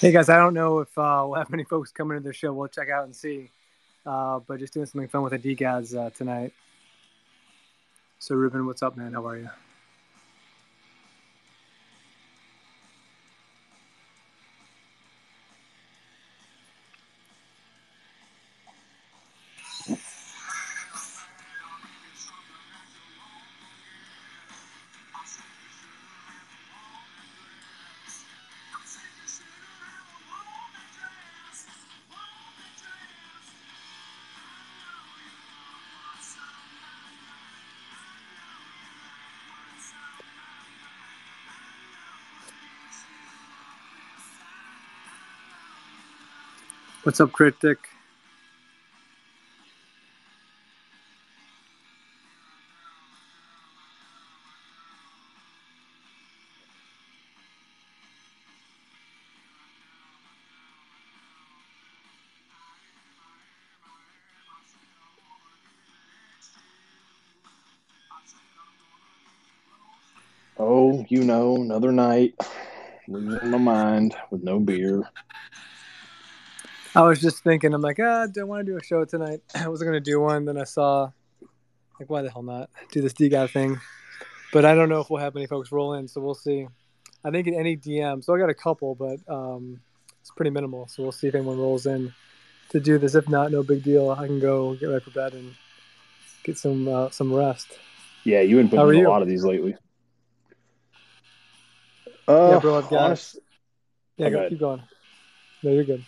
Hey 0.00 0.12
guys, 0.12 0.30
I 0.30 0.38
don't 0.38 0.54
know 0.54 0.78
if 0.78 0.96
uh, 0.96 1.26
we'll 1.26 1.34
have 1.34 1.50
many 1.50 1.64
folks 1.64 1.90
coming 1.90 2.16
to 2.16 2.24
the 2.26 2.32
show. 2.32 2.54
We'll 2.54 2.68
check 2.68 2.88
out 2.88 3.04
and 3.04 3.14
see. 3.14 3.50
Uh, 4.06 4.38
but 4.38 4.58
just 4.58 4.72
doing 4.72 4.86
something 4.86 5.08
fun 5.10 5.22
with 5.22 5.32
the 5.32 5.38
DeGods 5.38 5.94
uh, 5.94 6.08
tonight. 6.08 6.54
So 8.18 8.34
Ruben, 8.34 8.64
what's 8.64 8.82
up, 8.82 8.96
man? 8.96 9.12
How 9.12 9.26
are 9.26 9.36
you? 9.36 9.50
What's 47.02 47.20
up, 47.20 47.32
Cryptic? 47.32 47.78
Oh, 70.56 71.04
you 71.08 71.24
know, 71.24 71.56
another 71.56 71.92
night, 71.92 72.34
losing 73.08 73.50
my 73.50 73.58
mind 73.58 74.14
with 74.30 74.42
no 74.42 74.60
beer. 74.60 75.02
I 77.00 77.08
was 77.08 77.20
just 77.20 77.42
thinking, 77.42 77.72
I'm 77.72 77.80
like, 77.80 77.98
ah, 78.00 78.26
do 78.26 78.40
I 78.40 78.44
want 78.44 78.66
to 78.66 78.72
do 78.72 78.76
a 78.76 78.82
show 78.82 79.04
tonight? 79.04 79.40
I 79.54 79.68
wasn't 79.68 79.88
gonna 79.88 80.00
do 80.00 80.20
one. 80.20 80.44
Then 80.44 80.58
I 80.58 80.64
saw, 80.64 81.10
like, 81.98 82.10
why 82.10 82.22
the 82.22 82.30
hell 82.30 82.42
not 82.42 82.68
do 82.92 83.00
this 83.00 83.12
DeGod 83.14 83.50
thing? 83.52 83.80
But 84.52 84.64
I 84.64 84.74
don't 84.74 84.88
know 84.88 85.00
if 85.00 85.10
we'll 85.10 85.22
have 85.22 85.34
many 85.34 85.46
folks 85.46 85.70
roll 85.72 85.94
in, 85.94 86.08
so 86.08 86.20
we'll 86.20 86.34
see. 86.34 86.66
I 87.24 87.30
think 87.30 87.46
in 87.46 87.54
any 87.54 87.76
DM, 87.76 88.24
so 88.24 88.34
I 88.34 88.38
got 88.38 88.50
a 88.50 88.54
couple, 88.54 88.94
but 88.94 89.18
um, 89.28 89.80
it's 90.20 90.30
pretty 90.30 90.50
minimal. 90.50 90.88
So 90.88 91.02
we'll 91.02 91.12
see 91.12 91.28
if 91.28 91.34
anyone 91.34 91.58
rolls 91.58 91.86
in 91.86 92.12
to 92.70 92.80
do 92.80 92.98
this. 92.98 93.14
If 93.14 93.28
not, 93.28 93.50
no 93.50 93.62
big 93.62 93.82
deal. 93.82 94.10
I 94.10 94.26
can 94.26 94.40
go 94.40 94.74
get 94.74 94.86
right 94.86 95.02
for 95.02 95.10
bed 95.10 95.34
and 95.34 95.54
get 96.42 96.58
some 96.58 96.88
uh, 96.88 97.10
some 97.10 97.32
rest. 97.32 97.68
Yeah, 98.24 98.40
you've 98.40 98.70
been 98.70 98.78
How 98.78 98.84
putting 98.84 99.00
in 99.00 99.04
you? 99.04 99.08
a 99.08 99.12
lot 99.12 99.22
of 99.22 99.28
these 99.28 99.44
lately. 99.44 99.76
Uh, 102.28 102.50
yeah, 102.52 102.58
bro, 102.58 102.78
I've 102.78 102.88
got. 102.90 103.00
honest- 103.00 103.38
yeah, 104.16 104.30
go, 104.30 104.42
go 104.42 104.48
keep 104.48 104.60
going. 104.60 104.82
No, 105.62 105.70
you're 105.72 105.84
good. 105.84 106.04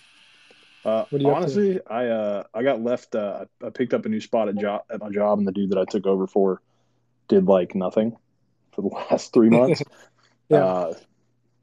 Uh, 0.84 1.04
What 1.10 1.12
are 1.12 1.18
you 1.18 1.30
honestly, 1.30 1.80
I 1.86 2.06
uh, 2.06 2.44
I 2.52 2.62
got 2.62 2.82
left. 2.82 3.14
Uh, 3.14 3.44
I 3.64 3.70
picked 3.70 3.94
up 3.94 4.04
a 4.04 4.08
new 4.08 4.20
spot 4.20 4.48
at 4.48 4.56
job 4.56 4.82
at 4.90 5.00
my 5.00 5.10
job, 5.10 5.38
and 5.38 5.46
the 5.46 5.52
dude 5.52 5.70
that 5.70 5.78
I 5.78 5.84
took 5.84 6.06
over 6.06 6.26
for 6.26 6.60
did 7.28 7.46
like 7.46 7.74
nothing 7.74 8.16
for 8.72 8.82
the 8.82 8.88
last 9.10 9.32
three 9.32 9.48
months. 9.58 9.82
Yeah. 10.48 10.64
uh, 10.64 10.94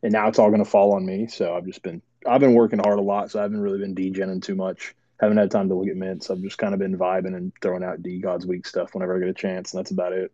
and 0.02 0.13
now 0.13 0.28
it's 0.29 0.40
all 0.40 0.50
going 0.50 0.63
to 0.63 0.69
fall 0.69 0.94
on 0.94 1.06
me. 1.06 1.28
So 1.28 1.53
I've 1.53 1.66
just 1.66 1.84
been 1.84 2.02
I've 2.28 2.40
been 2.41 2.53
working 2.53 2.79
hard 2.79 3.00
a 3.00 3.02
lot, 3.02 3.31
so 3.31 3.40
I 3.40 3.44
haven't 3.44 3.62
really 3.62 3.79
been 3.79 3.96
degenning 3.96 4.41
too 4.41 4.56
much. 4.56 4.96
Haven't 5.19 5.38
had 5.38 5.52
time 5.52 5.68
to 5.68 5.75
look 5.75 5.90
at 5.90 5.97
mints. 5.97 6.29
I've 6.29 6.41
just 6.41 6.58
kind 6.58 6.74
of 6.74 6.79
been 6.79 6.97
vibing 6.97 7.35
and 7.35 7.52
throwing 7.62 7.84
out 7.84 8.02
DeGod's 8.02 8.46
week 8.46 8.66
stuff 8.66 8.94
whenever 8.94 9.16
I 9.16 9.19
get 9.19 9.28
a 9.28 9.34
chance, 9.34 9.74
and 9.74 9.79
that's 9.79 9.91
about 9.91 10.13
it. 10.13 10.31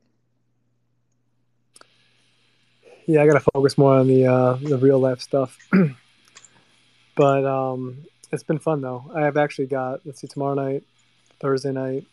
Yeah, 3.07 3.23
I 3.23 3.27
gotta 3.27 3.43
focus 3.53 3.77
more 3.77 3.95
on 3.95 4.07
the 4.07 4.25
uh, 4.27 4.53
the 4.55 4.77
real 4.77 4.99
life 4.99 5.21
stuff. 5.21 5.57
but 7.15 7.45
um, 7.45 8.05
it's 8.31 8.43
been 8.43 8.59
fun 8.59 8.81
though. 8.81 9.09
I 9.13 9.21
have 9.21 9.37
actually 9.37 9.67
got 9.67 10.05
let's 10.05 10.21
see 10.21 10.27
tomorrow 10.27 10.53
night, 10.53 10.83
Thursday 11.39 11.71
night, 11.71 12.05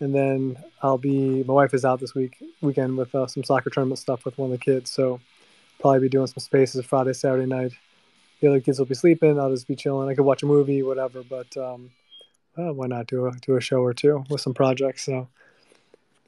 and 0.00 0.14
then 0.14 0.56
I'll 0.82 0.98
be. 0.98 1.44
My 1.44 1.54
wife 1.54 1.74
is 1.74 1.84
out 1.84 2.00
this 2.00 2.14
week 2.14 2.36
weekend 2.60 2.96
with 2.96 3.14
uh, 3.14 3.26
some 3.26 3.44
soccer 3.44 3.70
tournament 3.70 3.98
stuff 3.98 4.24
with 4.24 4.38
one 4.38 4.52
of 4.52 4.58
the 4.58 4.64
kids, 4.64 4.90
so 4.90 5.20
probably 5.80 6.00
be 6.00 6.08
doing 6.08 6.26
some 6.26 6.40
spaces 6.40 6.84
Friday, 6.84 7.12
Saturday 7.12 7.46
night. 7.46 7.72
The 8.40 8.48
other 8.48 8.60
kids 8.60 8.78
will 8.78 8.86
be 8.86 8.94
sleeping. 8.94 9.38
I'll 9.38 9.50
just 9.50 9.68
be 9.68 9.76
chilling. 9.76 10.08
I 10.08 10.14
could 10.14 10.24
watch 10.24 10.42
a 10.42 10.46
movie, 10.46 10.82
whatever. 10.82 11.22
But 11.22 11.56
um, 11.56 11.90
uh, 12.56 12.72
why 12.72 12.86
not 12.86 13.06
do 13.06 13.26
a 13.26 13.32
do 13.32 13.56
a 13.56 13.60
show 13.60 13.78
or 13.78 13.94
two 13.94 14.24
with 14.30 14.40
some 14.40 14.54
projects? 14.54 15.04
So 15.04 15.28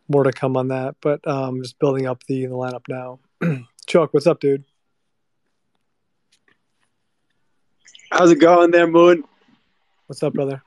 more 0.08 0.24
to 0.24 0.32
come 0.32 0.56
on 0.56 0.68
that. 0.68 0.96
But 1.00 1.26
um, 1.26 1.62
just 1.62 1.78
building 1.78 2.06
up 2.06 2.24
the 2.24 2.46
the 2.46 2.54
lineup 2.54 2.84
now. 2.88 3.18
Chuck, 3.86 4.12
what's 4.12 4.26
up, 4.26 4.40
dude? 4.40 4.64
How's 8.16 8.30
it 8.30 8.38
going 8.38 8.70
there, 8.70 8.86
Moon? 8.86 9.24
What's 10.06 10.22
up, 10.22 10.34
brother? 10.34 10.62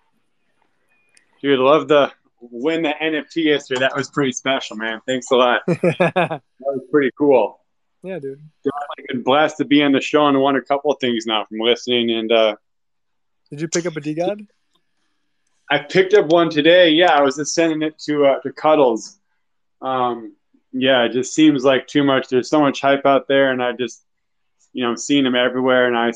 Dude, 1.42 1.58
love 1.60 1.88
the 1.88 2.12
win 2.42 2.82
the 2.82 2.94
NFT 3.02 3.46
yesterday. 3.46 3.80
That 3.80 3.96
was 3.96 4.10
pretty 4.10 4.34
special, 4.34 4.76
man. 4.76 5.00
Thanks 5.08 5.32
a 5.32 5.36
lot. 5.38 5.62
That 5.68 6.42
was 6.60 6.82
pretty 6.92 7.10
cool. 7.18 7.62
Yeah, 8.04 8.20
dude. 8.20 8.42
Like 8.66 9.06
a 9.14 9.18
blast 9.20 9.56
to 9.58 9.66
be 9.66 9.82
on 9.82 9.94
the 9.94 10.02
show 10.02 10.28
and 10.28 10.38
won 10.42 10.58
a 10.58 10.62
couple 10.62 10.92
of 10.92 11.00
things 11.00 11.26
now 11.26 11.46
from 11.46 11.60
listening. 11.60 12.12
And 12.12 12.30
uh, 12.34 12.58
Did 13.50 13.62
you 13.62 13.70
pick 13.70 13.86
up 13.86 13.96
a 13.96 14.02
DeGod? 14.02 14.46
I 15.72 15.78
picked 15.80 16.16
up 16.16 16.26
one 16.26 16.50
today. 16.50 16.90
Yeah, 16.90 17.14
I 17.14 17.22
was 17.22 17.38
just 17.38 17.54
sending 17.54 17.82
it 17.82 17.98
to 18.00 18.26
uh, 18.26 18.40
to 18.42 18.52
Cuddles. 18.52 19.20
Um, 19.82 20.36
yeah, 20.74 21.06
it 21.06 21.14
just 21.14 21.34
seems 21.34 21.64
like 21.64 21.88
too 21.88 22.04
much. 22.04 22.28
There's 22.28 22.50
so 22.50 22.60
much 22.60 22.82
hype 22.82 23.06
out 23.06 23.30
there, 23.30 23.54
and 23.54 23.64
I 23.64 23.72
just, 23.72 24.04
you 24.74 24.84
know, 24.84 24.96
seeing 24.96 25.24
them 25.24 25.36
everywhere, 25.36 25.88
and 25.88 25.98
I 25.98 26.12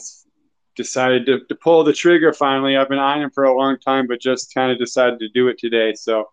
decided 0.75 1.25
to, 1.25 1.39
to 1.45 1.55
pull 1.55 1.83
the 1.83 1.93
trigger 1.93 2.33
finally. 2.33 2.77
I've 2.77 2.89
been 2.89 2.99
eyeing 2.99 3.21
them 3.21 3.31
for 3.31 3.43
a 3.43 3.55
long 3.55 3.77
time, 3.79 4.07
but 4.07 4.21
just 4.21 4.53
kind 4.53 4.71
of 4.71 4.77
decided 4.77 5.19
to 5.19 5.29
do 5.29 5.47
it 5.47 5.57
today. 5.57 5.93
So 5.93 6.29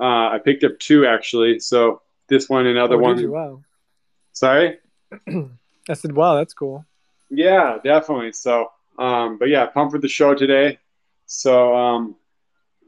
uh, 0.00 0.28
I 0.30 0.40
picked 0.44 0.64
up 0.64 0.78
two 0.78 1.06
actually. 1.06 1.60
So 1.60 2.02
this 2.28 2.48
one, 2.48 2.66
and 2.66 2.76
another 2.76 2.96
Oh, 2.96 2.98
one. 2.98 3.18
you? 3.18 3.30
Wow. 3.30 3.62
Sorry. 4.32 4.78
I 5.88 5.94
said, 5.94 6.12
wow, 6.12 6.36
that's 6.36 6.54
cool. 6.54 6.84
Yeah, 7.30 7.78
definitely. 7.82 8.32
So, 8.32 8.70
um, 8.98 9.38
but 9.38 9.48
yeah, 9.48 9.66
pumped 9.66 9.92
for 9.92 9.98
the 9.98 10.08
show 10.08 10.34
today. 10.34 10.78
So, 11.26 11.74
um, 11.74 12.16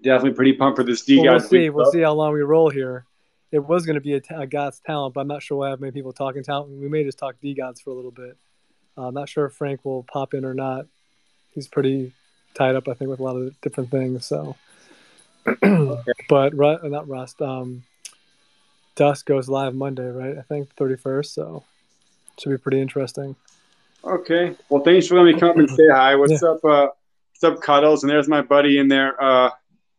definitely 0.03 0.35
pretty 0.35 0.53
pumped 0.53 0.77
for 0.77 0.85
this 0.85 1.03
D 1.03 1.19
Well, 1.19 1.33
we'll 1.33 1.41
see. 1.41 1.71
We'll 1.71 1.91
see 1.91 2.01
how 2.01 2.13
long 2.13 2.33
we 2.35 2.43
roll 2.43 2.71
here. 2.71 3.07
It 3.51 3.65
was 3.65 3.87
going 3.87 3.95
to 3.95 4.01
be 4.01 4.15
a, 4.15 4.47
God's 4.47 4.81
talent, 4.81 5.15
but 5.15 5.21
I'm 5.21 5.29
not 5.29 5.43
sure 5.43 5.59
we'll 5.59 5.71
have 5.71 5.81
many 5.81 5.93
people 5.93 6.13
talking 6.13 6.43
talent. 6.43 6.71
We 6.71 6.89
may 6.89 7.05
just 7.05 7.19
talk 7.19 7.37
D 7.41 7.55
Gods 7.55 7.81
for 7.81 7.91
a 7.91 7.95
little 7.95 8.11
bit. 8.11 8.37
Uh, 8.97 9.09
I'm 9.09 9.15
not 9.15 9.29
sure 9.29 9.47
if 9.47 9.55
Frank 9.55 9.85
will 9.85 10.03
pop 10.05 10.35
in 10.35 10.45
or 10.45 10.55
not. 10.55 10.87
He's 11.51 11.69
pretty 11.69 12.13
tied 12.55 12.77
up, 12.77 12.89
I 12.89 12.95
think, 12.95 13.11
with 13.11 13.21
a 13.21 13.23
lot 13.23 13.37
of 13.37 13.61
different 13.61 13.91
things. 13.91 14.27
So, 14.27 14.57
but 16.29 16.55
Ru- 16.55 16.67
uh, 16.67 16.89
not 16.89 17.09
Rust. 17.09 17.41
Um, 17.43 17.85
Dust 18.97 19.27
goes 19.27 19.49
live 19.49 19.75
Monday, 19.75 20.09
right? 20.09 20.39
I 20.39 20.43
think 20.43 20.75
31st. 20.77 21.27
So, 21.27 21.65
should 22.39 22.51
be 22.51 22.59
pretty 22.59 22.81
interesting. 22.81 23.37
Okay. 24.05 24.55
Well, 24.69 24.83
thanks 24.83 25.07
for 25.07 25.17
letting 25.17 25.35
me 25.35 25.41
come 25.41 25.59
and 25.59 25.71
say 25.71 25.89
hi. 25.91 26.15
What's 26.17 26.43
up? 26.43 26.65
Uh, 26.65 26.89
what's 27.33 27.45
up, 27.45 27.63
Cuddles? 27.63 28.03
And 28.05 28.11
there's 28.11 28.29
my 28.29 28.43
buddy 28.43 28.79
in 28.79 28.89
there. 28.89 29.23
Uh, 29.23 29.51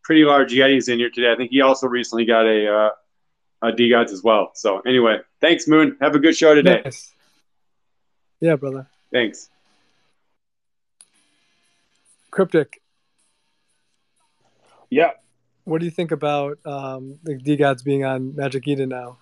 pretty 0.04 0.24
large 0.24 0.52
Yetis 0.54 0.90
in 0.90 1.00
here 1.00 1.10
today. 1.10 1.32
I 1.32 1.36
think 1.36 1.52
he 1.52 1.62
also 1.62 1.88
recently 1.88 2.26
got 2.26 2.46
a 2.46 2.72
uh, 2.72 2.90
a 3.64 3.72
DeGods 3.72 4.12
as 4.12 4.22
well. 4.24 4.52
So 4.54 4.80
anyway, 4.82 5.20
thanks, 5.42 5.68
Moon. 5.68 5.98
Have 6.02 6.16
a 6.16 6.20
good 6.20 6.36
show 6.36 6.54
today. 6.54 6.82
Nice. 6.84 7.15
Yeah, 8.40 8.56
brother. 8.56 8.88
Thanks. 9.12 9.50
Cryptic. 12.32 12.82
Yeah, 14.90 15.12
What 15.64 15.80
do 15.80 15.86
you 15.86 15.92
think 15.92 16.12
about 16.12 16.60
um, 16.66 17.18
the 17.24 17.34
DeGods 17.36 17.84
being 17.84 18.06
on 18.06 18.36
Magic 18.36 18.68
Eden 18.68 18.90
now? 18.90 19.18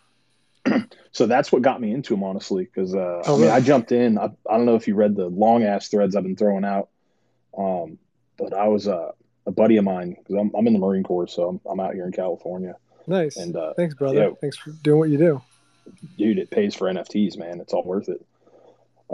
So 1.13 1.27
that's 1.27 1.51
what 1.51 1.61
got 1.61 1.79
me 1.79 1.91
into 1.93 2.15
him, 2.15 2.23
honestly, 2.23 2.63
because 2.65 2.95
uh, 2.95 2.97
Oh, 2.97 3.21
I 3.25 3.29
mean, 3.33 3.39
really? 3.41 3.51
I 3.51 3.59
jumped 3.61 3.91
in. 3.91 4.17
I, 4.17 4.31
I 4.49 4.57
don't 4.57 4.65
know 4.65 4.73
if 4.73 4.87
you 4.87 4.95
read 4.95 5.15
the 5.15 5.27
long 5.27 5.61
ass 5.63 5.87
threads 5.87 6.15
I've 6.15 6.23
been 6.23 6.35
throwing 6.35 6.65
out, 6.65 6.89
um, 7.55 7.99
but 8.35 8.51
I 8.51 8.67
was 8.67 8.87
uh, 8.87 9.11
a 9.45 9.51
buddy 9.51 9.77
of 9.77 9.83
mine 9.83 10.15
because 10.17 10.35
I'm, 10.41 10.51
I'm 10.57 10.65
in 10.65 10.73
the 10.73 10.79
Marine 10.79 11.03
Corps, 11.03 11.27
so 11.27 11.47
I'm, 11.49 11.61
I'm 11.69 11.79
out 11.79 11.93
here 11.93 12.05
in 12.07 12.13
California, 12.13 12.77
Nice. 13.05 13.37
and 13.37 13.55
uh, 13.55 13.73
Thanks, 13.75 13.93
brother. 13.93 14.15
yeah. 14.15 14.29
Thanks 14.41 14.57
for 14.57 14.71
doing 14.71 14.97
what 14.97 15.09
you 15.11 15.19
do. 15.19 15.41
dude, 16.17 16.39
it 16.39 16.49
pays 16.49 16.73
for 16.73 16.91
NFTs, 16.91 17.37
man. 17.37 17.59
It's 17.61 17.73
all 17.73 17.83
worth 17.83 18.09
it. 18.09 18.25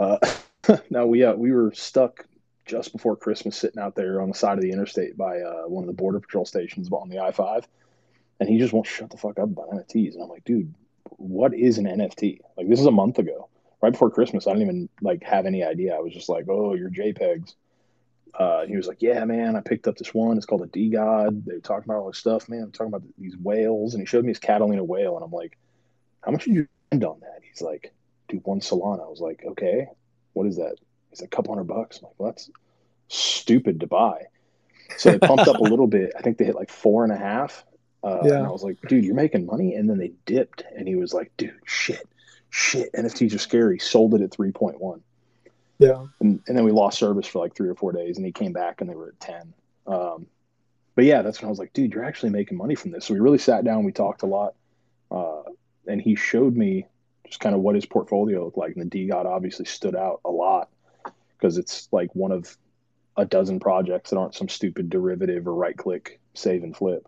Uh, 0.00 0.18
no, 0.90 1.06
we 1.06 1.22
uh, 1.22 1.34
we 1.34 1.52
were 1.52 1.72
stuck 1.74 2.26
just 2.64 2.92
before 2.92 3.16
Christmas, 3.16 3.56
sitting 3.56 3.80
out 3.80 3.94
there 3.94 4.20
on 4.20 4.28
the 4.28 4.34
side 4.34 4.56
of 4.56 4.62
the 4.62 4.72
interstate 4.72 5.16
by 5.16 5.40
uh, 5.40 5.62
one 5.64 5.84
of 5.84 5.88
the 5.88 5.92
border 5.92 6.20
patrol 6.20 6.46
stations 6.46 6.88
on 6.90 7.10
the 7.10 7.18
I 7.18 7.32
five, 7.32 7.68
and 8.40 8.48
he 8.48 8.58
just 8.58 8.72
won't 8.72 8.86
shut 8.86 9.10
the 9.10 9.18
fuck 9.18 9.38
up 9.38 9.50
about 9.50 9.70
NFTs, 9.70 10.14
and 10.14 10.22
I'm 10.22 10.28
like, 10.28 10.44
dude, 10.44 10.74
what 11.18 11.54
is 11.54 11.78
an 11.78 11.84
NFT? 11.84 12.40
Like 12.56 12.68
this 12.68 12.80
is 12.80 12.86
a 12.86 12.90
month 12.90 13.18
ago, 13.18 13.48
right 13.82 13.92
before 13.92 14.10
Christmas. 14.10 14.46
I 14.46 14.52
didn't 14.52 14.68
even 14.68 14.88
like 15.02 15.22
have 15.22 15.44
any 15.44 15.62
idea. 15.62 15.94
I 15.94 16.00
was 16.00 16.14
just 16.14 16.30
like, 16.30 16.46
"Oh, 16.48 16.74
you're 16.74 16.90
JPEGs." 16.90 17.54
Uh, 18.32 18.64
he 18.64 18.76
was 18.76 18.86
like, 18.86 19.02
"Yeah, 19.02 19.22
man, 19.26 19.54
I 19.54 19.60
picked 19.60 19.86
up 19.86 19.98
this 19.98 20.14
one. 20.14 20.38
It's 20.38 20.46
called 20.46 20.62
a 20.62 20.88
God. 20.88 21.44
They 21.44 21.54
were 21.54 21.60
talking 21.60 21.90
about 21.90 22.00
all 22.00 22.06
this 22.08 22.18
stuff, 22.18 22.48
man. 22.48 22.62
I'm 22.62 22.72
talking 22.72 22.94
about 22.94 23.02
these 23.18 23.36
whales." 23.36 23.92
And 23.92 24.00
he 24.00 24.06
showed 24.06 24.24
me 24.24 24.30
his 24.30 24.38
Catalina 24.38 24.82
whale, 24.82 25.16
and 25.16 25.24
I'm 25.24 25.32
like, 25.32 25.58
"How 26.22 26.30
much 26.30 26.44
did 26.44 26.54
you 26.54 26.68
spend 26.88 27.04
on 27.04 27.20
that?" 27.20 27.40
He's 27.42 27.60
like, 27.60 27.92
"Dude, 28.30 28.44
one 28.44 28.60
Solana." 28.60 29.04
I 29.04 29.08
was 29.08 29.20
like, 29.20 29.44
"Okay, 29.46 29.86
what 30.32 30.46
is 30.46 30.56
that?" 30.56 30.76
It's 31.12 31.22
"A 31.22 31.28
couple 31.28 31.54
hundred 31.54 31.64
bucks." 31.64 31.98
I'm 31.98 32.04
like, 32.04 32.14
"Well, 32.18 32.30
that's 32.30 32.50
stupid 33.08 33.80
to 33.80 33.86
buy." 33.86 34.26
So 34.96 35.10
they 35.10 35.18
pumped 35.18 35.46
up 35.46 35.58
a 35.58 35.62
little 35.62 35.86
bit. 35.86 36.12
I 36.16 36.22
think 36.22 36.38
they 36.38 36.44
hit 36.44 36.56
like 36.56 36.70
four 36.70 37.04
and 37.04 37.12
a 37.12 37.16
half. 37.16 37.64
Uh, 38.02 38.20
yeah. 38.24 38.38
And 38.38 38.46
I 38.46 38.50
was 38.50 38.62
like, 38.62 38.78
"Dude, 38.88 39.04
you're 39.04 39.14
making 39.14 39.46
money." 39.46 39.74
And 39.74 39.88
then 39.88 39.98
they 39.98 40.12
dipped, 40.24 40.64
and 40.76 40.88
he 40.88 40.96
was 40.96 41.12
like, 41.12 41.32
"Dude, 41.36 41.54
shit, 41.64 42.08
shit, 42.48 42.92
NFTs 42.94 43.34
are 43.34 43.38
scary." 43.38 43.78
Sold 43.78 44.14
it 44.14 44.22
at 44.22 44.30
three 44.30 44.52
point 44.52 44.80
one. 44.80 45.02
Yeah. 45.80 46.06
And, 46.20 46.42
and 46.46 46.56
then 46.56 46.64
we 46.64 46.72
lost 46.72 46.98
service 46.98 47.26
for 47.26 47.38
like 47.38 47.54
three 47.54 47.68
or 47.68 47.74
four 47.74 47.92
days, 47.92 48.18
and 48.18 48.26
he 48.26 48.32
came 48.32 48.52
back 48.52 48.82
and 48.82 48.90
they 48.90 48.94
were 48.94 49.08
at 49.08 49.20
10. 49.20 49.54
Um, 49.86 50.26
but 50.94 51.06
yeah, 51.06 51.22
that's 51.22 51.40
when 51.40 51.46
I 51.46 51.50
was 51.50 51.58
like, 51.58 51.72
dude, 51.72 51.94
you're 51.94 52.04
actually 52.04 52.30
making 52.30 52.58
money 52.58 52.74
from 52.74 52.90
this. 52.90 53.06
So 53.06 53.14
we 53.14 53.20
really 53.20 53.38
sat 53.38 53.64
down, 53.64 53.84
we 53.84 53.92
talked 53.92 54.22
a 54.22 54.26
lot. 54.26 54.54
Uh, 55.10 55.42
and 55.86 56.00
he 56.00 56.16
showed 56.16 56.54
me 56.54 56.86
just 57.30 57.40
kind 57.40 57.54
of 57.54 57.60
what 57.60 57.76
his 57.76 57.86
portfolio 57.86 58.44
looked 58.44 58.58
like. 58.58 58.74
And 58.76 58.90
the 58.90 59.08
DeGod 59.08 59.24
obviously 59.24 59.64
stood 59.64 59.94
out 59.94 60.20
a 60.24 60.30
lot 60.30 60.68
because 61.38 61.58
it's 61.58 61.88
like 61.92 62.14
one 62.14 62.32
of 62.32 62.56
a 63.16 63.24
dozen 63.24 63.60
projects 63.60 64.10
that 64.10 64.18
aren't 64.18 64.34
some 64.34 64.48
stupid 64.48 64.90
derivative 64.90 65.46
or 65.46 65.54
right 65.54 65.76
click 65.76 66.20
save 66.34 66.64
and 66.64 66.76
flip. 66.76 67.06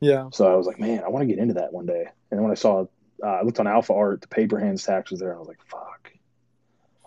Yeah. 0.00 0.30
So 0.32 0.50
I 0.50 0.56
was 0.56 0.66
like, 0.66 0.80
man, 0.80 1.02
I 1.04 1.08
want 1.08 1.22
to 1.22 1.26
get 1.26 1.38
into 1.38 1.54
that 1.54 1.72
one 1.72 1.86
day. 1.86 2.06
And 2.30 2.38
then 2.38 2.42
when 2.42 2.50
I 2.50 2.56
saw, 2.56 2.86
uh, 3.22 3.26
I 3.26 3.42
looked 3.42 3.60
on 3.60 3.66
Alpha 3.66 3.92
Art, 3.92 4.22
the 4.22 4.28
paper 4.28 4.58
hands 4.58 4.84
tax 4.84 5.10
was 5.10 5.20
there, 5.20 5.30
and 5.30 5.36
I 5.36 5.40
was 5.40 5.48
like, 5.48 5.62
fuck, 5.66 6.12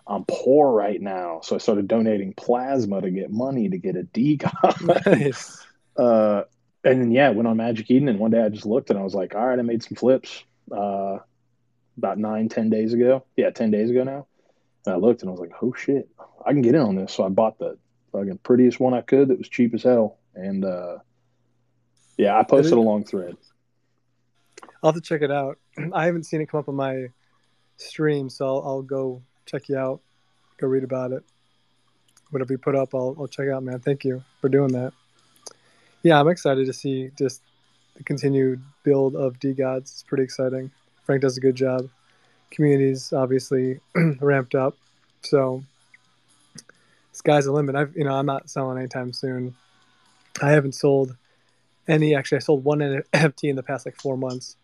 I'm 0.08 0.24
poor 0.28 0.72
right 0.72 1.02
now. 1.02 1.42
So 1.42 1.56
I 1.56 1.58
started 1.58 1.88
donating 1.88 2.34
plasma 2.34 3.02
to 3.02 3.10
get 3.10 3.32
money 3.32 3.70
to 3.70 3.78
get 3.78 3.96
a 3.98 4.04
DeGod. 4.04 5.06
Nice. 5.06 5.66
uh, 5.98 6.44
and 6.84 7.02
then, 7.02 7.12
yeah, 7.12 7.30
went 7.30 7.48
on 7.48 7.58
Magic 7.58 7.90
Eden. 7.90 8.08
And 8.08 8.20
one 8.20 8.32
day 8.32 8.42
I 8.42 8.50
just 8.50 8.66
looked 8.68 8.92
and 8.92 9.00
I 9.00 9.04
was 9.04 9.16
like, 9.16 9.34
all 9.34 9.46
right, 9.46 9.58
I 9.58 9.64
made 9.64 9.82
some 9.82 9.96
flips 9.96 10.44
uh, 10.72 11.18
about 11.98 12.18
nine, 12.18 12.50
ten 12.50 12.70
days 12.70 12.94
ago. 12.94 13.26
Yeah, 13.36 13.50
10 13.50 13.72
days 13.72 13.90
ago 13.90 14.04
now. 14.04 14.28
And 14.86 14.96
I 14.96 14.98
looked 14.98 15.22
and 15.22 15.30
I 15.30 15.32
was 15.32 15.40
like, 15.40 15.52
oh 15.62 15.74
shit, 15.74 16.10
I 16.46 16.52
can 16.52 16.62
get 16.62 16.76
in 16.76 16.82
on 16.82 16.96
this. 16.96 17.14
So 17.14 17.24
I 17.24 17.30
bought 17.30 17.58
the 17.58 17.78
fucking 18.12 18.40
prettiest 18.40 18.80
one 18.80 18.94
I 18.94 19.02
could 19.02 19.30
that 19.30 19.38
was 19.38 19.50
cheap 19.50 19.74
as 19.74 19.84
hell. 19.84 20.18
And 20.36 20.64
uh, 20.64 20.98
yeah, 22.18 22.38
I 22.38 22.44
posted 22.44 22.78
a 22.78 22.82
long 22.82 23.04
thread. 23.04 23.36
I'll 24.84 24.92
have 24.92 24.96
to 24.96 25.02
check 25.02 25.22
it 25.22 25.32
out. 25.32 25.58
I 25.94 26.06
haven't 26.06 26.24
seen 26.24 26.42
it 26.42 26.50
come 26.50 26.60
up 26.60 26.70
on 26.70 26.76
my 26.76 27.08
stream, 27.78 28.30
so 28.30 28.46
I'll, 28.46 28.64
I'll 28.66 28.82
go 28.82 29.22
check 29.46 29.70
you 29.70 29.78
out. 29.78 30.02
Go 30.58 30.68
read 30.68 30.84
about 30.84 31.12
it. 31.12 31.24
Whatever 32.30 32.54
you 32.54 32.58
put 32.58 32.76
up, 32.76 32.94
I'll, 32.94 33.16
I'll 33.20 33.28
check 33.28 33.50
out, 33.50 33.64
man. 33.64 33.80
Thank 33.80 34.04
you 34.04 34.24
for 34.42 34.50
doing 34.50 34.72
that. 34.74 34.94
Yeah, 36.04 36.20
I'm 36.20 36.28
excited 36.28 36.68
to 36.68 36.74
see 36.74 37.10
just 37.18 37.42
the 37.96 38.04
continued 38.04 38.62
build 38.84 39.16
of 39.16 39.40
DeGods. 39.40 39.82
It's 39.82 40.04
pretty 40.04 40.24
exciting. 40.24 40.72
Frank 41.06 41.22
does 41.22 41.38
a 41.38 41.42
good 41.42 41.56
job. 41.56 41.90
Community's 42.52 43.14
obviously 43.14 43.80
ramped 44.20 44.56
up. 44.56 44.76
So 45.22 45.64
sky's 47.12 47.46
the 47.46 47.52
limit. 47.52 47.76
I've 47.76 47.96
you 47.96 48.04
know, 48.04 48.14
I'm 48.14 48.26
not 48.26 48.50
selling 48.50 48.78
anytime 48.78 49.14
soon. 49.14 49.56
I 50.42 50.52
haven't 50.52 50.74
sold 50.74 51.16
any 51.88 52.16
actually 52.16 52.38
I 52.38 52.40
sold 52.40 52.64
one 52.64 52.80
NFT 52.80 53.44
in 53.50 53.56
the 53.56 53.64
past 53.64 53.86
like 53.86 53.96
four 53.96 54.18
months. 54.18 54.58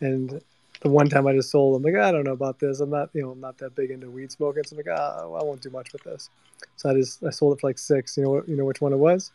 And 0.00 0.40
the 0.80 0.90
one 0.90 1.08
time 1.08 1.26
I 1.26 1.32
just 1.32 1.50
sold, 1.50 1.76
I'm 1.76 1.82
like, 1.82 1.94
ah, 1.96 2.08
I 2.08 2.12
don't 2.12 2.24
know 2.24 2.32
about 2.32 2.58
this. 2.58 2.80
I'm 2.80 2.90
not, 2.90 3.10
you 3.14 3.22
know, 3.22 3.30
I'm 3.30 3.40
not 3.40 3.58
that 3.58 3.74
big 3.74 3.90
into 3.90 4.10
weed 4.10 4.32
smoking. 4.32 4.64
So 4.64 4.76
I'm 4.76 4.84
like, 4.84 4.98
oh, 4.98 5.38
I 5.40 5.44
won't 5.44 5.62
do 5.62 5.70
much 5.70 5.92
with 5.92 6.02
this. 6.02 6.28
So 6.76 6.90
I 6.90 6.94
just 6.94 7.22
I 7.24 7.30
sold 7.30 7.56
it 7.56 7.60
for 7.60 7.68
like 7.68 7.78
six. 7.78 8.16
You 8.16 8.24
know 8.24 8.30
what? 8.30 8.48
You 8.48 8.56
know 8.56 8.64
which 8.64 8.80
one 8.80 8.92
it 8.92 8.98
was? 8.98 9.30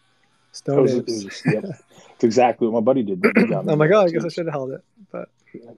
Stone 0.51 0.81
was, 0.81 0.95
Apes. 0.95 1.25
Was, 1.25 1.41
yeah, 1.45 1.61
it's 2.15 2.23
exactly 2.23 2.67
what 2.67 2.81
my 2.81 2.83
buddy 2.83 3.03
did. 3.03 3.23
I'm 3.37 3.65
like, 3.65 3.91
oh, 3.91 4.01
I 4.01 4.09
guess 4.09 4.25
I 4.25 4.29
should 4.29 4.45
have 4.45 4.53
held 4.53 4.71
it, 4.71 4.83
but 5.11 5.29
it 5.53 5.77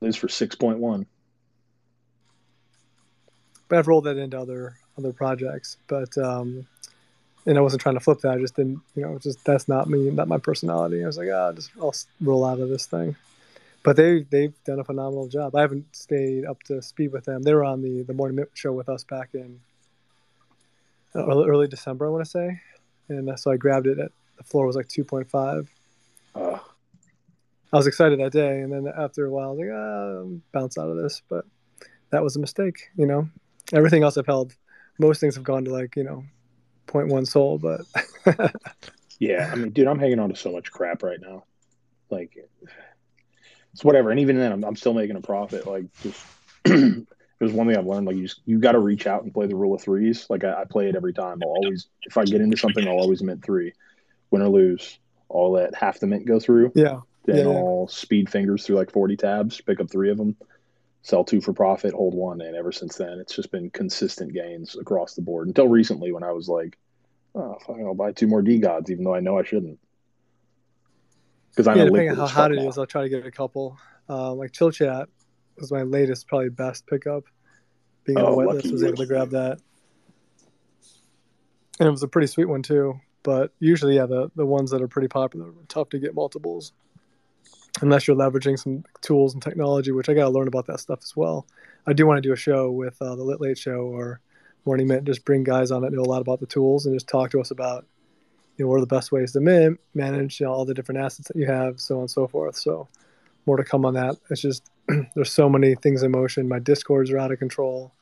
is 0.00 0.16
for 0.16 0.28
six 0.28 0.54
point 0.54 0.78
one. 0.78 1.06
But 3.68 3.78
I've 3.78 3.88
rolled 3.88 4.04
that 4.04 4.16
into 4.16 4.38
other 4.38 4.76
other 4.98 5.12
projects, 5.12 5.76
but 5.86 6.16
um, 6.18 6.66
and 7.46 7.56
I 7.56 7.60
wasn't 7.60 7.82
trying 7.82 7.96
to 7.96 8.00
flip 8.00 8.20
that. 8.20 8.32
I 8.32 8.38
just 8.38 8.56
didn't, 8.56 8.80
you 8.94 9.02
know, 9.02 9.18
just 9.18 9.44
that's 9.44 9.68
not 9.68 9.88
me, 9.88 10.10
not 10.10 10.28
my 10.28 10.38
personality. 10.38 11.02
I 11.02 11.06
was 11.06 11.18
like, 11.18 11.28
ah, 11.32 11.48
oh, 11.48 11.52
just 11.52 11.70
I'll 11.80 11.94
roll 12.20 12.44
out 12.44 12.60
of 12.60 12.68
this 12.68 12.86
thing 12.86 13.16
but 13.82 13.96
they 13.96 14.22
they've 14.30 14.54
done 14.64 14.78
a 14.78 14.84
phenomenal 14.84 15.28
job. 15.28 15.54
I 15.54 15.62
haven't 15.62 15.94
stayed 15.94 16.44
up 16.44 16.62
to 16.64 16.82
speed 16.82 17.12
with 17.12 17.24
them. 17.24 17.42
They 17.42 17.54
were 17.54 17.64
on 17.64 17.82
the 17.82 18.02
the 18.02 18.14
morning 18.14 18.44
show 18.54 18.72
with 18.72 18.88
us 18.88 19.04
back 19.04 19.30
in 19.34 19.60
uh, 21.14 21.26
early, 21.26 21.48
early 21.48 21.68
December, 21.68 22.06
I 22.06 22.10
want 22.10 22.24
to 22.24 22.30
say, 22.30 22.60
and 23.08 23.38
so 23.38 23.50
I 23.50 23.56
grabbed 23.56 23.86
it. 23.86 23.98
At 23.98 24.12
the 24.36 24.44
floor 24.44 24.66
was 24.66 24.76
like 24.76 24.88
two 24.88 25.04
point 25.04 25.30
five. 25.30 25.62
Uh, 25.62 25.79
I 27.72 27.76
was 27.76 27.86
excited 27.86 28.18
that 28.20 28.32
day, 28.32 28.60
and 28.60 28.72
then 28.72 28.92
after 28.96 29.26
a 29.26 29.30
while, 29.30 29.50
I 29.50 29.52
was 29.52 29.58
like, 29.58 29.70
ah, 29.72 30.58
bounce 30.58 30.78
out 30.78 30.88
of 30.88 30.96
this. 30.96 31.22
But 31.28 31.44
that 32.10 32.22
was 32.22 32.36
a 32.36 32.40
mistake, 32.40 32.88
you 32.96 33.06
know. 33.06 33.28
Everything 33.72 34.02
else 34.02 34.16
I've 34.16 34.26
held, 34.26 34.54
most 34.98 35.20
things 35.20 35.36
have 35.36 35.44
gone 35.44 35.64
to 35.66 35.72
like 35.72 35.94
you 35.96 36.04
know, 36.04 36.24
0.1 36.88 37.26
SOL, 37.26 37.58
but. 37.58 37.82
yeah, 39.18 39.50
I 39.52 39.56
mean, 39.56 39.70
dude, 39.70 39.86
I'm 39.86 39.98
hanging 39.98 40.18
on 40.18 40.30
to 40.30 40.36
so 40.36 40.50
much 40.50 40.70
crap 40.70 41.02
right 41.02 41.20
now. 41.20 41.44
Like, 42.10 42.36
it's 43.72 43.84
whatever. 43.84 44.10
And 44.10 44.20
even 44.20 44.36
then, 44.38 44.52
I'm, 44.52 44.64
I'm 44.64 44.76
still 44.76 44.94
making 44.94 45.16
a 45.16 45.20
profit. 45.20 45.66
Like 45.66 45.84
just 46.02 46.24
there's 46.64 47.52
one 47.52 47.66
thing 47.66 47.76
I've 47.76 47.86
learned. 47.86 48.06
Like 48.06 48.16
you 48.16 48.22
just 48.22 48.40
you 48.46 48.58
got 48.58 48.72
to 48.72 48.78
reach 48.78 49.06
out 49.06 49.22
and 49.22 49.32
play 49.32 49.46
the 49.46 49.56
rule 49.56 49.74
of 49.74 49.80
threes. 49.80 50.26
Like 50.28 50.44
I, 50.44 50.62
I, 50.62 50.64
play 50.68 50.88
it 50.88 50.96
every 50.96 51.12
time. 51.12 51.40
I'll 51.42 51.50
always 51.50 51.88
if 52.02 52.16
I 52.16 52.24
get 52.24 52.40
into 52.40 52.56
something, 52.56 52.86
I'll 52.86 52.98
always 52.98 53.22
mint 53.22 53.44
three, 53.44 53.72
win 54.30 54.42
or 54.42 54.48
lose. 54.48 54.98
I'll 55.32 55.52
let 55.52 55.74
half 55.74 56.00
the 56.00 56.06
mint 56.06 56.26
go 56.26 56.40
through. 56.40 56.72
Yeah. 56.74 57.00
Then 57.24 57.46
yeah, 57.46 57.52
I'll 57.52 57.88
speed 57.88 58.30
fingers 58.30 58.64
through 58.64 58.76
like 58.76 58.92
40 58.92 59.16
tabs, 59.16 59.60
pick 59.60 59.80
up 59.80 59.90
three 59.90 60.10
of 60.10 60.16
them, 60.16 60.36
sell 61.02 61.24
two 61.24 61.40
for 61.40 61.52
profit, 61.52 61.92
hold 61.92 62.14
one. 62.14 62.40
And 62.40 62.56
ever 62.56 62.72
since 62.72 62.96
then, 62.96 63.18
it's 63.20 63.34
just 63.34 63.50
been 63.50 63.70
consistent 63.70 64.32
gains 64.32 64.76
across 64.76 65.14
the 65.14 65.22
board. 65.22 65.48
Until 65.48 65.68
recently, 65.68 66.12
when 66.12 66.22
I 66.22 66.32
was 66.32 66.48
like, 66.48 66.78
oh, 67.34 67.58
fine, 67.66 67.84
I'll 67.84 67.94
buy 67.94 68.12
two 68.12 68.26
more 68.26 68.42
DeGods, 68.42 68.90
even 68.90 69.04
though 69.04 69.14
I 69.14 69.20
know 69.20 69.38
I 69.38 69.44
shouldn't 69.44 69.78
because 71.50 71.68
I'm 71.68 71.76
yeah, 71.76 71.84
depending 71.84 72.10
on 72.10 72.16
how 72.16 72.26
hot 72.26 72.52
it 72.52 72.56
now. 72.56 72.68
is, 72.68 72.78
I'll 72.78 72.86
try 72.86 73.02
to 73.02 73.08
get 73.08 73.26
a 73.26 73.30
couple. 73.30 73.78
Uh, 74.08 74.32
like 74.32 74.52
Chill 74.52 74.70
Chat 74.70 75.08
was 75.58 75.70
my 75.72 75.82
latest, 75.82 76.26
probably 76.28 76.48
best 76.48 76.86
pickup. 76.86 77.24
Being 78.04 78.18
on 78.18 78.24
oh, 78.24 78.32
a 78.32 78.36
wet 78.36 78.48
list, 78.48 78.72
was 78.72 78.82
able 78.82 78.96
to 78.96 79.06
grab 79.06 79.30
that, 79.30 79.60
and 81.78 81.86
it 81.86 81.90
was 81.90 82.02
a 82.02 82.08
pretty 82.08 82.28
sweet 82.28 82.46
one 82.46 82.62
too. 82.62 82.98
But 83.22 83.52
usually, 83.58 83.96
yeah, 83.96 84.06
the 84.06 84.30
the 84.36 84.46
ones 84.46 84.70
that 84.70 84.80
are 84.80 84.88
pretty 84.88 85.08
popular 85.08 85.48
are 85.48 85.66
tough 85.68 85.90
to 85.90 85.98
get 85.98 86.14
multiples, 86.14 86.72
unless 87.80 88.06
you're 88.06 88.16
leveraging 88.16 88.58
some 88.58 88.84
tools 89.00 89.34
and 89.34 89.42
technology, 89.42 89.92
which 89.92 90.08
I 90.08 90.14
got 90.14 90.24
to 90.24 90.30
learn 90.30 90.48
about 90.48 90.66
that 90.66 90.80
stuff 90.80 91.00
as 91.02 91.16
well. 91.16 91.46
I 91.86 91.92
do 91.92 92.06
want 92.06 92.18
to 92.18 92.28
do 92.28 92.32
a 92.32 92.36
show 92.36 92.70
with 92.70 93.00
uh, 93.00 93.14
the 93.16 93.22
Lit 93.22 93.40
Late 93.40 93.58
Show 93.58 93.80
or 93.80 94.20
Morning 94.64 94.88
Mint, 94.88 95.04
just 95.04 95.24
bring 95.24 95.42
guys 95.42 95.70
on 95.70 95.82
that 95.82 95.92
know 95.92 96.02
a 96.02 96.04
lot 96.04 96.20
about 96.20 96.40
the 96.40 96.46
tools 96.46 96.84
and 96.84 96.94
just 96.94 97.08
talk 97.08 97.30
to 97.30 97.40
us 97.40 97.50
about 97.50 97.86
you 98.56 98.64
know, 98.64 98.68
what 98.70 98.76
are 98.76 98.80
the 98.80 98.86
best 98.86 99.10
ways 99.10 99.32
to 99.32 99.40
man- 99.40 99.78
manage 99.94 100.38
you 100.38 100.46
know, 100.46 100.52
all 100.52 100.66
the 100.66 100.74
different 100.74 101.00
assets 101.00 101.28
that 101.28 101.36
you 101.36 101.46
have, 101.46 101.80
so 101.80 101.96
on 101.96 102.00
and 102.02 102.10
so 102.10 102.28
forth. 102.28 102.56
So 102.56 102.88
more 103.46 103.56
to 103.56 103.64
come 103.64 103.86
on 103.86 103.94
that. 103.94 104.16
It's 104.28 104.42
just 104.42 104.68
there's 105.14 105.32
so 105.32 105.48
many 105.48 105.74
things 105.76 106.02
in 106.02 106.10
motion. 106.10 106.46
My 106.48 106.58
discords 106.58 107.10
are 107.10 107.18
out 107.18 107.32
of 107.32 107.38
control. 107.38 107.92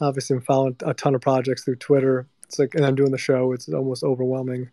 Obviously, 0.00 0.36
I'm 0.36 0.42
following 0.42 0.76
a 0.80 0.94
ton 0.94 1.14
of 1.14 1.20
projects 1.20 1.64
through 1.64 1.76
Twitter. 1.76 2.26
It's 2.44 2.58
like, 2.58 2.74
and 2.74 2.86
I'm 2.86 2.94
doing 2.94 3.12
the 3.12 3.18
show. 3.18 3.52
It's 3.52 3.68
almost 3.68 4.02
overwhelming 4.02 4.70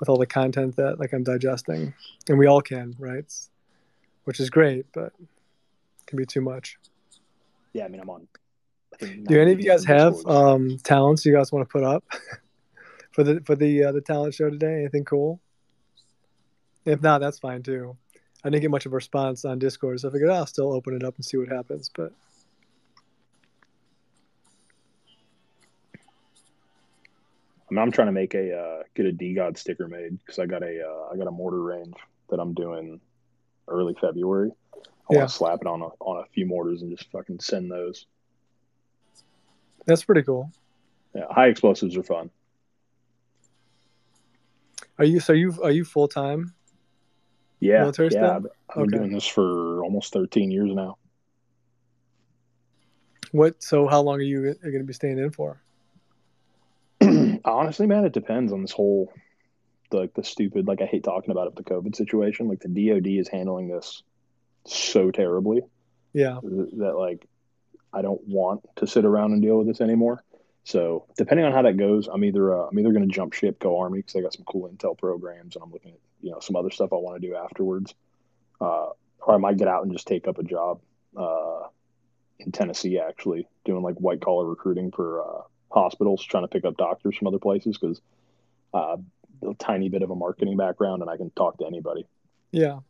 with 0.00 0.08
all 0.08 0.16
the 0.16 0.26
content 0.26 0.76
that 0.76 0.98
like 0.98 1.12
I'm 1.12 1.22
digesting, 1.22 1.94
and 2.28 2.38
we 2.38 2.46
all 2.46 2.62
can, 2.62 2.96
right? 2.98 3.24
Which 4.24 4.40
is 4.40 4.50
great, 4.50 4.86
but 4.92 5.12
can 6.06 6.16
be 6.16 6.26
too 6.26 6.40
much. 6.40 6.78
Yeah, 7.72 7.84
I 7.84 7.88
mean, 7.88 8.00
I'm 8.00 8.10
on. 8.10 8.26
Do 8.98 9.40
any 9.40 9.52
of 9.52 9.60
you 9.60 9.66
guys 9.66 9.84
have 9.84 10.14
um, 10.26 10.78
talents 10.78 11.24
you 11.24 11.32
guys 11.32 11.52
want 11.52 11.68
to 11.68 11.72
put 11.72 11.84
up? 11.84 12.04
for 13.12 13.24
the 13.24 13.40
for 13.44 13.54
the 13.56 13.84
uh, 13.84 13.92
the 13.92 14.00
talent 14.00 14.34
show 14.34 14.50
today? 14.50 14.80
Anything 14.80 15.04
cool? 15.04 15.40
If 16.84 17.02
not, 17.02 17.20
that's 17.20 17.38
fine 17.38 17.62
too. 17.62 17.96
I 18.42 18.48
didn't 18.48 18.62
get 18.62 18.70
much 18.70 18.86
of 18.86 18.92
a 18.92 18.96
response 18.96 19.44
on 19.44 19.58
Discord, 19.58 20.00
so 20.00 20.08
I 20.08 20.12
figured 20.12 20.30
I'll 20.30 20.46
still 20.46 20.72
open 20.72 20.94
it 20.94 21.04
up 21.04 21.16
and 21.16 21.24
see 21.24 21.36
what 21.36 21.48
happens. 21.48 21.90
But 21.94 22.12
I 27.78 27.82
am 27.82 27.92
trying 27.92 28.08
to 28.08 28.12
make 28.12 28.34
a 28.34 28.56
uh, 28.56 28.82
get 28.94 29.06
a 29.06 29.12
DeGod 29.12 29.56
sticker 29.56 29.86
made 29.88 30.18
because 30.18 30.38
I 30.38 30.46
got 30.46 30.62
a 30.62 30.82
uh, 30.82 31.12
I 31.12 31.16
got 31.16 31.28
a 31.28 31.30
mortar 31.30 31.62
range 31.62 31.94
that 32.30 32.40
I'm 32.40 32.54
doing 32.54 33.00
early 33.68 33.94
February. 34.00 34.50
I 34.74 34.78
yeah. 35.10 35.18
want 35.18 35.30
to 35.30 35.36
slap 35.36 35.58
it 35.60 35.66
on 35.66 35.82
a 35.82 35.86
on 36.00 36.22
a 36.22 36.26
few 36.32 36.46
mortars 36.46 36.82
and 36.82 36.96
just 36.96 37.10
fucking 37.10 37.40
send 37.40 37.70
those. 37.70 38.06
That's 39.86 40.04
pretty 40.04 40.22
cool. 40.22 40.50
Yeah, 41.14 41.26
high 41.30 41.48
explosives 41.48 41.96
are 41.96 42.02
fun. 42.02 42.30
Are 44.98 45.04
you 45.04 45.20
so 45.20 45.32
you 45.32 45.54
are 45.62 45.70
you 45.70 45.84
full 45.84 46.08
time? 46.08 46.54
Yeah, 47.60 47.80
military 47.80 48.10
yeah. 48.12 48.36
I've, 48.36 48.42
been 48.42 48.50
okay. 48.76 48.96
doing 48.96 49.12
this 49.12 49.26
for 49.26 49.82
almost 49.84 50.12
thirteen 50.12 50.50
years 50.50 50.72
now. 50.72 50.98
what? 53.32 53.62
So 53.62 53.86
how 53.86 54.00
long 54.00 54.18
are 54.18 54.22
you 54.22 54.54
going 54.62 54.78
to 54.78 54.84
be 54.84 54.92
staying 54.92 55.18
in 55.18 55.30
for? 55.30 55.60
Honestly, 57.44 57.86
man, 57.86 58.04
it 58.04 58.12
depends 58.12 58.52
on 58.52 58.62
this 58.62 58.72
whole 58.72 59.12
like 59.92 60.14
the 60.14 60.22
stupid 60.22 60.66
like 60.68 60.80
I 60.80 60.86
hate 60.86 61.04
talking 61.04 61.30
about 61.30 61.48
it, 61.48 61.56
the 61.56 61.64
COVID 61.64 61.96
situation. 61.96 62.48
Like 62.48 62.60
the 62.60 62.68
DoD 62.68 63.06
is 63.06 63.28
handling 63.28 63.68
this 63.68 64.02
so 64.66 65.10
terribly. 65.10 65.62
Yeah. 66.12 66.38
That 66.42 66.94
like 66.96 67.26
I 67.92 68.02
don't 68.02 68.20
want 68.26 68.62
to 68.76 68.86
sit 68.86 69.04
around 69.04 69.32
and 69.32 69.42
deal 69.42 69.58
with 69.58 69.66
this 69.66 69.80
anymore. 69.80 70.22
So 70.64 71.06
depending 71.16 71.46
on 71.46 71.52
how 71.52 71.62
that 71.62 71.76
goes, 71.76 72.08
I'm 72.08 72.24
either 72.24 72.54
uh, 72.54 72.68
I'm 72.68 72.78
either 72.78 72.92
going 72.92 73.08
to 73.08 73.14
jump 73.14 73.32
ship, 73.32 73.58
go 73.58 73.80
army 73.80 74.00
because 74.00 74.16
I 74.16 74.20
got 74.20 74.34
some 74.34 74.44
cool 74.44 74.68
intel 74.68 74.96
programs, 74.96 75.56
and 75.56 75.64
I'm 75.64 75.72
looking 75.72 75.92
at 75.92 75.98
you 76.20 76.30
know 76.30 76.40
some 76.40 76.56
other 76.56 76.70
stuff 76.70 76.92
I 76.92 76.96
want 76.96 77.20
to 77.20 77.26
do 77.26 77.34
afterwards, 77.34 77.94
uh, 78.60 78.88
or 79.20 79.34
I 79.34 79.38
might 79.38 79.56
get 79.56 79.68
out 79.68 79.82
and 79.82 79.92
just 79.92 80.06
take 80.06 80.28
up 80.28 80.38
a 80.38 80.42
job 80.42 80.80
uh, 81.16 81.62
in 82.38 82.52
Tennessee, 82.52 82.98
actually 82.98 83.48
doing 83.64 83.82
like 83.82 83.96
white 83.96 84.20
collar 84.20 84.46
recruiting 84.46 84.92
for 84.92 85.22
uh, 85.22 85.42
hospitals, 85.70 86.24
trying 86.24 86.44
to 86.44 86.48
pick 86.48 86.64
up 86.64 86.76
doctors 86.76 87.16
from 87.16 87.28
other 87.28 87.38
places 87.38 87.78
because 87.78 88.00
uh, 88.74 88.96
a 89.42 89.54
tiny 89.54 89.88
bit 89.88 90.02
of 90.02 90.10
a 90.10 90.16
marketing 90.16 90.56
background 90.56 91.02
and 91.02 91.10
I 91.10 91.16
can 91.16 91.30
talk 91.30 91.58
to 91.58 91.66
anybody. 91.66 92.06
Yeah, 92.52 92.80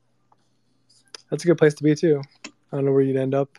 that's 1.30 1.44
a 1.44 1.46
good 1.46 1.58
place 1.58 1.74
to 1.74 1.82
be 1.82 1.94
too. 1.94 2.22
I 2.46 2.76
don't 2.76 2.84
know 2.84 2.92
where 2.92 3.02
you'd 3.02 3.16
end 3.16 3.34
up, 3.34 3.58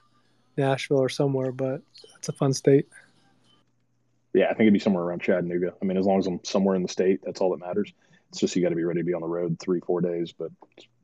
Nashville 0.58 1.00
or 1.00 1.10
somewhere, 1.10 1.52
but 1.52 1.82
it's 2.18 2.30
a 2.30 2.34
fun 2.34 2.54
state 2.54 2.88
yeah, 4.34 4.46
I 4.46 4.50
think 4.50 4.62
it'd 4.62 4.74
be 4.74 4.80
somewhere 4.80 5.04
around 5.04 5.22
Chattanooga. 5.22 5.74
I 5.82 5.86
mean, 5.86 5.98
as 5.98 6.06
long 6.06 6.20
as 6.20 6.28
I'm 6.28 6.40
somewhere 6.44 6.76
in 6.76 6.84
the 6.84 6.88
state, 6.88 7.22
that's 7.24 7.42
all 7.42 7.52
that 7.52 7.66
matters. 7.66 7.92
It's 8.30 8.40
just 8.40 8.56
you 8.56 8.62
got 8.62 8.70
to 8.70 8.76
be 8.76 8.84
ready 8.84 9.02
to 9.02 9.06
be 9.06 9.14
on 9.14 9.22
the 9.22 9.28
road 9.28 9.58
three, 9.60 9.82
four 9.82 10.00
days, 10.00 10.32
but 10.32 10.52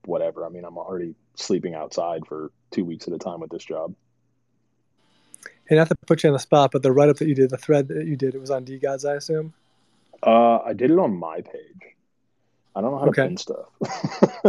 whatever. 0.05 0.45
I 0.45 0.49
mean, 0.49 0.63
I'm 0.63 0.77
already 0.77 1.13
sleeping 1.35 1.75
outside 1.75 2.25
for 2.25 2.51
two 2.71 2.85
weeks 2.85 3.07
at 3.07 3.13
a 3.13 3.17
time 3.17 3.41
with 3.41 3.49
this 3.49 3.65
job. 3.65 3.93
Hey, 5.67 5.75
not 5.75 5.89
to 5.89 5.95
put 6.05 6.23
you 6.23 6.29
on 6.29 6.33
the 6.33 6.39
spot, 6.39 6.71
but 6.71 6.81
the 6.81 6.91
write 6.91 7.09
up 7.09 7.17
that 7.17 7.27
you 7.27 7.35
did, 7.35 7.49
the 7.49 7.57
thread 7.57 7.87
that 7.89 8.07
you 8.07 8.15
did, 8.15 8.35
it 8.35 8.41
was 8.41 8.51
on 8.51 8.65
DeGods, 8.65 9.09
I 9.09 9.15
assume. 9.15 9.53
Uh, 10.23 10.59
I 10.59 10.73
did 10.73 10.91
it 10.91 10.99
on 10.99 11.15
my 11.17 11.41
page. 11.41 11.95
I 12.75 12.81
don't 12.81 12.91
know 12.91 12.99
how 12.99 13.07
okay. 13.07 13.23
to 13.23 13.27
pin 13.27 13.37
stuff. 13.37 13.65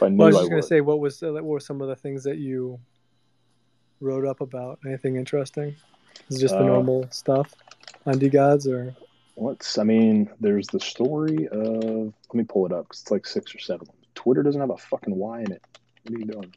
I, 0.00 0.06
well, 0.06 0.22
I 0.22 0.26
was 0.26 0.36
just 0.36 0.50
going 0.50 0.62
to 0.62 0.66
say, 0.66 0.80
what 0.80 1.00
was 1.00 1.22
uh, 1.22 1.32
what 1.32 1.44
were 1.44 1.60
some 1.60 1.82
of 1.82 1.88
the 1.88 1.96
things 1.96 2.24
that 2.24 2.38
you 2.38 2.78
wrote 4.00 4.26
up 4.26 4.40
about? 4.40 4.78
Anything 4.86 5.16
interesting? 5.16 5.74
Is 6.28 6.38
it 6.38 6.40
just 6.40 6.54
the 6.54 6.62
uh, 6.62 6.66
normal 6.66 7.06
stuff? 7.10 7.54
on 8.06 8.14
DeGods 8.14 8.66
or 8.66 8.94
what's 9.34 9.78
I 9.78 9.84
mean, 9.84 10.30
there's 10.40 10.66
the 10.68 10.80
story 10.80 11.48
of 11.48 12.12
let 12.28 12.34
me 12.34 12.44
pull 12.44 12.66
it 12.66 12.72
up 12.72 12.84
because 12.84 13.02
it's 13.02 13.10
like 13.10 13.26
six 13.26 13.54
or 13.54 13.58
seven. 13.58 13.86
Twitter 14.14 14.42
doesn't 14.42 14.60
have 14.60 14.70
a 14.70 14.76
fucking 14.76 15.14
Y 15.14 15.40
in 15.40 15.52
it. 15.52 15.64
What 16.04 16.14
are 16.14 16.18
you 16.18 16.24
doing? 16.26 16.54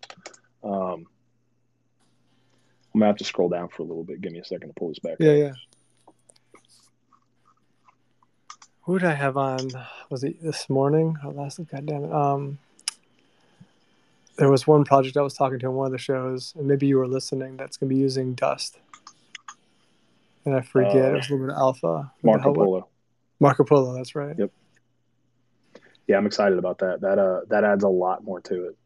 Um, 0.63 1.05
I'm 2.93 2.99
gonna 2.99 3.07
have 3.07 3.17
to 3.17 3.23
scroll 3.23 3.49
down 3.49 3.69
for 3.69 3.81
a 3.81 3.85
little 3.85 4.03
bit. 4.03 4.21
Give 4.21 4.31
me 4.31 4.39
a 4.39 4.45
second 4.45 4.69
to 4.69 4.73
pull 4.75 4.89
this 4.89 4.99
back. 4.99 5.17
Yeah, 5.19 5.31
up. 5.31 5.37
yeah. 5.37 5.51
Who 8.83 8.99
did 8.99 9.07
I 9.07 9.13
have 9.13 9.37
on? 9.37 9.69
Was 10.09 10.23
it 10.23 10.41
this 10.43 10.69
morning? 10.69 11.17
Oh, 11.23 11.29
last 11.29 11.59
goddamn 11.71 12.05
it. 12.05 12.11
Um, 12.11 12.59
there 14.37 14.49
was 14.49 14.67
one 14.67 14.83
project 14.83 15.15
I 15.15 15.21
was 15.21 15.33
talking 15.33 15.59
to 15.59 15.67
on 15.67 15.75
one 15.75 15.85
of 15.87 15.91
the 15.91 15.97
shows, 15.97 16.53
and 16.57 16.67
maybe 16.67 16.87
you 16.87 16.97
were 16.97 17.07
listening. 17.07 17.57
That's 17.57 17.77
gonna 17.77 17.89
be 17.89 17.95
using 17.95 18.33
Dust 18.33 18.77
and 20.45 20.55
I 20.55 20.61
forget 20.61 20.95
uh, 20.95 21.09
it 21.09 21.13
was 21.13 21.29
a 21.29 21.33
little 21.33 21.47
bit 21.47 21.55
of 21.55 21.59
alpha. 21.59 22.11
Marco 22.21 22.53
Polo. 22.53 22.87
Marco 23.39 23.63
Polo, 23.63 23.93
that's 23.93 24.15
right. 24.15 24.37
Yep. 24.37 24.51
Yeah, 26.07 26.17
I'm 26.17 26.25
excited 26.25 26.57
about 26.57 26.79
that. 26.79 27.01
That 27.01 27.17
uh 27.17 27.41
that 27.49 27.63
adds 27.63 27.83
a 27.83 27.89
lot 27.89 28.23
more 28.23 28.41
to 28.41 28.67
it. 28.67 28.77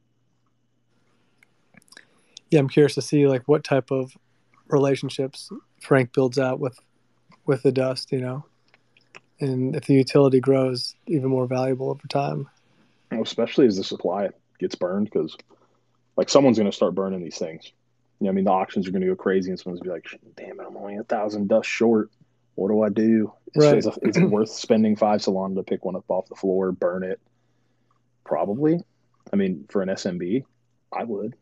Yeah, 2.49 2.59
I'm 2.59 2.69
curious 2.69 2.95
to 2.95 3.01
see 3.01 3.27
like 3.27 3.47
what 3.47 3.63
type 3.63 3.91
of 3.91 4.15
relationships 4.67 5.49
Frank 5.81 6.13
builds 6.13 6.39
out 6.39 6.59
with 6.59 6.79
with 7.45 7.63
the 7.63 7.71
dust, 7.71 8.11
you 8.11 8.19
know. 8.19 8.45
And 9.39 9.75
if 9.75 9.85
the 9.85 9.93
utility 9.93 10.39
grows 10.39 10.95
even 11.05 11.29
more 11.29 11.45
valuable 11.45 11.89
over 11.89 12.07
time. 12.07 12.49
Especially 13.11 13.67
as 13.67 13.77
the 13.77 13.83
supply 13.83 14.29
gets 14.59 14.75
burned 14.75 15.05
because 15.05 15.37
like 16.15 16.29
someone's 16.29 16.57
going 16.57 16.69
to 16.69 16.75
start 16.75 16.95
burning 16.95 17.23
these 17.23 17.37
things 17.37 17.71
you 18.19 18.25
know, 18.25 18.31
I 18.31 18.33
mean, 18.33 18.45
the 18.45 18.51
auctions 18.51 18.87
are 18.87 18.91
going 18.91 19.01
to 19.01 19.07
go 19.07 19.15
crazy, 19.15 19.51
and 19.51 19.59
someone's 19.59 19.81
going 19.81 20.01
to 20.01 20.09
be 20.09 20.17
like, 20.17 20.35
"Damn 20.35 20.59
it, 20.59 20.65
I'm 20.67 20.77
only 20.77 20.97
a 20.97 21.03
thousand 21.03 21.49
dust 21.49 21.69
short. 21.69 22.09
What 22.55 22.69
do 22.69 22.81
I 22.81 22.89
do? 22.89 23.31
Right. 23.55 23.77
Is, 23.77 23.87
is 24.01 24.17
it 24.17 24.25
worth 24.25 24.49
spending 24.49 24.95
five 24.95 25.21
Solana 25.21 25.55
to 25.55 25.63
pick 25.63 25.85
one 25.85 25.95
up 25.95 26.05
off 26.09 26.27
the 26.27 26.35
floor, 26.35 26.71
burn 26.71 27.03
it? 27.03 27.19
Probably. 28.23 28.79
I 29.31 29.35
mean, 29.35 29.65
for 29.69 29.83
an 29.83 29.89
SMB, 29.89 30.43
I 30.91 31.03
would. 31.03 31.35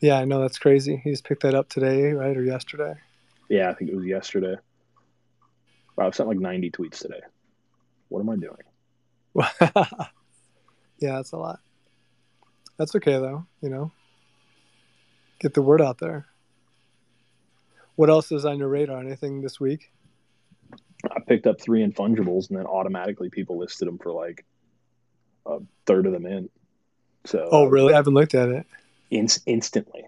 Yeah, 0.00 0.18
I 0.18 0.24
know 0.24 0.40
that's 0.40 0.58
crazy. 0.58 1.00
He 1.02 1.10
just 1.10 1.24
picked 1.24 1.42
that 1.42 1.54
up 1.54 1.68
today, 1.68 2.12
right, 2.12 2.36
or 2.36 2.42
yesterday? 2.42 2.94
Yeah, 3.48 3.70
I 3.70 3.74
think 3.74 3.90
it 3.90 3.96
was 3.96 4.04
yesterday. 4.04 4.56
Wow, 5.96 6.06
I've 6.06 6.14
sent 6.14 6.28
like 6.28 6.38
90 6.38 6.70
tweets 6.70 6.98
today. 6.98 7.20
What 8.08 8.20
am 8.20 8.30
I 8.30 8.36
doing? 8.36 8.56
yeah, 10.98 11.16
that's 11.16 11.32
a 11.32 11.36
lot. 11.36 11.60
That's 12.78 12.94
okay 12.96 13.12
though, 13.12 13.46
you 13.60 13.68
know 13.68 13.92
get 15.42 15.54
the 15.54 15.62
word 15.62 15.82
out 15.82 15.98
there. 15.98 16.26
What 17.96 18.08
else 18.08 18.32
is 18.32 18.46
on 18.46 18.58
your 18.58 18.68
radar? 18.68 19.00
Anything 19.00 19.42
this 19.42 19.60
week? 19.60 19.92
I 21.04 21.20
picked 21.26 21.46
up 21.46 21.60
three 21.60 21.84
infungibles, 21.84 22.48
and 22.48 22.58
then 22.58 22.66
automatically 22.66 23.28
people 23.28 23.58
listed 23.58 23.88
them 23.88 23.98
for 23.98 24.12
like 24.12 24.46
a 25.44 25.58
third 25.84 26.06
of 26.06 26.12
them 26.12 26.24
in. 26.24 26.48
So 27.24 27.48
oh, 27.50 27.66
uh, 27.66 27.68
really? 27.68 27.92
I 27.92 27.96
haven't 27.96 28.14
looked 28.14 28.34
at 28.34 28.48
it. 28.48 28.66
In- 29.12 29.28
instantly, 29.46 30.04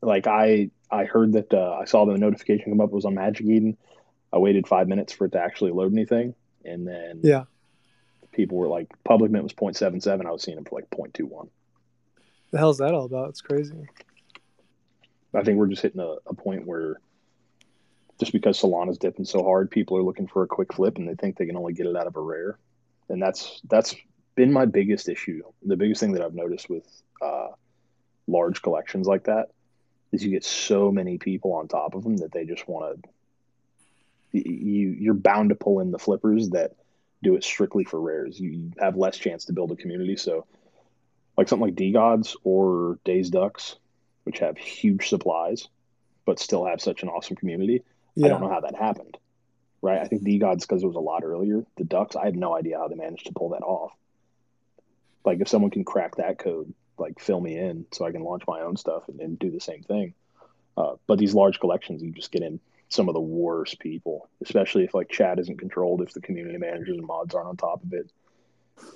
like 0.00 0.26
I 0.26 0.70
I 0.90 1.04
heard 1.04 1.34
that 1.34 1.52
uh, 1.52 1.78
I 1.80 1.84
saw 1.84 2.04
the 2.04 2.16
notification 2.16 2.72
come 2.72 2.80
up 2.80 2.90
it 2.90 2.94
was 2.94 3.04
on 3.04 3.14
Magic 3.14 3.46
Eden. 3.46 3.76
I 4.32 4.38
waited 4.38 4.66
five 4.66 4.88
minutes 4.88 5.12
for 5.12 5.26
it 5.26 5.32
to 5.32 5.40
actually 5.40 5.72
load 5.72 5.92
anything, 5.92 6.34
and 6.64 6.86
then 6.86 7.20
yeah, 7.22 7.44
people 8.32 8.58
were 8.58 8.68
like, 8.68 8.88
public 9.04 9.30
mint 9.30 9.44
was 9.44 9.52
0.77. 9.52 10.26
I 10.26 10.30
was 10.30 10.42
seeing 10.42 10.56
them 10.56 10.64
for 10.64 10.76
like 10.76 10.90
0.21. 10.90 11.48
The 12.50 12.58
hell's 12.58 12.78
that 12.78 12.94
all 12.94 13.04
about? 13.04 13.30
It's 13.30 13.40
crazy. 13.40 13.88
I 15.34 15.42
think 15.42 15.58
we're 15.58 15.68
just 15.68 15.82
hitting 15.82 16.00
a, 16.00 16.16
a 16.26 16.34
point 16.34 16.66
where 16.66 17.00
just 18.18 18.32
because 18.32 18.60
Solana's 18.60 18.98
dipping 18.98 19.24
so 19.24 19.42
hard, 19.42 19.70
people 19.70 19.96
are 19.96 20.02
looking 20.02 20.26
for 20.26 20.42
a 20.42 20.46
quick 20.46 20.74
flip 20.74 20.98
and 20.98 21.08
they 21.08 21.14
think 21.14 21.36
they 21.36 21.46
can 21.46 21.56
only 21.56 21.72
get 21.72 21.86
it 21.86 21.96
out 21.96 22.06
of 22.06 22.16
a 22.16 22.20
rare. 22.20 22.58
And 23.08 23.22
that's 23.22 23.60
that's 23.68 23.94
been 24.34 24.52
my 24.52 24.66
biggest 24.66 25.08
issue. 25.08 25.42
The 25.62 25.76
biggest 25.76 26.00
thing 26.00 26.12
that 26.12 26.22
I've 26.22 26.34
noticed 26.34 26.68
with 26.68 26.86
uh, 27.22 27.48
large 28.26 28.62
collections 28.62 29.06
like 29.06 29.24
that 29.24 29.50
is 30.12 30.22
you 30.22 30.30
get 30.30 30.44
so 30.44 30.92
many 30.92 31.18
people 31.18 31.54
on 31.54 31.68
top 31.68 31.94
of 31.94 32.04
them 32.04 32.18
that 32.18 32.32
they 32.32 32.44
just 32.44 32.68
want 32.68 33.02
to. 33.02 33.08
You 34.32 34.88
you're 34.90 35.14
bound 35.14 35.50
to 35.50 35.54
pull 35.54 35.80
in 35.80 35.90
the 35.90 35.98
flippers 35.98 36.50
that 36.50 36.72
do 37.22 37.36
it 37.36 37.44
strictly 37.44 37.84
for 37.84 38.00
rares. 38.00 38.38
You 38.38 38.72
have 38.78 38.96
less 38.96 39.16
chance 39.16 39.46
to 39.46 39.52
build 39.52 39.72
a 39.72 39.76
community. 39.76 40.16
So, 40.16 40.46
like 41.36 41.48
something 41.48 41.68
like 41.68 41.74
DeGods 41.74 42.34
or 42.44 42.98
Dazed 43.04 43.32
Ducks, 43.32 43.76
which 44.24 44.38
have 44.40 44.56
huge 44.56 45.08
supplies, 45.08 45.68
but 46.24 46.38
still 46.38 46.64
have 46.64 46.80
such 46.80 47.02
an 47.02 47.08
awesome 47.08 47.36
community. 47.36 47.82
Yeah. 48.14 48.26
I 48.26 48.28
don't 48.30 48.40
know 48.40 48.50
how 48.50 48.60
that 48.60 48.74
happened. 48.74 49.16
Right. 49.80 50.00
I 50.00 50.06
think 50.06 50.22
DeGods 50.22 50.60
because 50.62 50.82
it 50.82 50.86
was 50.86 50.96
a 50.96 51.00
lot 51.00 51.24
earlier. 51.24 51.64
The 51.76 51.84
Ducks, 51.84 52.16
I 52.16 52.26
have 52.26 52.36
no 52.36 52.54
idea 52.56 52.78
how 52.78 52.88
they 52.88 52.94
managed 52.94 53.26
to 53.26 53.32
pull 53.32 53.50
that 53.50 53.62
off. 53.62 53.92
Like 55.24 55.40
if 55.40 55.48
someone 55.48 55.70
can 55.70 55.84
crack 55.84 56.16
that 56.16 56.38
code, 56.38 56.72
like 56.98 57.20
fill 57.20 57.40
me 57.40 57.56
in 57.56 57.86
so 57.92 58.04
I 58.04 58.12
can 58.12 58.22
launch 58.22 58.42
my 58.46 58.60
own 58.60 58.76
stuff 58.76 59.08
and, 59.08 59.20
and 59.20 59.38
do 59.38 59.50
the 59.50 59.60
same 59.60 59.82
thing. 59.82 60.14
Uh, 60.76 60.94
but 61.06 61.18
these 61.18 61.34
large 61.34 61.60
collections, 61.60 62.02
you 62.02 62.12
just 62.12 62.32
get 62.32 62.42
in 62.42 62.60
some 62.88 63.08
of 63.08 63.14
the 63.14 63.20
worst 63.20 63.78
people, 63.78 64.28
especially 64.42 64.84
if 64.84 64.94
like 64.94 65.08
chat 65.08 65.38
isn't 65.38 65.58
controlled, 65.58 66.02
if 66.02 66.12
the 66.12 66.20
community 66.20 66.58
managers 66.58 66.96
and 66.96 67.06
mods 67.06 67.34
aren't 67.34 67.48
on 67.48 67.56
top 67.56 67.82
of 67.82 67.92
it, 67.92 68.10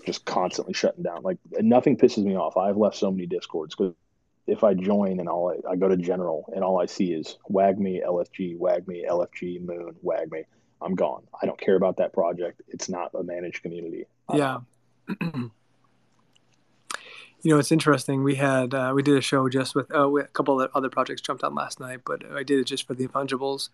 just 0.04 0.24
constantly 0.24 0.74
shutting 0.74 1.02
down. 1.02 1.22
Like 1.22 1.38
nothing 1.52 1.96
pisses 1.96 2.24
me 2.24 2.36
off. 2.36 2.56
I've 2.56 2.76
left 2.76 2.96
so 2.96 3.10
many 3.10 3.26
discords 3.26 3.74
because 3.74 3.94
if 4.46 4.64
I 4.64 4.74
join 4.74 5.18
and 5.18 5.28
all 5.28 5.50
I, 5.50 5.72
I 5.72 5.76
go 5.76 5.88
to 5.88 5.96
general 5.96 6.50
and 6.54 6.62
all 6.62 6.80
I 6.80 6.86
see 6.86 7.12
is 7.12 7.36
WAGMI, 7.50 8.04
LFG, 8.06 8.58
WAGMI, 8.58 9.08
LFG, 9.08 9.64
Moon, 9.64 9.96
WAGMI, 10.04 10.44
I'm 10.80 10.94
gone. 10.94 11.22
I 11.40 11.46
don't 11.46 11.60
care 11.60 11.74
about 11.74 11.96
that 11.96 12.12
project. 12.12 12.62
It's 12.68 12.88
not 12.88 13.12
a 13.14 13.22
managed 13.22 13.62
community. 13.62 14.06
Yeah. 14.32 14.58
you 17.46 17.52
know, 17.52 17.60
it's 17.60 17.70
interesting. 17.70 18.24
We 18.24 18.34
had 18.34 18.74
uh, 18.74 18.90
we 18.92 19.04
did 19.04 19.16
a 19.16 19.20
show 19.20 19.48
just 19.48 19.76
with 19.76 19.86
oh, 19.94 20.18
a 20.18 20.24
couple 20.24 20.60
of 20.60 20.68
other 20.74 20.88
projects 20.88 21.20
jumped 21.20 21.44
on 21.44 21.54
last 21.54 21.78
night, 21.78 22.00
but 22.04 22.28
I 22.32 22.42
did 22.42 22.58
it 22.58 22.64
just 22.64 22.88
for 22.88 22.94
the 22.94 23.06
Infungibles. 23.06 23.68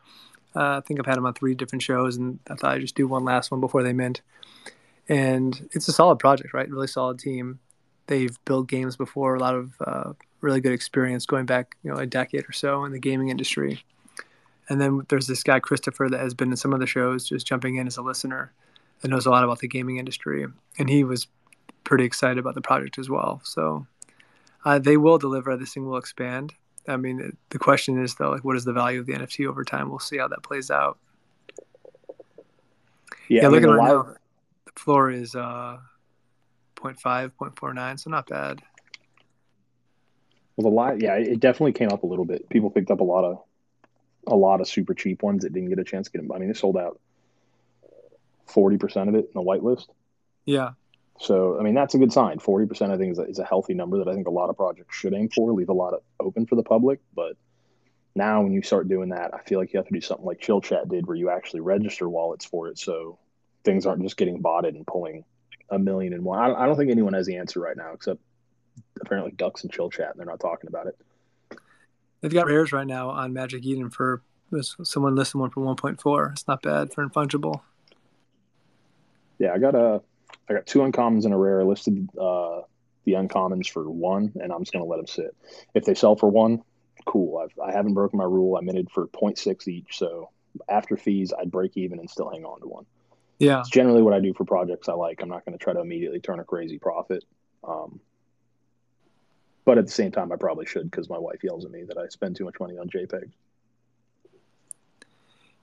Uh, 0.54 0.76
I 0.76 0.80
think 0.82 1.00
I've 1.00 1.06
had 1.06 1.16
them 1.16 1.24
on 1.24 1.32
three 1.32 1.54
different 1.54 1.80
shows, 1.80 2.16
and 2.16 2.38
I 2.50 2.54
thought 2.54 2.74
I'd 2.74 2.82
just 2.82 2.96
do 2.96 3.08
one 3.08 3.24
last 3.24 3.50
one 3.50 3.62
before 3.62 3.82
they 3.82 3.94
mint. 3.94 4.20
And 5.08 5.70
it's 5.72 5.88
a 5.88 5.92
solid 5.92 6.18
project, 6.18 6.52
right? 6.52 6.68
Really 6.68 6.86
solid 6.86 7.18
team. 7.18 7.60
They've 8.08 8.36
built 8.44 8.68
games 8.68 8.98
before, 8.98 9.36
a 9.36 9.40
lot 9.40 9.54
of 9.54 9.72
uh, 9.80 10.12
really 10.42 10.60
good 10.60 10.74
experience 10.74 11.24
going 11.24 11.46
back, 11.46 11.74
you 11.82 11.90
know, 11.90 11.96
a 11.96 12.04
decade 12.04 12.46
or 12.46 12.52
so 12.52 12.84
in 12.84 12.92
the 12.92 12.98
gaming 12.98 13.30
industry. 13.30 13.82
And 14.68 14.82
then 14.82 15.06
there's 15.08 15.28
this 15.28 15.42
guy 15.42 15.60
Christopher 15.60 16.10
that 16.10 16.20
has 16.20 16.34
been 16.34 16.50
in 16.50 16.58
some 16.58 16.74
of 16.74 16.80
the 16.80 16.86
shows, 16.86 17.26
just 17.26 17.46
jumping 17.46 17.76
in 17.76 17.86
as 17.86 17.96
a 17.96 18.02
listener, 18.02 18.52
that 19.00 19.08
knows 19.08 19.24
a 19.24 19.30
lot 19.30 19.44
about 19.44 19.60
the 19.60 19.68
gaming 19.68 19.96
industry, 19.96 20.46
and 20.78 20.90
he 20.90 21.04
was 21.04 21.26
pretty 21.84 22.04
excited 22.04 22.38
about 22.38 22.54
the 22.54 22.60
project 22.60 22.98
as 22.98 23.08
well. 23.10 23.40
So 23.44 23.86
uh, 24.64 24.78
they 24.78 24.96
will 24.96 25.18
deliver. 25.18 25.56
This 25.56 25.74
thing 25.74 25.86
will 25.86 25.96
expand. 25.98 26.52
I 26.88 26.96
mean, 26.96 27.36
the 27.50 27.58
question 27.58 28.02
is 28.02 28.16
though, 28.16 28.30
like, 28.30 28.44
what 28.44 28.56
is 28.56 28.64
the 28.64 28.72
value 28.72 29.00
of 29.00 29.06
the 29.06 29.12
NFT 29.14 29.46
over 29.48 29.64
time? 29.64 29.88
We'll 29.88 29.98
see 30.00 30.18
how 30.18 30.28
that 30.28 30.42
plays 30.42 30.70
out. 30.70 30.98
Yeah, 32.08 32.14
Yeah, 33.28 33.40
I 33.40 33.42
mean, 33.44 33.50
looking 33.52 33.68
the 33.70 33.74
right 33.76 33.94
live- 33.94 34.06
now, 34.06 34.14
the 34.64 34.80
floor 34.80 35.10
is 35.10 35.34
uh 35.34 35.78
0.5, 36.76 37.30
0.49, 37.38 38.00
so 38.00 38.10
not 38.10 38.26
bad. 38.28 38.60
Well, 40.56 40.68
the 40.70 40.74
lot, 40.74 41.00
yeah, 41.00 41.14
it 41.14 41.38
definitely 41.38 41.72
came 41.72 41.88
up 41.90 42.02
a 42.02 42.06
little 42.06 42.24
bit. 42.24 42.48
People 42.48 42.70
picked 42.70 42.90
up 42.90 43.00
a 43.00 43.04
lot 43.04 43.24
of 43.24 43.38
a 44.26 44.36
lot 44.36 44.60
of 44.60 44.68
super 44.68 44.92
cheap 44.94 45.22
ones 45.22 45.42
that 45.42 45.52
didn't 45.52 45.68
get 45.68 45.78
a 45.78 45.84
chance 45.84 46.06
to 46.08 46.12
get 46.12 46.22
them. 46.22 46.32
I 46.32 46.38
mean, 46.38 46.48
they 46.48 46.54
sold 46.54 46.76
out 46.76 47.00
forty 48.46 48.76
percent 48.76 49.08
of 49.08 49.14
it 49.14 49.26
in 49.26 49.30
the 49.34 49.40
whitelist. 49.42 49.86
Yeah, 50.44 50.72
So, 51.22 51.56
I 51.56 51.62
mean, 51.62 51.74
that's 51.74 51.94
a 51.94 51.98
good 51.98 52.12
sign. 52.12 52.40
Forty 52.40 52.66
percent, 52.66 52.90
I 52.90 52.98
think, 52.98 53.12
is 53.12 53.18
a, 53.20 53.22
is 53.22 53.38
a 53.38 53.44
healthy 53.44 53.74
number 53.74 53.98
that 53.98 54.08
I 54.08 54.12
think 54.12 54.26
a 54.26 54.30
lot 54.30 54.50
of 54.50 54.56
projects 54.56 54.96
should 54.96 55.14
aim 55.14 55.28
for. 55.28 55.52
Leave 55.52 55.68
a 55.68 55.72
lot 55.72 55.94
of 55.94 56.02
open 56.18 56.46
for 56.46 56.56
the 56.56 56.64
public, 56.64 56.98
but 57.14 57.36
now 58.16 58.42
when 58.42 58.52
you 58.52 58.60
start 58.60 58.88
doing 58.88 59.10
that, 59.10 59.32
I 59.32 59.38
feel 59.38 59.60
like 59.60 59.72
you 59.72 59.78
have 59.78 59.86
to 59.86 59.94
do 59.94 60.00
something 60.00 60.26
like 60.26 60.40
Chill 60.40 60.60
Chat 60.60 60.88
did, 60.88 61.06
where 61.06 61.16
you 61.16 61.30
actually 61.30 61.60
register 61.60 62.08
wallets 62.08 62.44
for 62.44 62.68
it, 62.68 62.78
so 62.78 63.20
things 63.62 63.86
aren't 63.86 64.02
just 64.02 64.16
getting 64.16 64.40
botted 64.40 64.74
and 64.74 64.84
pulling 64.84 65.24
a 65.70 65.78
million 65.78 66.12
and 66.12 66.24
one. 66.24 66.40
I, 66.40 66.52
I 66.52 66.66
don't 66.66 66.76
think 66.76 66.90
anyone 66.90 67.12
has 67.12 67.26
the 67.26 67.36
answer 67.36 67.60
right 67.60 67.76
now, 67.76 67.92
except 67.92 68.20
apparently 69.00 69.30
Ducks 69.30 69.62
and 69.62 69.72
Chill 69.72 69.90
Chat, 69.90 70.10
and 70.10 70.18
they're 70.18 70.26
not 70.26 70.40
talking 70.40 70.66
about 70.66 70.88
it. 70.88 70.98
they've 72.20 72.34
got 72.34 72.46
rares 72.46 72.72
right 72.72 72.86
now 72.86 73.10
on 73.10 73.32
Magic 73.32 73.64
Eden 73.64 73.90
for 73.90 74.22
someone 74.82 75.14
listed 75.14 75.40
one 75.40 75.50
for 75.50 75.60
1.4. 75.60 76.32
It's 76.32 76.48
not 76.48 76.62
bad 76.62 76.92
for 76.92 77.06
Infungible. 77.06 77.60
Yeah, 79.38 79.52
I 79.54 79.58
got 79.58 79.74
a, 79.74 80.02
I 80.48 80.54
got 80.54 80.66
two 80.66 80.80
uncommons 80.80 81.24
and 81.24 81.34
a 81.34 81.36
rare. 81.36 81.60
I 81.60 81.64
listed 81.64 82.08
uh, 82.20 82.62
the 83.04 83.12
uncommons 83.12 83.68
for 83.68 83.88
one, 83.90 84.32
and 84.40 84.52
I'm 84.52 84.60
just 84.60 84.72
gonna 84.72 84.84
let 84.84 84.96
them 84.96 85.06
sit. 85.06 85.36
If 85.74 85.84
they 85.84 85.94
sell 85.94 86.16
for 86.16 86.28
one, 86.28 86.62
cool. 87.04 87.38
I've, 87.38 87.58
I 87.58 87.72
haven't 87.72 87.94
broken 87.94 88.18
my 88.18 88.24
rule. 88.24 88.56
I 88.56 88.60
minted 88.60 88.90
for 88.90 89.06
0.6 89.08 89.68
each, 89.68 89.98
so 89.98 90.30
after 90.68 90.96
fees, 90.96 91.32
I'd 91.38 91.50
break 91.50 91.76
even 91.76 91.98
and 91.98 92.08
still 92.08 92.30
hang 92.30 92.44
on 92.44 92.60
to 92.60 92.66
one. 92.66 92.86
Yeah, 93.38 93.60
It's 93.60 93.70
generally 93.70 94.02
what 94.02 94.14
I 94.14 94.20
do 94.20 94.34
for 94.34 94.44
projects 94.44 94.88
I 94.88 94.92
like. 94.92 95.20
I'm 95.20 95.28
not 95.28 95.44
going 95.44 95.56
to 95.56 95.62
try 95.62 95.72
to 95.72 95.80
immediately 95.80 96.20
turn 96.20 96.38
a 96.38 96.44
crazy 96.44 96.78
profit. 96.78 97.24
Um, 97.64 98.00
but 99.64 99.78
at 99.78 99.86
the 99.86 99.92
same 99.92 100.12
time, 100.12 100.30
I 100.32 100.36
probably 100.36 100.66
should 100.66 100.90
because 100.90 101.08
my 101.08 101.18
wife 101.18 101.42
yells 101.42 101.64
at 101.64 101.70
me 101.70 101.84
that 101.84 101.98
I 101.98 102.08
spend 102.08 102.36
too 102.36 102.44
much 102.44 102.60
money 102.60 102.78
on 102.78 102.88
JPEG. 102.88 103.30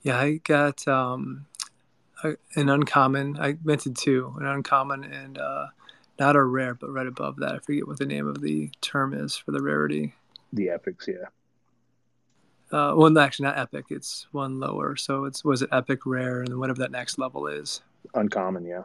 yeah. 0.01 0.19
I 0.19 0.37
got 0.37 0.87
um 0.87 1.45
an 2.23 2.69
uncommon. 2.69 3.37
I 3.39 3.57
minted 3.63 3.95
two, 3.95 4.35
an 4.39 4.45
uncommon 4.45 5.03
and 5.03 5.37
uh 5.37 5.67
not 6.19 6.35
a 6.35 6.43
rare, 6.43 6.75
but 6.75 6.91
right 6.91 7.07
above 7.07 7.37
that, 7.37 7.55
I 7.55 7.59
forget 7.59 7.87
what 7.87 7.97
the 7.97 8.05
name 8.05 8.27
of 8.27 8.41
the 8.41 8.69
term 8.81 9.13
is 9.13 9.37
for 9.37 9.51
the 9.51 9.61
rarity. 9.61 10.13
The 10.51 10.69
epics, 10.69 11.07
yeah. 11.07 11.27
Uh, 12.71 12.93
well, 12.95 13.17
actually, 13.17 13.45
not 13.45 13.57
epic. 13.57 13.85
It's 13.89 14.27
one 14.31 14.59
lower. 14.59 14.95
So 14.95 15.25
it's 15.25 15.43
was 15.43 15.61
it 15.61 15.69
epic, 15.71 16.05
rare, 16.05 16.41
and 16.41 16.59
whatever 16.59 16.79
that 16.79 16.91
next 16.91 17.17
level 17.17 17.47
is. 17.47 17.81
Uncommon, 18.13 18.65
yeah. 18.65 18.83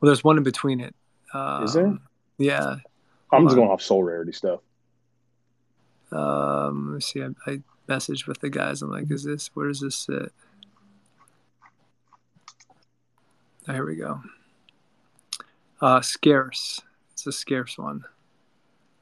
Well, 0.00 0.08
there's 0.08 0.24
one 0.24 0.38
in 0.38 0.42
between 0.42 0.80
it. 0.80 0.94
Um, 1.34 1.64
Is 1.64 1.74
there? 1.74 1.98
Yeah. 2.38 2.76
I'm 3.32 3.44
just 3.44 3.56
going 3.56 3.68
off 3.68 3.82
Sol 3.82 4.02
rarity 4.02 4.32
stuff. 4.32 4.60
Um, 6.12 6.90
let 6.90 6.94
me 6.94 7.00
see. 7.00 7.22
I, 7.22 7.30
I 7.46 7.60
messaged 7.88 8.26
with 8.26 8.40
the 8.40 8.48
guys. 8.48 8.80
I'm 8.80 8.90
like, 8.90 9.10
is 9.10 9.24
this 9.24 9.50
where 9.54 9.68
does 9.68 9.80
this 9.80 9.96
sit? 9.96 10.32
Oh, 13.68 13.72
here 13.72 13.86
we 13.86 13.96
go. 13.96 14.20
Uh, 15.80 16.00
scarce. 16.00 16.80
It's 17.12 17.26
a 17.26 17.32
scarce 17.32 17.78
one. 17.78 18.04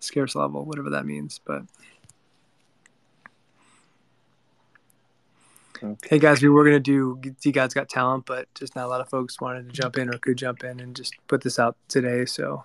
Scarce 0.01 0.35
level, 0.35 0.65
whatever 0.65 0.91
that 0.91 1.07
means. 1.07 1.41
But 1.45 1.63
Okay. 5.85 5.97
hey, 6.09 6.19
guys, 6.21 6.41
we 6.43 6.49
were 6.49 6.65
gonna 6.65 6.79
do 6.79 7.17
DeGod's 7.17 7.75
Got 7.75 7.89
Talent, 7.89 8.25
but 8.27 8.47
just 8.55 8.77
not 8.77 8.87
a 8.87 8.89
lot 8.89 9.01
of 9.01 9.09
folks 9.09 9.41
wanted 9.41 9.67
to 9.67 9.73
jump 9.73 9.99
in 9.99 10.09
or 10.09 10.19
could 10.19 10.37
jump 10.39 10.63
in 10.63 10.79
and 10.79 10.95
just 10.95 11.15
put 11.27 11.43
this 11.43 11.59
out 11.59 11.77
today. 11.89 12.25
So 12.25 12.65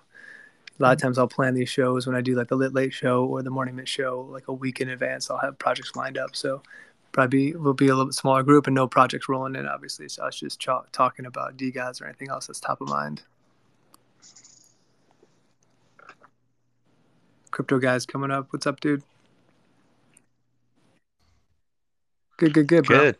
a 0.78 0.82
lot 0.82 0.92
of 0.92 1.02
times 1.02 1.18
I'll 1.18 1.26
plan 1.26 1.54
these 1.54 1.68
shows 1.68 2.06
when 2.06 2.14
I 2.14 2.20
do 2.20 2.36
like 2.36 2.46
the 2.46 2.54
lit 2.54 2.74
late 2.74 2.92
show 2.92 3.24
or 3.24 3.42
the 3.42 3.50
morning 3.50 3.74
mint 3.74 3.88
show 3.88 4.20
like 4.30 4.46
a 4.46 4.52
week 4.52 4.80
in 4.80 4.88
advance. 4.88 5.30
I'll 5.30 5.38
have 5.38 5.58
projects 5.58 5.96
lined 5.96 6.16
up. 6.16 6.36
So 6.36 6.62
probably 7.18 7.52
will 7.56 7.74
be 7.74 7.86
a 7.86 7.88
little 7.88 8.04
bit 8.04 8.14
smaller 8.14 8.44
group 8.44 8.68
and 8.68 8.76
no 8.76 8.86
projects 8.86 9.28
rolling 9.28 9.56
in. 9.56 9.66
Obviously, 9.66 10.08
so 10.08 10.22
us 10.22 10.36
just 10.36 10.60
ch- 10.60 10.68
talking 10.92 11.26
about 11.26 11.56
DeGods 11.56 12.00
or 12.00 12.04
anything 12.04 12.30
else 12.30 12.46
that's 12.46 12.60
top 12.60 12.80
of 12.80 12.88
mind. 12.88 13.22
Crypto 17.50 17.80
guys 17.80 18.06
coming 18.06 18.30
up. 18.30 18.46
What's 18.50 18.68
up, 18.68 18.78
dude? 18.78 19.02
Good, 22.36 22.54
good, 22.54 22.68
good, 22.68 22.84
bro. 22.84 22.98
Good. 23.00 23.16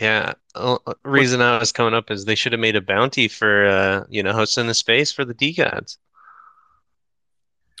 Yeah. 0.00 0.32
Uh, 0.54 0.78
reason 1.04 1.42
I 1.42 1.58
was 1.58 1.70
coming 1.70 1.92
up 1.92 2.10
is 2.10 2.24
they 2.24 2.34
should 2.34 2.52
have 2.52 2.60
made 2.60 2.76
a 2.76 2.80
bounty 2.80 3.28
for 3.28 3.66
uh, 3.66 4.04
you 4.08 4.22
know, 4.22 4.32
hosting 4.32 4.68
the 4.68 4.74
space 4.74 5.12
for 5.12 5.26
the 5.26 5.34
DeGods. 5.34 5.98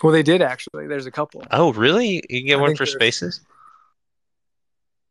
Well, 0.02 0.12
they 0.12 0.22
did 0.22 0.42
actually. 0.42 0.88
There's 0.88 1.06
a 1.06 1.10
couple. 1.10 1.42
Oh, 1.50 1.72
really? 1.72 2.22
You 2.28 2.40
can 2.40 2.46
get 2.46 2.58
I 2.58 2.60
one 2.60 2.76
for 2.76 2.84
spaces? 2.84 3.40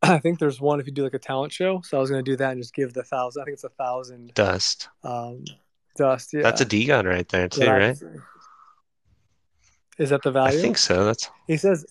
I 0.14 0.18
think 0.18 0.38
there's 0.38 0.60
one 0.60 0.80
if 0.80 0.86
you 0.86 0.92
do 0.92 1.04
like 1.04 1.14
a 1.14 1.18
talent 1.18 1.52
show. 1.52 1.80
So 1.82 1.96
I 1.96 2.00
was 2.00 2.10
gonna 2.10 2.22
do 2.22 2.36
that 2.36 2.52
and 2.52 2.60
just 2.60 2.74
give 2.74 2.92
the 2.92 3.04
thousand. 3.04 3.42
I 3.42 3.44
think 3.44 3.54
it's 3.54 3.64
a 3.64 3.68
thousand 3.70 4.34
Dust. 4.34 4.88
um, 5.04 5.44
dust. 5.96 6.32
Yeah, 6.32 6.42
That's 6.42 6.60
a 6.60 6.64
D 6.64 6.84
gun 6.86 7.06
right 7.06 7.28
there 7.28 7.48
too, 7.48 7.64
Yeah, 7.64 7.70
right? 7.72 7.98
Is 9.98 10.10
that 10.10 10.22
the 10.22 10.30
value? 10.32 10.58
I 10.58 10.62
think 10.62 10.78
so. 10.78 11.04
That's 11.04 11.30
He 11.46 11.56
says. 11.56 11.84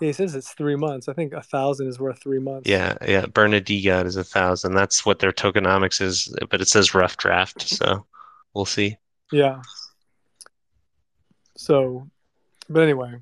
He 0.00 0.12
says 0.12 0.34
it's 0.34 0.52
three 0.52 0.74
months. 0.76 1.08
I 1.08 1.12
think 1.12 1.32
a 1.32 1.40
thousand 1.40 1.86
is 1.86 2.00
worth 2.00 2.20
three 2.20 2.40
months. 2.40 2.68
yeah, 2.68 2.96
yeah. 3.06 3.26
Burn 3.26 3.54
a 3.54 3.60
D 3.60 3.80
gun 3.80 4.06
is 4.06 4.16
a 4.16 4.24
thousand. 4.24 4.74
That's 4.74 5.06
what 5.06 5.20
their 5.20 5.30
tokenomics 5.32 6.00
is, 6.00 6.34
but 6.50 6.60
it 6.60 6.66
says 6.68 6.94
rough 6.94 7.16
draft, 7.16 7.62
so 7.62 8.04
we'll 8.54 8.64
see. 8.66 8.96
Yeah. 9.32 9.62
So, 11.56 12.08
but 12.68 12.80
anyway, 12.82 13.14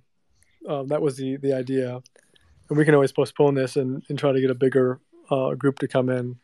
um, 0.69 0.89
that 0.89 1.03
was 1.03 1.17
the 1.17 1.37
the 1.37 1.53
idea, 1.53 2.01
and 2.73 2.79
we 2.79 2.87
can 2.87 2.95
always 2.95 3.13
postpone 3.13 3.55
this 3.55 3.77
and, 3.77 4.03
and 4.09 4.19
try 4.19 4.33
to 4.33 4.41
get 4.41 4.51
a 4.51 4.55
bigger 4.55 4.99
uh, 5.31 5.53
group 5.53 5.79
to 5.81 5.87
come 5.87 6.09
in, 6.09 6.39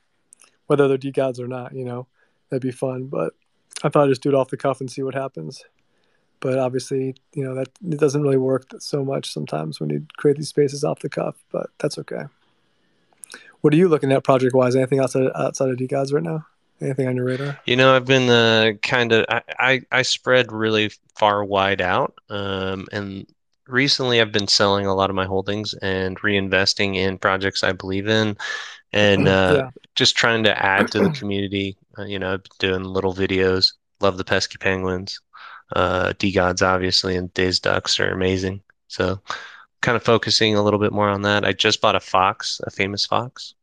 whether 0.67 0.87
they're 0.87 0.99
degods 0.99 1.41
or 1.41 1.49
not. 1.49 1.75
You 1.75 1.87
know, 1.87 2.07
that'd 2.51 2.61
be 2.61 2.71
fun. 2.71 3.07
But 3.07 3.33
I 3.83 3.89
thought 3.89 4.05
I'd 4.05 4.11
just 4.11 4.23
do 4.23 4.29
it 4.29 4.35
off 4.35 4.51
the 4.51 4.59
cuff 4.59 4.81
and 4.81 4.91
see 4.91 5.03
what 5.03 5.15
happens. 5.15 5.65
But 6.41 6.59
obviously, 6.59 7.17
you 7.33 7.45
know 7.45 7.55
that 7.55 7.69
it 7.83 7.99
doesn't 7.99 8.21
really 8.21 8.37
work 8.37 8.67
so 8.79 9.03
much 9.03 9.33
sometimes 9.33 9.81
when 9.81 9.89
you 9.89 10.07
create 10.19 10.37
these 10.37 10.51
spaces 10.51 10.85
off 10.85 11.01
the 11.01 11.09
cuff. 11.09 11.37
But 11.51 11.71
that's 11.79 11.97
okay. 11.97 12.25
What 13.63 13.73
are 13.73 13.79
you 13.79 13.89
looking 13.89 14.13
at 14.13 14.23
project 14.23 14.55
wise? 14.55 14.77
Anything 14.77 15.01
outside 15.01 15.31
outside 15.35 15.71
of 15.71 15.79
degods 15.79 16.13
right 16.13 16.23
now? 16.23 16.47
Anything 16.83 17.09
on 17.09 17.17
your 17.17 17.25
radar? 17.25 17.59
You 17.65 17.77
know, 17.77 17.97
I've 17.97 18.05
been 18.05 18.29
uh, 18.29 18.73
kind 18.83 19.13
of 19.13 19.25
I, 19.31 19.43
I 19.59 19.81
I 19.91 20.03
spread 20.03 20.53
really 20.53 20.93
far 21.17 21.43
wide 21.43 21.81
out, 21.81 22.19
um, 22.29 22.87
and 22.93 23.27
recently 23.69 24.21
I've 24.21 24.33
been 24.33 24.49
selling 24.49 24.87
a 24.87 24.95
lot 24.95 25.11
of 25.11 25.17
my 25.17 25.27
holdings 25.27 25.75
and 25.75 26.19
reinvesting 26.21 26.97
in 26.97 27.19
projects 27.19 27.63
I 27.65 27.73
believe 27.73 28.09
in, 28.09 28.37
and 28.93 29.29
uh, 29.29 29.55
Yeah. 29.57 29.71
just 29.95 30.17
trying 30.17 30.45
to 30.45 30.65
add 30.65 30.91
to 30.93 31.01
the 31.01 31.11
community. 31.19 31.77
Uh, 31.99 32.05
you 32.05 32.19
know, 32.19 32.35
I've 32.35 32.43
been 32.45 32.71
doing 32.71 32.85
little 32.85 33.15
videos. 33.15 33.75
Love 34.01 34.17
the 34.19 34.25
pesky 34.25 34.59
penguins. 34.59 35.21
Uh, 35.75 36.13
DeGods 36.19 36.67
obviously 36.67 37.17
and 37.17 37.33
Dazed 37.35 37.63
ducks 37.65 38.01
are 38.01 38.11
amazing. 38.11 38.63
So, 38.89 39.21
kind 39.83 39.97
of 39.97 40.03
focusing 40.03 40.55
a 40.55 40.63
little 40.63 40.81
bit 40.81 40.93
more 40.93 41.09
on 41.09 41.23
that. 41.23 41.45
I 41.45 41.53
just 41.53 41.81
bought 41.81 41.95
a 41.97 42.01
fox, 42.01 42.61
a 42.67 42.71
famous 42.71 43.05
fox. 43.07 43.55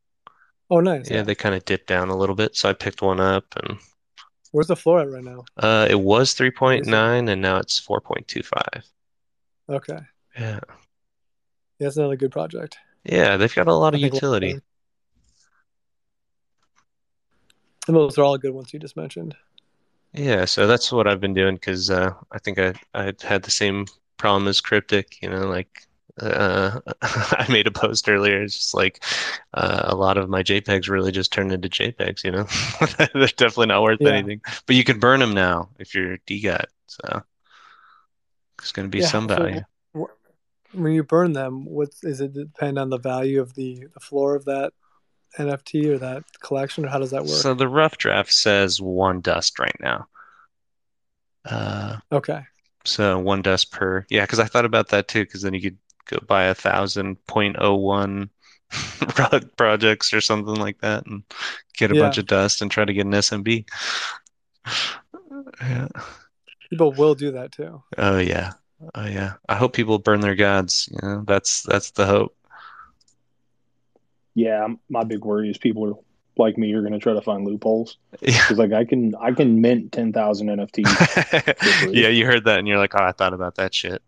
Oh, 0.70 0.80
nice. 0.80 1.10
Yeah, 1.10 1.24
they 1.24 1.36
kind 1.36 1.56
of 1.56 1.66
dipped 1.66 1.88
down 1.88 2.10
a 2.10 2.18
little 2.18 2.36
bit, 2.36 2.56
so 2.56 2.70
I 2.70 2.74
picked 2.74 3.02
one 3.02 3.20
up 3.20 3.46
and. 3.58 3.78
Where's 4.52 4.68
the 4.68 4.76
floor 4.76 5.02
at 5.02 5.10
right 5.12 5.24
now? 5.24 5.44
Uh, 5.58 5.86
it 5.90 6.00
was 6.00 6.34
3.9 6.34 7.30
and 7.30 7.42
now 7.42 7.58
it's 7.58 7.80
4.25. 7.80 8.84
Okay. 9.70 10.00
Yeah. 10.38 10.60
Yeah, 11.80 11.88
that's 11.88 11.98
another 11.98 12.16
good 12.16 12.32
project. 12.32 12.78
Yeah, 13.04 13.38
they've 13.38 13.54
got 13.54 13.68
a 13.68 13.74
lot 13.74 13.94
of 13.94 14.02
I 14.02 14.06
utility. 14.06 14.60
And 17.88 17.96
those 17.96 18.18
are 18.18 18.24
all 18.24 18.38
good 18.38 18.54
ones 18.54 18.74
you 18.74 18.80
just 18.80 18.98
mentioned. 18.98 19.36
Yeah, 20.14 20.46
so 20.46 20.66
that's 20.66 20.92
what 20.92 21.08
I've 21.08 21.20
been 21.20 21.34
doing 21.34 21.56
because 21.56 21.90
uh, 21.90 22.14
I 22.32 22.40
think 22.40 22.58
I 22.58 22.74
I 22.94 23.14
had 23.22 23.44
the 23.44 23.52
same 23.52 23.86
problem 24.18 24.48
as 24.48 24.62
Cryptic, 24.62 25.22
you 25.22 25.30
know, 25.30 25.48
like 25.48 25.88
uh, 26.22 26.80
I 27.02 27.46
made 27.50 27.68
a 27.68 27.72
post 27.72 28.08
earlier. 28.08 28.42
It's 28.42 28.56
just 28.56 28.74
like 28.74 29.04
uh, 29.54 29.84
a 29.88 29.96
lot 29.96 30.18
of 30.18 30.30
my 30.30 30.42
JPEGs 30.42 30.88
really 30.90 31.12
just 31.12 31.34
turned 31.34 31.52
into 31.52 31.68
JPEGs, 31.70 32.24
you 32.24 32.32
know. 32.32 32.46
They're 33.14 33.28
definitely 33.28 33.68
not 33.68 33.84
worth 33.84 34.00
Yeah. 34.00 34.10
anything. 34.10 34.42
But 34.66 34.78
you 34.78 34.86
can 34.86 35.00
burn 35.00 35.20
them 35.20 35.34
now 35.34 35.70
if 35.80 35.94
you're 35.94 36.18
DeGod, 36.20 36.66
so 36.88 37.24
it's 38.60 38.72
going 38.72 38.88
to 38.88 38.92
be 38.92 39.02
Yeah, 39.02 39.08
some 39.08 39.28
so 39.28 39.36
value. 39.36 39.62
When 40.74 40.92
you 40.92 41.04
burn 41.04 41.34
them, 41.34 41.66
what 41.66 41.90
is 42.04 42.20
it 42.20 42.34
depend 42.34 42.78
on 42.78 42.90
the 42.90 42.98
value 42.98 43.40
of 43.42 43.56
the, 43.56 43.88
the 43.94 44.00
floor 44.00 44.36
of 44.36 44.46
that 44.46 44.74
NFT 45.38 45.88
or 45.88 45.98
that 46.00 46.24
collection, 46.42 46.86
or 46.86 46.90
how 46.90 47.00
does 47.00 47.12
that 47.12 47.24
work? 47.24 47.42
So 47.42 47.54
the 47.54 47.68
rough 47.68 47.98
draft 47.98 48.34
says 48.34 48.82
one 48.82 49.22
dust 49.22 49.58
right 49.60 49.76
now. 49.80 50.08
Uh, 51.46 51.98
okay. 52.12 52.42
So 52.86 53.20
one 53.20 53.42
dust 53.42 53.72
per, 53.72 54.06
yeah, 54.10 54.24
because 54.24 54.40
I 54.40 54.46
thought 54.46 54.66
about 54.66 54.90
that 54.90 55.08
too, 55.08 55.24
because 55.26 55.42
then 55.42 55.54
you 55.54 55.62
could 55.62 55.78
go 56.08 56.20
buy 56.28 56.46
a 56.46 56.56
thousand 56.56 57.24
point 57.26 57.56
oh 57.60 57.76
one 57.76 58.30
rug 59.18 59.50
projects 59.58 60.14
or 60.14 60.22
something 60.22 60.56
like 60.56 60.80
that 60.82 61.06
and 61.06 61.24
get 61.78 61.92
a 61.92 61.96
Yeah. 61.96 62.02
bunch 62.04 62.18
of 62.18 62.28
dust 62.28 62.62
and 62.62 62.70
try 62.70 62.86
to 62.86 62.94
get 62.94 63.06
an 63.06 63.14
SMB. 63.14 63.66
Yeah. 65.62 65.88
People 66.70 66.92
will 66.94 67.16
do 67.16 67.32
that 67.32 67.52
too. 67.52 67.84
Oh 67.98 68.18
yeah. 68.18 68.54
Oh 68.94 69.06
yeah. 69.06 69.34
I 69.48 69.56
hope 69.56 69.74
people 69.74 70.00
burn 70.00 70.20
their 70.22 70.36
gods. 70.36 70.90
You 70.92 71.00
know, 71.08 71.24
that's 71.26 71.64
that's 71.64 71.92
the 71.92 72.06
hope. 72.06 72.36
Yeah, 74.34 74.68
my 74.90 75.04
big 75.04 75.24
worry 75.24 75.50
is 75.50 75.58
people 75.58 75.86
are 75.90 75.94
like 76.38 76.58
me 76.58 76.74
are 76.74 76.82
going 76.82 76.92
to 76.94 77.00
try 77.00 77.14
to 77.14 77.22
find 77.22 77.46
loopholes 77.48 77.98
Yeah. 78.22 78.34
because 78.42 78.58
like 78.58 78.74
I 78.74 78.84
can 78.84 79.16
I 79.16 79.32
can 79.32 79.62
mint 79.62 79.92
ten 79.94 80.12
thousand 80.12 80.48
NFTs. 80.48 81.94
yeah, 81.94 82.10
you 82.10 82.26
heard 82.26 82.44
that 82.46 82.60
and 82.60 82.68
you're 82.68 82.78
like, 82.78 82.94
oh, 82.96 83.04
I 83.04 83.12
thought 83.14 83.34
about 83.34 83.56
that 83.56 83.74
shit. 83.74 84.02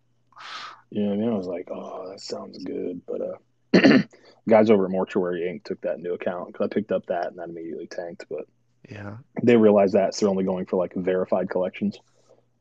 Yeah, 0.89 1.03
know 1.03 1.09
what 1.09 1.13
I 1.13 1.17
mean? 1.17 1.29
I 1.33 1.37
was 1.37 1.47
like, 1.47 1.67
oh, 1.71 2.09
that 2.09 2.19
sounds 2.21 2.63
good, 2.63 3.01
but 3.05 3.21
uh, 3.21 3.99
guys 4.49 4.69
over 4.69 4.85
at 4.85 4.91
Mortuary 4.91 5.41
Inc. 5.41 5.63
took 5.65 5.81
that 5.81 5.97
into 5.97 6.13
account 6.13 6.47
because 6.47 6.65
I 6.65 6.73
picked 6.73 6.91
up 6.93 7.05
that 7.07 7.27
and 7.27 7.37
that 7.39 7.49
immediately 7.49 7.87
tanked. 7.87 8.25
But 8.29 8.45
Yeah. 8.89 9.17
they 9.43 9.57
realized 9.57 9.93
that 9.95 10.13
so 10.15 10.25
they're 10.25 10.31
only 10.31 10.43
going 10.45 10.65
for 10.65 10.77
like 10.77 10.93
verified 10.95 11.49
collections. 11.49 11.99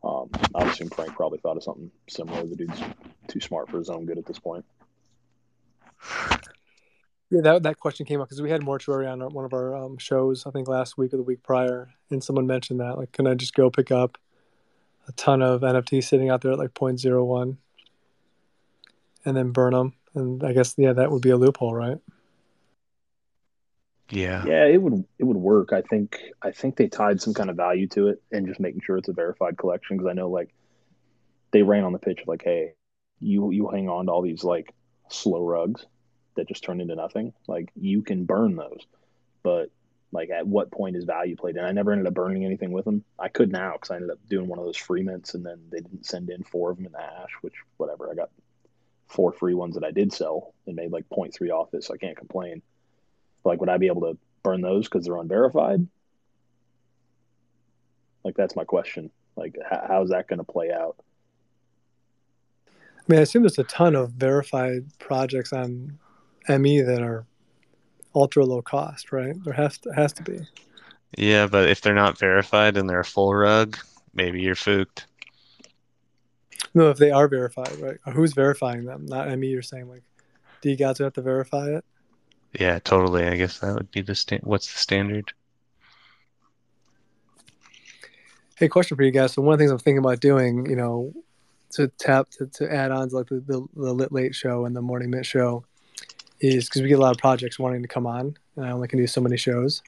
Um, 0.04 0.30
I 0.54 0.68
assume 0.68 0.88
Frank 0.90 1.14
probably 1.14 1.38
thought 1.38 1.56
of 1.56 1.64
something 1.64 1.90
similar. 2.08 2.46
The 2.46 2.56
dude's 2.56 2.80
too 3.28 3.40
smart 3.40 3.70
for 3.70 3.78
his 3.78 3.90
own 3.90 4.06
good 4.06 4.18
at 4.18 4.26
this 4.26 4.38
point. 4.38 4.64
Yeah, 7.30 7.40
that 7.40 7.64
that 7.64 7.80
question 7.80 8.06
came 8.06 8.20
up 8.20 8.28
because 8.28 8.40
we 8.40 8.50
had 8.50 8.62
mortuary 8.62 9.06
on 9.06 9.20
one 9.20 9.44
of 9.44 9.52
our 9.52 9.74
um, 9.74 9.98
shows, 9.98 10.46
I 10.46 10.50
think 10.52 10.68
last 10.68 10.96
week 10.96 11.12
or 11.12 11.16
the 11.16 11.24
week 11.24 11.42
prior, 11.42 11.88
and 12.10 12.22
someone 12.22 12.46
mentioned 12.46 12.78
that 12.80 12.98
like, 12.98 13.10
can 13.10 13.26
I 13.26 13.34
just 13.34 13.54
go 13.54 13.68
pick 13.68 13.90
up 13.90 14.16
a 15.08 15.12
ton 15.12 15.42
of 15.42 15.62
NFTs 15.62 16.04
sitting 16.04 16.30
out 16.30 16.42
there 16.42 16.52
at 16.52 16.58
like 16.58 16.74
0.01 16.74 17.56
and 19.24 19.36
then 19.36 19.50
burn 19.50 19.72
them? 19.72 19.94
And 20.14 20.44
I 20.44 20.52
guess 20.52 20.74
yeah, 20.78 20.92
that 20.92 21.10
would 21.10 21.22
be 21.22 21.30
a 21.30 21.36
loophole, 21.36 21.74
right? 21.74 21.98
Yeah. 24.10 24.44
Yeah, 24.46 24.64
it 24.66 24.80
would 24.80 25.04
it 25.18 25.24
would 25.24 25.36
work. 25.36 25.72
I 25.72 25.82
think 25.82 26.20
I 26.40 26.52
think 26.52 26.76
they 26.76 26.88
tied 26.88 27.20
some 27.20 27.34
kind 27.34 27.50
of 27.50 27.56
value 27.56 27.88
to 27.88 28.08
it 28.08 28.22
and 28.30 28.46
just 28.46 28.60
making 28.60 28.82
sure 28.82 28.96
it's 28.96 29.08
a 29.08 29.12
verified 29.12 29.58
collection 29.58 29.96
because 29.96 30.08
I 30.08 30.14
know 30.14 30.30
like 30.30 30.54
they 31.50 31.62
ran 31.62 31.84
on 31.84 31.92
the 31.92 31.98
pitch 31.98 32.20
like, 32.26 32.42
hey, 32.44 32.74
you 33.20 33.50
you 33.50 33.68
hang 33.68 33.88
on 33.88 34.06
to 34.06 34.12
all 34.12 34.22
these 34.22 34.44
like 34.44 34.72
slow 35.08 35.44
rugs 35.44 35.84
that 36.36 36.48
just 36.48 36.62
turn 36.62 36.80
into 36.80 36.94
nothing. 36.94 37.32
Like 37.48 37.70
you 37.74 38.02
can 38.02 38.24
burn 38.24 38.56
those, 38.56 38.86
but 39.42 39.70
like 40.12 40.30
at 40.30 40.46
what 40.46 40.70
point 40.70 40.96
is 40.96 41.04
value 41.04 41.36
played? 41.36 41.56
And 41.56 41.66
I 41.66 41.72
never 41.72 41.92
ended 41.92 42.06
up 42.06 42.14
burning 42.14 42.44
anything 42.44 42.70
with 42.70 42.84
them. 42.84 43.04
I 43.18 43.28
could 43.28 43.50
now 43.50 43.72
because 43.72 43.90
I 43.90 43.96
ended 43.96 44.10
up 44.10 44.18
doing 44.28 44.46
one 44.46 44.58
of 44.58 44.64
those 44.64 44.76
free 44.76 45.02
mints 45.02 45.34
and 45.34 45.44
then 45.44 45.60
they 45.70 45.78
didn't 45.80 46.06
send 46.06 46.30
in 46.30 46.44
four 46.44 46.70
of 46.70 46.76
them 46.76 46.86
in 46.86 46.92
the 46.92 47.02
ash, 47.02 47.30
which 47.40 47.54
whatever. 47.76 48.10
I 48.10 48.14
got 48.14 48.30
four 49.08 49.32
free 49.32 49.54
ones 49.54 49.74
that 49.74 49.84
I 49.84 49.90
did 49.90 50.12
sell 50.12 50.54
and 50.66 50.76
made 50.76 50.92
like 50.92 51.08
0.3 51.08 51.50
off 51.50 51.74
it, 51.74 51.84
so 51.84 51.94
I 51.94 51.96
can't 51.96 52.16
complain. 52.16 52.62
Like, 53.46 53.60
would 53.60 53.68
I 53.68 53.78
be 53.78 53.86
able 53.86 54.02
to 54.02 54.18
burn 54.42 54.60
those 54.60 54.84
because 54.86 55.04
they're 55.04 55.16
unverified? 55.16 55.86
Like, 58.24 58.36
that's 58.36 58.56
my 58.56 58.64
question. 58.64 59.10
Like, 59.36 59.56
how, 59.68 59.84
how's 59.86 60.10
that 60.10 60.28
going 60.28 60.38
to 60.38 60.44
play 60.44 60.72
out? 60.72 60.96
I 62.68 62.72
mean, 63.08 63.20
I 63.20 63.22
assume 63.22 63.44
there's 63.44 63.58
a 63.58 63.64
ton 63.64 63.94
of 63.94 64.10
verified 64.10 64.86
projects 64.98 65.52
on 65.52 65.98
ME 66.48 66.80
that 66.80 67.02
are 67.02 67.24
ultra 68.14 68.44
low 68.44 68.62
cost, 68.62 69.12
right? 69.12 69.34
There 69.44 69.54
has 69.54 69.78
to 69.78 69.90
has 69.90 70.12
to 70.14 70.24
be. 70.24 70.40
Yeah, 71.16 71.46
but 71.46 71.68
if 71.68 71.80
they're 71.80 71.94
not 71.94 72.18
verified 72.18 72.76
and 72.76 72.90
they're 72.90 73.00
a 73.00 73.04
full 73.04 73.32
rug, 73.32 73.78
maybe 74.12 74.40
you're 74.40 74.56
fooked. 74.56 75.06
No, 76.74 76.90
if 76.90 76.98
they 76.98 77.12
are 77.12 77.28
verified, 77.28 77.78
right? 77.78 77.98
Who's 78.12 78.32
verifying 78.34 78.84
them? 78.84 79.06
Not 79.06 79.28
ME. 79.38 79.46
You're 79.46 79.62
saying 79.62 79.88
like, 79.88 80.02
do 80.62 80.70
you 80.70 80.76
guys 80.76 80.98
have 80.98 81.12
to 81.12 81.22
verify 81.22 81.68
it? 81.68 81.84
Yeah, 82.52 82.78
totally. 82.78 83.26
I 83.26 83.36
guess 83.36 83.58
that 83.60 83.74
would 83.74 83.90
be 83.90 84.02
the 84.02 84.14
sta- 84.14 84.40
what's 84.42 84.72
the 84.72 84.78
standard? 84.78 85.32
Hey, 88.56 88.68
question 88.68 88.96
for 88.96 89.02
you 89.02 89.10
guys. 89.10 89.32
So 89.34 89.42
one 89.42 89.52
of 89.52 89.58
the 89.58 89.62
things 89.62 89.70
I'm 89.70 89.78
thinking 89.78 89.98
about 89.98 90.20
doing, 90.20 90.64
you 90.68 90.76
know, 90.76 91.12
to 91.72 91.88
tap 91.98 92.30
to, 92.30 92.46
to 92.46 92.72
add 92.72 92.90
on 92.90 93.10
to 93.10 93.16
like 93.16 93.26
the, 93.28 93.40
the, 93.46 93.66
the 93.74 93.92
lit 93.92 94.12
late 94.12 94.34
show 94.34 94.64
and 94.64 94.74
the 94.74 94.80
morning 94.80 95.10
mint 95.10 95.26
show 95.26 95.64
is 96.40 96.66
because 96.66 96.82
we 96.82 96.88
get 96.88 96.98
a 96.98 97.02
lot 97.02 97.14
of 97.14 97.18
projects 97.18 97.58
wanting 97.58 97.82
to 97.82 97.88
come 97.88 98.06
on 98.06 98.36
and 98.56 98.64
I 98.64 98.70
only 98.70 98.88
can 98.88 98.98
do 98.98 99.06
so 99.06 99.20
many 99.20 99.36
shows. 99.36 99.82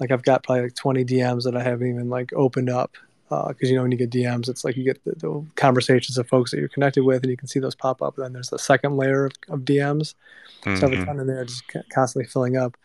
Like 0.00 0.10
I've 0.10 0.22
got 0.22 0.42
probably 0.42 0.64
like 0.64 0.74
20 0.74 1.04
DMs 1.04 1.42
that 1.44 1.56
I 1.56 1.62
haven't 1.62 1.88
even 1.88 2.08
like 2.08 2.32
opened 2.32 2.70
up 2.70 2.96
because 3.28 3.70
you 3.70 3.76
know 3.76 3.82
when 3.82 3.92
you 3.92 3.98
get 3.98 4.10
DMs, 4.10 4.48
it's 4.48 4.64
like 4.64 4.76
you 4.76 4.84
get 4.84 5.02
the, 5.04 5.12
the 5.12 5.46
conversations 5.56 6.16
of 6.18 6.26
folks 6.28 6.50
that 6.50 6.58
you're 6.60 6.68
connected 6.68 7.04
with 7.04 7.22
and 7.22 7.30
you 7.30 7.36
can 7.36 7.48
see 7.48 7.60
those 7.60 7.74
pop 7.74 8.00
up. 8.02 8.16
And 8.16 8.24
then 8.24 8.32
there's 8.32 8.50
the 8.50 8.58
second 8.58 8.96
layer 8.96 9.26
of, 9.26 9.32
of 9.48 9.60
DMs. 9.60 10.14
So 10.64 10.86
I 10.86 10.90
have 10.90 10.92
a 10.92 11.04
ton 11.06 11.20
in 11.20 11.26
there, 11.26 11.44
just 11.44 11.62
constantly 11.92 12.28
filling 12.28 12.56
up. 12.56 12.76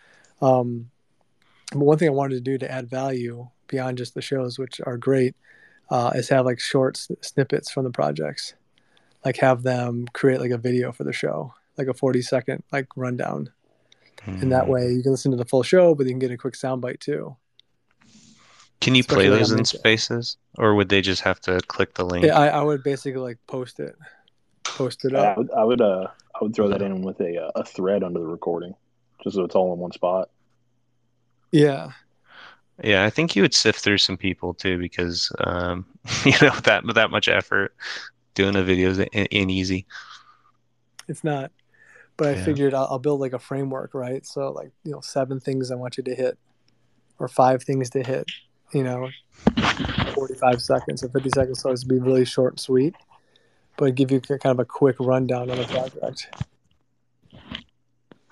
Um, 0.41 0.89
but 1.71 1.79
one 1.79 1.97
thing 1.97 2.09
I 2.09 2.11
wanted 2.11 2.35
to 2.35 2.41
do 2.41 2.57
to 2.57 2.69
add 2.71 2.89
value 2.89 3.47
beyond 3.67 3.97
just 3.97 4.13
the 4.13 4.21
shows, 4.21 4.59
which 4.59 4.79
are 4.85 4.97
great, 4.97 5.35
uh, 5.89 6.11
is 6.15 6.29
have 6.29 6.45
like 6.45 6.59
short 6.59 6.97
s- 6.97 7.09
snippets 7.21 7.71
from 7.71 7.83
the 7.85 7.89
projects, 7.91 8.53
like 9.25 9.37
have 9.37 9.63
them 9.63 10.05
create 10.13 10.39
like 10.41 10.51
a 10.51 10.57
video 10.57 10.91
for 10.91 11.03
the 11.03 11.13
show, 11.13 11.53
like 11.77 11.87
a 11.87 11.93
40 11.93 12.21
second 12.21 12.63
like 12.71 12.87
rundown, 12.95 13.49
and 14.27 14.51
that 14.51 14.65
Mhm. 14.65 14.67
way 14.69 14.91
you 14.91 15.01
can 15.01 15.11
listen 15.11 15.31
to 15.31 15.37
the 15.37 15.45
full 15.45 15.63
show, 15.63 15.95
but 15.95 16.05
you 16.05 16.11
can 16.11 16.19
get 16.19 16.31
a 16.31 16.37
quick 16.37 16.53
soundbite 16.55 16.99
too. 16.99 17.35
Can 18.81 18.93
you 18.93 19.03
play 19.03 19.29
especially 19.29 19.31
like 19.31 19.39
those 19.39 19.51
in 19.51 19.65
LinkedIn. 19.65 19.65
spaces, 19.65 20.37
or 20.59 20.75
would 20.75 20.89
they 20.89 21.01
just 21.01 21.21
have 21.23 21.39
to 21.41 21.59
click 21.67 21.95
the 21.95 22.05
link? 22.05 22.21
Yeah, 22.21 22.37
I, 22.37 22.47
I 22.47 22.61
would 22.61 22.83
basically 22.83 23.19
like 23.21 23.37
post 23.47 23.79
it, 23.79 23.95
post 24.73 25.05
it 25.05 25.15
I 25.15 25.25
up. 25.27 25.37
would, 25.37 25.51
I 25.51 25.63
would, 25.63 25.81
uh, 25.81 26.07
I 26.35 26.43
would 26.43 26.55
throw 26.55 26.69
that 26.69 26.81
in 26.81 27.01
with 27.01 27.19
a, 27.21 27.45
uh, 27.45 27.51
a 27.55 27.63
thread 27.65 28.03
under 28.03 28.19
the 28.19 28.25
recording, 28.25 28.73
just 29.23 29.35
so 29.35 29.43
it's 29.43 29.55
all 29.55 29.73
in 29.73 29.79
one 29.79 29.91
spot. 29.91 30.29
Yeah, 31.51 31.91
Yeah, 32.83 33.03
I 33.05 33.09
think 33.09 33.35
you 33.35 33.43
would 33.43 33.53
sift 33.53 33.79
through 33.81 33.99
some 33.99 34.17
people 34.17 34.53
too, 34.53 34.77
because 34.77 35.31
um, 35.39 35.85
you 36.25 36.33
know 36.41 36.55
that 36.63 36.83
that 36.95 37.11
much 37.11 37.27
effort 37.27 37.75
doing 38.35 38.55
a 38.55 38.63
video 38.63 38.89
is 38.89 38.99
ain't 38.99 39.29
ain't 39.31 39.51
easy. 39.51 39.85
it's 41.07 41.23
not. 41.23 41.51
But 42.17 42.29
I 42.29 42.35
Yeah. 42.35 42.35
figured 42.35 42.73
I'll, 42.73 42.87
I'll 42.91 42.99
build 42.99 43.21
like 43.21 43.33
a 43.33 43.39
framework, 43.39 43.93
right? 43.93 44.25
So 44.25 44.51
like 44.51 44.71
you 44.83 44.91
know, 44.91 45.01
seven 45.01 45.39
things 45.39 45.71
I 45.71 45.75
want 45.75 45.97
you 45.97 46.03
to 46.03 46.15
hit, 46.15 46.37
or 47.19 47.27
five 47.27 47.63
things 47.63 47.89
to 47.91 48.03
hit. 48.03 48.29
You 48.73 48.83
know, 48.83 49.09
45 50.15 50.61
seconds 50.61 51.03
or 51.03 51.09
50 51.09 51.29
seconds, 51.29 51.59
so 51.61 51.71
it's 51.71 51.83
be 51.83 51.99
really 51.99 52.25
short 52.25 52.53
and 52.53 52.59
sweet, 52.59 52.95
but 53.77 53.95
give 53.95 54.11
you 54.11 54.19
kind 54.19 54.45
of 54.45 54.59
a 54.59 54.65
quick 54.65 54.95
rundown 54.99 55.49
on 55.49 55.57
the 55.57 55.65
project. 55.65 56.27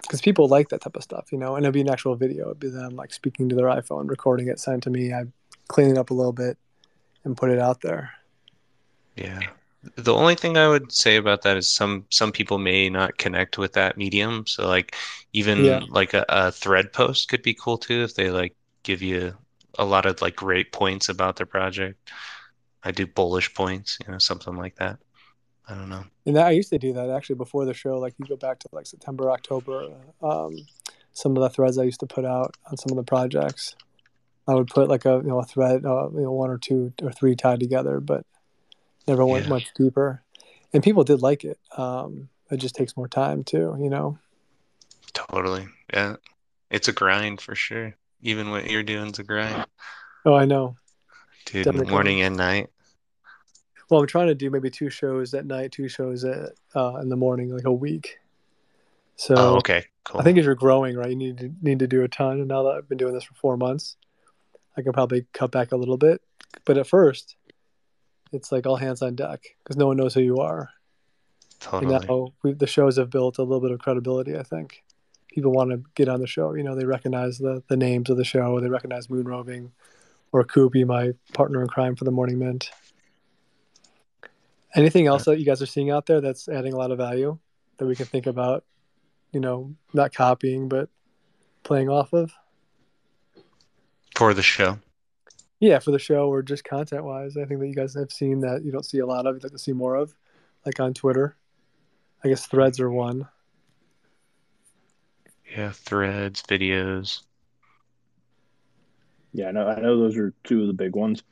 Because 0.01 0.21
people 0.21 0.47
like 0.47 0.69
that 0.69 0.81
type 0.81 0.95
of 0.95 1.03
stuff, 1.03 1.31
you 1.31 1.37
know, 1.37 1.55
and 1.55 1.63
it'd 1.65 1.73
be 1.73 1.81
an 1.81 1.89
actual 1.89 2.15
video. 2.15 2.45
It'd 2.47 2.59
be 2.59 2.69
them 2.69 2.95
like 2.95 3.13
speaking 3.13 3.47
to 3.49 3.55
their 3.55 3.67
iPhone, 3.67 4.09
recording 4.09 4.47
it, 4.47 4.59
sent 4.59 4.83
to 4.83 4.89
me. 4.89 5.13
I 5.13 5.25
clean 5.67 5.89
it 5.91 5.97
up 5.97 6.09
a 6.09 6.13
little 6.13 6.33
bit 6.33 6.57
and 7.23 7.37
put 7.37 7.49
it 7.49 7.59
out 7.59 7.81
there. 7.81 8.11
Yeah. 9.15 9.39
The 9.95 10.13
only 10.13 10.35
thing 10.35 10.57
I 10.57 10.67
would 10.67 10.91
say 10.91 11.15
about 11.15 11.41
that 11.43 11.57
is 11.57 11.71
some 11.71 12.05
some 12.09 12.31
people 12.31 12.57
may 12.57 12.89
not 12.89 13.17
connect 13.17 13.57
with 13.57 13.73
that 13.73 13.97
medium. 13.97 14.45
So 14.47 14.67
like 14.67 14.95
even 15.33 15.63
Yeah. 15.63 15.81
like 15.89 16.13
a, 16.13 16.25
a 16.29 16.51
thread 16.51 16.93
post 16.93 17.29
could 17.29 17.41
be 17.41 17.53
cool 17.53 17.77
too 17.77 18.03
if 18.03 18.13
they 18.15 18.29
like 18.31 18.55
give 18.83 19.01
you 19.01 19.35
a 19.77 19.85
lot 19.85 20.05
of 20.05 20.21
like 20.21 20.35
great 20.35 20.71
points 20.71 21.09
about 21.09 21.35
their 21.35 21.45
project. 21.45 22.11
I 22.83 22.91
do 22.91 23.05
bullish 23.05 23.53
points, 23.53 23.97
you 24.05 24.11
know, 24.11 24.17
something 24.17 24.55
like 24.55 24.75
that. 24.77 24.99
I 25.67 25.75
don't 25.75 25.89
know. 25.89 26.03
And 26.25 26.35
that, 26.35 26.47
I 26.47 26.51
used 26.51 26.69
to 26.71 26.77
do 26.79 26.93
that 26.93 27.09
actually 27.09 27.35
before 27.35 27.65
the 27.65 27.73
show. 27.73 27.97
Like 27.99 28.15
you 28.17 28.25
go 28.25 28.35
back 28.35 28.59
to 28.59 28.69
like 28.71 28.87
September, 28.87 29.31
October, 29.31 29.89
um, 30.21 30.55
some 31.13 31.37
of 31.37 31.43
the 31.43 31.49
threads 31.49 31.77
I 31.77 31.83
used 31.83 31.99
to 32.01 32.07
put 32.07 32.25
out 32.25 32.55
on 32.69 32.77
some 32.77 32.91
of 32.91 32.97
the 32.97 33.07
projects. 33.07 33.75
I 34.47 34.55
would 34.55 34.67
put 34.67 34.89
like 34.89 35.05
a 35.05 35.21
you 35.23 35.29
know 35.29 35.39
a 35.39 35.45
thread, 35.45 35.85
uh, 35.85 36.09
you 36.11 36.21
know, 36.21 36.31
one 36.31 36.49
or 36.49 36.57
two 36.57 36.93
or 37.01 37.11
three 37.11 37.35
tied 37.35 37.59
together, 37.59 37.99
but 37.99 38.25
never 39.07 39.25
went 39.25 39.45
Yeah. 39.45 39.49
much 39.49 39.69
deeper. 39.75 40.23
And 40.73 40.83
people 40.83 41.03
did 41.03 41.21
like 41.21 41.43
it. 41.43 41.59
Um, 41.77 42.29
it 42.49 42.57
just 42.57 42.75
takes 42.75 42.97
more 42.97 43.07
time 43.07 43.43
too, 43.43 43.77
you 43.79 43.89
know. 43.89 44.17
Totally. 45.13 45.67
Yeah. 45.93 46.15
It's 46.69 46.87
a 46.87 46.93
grind 46.93 47.39
for 47.41 47.55
sure. 47.55 47.95
Even 48.21 48.51
what 48.51 48.69
you're 48.69 48.83
doing 48.83 49.07
is 49.11 49.19
a 49.19 49.23
grind. 49.23 49.65
Oh, 50.25 50.33
I 50.35 50.45
know. 50.45 50.75
Dude, 51.45 51.65
Definitely. 51.65 51.91
morning 51.91 52.21
and 52.21 52.37
night. 52.37 52.69
Well, 53.89 53.99
I'm 53.99 54.07
trying 54.07 54.27
to 54.27 54.35
do 54.35 54.49
maybe 54.49 54.69
two 54.69 54.89
shows 54.89 55.33
at 55.33 55.45
night, 55.45 55.71
two 55.71 55.89
shows 55.89 56.23
at 56.23 56.51
uh, 56.75 56.95
in 57.01 57.09
the 57.09 57.15
morning, 57.15 57.53
like 57.53 57.65
a 57.65 57.73
week. 57.73 58.19
So 59.15 59.35
Oh, 59.37 59.55
okay. 59.57 59.85
Cool. 60.03 60.21
I 60.21 60.23
think 60.23 60.37
as 60.37 60.45
you're 60.45 60.55
growing, 60.55 60.95
right, 60.95 61.09
you 61.09 61.15
need 61.15 61.37
to 61.39 61.53
need 61.61 61.79
to 61.79 61.87
do 61.87 62.03
a 62.03 62.07
ton. 62.07 62.39
And 62.39 62.47
now 62.47 62.63
that 62.63 62.75
I've 62.75 62.89
been 62.89 62.97
doing 62.97 63.13
this 63.13 63.23
for 63.23 63.33
four 63.35 63.57
months, 63.57 63.97
I 64.77 64.81
can 64.81 64.93
probably 64.93 65.25
cut 65.33 65.51
back 65.51 65.71
a 65.71 65.77
little 65.77 65.97
bit. 65.97 66.21
But 66.65 66.77
at 66.77 66.87
first, 66.87 67.35
it's 68.31 68.51
like 68.51 68.65
all 68.65 68.77
hands 68.77 69.01
on 69.01 69.15
deck 69.15 69.43
because 69.63 69.77
no 69.77 69.87
one 69.87 69.97
knows 69.97 70.13
who 70.13 70.21
you 70.21 70.37
are. 70.37 70.69
Totally. 71.59 71.93
And 71.93 72.07
now 72.07 72.33
we, 72.43 72.53
the 72.53 72.67
shows 72.67 72.97
have 72.97 73.09
built 73.09 73.37
a 73.37 73.43
little 73.43 73.61
bit 73.61 73.71
of 73.71 73.79
credibility. 73.79 74.37
I 74.37 74.43
think 74.43 74.83
people 75.31 75.51
want 75.51 75.71
to 75.71 75.83
get 75.95 76.09
on 76.09 76.19
the 76.19 76.27
show. 76.27 76.53
You 76.53 76.63
know, 76.63 76.75
they 76.75 76.85
recognize 76.85 77.37
the 77.37 77.63
the 77.67 77.77
names 77.77 78.09
of 78.09 78.17
the 78.17 78.23
show. 78.23 78.59
They 78.59 78.69
recognize 78.69 79.09
Moon 79.09 79.25
Roving 79.25 79.71
or 80.31 80.43
Koopy, 80.43 80.85
my 80.85 81.13
partner 81.33 81.61
in 81.61 81.67
crime 81.67 81.95
for 81.95 82.05
the 82.05 82.11
Morning 82.11 82.39
Mint. 82.39 82.69
Anything 84.75 85.07
else 85.07 85.25
that 85.25 85.39
you 85.39 85.45
guys 85.45 85.61
are 85.61 85.65
seeing 85.65 85.91
out 85.91 86.05
there 86.05 86.21
that's 86.21 86.47
adding 86.47 86.71
a 86.73 86.77
lot 86.77 86.91
of 86.91 86.97
value? 86.97 87.37
that 87.81 87.87
we 87.87 87.95
can 87.95 88.05
think 88.05 88.27
about, 88.27 88.63
you 89.31 89.39
know, 89.39 89.73
not 89.91 90.13
copying 90.13 90.69
but 90.69 90.87
playing 91.63 91.89
off 91.89 92.13
of? 92.13 92.31
For 94.15 94.35
the 94.35 94.43
show. 94.43 94.77
Yeah, 95.59 95.79
for 95.79 95.89
the 95.89 95.97
show 95.97 96.27
or 96.27 96.43
just 96.43 96.63
content 96.63 97.03
wise. 97.03 97.37
I 97.37 97.45
think 97.45 97.59
that 97.59 97.67
you 97.67 97.73
guys 97.73 97.95
have 97.95 98.11
seen 98.11 98.41
that 98.41 98.63
you 98.63 98.71
don't 98.71 98.85
see 98.85 98.99
a 98.99 99.05
lot 99.07 99.25
of, 99.25 99.33
you'd 99.33 99.41
like 99.41 99.51
to 99.53 99.57
see 99.57 99.73
more 99.73 99.95
of, 99.95 100.13
like 100.63 100.79
on 100.79 100.93
Twitter. 100.93 101.35
I 102.23 102.27
guess 102.27 102.45
threads 102.45 102.79
are 102.79 102.91
one. 102.91 103.27
Yeah, 105.55 105.71
threads, 105.71 106.41
videos. 106.43 107.21
Yeah, 109.33 109.47
I 109.47 109.51
know. 109.51 109.67
I 109.67 109.79
know 109.79 109.97
those 109.99 110.17
are 110.17 110.33
two 110.43 110.61
of 110.61 110.67
the 110.67 110.73
big 110.73 110.95
ones. 110.95 111.23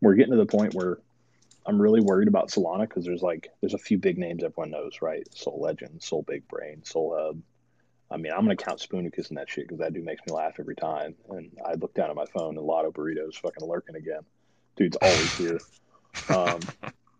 We're 0.00 0.14
getting 0.14 0.32
to 0.32 0.38
the 0.38 0.46
point 0.46 0.74
where 0.74 0.98
I'm 1.66 1.80
really 1.80 2.00
worried 2.00 2.28
about 2.28 2.50
Solana 2.50 2.82
because 2.82 3.04
there's 3.04 3.22
like 3.22 3.48
there's 3.60 3.74
a 3.74 3.78
few 3.78 3.98
big 3.98 4.18
names 4.18 4.42
everyone 4.44 4.70
knows, 4.70 4.98
right? 5.02 5.26
Sol 5.34 5.60
Legend, 5.60 6.02
Sol 6.02 6.22
Big 6.22 6.46
Brain, 6.48 6.82
Sol 6.84 7.16
Hub. 7.18 7.40
I 8.10 8.16
mean, 8.16 8.32
I'm 8.32 8.40
gonna 8.40 8.56
count 8.56 8.78
Spoonicus 8.80 9.30
in 9.30 9.36
that 9.36 9.50
shit 9.50 9.64
because 9.66 9.78
that 9.80 9.92
dude 9.92 10.04
makes 10.04 10.22
me 10.26 10.32
laugh 10.32 10.54
every 10.58 10.76
time. 10.76 11.14
And 11.30 11.50
I 11.66 11.74
look 11.74 11.94
down 11.94 12.10
at 12.10 12.16
my 12.16 12.26
phone 12.26 12.56
and 12.56 12.66
Lotto 12.66 12.90
Burritos 12.92 13.34
fucking 13.36 13.66
lurking 13.68 13.96
again. 13.96 14.22
Dude's 14.76 14.96
always 14.96 15.36
here. 15.36 15.60
Um, 16.30 16.60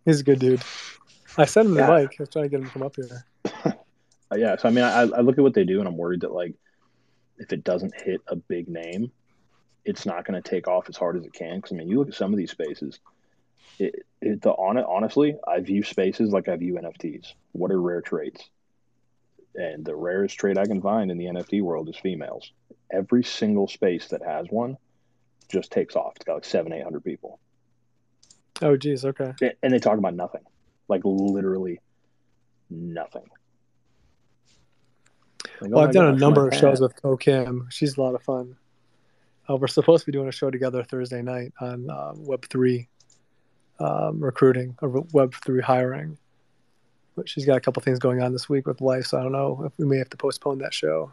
He's 0.05 0.21
a 0.21 0.25
good 0.25 0.41
dude. 0.41 0.61
I 1.37 1.45
sent 1.45 1.67
him 1.69 1.75
the 1.75 1.81
Yeah. 1.81 2.01
mic. 2.01 2.17
I 2.19 2.23
was 2.23 2.31
trying 2.31 2.47
to 2.47 2.49
get 2.49 2.59
him 2.59 2.67
to 2.67 2.73
come 2.73 2.83
up 2.83 2.97
here. 2.97 3.25
Uh, 4.31 4.37
yeah, 4.37 4.57
so 4.57 4.69
I 4.69 4.73
mean, 4.73 4.85
I, 4.85 5.03
I 5.03 5.21
look 5.21 5.39
at 5.39 5.43
what 5.43 5.55
they 5.55 5.65
do, 5.65 5.79
and 5.79 5.89
I'm 5.89 5.97
worried 5.97 6.21
that 6.21 6.33
like, 6.33 6.55
if 7.39 7.53
it 7.53 7.65
doesn't 7.65 7.95
hit 7.95 8.21
a 8.27 8.37
big 8.37 8.69
name, 8.69 9.11
it's 9.85 10.05
not 10.05 10.27
going 10.27 10.41
to 10.41 10.49
take 10.49 10.69
off 10.69 10.89
as 10.89 10.97
hard 10.97 11.17
as 11.17 11.25
it 11.25 11.33
can. 11.33 11.57
Because 11.57 11.73
I 11.73 11.77
mean, 11.77 11.89
you 11.89 11.99
look 11.99 12.09
at 12.09 12.15
some 12.15 12.33
of 12.33 12.39
these 12.39 12.51
spaces. 12.51 12.99
It, 13.79 14.05
it 14.21 14.43
the 14.43 14.51
on 14.51 14.77
it 14.77 14.85
honestly, 14.89 15.37
I 15.47 15.61
view 15.61 15.83
spaces 15.85 16.31
like 16.33 16.49
I 16.49 16.57
view 16.57 16.75
NFTs. 16.75 17.33
What 17.53 17.71
are 17.71 17.81
rare 17.81 18.01
traits? 18.01 18.49
And 19.55 19.85
the 19.85 19.95
rarest 19.95 20.37
trait 20.39 20.59
I 20.59 20.67
can 20.67 20.83
find 20.83 21.11
in 21.11 21.19
the 21.19 21.27
NFT 21.27 21.63
world 21.63 21.89
is 21.89 21.97
females. 21.97 22.53
Every 22.93 23.25
single 23.25 23.67
space 23.69 24.09
that 24.09 24.23
has 24.23 24.47
one 24.51 24.77
just 25.49 25.71
takes 25.73 25.97
off. 25.97 26.13
It's 26.17 26.25
got 26.25 26.35
like 26.35 26.45
seven, 26.45 26.73
eight 26.73 26.83
hundred 26.83 27.05
people, 27.05 27.39
Oh, 28.61 28.77
geez. 28.77 29.05
Okay. 29.05 29.33
and 29.63 29.73
they 29.73 29.79
talk 29.79 29.99
about 29.99 30.15
nothing, 30.15 30.43
like 30.89 31.03
literally 31.05 31.81
nothing. 32.69 33.25
Like, 35.61 35.71
oh 35.71 35.75
Well, 35.75 35.83
my 35.83 35.89
I've 35.89 35.95
done 35.95 36.15
a 36.15 36.19
number 36.19 36.43
my 36.43 36.49
of 36.49 36.55
shows 36.55 36.81
with 36.81 37.01
Ko 37.01 37.17
Kim. 37.17 37.69
She's 37.71 37.97
a 37.97 38.03
lot 38.03 38.15
of 38.15 38.23
fun. 38.23 38.57
Uh, 39.49 39.57
we're 39.57 39.67
supposed 39.67 40.05
to 40.05 40.11
be 40.11 40.17
doing 40.17 40.29
a 40.29 40.33
show 40.33 40.51
together 40.51 40.85
Thursday 40.85 41.23
night 41.23 41.53
on 41.61 41.89
uh, 41.89 42.13
Web3 42.15 42.87
um, 43.81 44.21
recruiting 44.21 44.77
or 44.83 45.03
Web3 45.05 45.63
hiring. 45.63 46.19
But 47.17 47.29
she's 47.29 47.47
got 47.47 47.57
a 47.57 47.61
couple 47.61 47.83
things 47.83 47.99
going 47.99 48.23
on 48.23 48.33
this 48.33 48.49
week 48.49 48.67
with 48.67 48.81
life, 48.81 49.07
so 49.07 49.19
I 49.19 49.23
don't 49.23 49.33
know 49.33 49.65
if 49.65 49.73
we 49.79 49.87
may 49.87 49.99
have 49.99 50.11
to 50.11 50.17
postpone 50.17 50.59
that 50.59 50.75
show. 50.75 51.11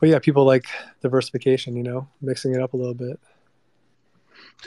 But 0.00 0.08
yeah, 0.08 0.18
people 0.18 0.44
like 0.44 0.66
diversification, 1.00 1.76
you 1.76 1.82
know, 1.82 2.08
mixing 2.20 2.54
it 2.54 2.60
up 2.60 2.74
a 2.74 2.76
little 2.76 2.94
bit. 2.94 3.18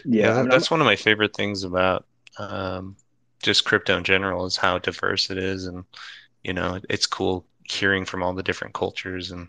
Yeah, 0.06 0.28
Yeah, 0.28 0.32
I 0.32 0.44
that, 0.44 0.52
that's 0.52 0.72
one 0.72 0.82
of 0.82 0.86
my 0.86 0.96
favorite 0.96 1.36
things 1.36 1.64
about 1.64 2.06
um, 2.40 2.96
just 3.44 3.66
crypto 3.66 3.98
in 3.98 4.04
general 4.04 4.46
is 4.46 4.56
how 4.56 4.80
diverse 4.80 5.30
it 5.30 5.38
is, 5.38 5.66
and 5.66 5.84
you 6.44 6.54
know, 6.54 6.80
it's 6.90 7.06
cool 7.06 7.46
hearing 7.64 8.06
from 8.06 8.24
all 8.24 8.34
the 8.34 8.44
different 8.44 8.74
cultures 8.74 9.32
and 9.32 9.48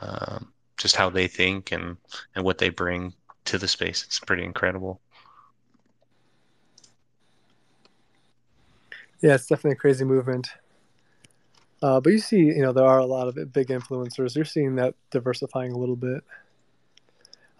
um, 0.00 0.52
just 0.78 0.96
how 0.96 1.10
they 1.10 1.26
think 1.28 1.72
and 1.72 1.96
and 2.34 2.44
what 2.44 2.58
they 2.58 2.68
bring 2.70 3.14
to 3.46 3.58
the 3.58 3.68
space. 3.68 4.04
It's 4.04 4.20
pretty 4.20 4.44
incredible. 4.44 5.00
Yeah, 9.20 9.34
it's 9.34 9.46
definitely 9.46 9.72
a 9.72 9.76
crazy 9.76 10.04
movement. 10.04 10.48
Uh, 11.82 12.00
but 12.00 12.10
you 12.12 12.18
see, 12.18 12.38
you 12.38 12.62
know, 12.62 12.72
there 12.72 12.86
are 12.86 12.98
a 12.98 13.06
lot 13.06 13.28
of 13.28 13.52
big 13.52 13.68
influencers. 13.68 14.36
You're 14.36 14.44
seeing 14.44 14.76
that 14.76 14.94
diversifying 15.10 15.72
a 15.72 15.78
little 15.78 15.96
bit. 15.96 16.22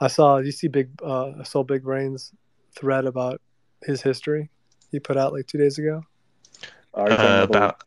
I 0.01 0.09
saw 0.09 0.39
you 0.39 0.53
see 0.53 0.69
big 0.69 0.91
uh, 1.03 1.43
Sol 1.45 1.65
Big 1.65 1.83
Brains 1.85 2.33
thread 2.75 3.05
about 3.05 3.41
his 3.83 4.03
history 4.03 4.51
he 4.91 5.01
put 5.01 5.17
out 5.17 5.33
like 5.33 5.47
two 5.47 5.59
days 5.59 5.79
ago. 5.79 6.03
Are 6.95 7.11
you 7.11 7.17
talking 7.17 7.41
Uh, 7.41 7.47
about 7.47 7.83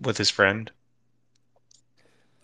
with 0.00 0.18
his 0.18 0.30
friend. 0.30 0.70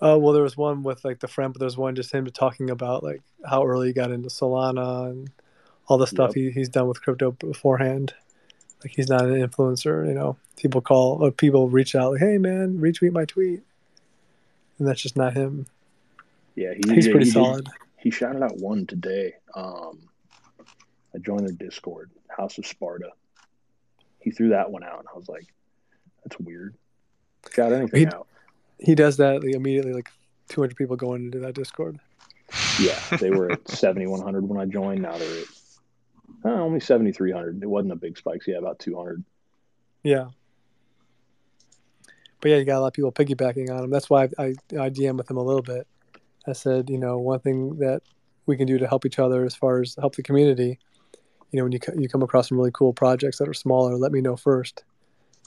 Uh, 0.01 0.19
well, 0.19 0.33
there 0.33 0.43
was 0.43 0.57
one 0.57 0.83
with 0.83 1.05
like 1.05 1.21
the 1.21 1.29
friend, 1.29 1.53
but 1.53 1.61
there's 1.61 1.77
one 1.77 1.95
just 1.95 2.13
him 2.13 2.27
talking 2.27 2.71
about 2.71 3.05
like 3.05 3.23
how 3.47 3.65
early 3.65 3.89
he 3.89 3.93
got 3.93 4.11
into 4.11 4.29
Solana 4.29 5.11
and 5.11 5.31
all 5.87 5.97
the 5.99 6.07
stuff 6.07 6.31
Yep. 6.31 6.35
he, 6.35 6.51
he's 6.51 6.69
done 6.69 6.89
with 6.89 7.03
crypto 7.03 7.31
beforehand. 7.33 8.13
Like 8.83 8.95
he's 8.97 9.09
not 9.09 9.23
an 9.25 9.47
influencer, 9.49 10.07
you 10.09 10.15
know. 10.15 10.37
People 10.57 10.81
call 10.81 11.23
or 11.25 11.31
people 11.31 11.69
reach 11.69 11.95
out 11.95 12.13
like, 12.13 12.21
"Hey, 12.21 12.37
man, 12.39 12.79
retweet 12.79 13.13
my 13.13 13.25
tweet," 13.25 13.63
and 14.79 14.89
that's 14.89 15.01
just 15.01 15.17
not 15.17 15.35
him. 15.35 15.67
yeah, 16.57 16.73
he, 16.75 16.95
He's 16.95 17.07
yeah, 17.07 17.13
pretty 17.13 17.27
he 17.27 17.33
did- 17.33 17.35
solid. 17.35 17.69
He 17.97 18.11
shouted 18.11 18.43
out 18.43 18.57
one 18.59 18.87
today. 18.87 19.35
Um, 19.55 20.09
I 21.15 21.19
joined 21.19 21.47
their 21.47 21.55
Discord, 21.55 22.11
House 22.29 22.59
of 22.59 22.67
Sparta. 22.67 23.11
He 24.19 24.33
threw 24.33 24.49
that 24.49 24.73
one 24.73 24.83
out, 24.83 24.99
and 24.99 25.07
I 25.13 25.17
was 25.17 25.29
like, 25.29 25.47
"That's 26.25 26.39
weird." 26.41 26.75
Shout 27.51 27.73
anything 27.73 28.01
He- 28.01 28.07
out. 28.07 28.27
He 28.79 28.95
does 28.97 29.17
that 29.19 29.45
like, 29.45 29.55
immediately. 29.55 29.93
Like 29.93 30.11
200 30.49 30.77
people 30.77 30.97
going 30.97 31.25
into 31.27 31.39
that 31.41 31.55
Discord. 31.55 31.99
Yeah, 32.81 32.99
they 33.19 33.31
were 33.31 33.53
at 33.53 33.69
7,100 33.69 34.49
when 34.49 34.61
I 34.61 34.65
joined. 34.67 35.03
Now 35.03 35.17
they're 35.17 35.39
at 35.41 35.47
uh, 36.45 36.61
only 36.63 36.81
7,300. 36.81 37.63
It 37.63 37.67
wasn't 37.67 37.93
a 37.93 37.97
big 37.97 38.19
spike. 38.19 38.43
So 38.43 38.51
Yeah, 38.51 38.59
about 38.59 38.79
200. 38.81 39.23
Yeah. 40.03 40.31
But 42.41 42.51
yeah, 42.51 42.57
you 42.57 42.65
got 42.65 42.79
a 42.79 42.81
lot 42.81 42.89
of 42.89 42.93
people 42.95 43.13
piggybacking 43.13 43.71
on 43.71 43.85
him. 43.85 43.91
That's 43.91 44.11
why 44.11 44.25
I, 44.25 44.29
I, 44.39 44.47
I 44.73 44.91
DM 44.91 45.17
with 45.17 45.31
him 45.31 45.37
a 45.37 45.43
little 45.45 45.63
bit. 45.63 45.87
I 46.49 46.53
said, 46.55 46.91
you 46.91 46.99
know, 46.99 47.19
one 47.19 47.39
thing 47.39 47.77
that 47.79 48.03
we 48.47 48.57
can 48.57 48.67
do 48.67 48.79
to 48.79 48.89
help 48.89 49.07
each 49.07 49.21
other 49.21 49.45
as 49.45 49.55
far 49.55 49.81
as 49.81 49.95
help 50.01 50.17
the 50.17 50.25
community, 50.25 50.81
you 51.53 51.59
know, 51.59 51.63
when 51.63 51.73
you 51.73 51.79
you 51.97 52.09
come 52.09 52.23
across 52.25 52.49
some 52.49 52.59
really 52.59 52.73
cool 52.73 52.93
projects 52.93 53.39
that 53.39 53.49
are 53.49 53.55
smaller, 53.55 53.95
let 53.97 54.11
me 54.11 54.21
know 54.21 54.35
first, 54.35 54.83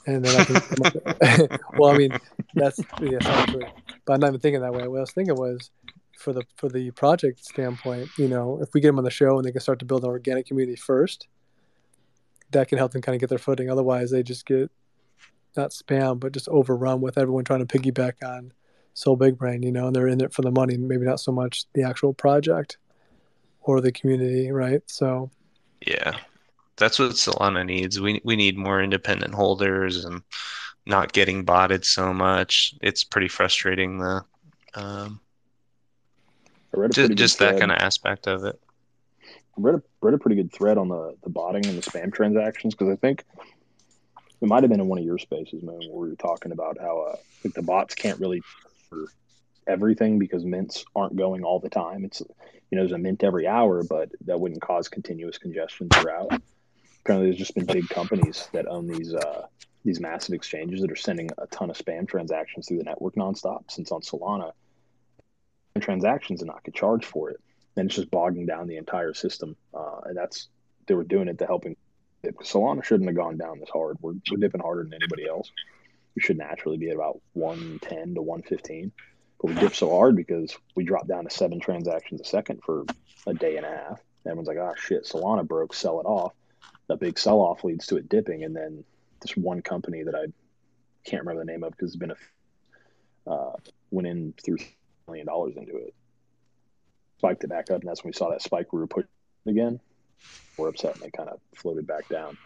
and 0.06 0.24
then 0.24 0.40
I 0.40 0.44
can. 0.44 0.56
Up 0.56 1.60
well, 1.78 1.92
I 1.92 1.98
mean, 1.98 2.18
that's 2.54 2.80
yeah, 3.00 3.18
essentially. 3.20 3.66
But 4.04 4.12
I'm 4.14 4.20
not 4.20 4.28
even 4.28 4.40
thinking 4.40 4.60
that 4.60 4.72
way. 4.72 4.86
What 4.88 4.98
I 4.98 5.00
was 5.00 5.12
thinking 5.12 5.34
was, 5.34 5.70
for 6.18 6.32
the 6.32 6.42
for 6.56 6.68
the 6.68 6.90
project 6.92 7.44
standpoint, 7.44 8.08
you 8.16 8.28
know, 8.28 8.60
if 8.62 8.72
we 8.74 8.80
get 8.80 8.88
them 8.88 8.98
on 8.98 9.04
the 9.04 9.10
show 9.10 9.36
and 9.36 9.44
they 9.44 9.52
can 9.52 9.60
start 9.60 9.78
to 9.80 9.84
build 9.84 10.04
an 10.04 10.10
organic 10.10 10.46
community 10.46 10.76
first, 10.76 11.28
that 12.52 12.68
can 12.68 12.78
help 12.78 12.92
them 12.92 13.02
kind 13.02 13.14
of 13.14 13.20
get 13.20 13.28
their 13.28 13.38
footing. 13.38 13.70
Otherwise, 13.70 14.10
they 14.10 14.22
just 14.22 14.46
get 14.46 14.70
not 15.56 15.70
spam, 15.70 16.20
but 16.20 16.32
just 16.32 16.48
overrun 16.48 17.00
with 17.00 17.18
everyone 17.18 17.44
trying 17.44 17.66
to 17.66 17.78
piggyback 17.78 18.14
on 18.24 18.52
Sol 18.94 19.16
Big 19.16 19.38
Brain, 19.38 19.62
you 19.62 19.72
know, 19.72 19.86
and 19.86 19.96
they're 19.96 20.08
in 20.08 20.20
it 20.20 20.32
for 20.32 20.42
the 20.42 20.50
money, 20.50 20.76
maybe 20.76 21.04
not 21.04 21.20
so 21.20 21.32
much 21.32 21.64
the 21.74 21.82
actual 21.82 22.12
project 22.12 22.78
or 23.62 23.80
the 23.80 23.92
community, 23.92 24.50
right? 24.50 24.82
So, 24.86 25.30
Yeah, 25.86 26.18
that's 26.76 26.98
what 26.98 27.10
Solana 27.12 27.64
needs. 27.64 28.00
We 28.00 28.20
we 28.24 28.36
need 28.36 28.56
more 28.56 28.82
independent 28.82 29.34
holders 29.34 30.04
and 30.04 30.22
not 30.86 31.12
getting 31.12 31.44
botted 31.44 31.84
so 31.84 32.12
much. 32.12 32.74
It's 32.80 33.04
pretty 33.04 33.28
frustrating 33.28 33.98
the 33.98 34.24
um, 34.74 35.20
I 36.74 36.80
read 36.80 36.90
a 36.90 36.94
just, 36.94 37.14
just 37.14 37.38
that 37.38 37.58
kind 37.58 37.72
of 37.72 37.78
aspect 37.78 38.26
of 38.26 38.44
it. 38.44 38.60
I 39.26 39.60
read 39.60 39.76
a, 39.76 39.82
read 40.02 40.14
a 40.14 40.18
pretty 40.18 40.36
good 40.36 40.52
thread 40.52 40.76
on 40.76 40.88
the, 40.88 41.16
the 41.22 41.30
botting 41.30 41.66
and 41.66 41.78
the 41.78 41.82
spam 41.82 42.12
transactions 42.12 42.74
because 42.74 42.92
I 42.92 42.96
think 42.96 43.24
it 44.42 44.46
might 44.46 44.62
have 44.62 44.70
been 44.70 44.80
in 44.80 44.86
one 44.86 44.98
of 44.98 45.04
your 45.04 45.18
spaces, 45.18 45.62
man, 45.62 45.78
where 45.90 46.04
we 46.04 46.10
were 46.10 46.16
talking 46.16 46.52
about 46.52 46.78
how 46.78 47.00
uh, 47.00 47.16
like 47.42 47.54
the 47.54 47.62
bots 47.62 47.94
can't 47.94 48.20
really 48.20 48.42
for 48.90 49.06
everything 49.66 50.18
because 50.18 50.44
mints 50.44 50.84
aren't 50.94 51.16
going 51.16 51.42
all 51.42 51.58
the 51.58 51.70
time. 51.70 52.04
It's 52.04 52.20
you 52.70 52.76
know 52.76 52.82
there's 52.82 52.92
a 52.92 52.98
mint 52.98 53.24
every 53.24 53.46
hour, 53.46 53.82
but 53.82 54.10
that 54.26 54.38
wouldn't 54.38 54.60
cause 54.60 54.88
continuous 54.88 55.38
congestion 55.38 55.88
throughout. 55.88 56.30
Apparently, 57.06 57.30
there's 57.30 57.38
just 57.38 57.54
been 57.54 57.66
big 57.66 57.88
companies 57.88 58.48
that 58.52 58.66
own 58.66 58.88
these 58.88 59.14
uh, 59.14 59.46
these 59.84 60.00
massive 60.00 60.34
exchanges 60.34 60.80
that 60.80 60.90
are 60.90 60.96
sending 60.96 61.30
a 61.38 61.46
ton 61.46 61.70
of 61.70 61.78
spam 61.78 62.08
transactions 62.08 62.66
through 62.66 62.78
the 62.78 62.84
network 62.84 63.14
nonstop. 63.14 63.70
Since 63.70 63.92
on 63.92 64.00
Solana, 64.00 64.52
transactions 65.80 66.42
and 66.42 66.48
not 66.48 66.64
get 66.64 66.74
charged 66.74 67.04
for 67.04 67.30
it 67.30 67.40
and 67.76 67.86
it's 67.86 67.96
just 67.96 68.10
bogging 68.10 68.46
down 68.46 68.66
the 68.66 68.76
entire 68.76 69.14
system. 69.14 69.56
Uh, 69.74 70.00
and 70.06 70.16
that's 70.16 70.48
they 70.86 70.94
were 70.94 71.04
doing 71.04 71.28
it 71.28 71.38
to 71.38 71.46
helping. 71.46 71.76
Solana 72.24 72.82
shouldn't 72.82 73.08
have 73.08 73.16
gone 73.16 73.36
down 73.36 73.60
this 73.60 73.68
hard. 73.68 73.98
We're, 74.00 74.14
we're 74.30 74.38
dipping 74.38 74.60
harder 74.60 74.82
than 74.82 74.94
anybody 74.94 75.28
else. 75.28 75.52
We 76.16 76.22
should 76.22 76.38
naturally 76.38 76.78
be 76.78 76.88
at 76.88 76.96
about 76.96 77.20
110 77.34 78.14
to 78.14 78.22
115. 78.22 78.90
But 79.40 79.48
we 79.48 79.60
dipped 79.60 79.76
so 79.76 79.90
hard 79.90 80.16
because 80.16 80.56
we 80.74 80.84
dropped 80.84 81.08
down 81.08 81.24
to 81.24 81.30
seven 81.30 81.60
transactions 81.60 82.20
a 82.20 82.24
second 82.24 82.62
for 82.64 82.84
a 83.26 83.34
day 83.34 83.58
and 83.58 83.66
a 83.66 83.68
half. 83.68 84.00
Everyone's 84.24 84.48
like, 84.48 84.56
oh 84.56 84.74
shit, 84.76 85.04
Solana 85.04 85.46
broke, 85.46 85.74
sell 85.74 86.00
it 86.00 86.04
off. 86.04 86.32
The 86.88 86.96
big 86.96 87.18
sell 87.18 87.40
off 87.40 87.64
leads 87.64 87.86
to 87.88 87.96
it 87.96 88.08
dipping. 88.08 88.44
And 88.44 88.54
then 88.54 88.84
this 89.20 89.36
one 89.36 89.62
company 89.62 90.02
that 90.02 90.14
I 90.14 90.26
can't 91.04 91.22
remember 91.22 91.44
the 91.44 91.50
name 91.50 91.64
of 91.64 91.72
because 91.72 91.88
it's 91.88 91.96
been 91.96 92.12
a, 92.12 93.30
uh, 93.30 93.56
went 93.90 94.06
in 94.06 94.34
through 94.44 94.58
million 95.06 95.26
dollars 95.26 95.56
into 95.56 95.76
it 95.76 95.94
spiked 97.18 97.44
it 97.44 97.48
back 97.48 97.70
up, 97.70 97.80
and 97.80 97.88
that's 97.88 98.04
when 98.04 98.10
we 98.10 98.14
saw 98.14 98.30
that 98.30 98.42
spike 98.42 98.72
we 98.72 98.80
were 98.80 98.86
pushing 98.86 99.08
again. 99.46 99.80
We're 100.56 100.68
upset, 100.68 100.94
and 100.94 101.02
they 101.02 101.10
kind 101.10 101.28
of 101.28 101.40
floated 101.54 101.86
back 101.86 102.08
down. 102.08 102.36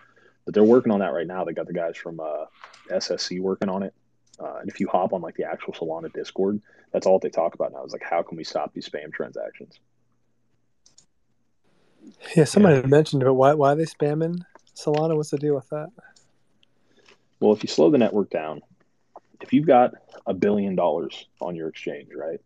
But 0.45 0.55
they're 0.55 0.65
working 0.65 0.93
on 0.93 1.01
that 1.01 1.13
right 1.13 1.27
now. 1.27 1.45
They 1.45 1.53
got 1.53 1.67
the 1.67 1.73
guys 1.73 1.97
from 1.97 2.19
uh, 2.21 2.47
SSC 2.91 3.41
working 3.41 3.69
on 3.69 3.83
it. 3.83 3.95
Uh, 4.39 4.57
and 4.61 4.71
if 4.71 4.81
you 4.81 4.89
hop 4.89 5.13
on 5.13 5.21
like 5.21 5.37
the 5.37 5.45
actual 5.45 5.75
Solana 5.75 6.13
Discord, 6.13 6.63
that's 6.93 7.07
all 7.07 7.19
they 7.19 7.29
talk 7.29 7.55
about 7.55 7.73
now 7.73 7.85
is 7.85 7.93
like 7.93 8.03
how 8.03 8.23
can 8.23 8.37
we 8.37 8.45
stop 8.45 8.73
these 8.73 8.89
spam 8.89 9.13
transactions? 9.13 9.79
Yeah, 12.37 12.45
somebody 12.45 12.81
yeah. 12.81 12.87
mentioned 12.87 13.23
it. 13.23 13.33
Why 13.33 13.55
why 13.55 13.73
are 13.73 13.77
they 13.77 13.85
spamming 13.85 14.45
Solana? 14.75 15.17
What's 15.17 15.31
the 15.31 15.39
deal 15.39 15.55
with 15.55 15.69
that? 15.71 15.89
Well, 17.41 17.53
if 17.53 17.63
you 17.63 17.69
slow 17.69 17.91
the 17.91 17.99
network 17.99 18.31
down, 18.31 18.61
if 19.41 19.53
you've 19.53 19.67
got 19.67 19.95
a 20.27 20.35
billion 20.35 20.75
dollars 20.75 21.27
on 21.41 21.57
your 21.57 21.69
exchange, 21.69 22.09
right? 22.15 22.41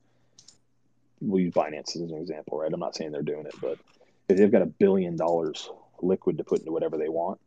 We'll 1.21 1.43
use 1.43 1.55
Binance 1.55 1.97
as 1.97 2.03
an 2.11 2.15
example, 2.15 2.59
right? 2.59 2.73
I'm 2.73 2.81
not 2.81 2.95
saying 2.95 3.13
they're 3.13 3.23
doing 3.23 3.47
it, 3.47 3.55
but 3.61 3.79
if 4.29 4.37
they've 4.37 4.51
got 4.51 4.63
a 4.63 4.67
billion 4.67 5.17
dollars 5.17 5.69
liquid 6.01 6.39
to 6.39 6.45
put 6.45 6.61
into 6.61 6.73
whatever 6.73 6.97
they 6.97 7.09
want, 7.09 7.41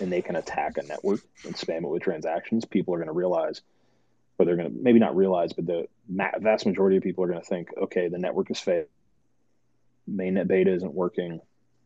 and 0.00 0.12
they 0.12 0.22
can 0.22 0.36
attack 0.36 0.76
a 0.78 0.82
network 0.82 1.20
and 1.44 1.54
spam 1.54 1.82
it 1.82 1.88
with 1.88 2.02
transactions, 2.02 2.64
people 2.64 2.94
are 2.94 2.98
going 2.98 3.08
to 3.08 3.14
realize, 3.14 3.62
or 4.38 4.44
they're 4.46 4.56
going 4.56 4.70
to 4.70 4.82
maybe 4.82 4.98
not 4.98 5.16
realize, 5.16 5.52
but 5.52 5.66
the 5.66 5.88
vast 6.08 6.66
majority 6.66 6.96
of 6.96 7.02
people 7.02 7.24
are 7.24 7.28
going 7.28 7.40
to 7.40 7.46
think, 7.46 7.70
okay, 7.76 8.08
the 8.08 8.18
network 8.18 8.50
is 8.50 8.60
fake. 8.60 8.86
Mainnet 10.08 10.46
beta 10.46 10.72
isn't 10.72 10.94
working. 10.94 11.40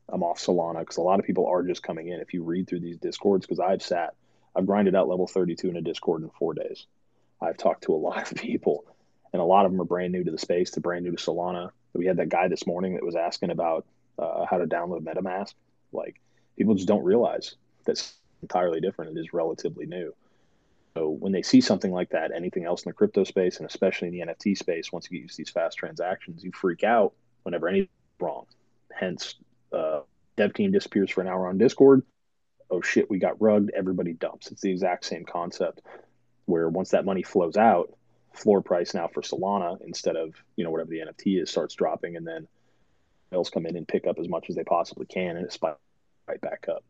I'm 0.08 0.22
off 0.22 0.38
Solana 0.38 0.80
because 0.80 0.98
a 0.98 1.02
lot 1.02 1.18
of 1.18 1.26
people 1.26 1.46
are 1.46 1.62
just 1.62 1.82
coming 1.82 2.08
in. 2.08 2.20
If 2.20 2.34
you 2.34 2.42
read 2.42 2.68
through 2.68 2.80
these 2.80 2.98
discords, 2.98 3.46
because 3.46 3.60
I've 3.60 3.82
sat, 3.82 4.14
I've 4.54 4.66
grinded 4.66 4.94
out 4.94 5.08
level 5.08 5.26
32 5.26 5.70
in 5.70 5.76
a 5.76 5.80
Discord 5.80 6.22
in 6.22 6.30
four 6.30 6.54
days. 6.54 6.86
I've 7.40 7.56
talked 7.56 7.84
to 7.84 7.94
a 7.94 7.96
lot 7.96 8.30
of 8.30 8.38
people, 8.38 8.84
and 9.32 9.40
a 9.40 9.44
lot 9.44 9.64
of 9.64 9.72
them 9.72 9.80
are 9.80 9.86
brand 9.86 10.12
new 10.12 10.24
to 10.24 10.30
the 10.30 10.38
space. 10.38 10.70
They're 10.70 10.82
brand 10.82 11.04
new 11.04 11.12
to 11.12 11.22
Solana. 11.22 11.70
We 11.94 12.06
had 12.06 12.18
that 12.18 12.28
guy 12.28 12.48
this 12.48 12.66
morning 12.66 12.94
that 12.94 13.04
was 13.04 13.16
asking 13.16 13.50
about 13.50 13.86
uh, 14.18 14.46
how 14.46 14.58
to 14.58 14.66
download 14.66 15.02
MetaMask. 15.02 15.54
Like 15.92 16.20
people 16.56 16.74
just 16.74 16.88
don't 16.88 17.04
realize 17.04 17.56
that's 17.84 18.14
entirely 18.40 18.80
different. 18.80 19.16
It 19.16 19.20
is 19.20 19.32
relatively 19.32 19.86
new. 19.86 20.14
So 20.94 21.08
when 21.08 21.32
they 21.32 21.42
see 21.42 21.60
something 21.60 21.90
like 21.90 22.10
that, 22.10 22.32
anything 22.32 22.64
else 22.64 22.82
in 22.82 22.90
the 22.90 22.94
crypto 22.94 23.24
space, 23.24 23.58
and 23.58 23.66
especially 23.66 24.08
in 24.08 24.14
the 24.14 24.32
NFT 24.32 24.56
space, 24.56 24.92
once 24.92 25.08
you 25.10 25.18
get 25.18 25.22
used 25.22 25.36
to 25.36 25.42
these 25.42 25.50
fast 25.50 25.78
transactions, 25.78 26.44
you 26.44 26.52
freak 26.52 26.84
out 26.84 27.14
whenever 27.44 27.68
anything's 27.68 27.88
wrong. 28.22 28.46
Hence, 28.92 29.34
uh, 29.72 30.00
dev 30.36 30.54
team 30.54 30.72
disappears 30.72 31.10
for 31.10 31.20
an 31.20 31.28
hour 31.28 31.48
on 31.48 31.58
Discord. 31.58 32.02
Oh 32.70 32.80
shit, 32.80 33.10
we 33.10 33.18
got 33.18 33.40
rugged. 33.40 33.72
Everybody 33.76 34.12
dumps. 34.12 34.50
It's 34.50 34.62
the 34.62 34.70
exact 34.70 35.04
same 35.04 35.24
concept. 35.24 35.82
Where 36.46 36.68
once 36.68 36.90
that 36.90 37.04
money 37.04 37.22
flows 37.22 37.56
out, 37.56 37.92
floor 38.32 38.62
price 38.62 38.94
now 38.94 39.08
for 39.08 39.22
Solana 39.22 39.80
instead 39.82 40.16
of 40.16 40.34
you 40.56 40.64
know 40.64 40.70
whatever 40.70 40.90
the 40.90 41.00
NFT 41.00 41.42
is 41.42 41.50
starts 41.50 41.74
dropping, 41.74 42.16
and 42.16 42.26
then 42.26 42.48
whales 43.30 43.50
come 43.50 43.66
in 43.66 43.76
and 43.76 43.86
pick 43.86 44.06
up 44.06 44.18
as 44.18 44.28
much 44.28 44.46
as 44.48 44.56
they 44.56 44.64
possibly 44.64 45.06
can, 45.06 45.36
and 45.36 45.44
it 45.44 45.52
spikes 45.52 45.78
right 46.26 46.40
back 46.40 46.66
up. 46.68 46.84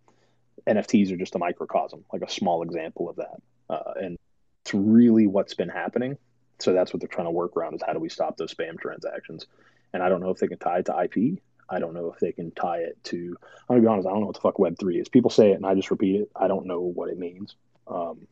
NFTs 0.66 1.12
are 1.12 1.16
just 1.16 1.34
a 1.34 1.38
microcosm, 1.38 2.04
like 2.12 2.22
a 2.22 2.30
small 2.30 2.62
example 2.62 3.08
of 3.08 3.16
that. 3.16 3.42
Uh, 3.68 3.92
and 3.96 4.18
it's 4.64 4.74
really 4.74 5.26
what's 5.26 5.54
been 5.54 5.68
happening. 5.68 6.18
So 6.58 6.72
that's 6.72 6.92
what 6.92 7.00
they're 7.00 7.08
trying 7.08 7.26
to 7.26 7.32
work 7.32 7.56
around 7.56 7.74
is 7.74 7.82
how 7.84 7.92
do 7.92 7.98
we 7.98 8.08
stop 8.08 8.36
those 8.36 8.54
spam 8.54 8.78
transactions? 8.78 9.46
And 9.92 10.02
I 10.02 10.08
don't 10.08 10.20
know 10.20 10.30
if 10.30 10.38
they 10.38 10.48
can 10.48 10.58
tie 10.58 10.78
it 10.78 10.86
to 10.86 11.02
IP. 11.02 11.38
I 11.68 11.78
don't 11.78 11.94
know 11.94 12.12
if 12.12 12.20
they 12.20 12.32
can 12.32 12.50
tie 12.50 12.78
it 12.78 12.98
to. 13.04 13.36
I'm 13.68 13.76
gonna 13.76 13.80
be 13.80 13.86
honest. 13.86 14.06
I 14.06 14.10
don't 14.10 14.20
know 14.20 14.26
what 14.26 14.34
the 14.34 14.42
fuck 14.42 14.58
Web 14.58 14.76
three 14.78 14.98
is. 14.98 15.08
People 15.08 15.30
say 15.30 15.52
it, 15.52 15.56
and 15.56 15.66
I 15.66 15.74
just 15.74 15.90
repeat 15.90 16.20
it. 16.20 16.30
I 16.36 16.48
don't 16.48 16.66
know 16.66 16.80
what 16.80 17.08
it 17.08 17.18
means. 17.18 17.56
Um, 17.86 18.26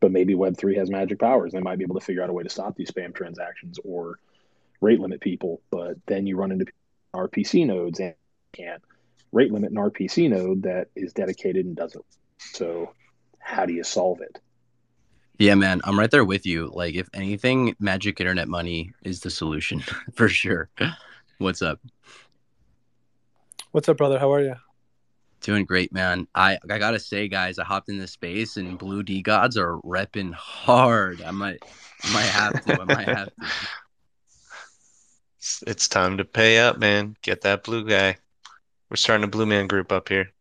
but 0.00 0.12
maybe 0.12 0.34
Web 0.34 0.56
three 0.56 0.76
has 0.76 0.90
magic 0.90 1.18
powers. 1.18 1.52
They 1.52 1.60
might 1.60 1.78
be 1.78 1.84
able 1.84 1.98
to 1.98 2.04
figure 2.04 2.22
out 2.22 2.30
a 2.30 2.32
way 2.32 2.44
to 2.44 2.50
stop 2.50 2.76
these 2.76 2.90
spam 2.90 3.14
transactions 3.14 3.78
or 3.84 4.18
rate 4.80 5.00
limit 5.00 5.20
people. 5.20 5.60
But 5.70 5.96
then 6.06 6.26
you 6.26 6.36
run 6.36 6.52
into 6.52 6.66
RPC 7.14 7.66
nodes 7.66 7.98
and 7.98 8.14
can't 8.52 8.82
rate 9.32 9.52
limit 9.52 9.70
an 9.70 9.76
RPC 9.76 10.30
node 10.30 10.62
that 10.62 10.88
is 10.94 11.12
dedicated 11.12 11.66
and 11.66 11.76
doesn't. 11.76 12.04
So, 12.38 12.94
how 13.38 13.66
do 13.66 13.72
you 13.72 13.82
solve 13.82 14.20
it? 14.20 14.38
Yeah, 15.38 15.54
man, 15.54 15.80
I'm 15.84 15.96
right 15.96 16.10
there 16.10 16.24
with 16.24 16.44
you. 16.46 16.68
Like, 16.74 16.96
if 16.96 17.08
anything, 17.14 17.76
magic 17.78 18.18
internet 18.18 18.48
money 18.48 18.92
is 19.04 19.20
the 19.20 19.30
solution 19.30 19.80
for 20.14 20.28
sure. 20.28 20.68
What's 21.38 21.62
up? 21.62 21.78
What's 23.70 23.88
up, 23.88 23.98
brother? 23.98 24.18
How 24.18 24.32
are 24.32 24.42
you? 24.42 24.56
Doing 25.40 25.64
great, 25.64 25.92
man. 25.92 26.26
I 26.34 26.58
I 26.68 26.78
gotta 26.78 26.98
say, 26.98 27.28
guys, 27.28 27.60
I 27.60 27.64
hopped 27.64 27.88
in 27.88 27.98
this 27.98 28.10
space 28.10 28.56
and 28.56 28.76
Blue 28.76 29.04
DeGods 29.04 29.56
are 29.56 29.78
repping 29.82 30.32
hard. 30.32 31.22
I 31.22 31.30
might, 31.30 31.62
I 32.02 32.12
might 32.12 32.22
have 32.22 32.64
to. 32.64 32.80
I 32.80 32.84
might 32.84 33.08
have 33.08 33.26
to. 33.28 33.46
It's 35.68 35.86
time 35.86 36.18
to 36.18 36.24
pay 36.24 36.58
up, 36.58 36.78
man. 36.78 37.14
Get 37.22 37.42
that 37.42 37.62
blue 37.62 37.88
guy. 37.88 38.16
We're 38.90 38.96
starting 38.96 39.22
a 39.22 39.28
Blue 39.28 39.46
Man 39.46 39.68
group 39.68 39.92
up 39.92 40.08
here. 40.08 40.32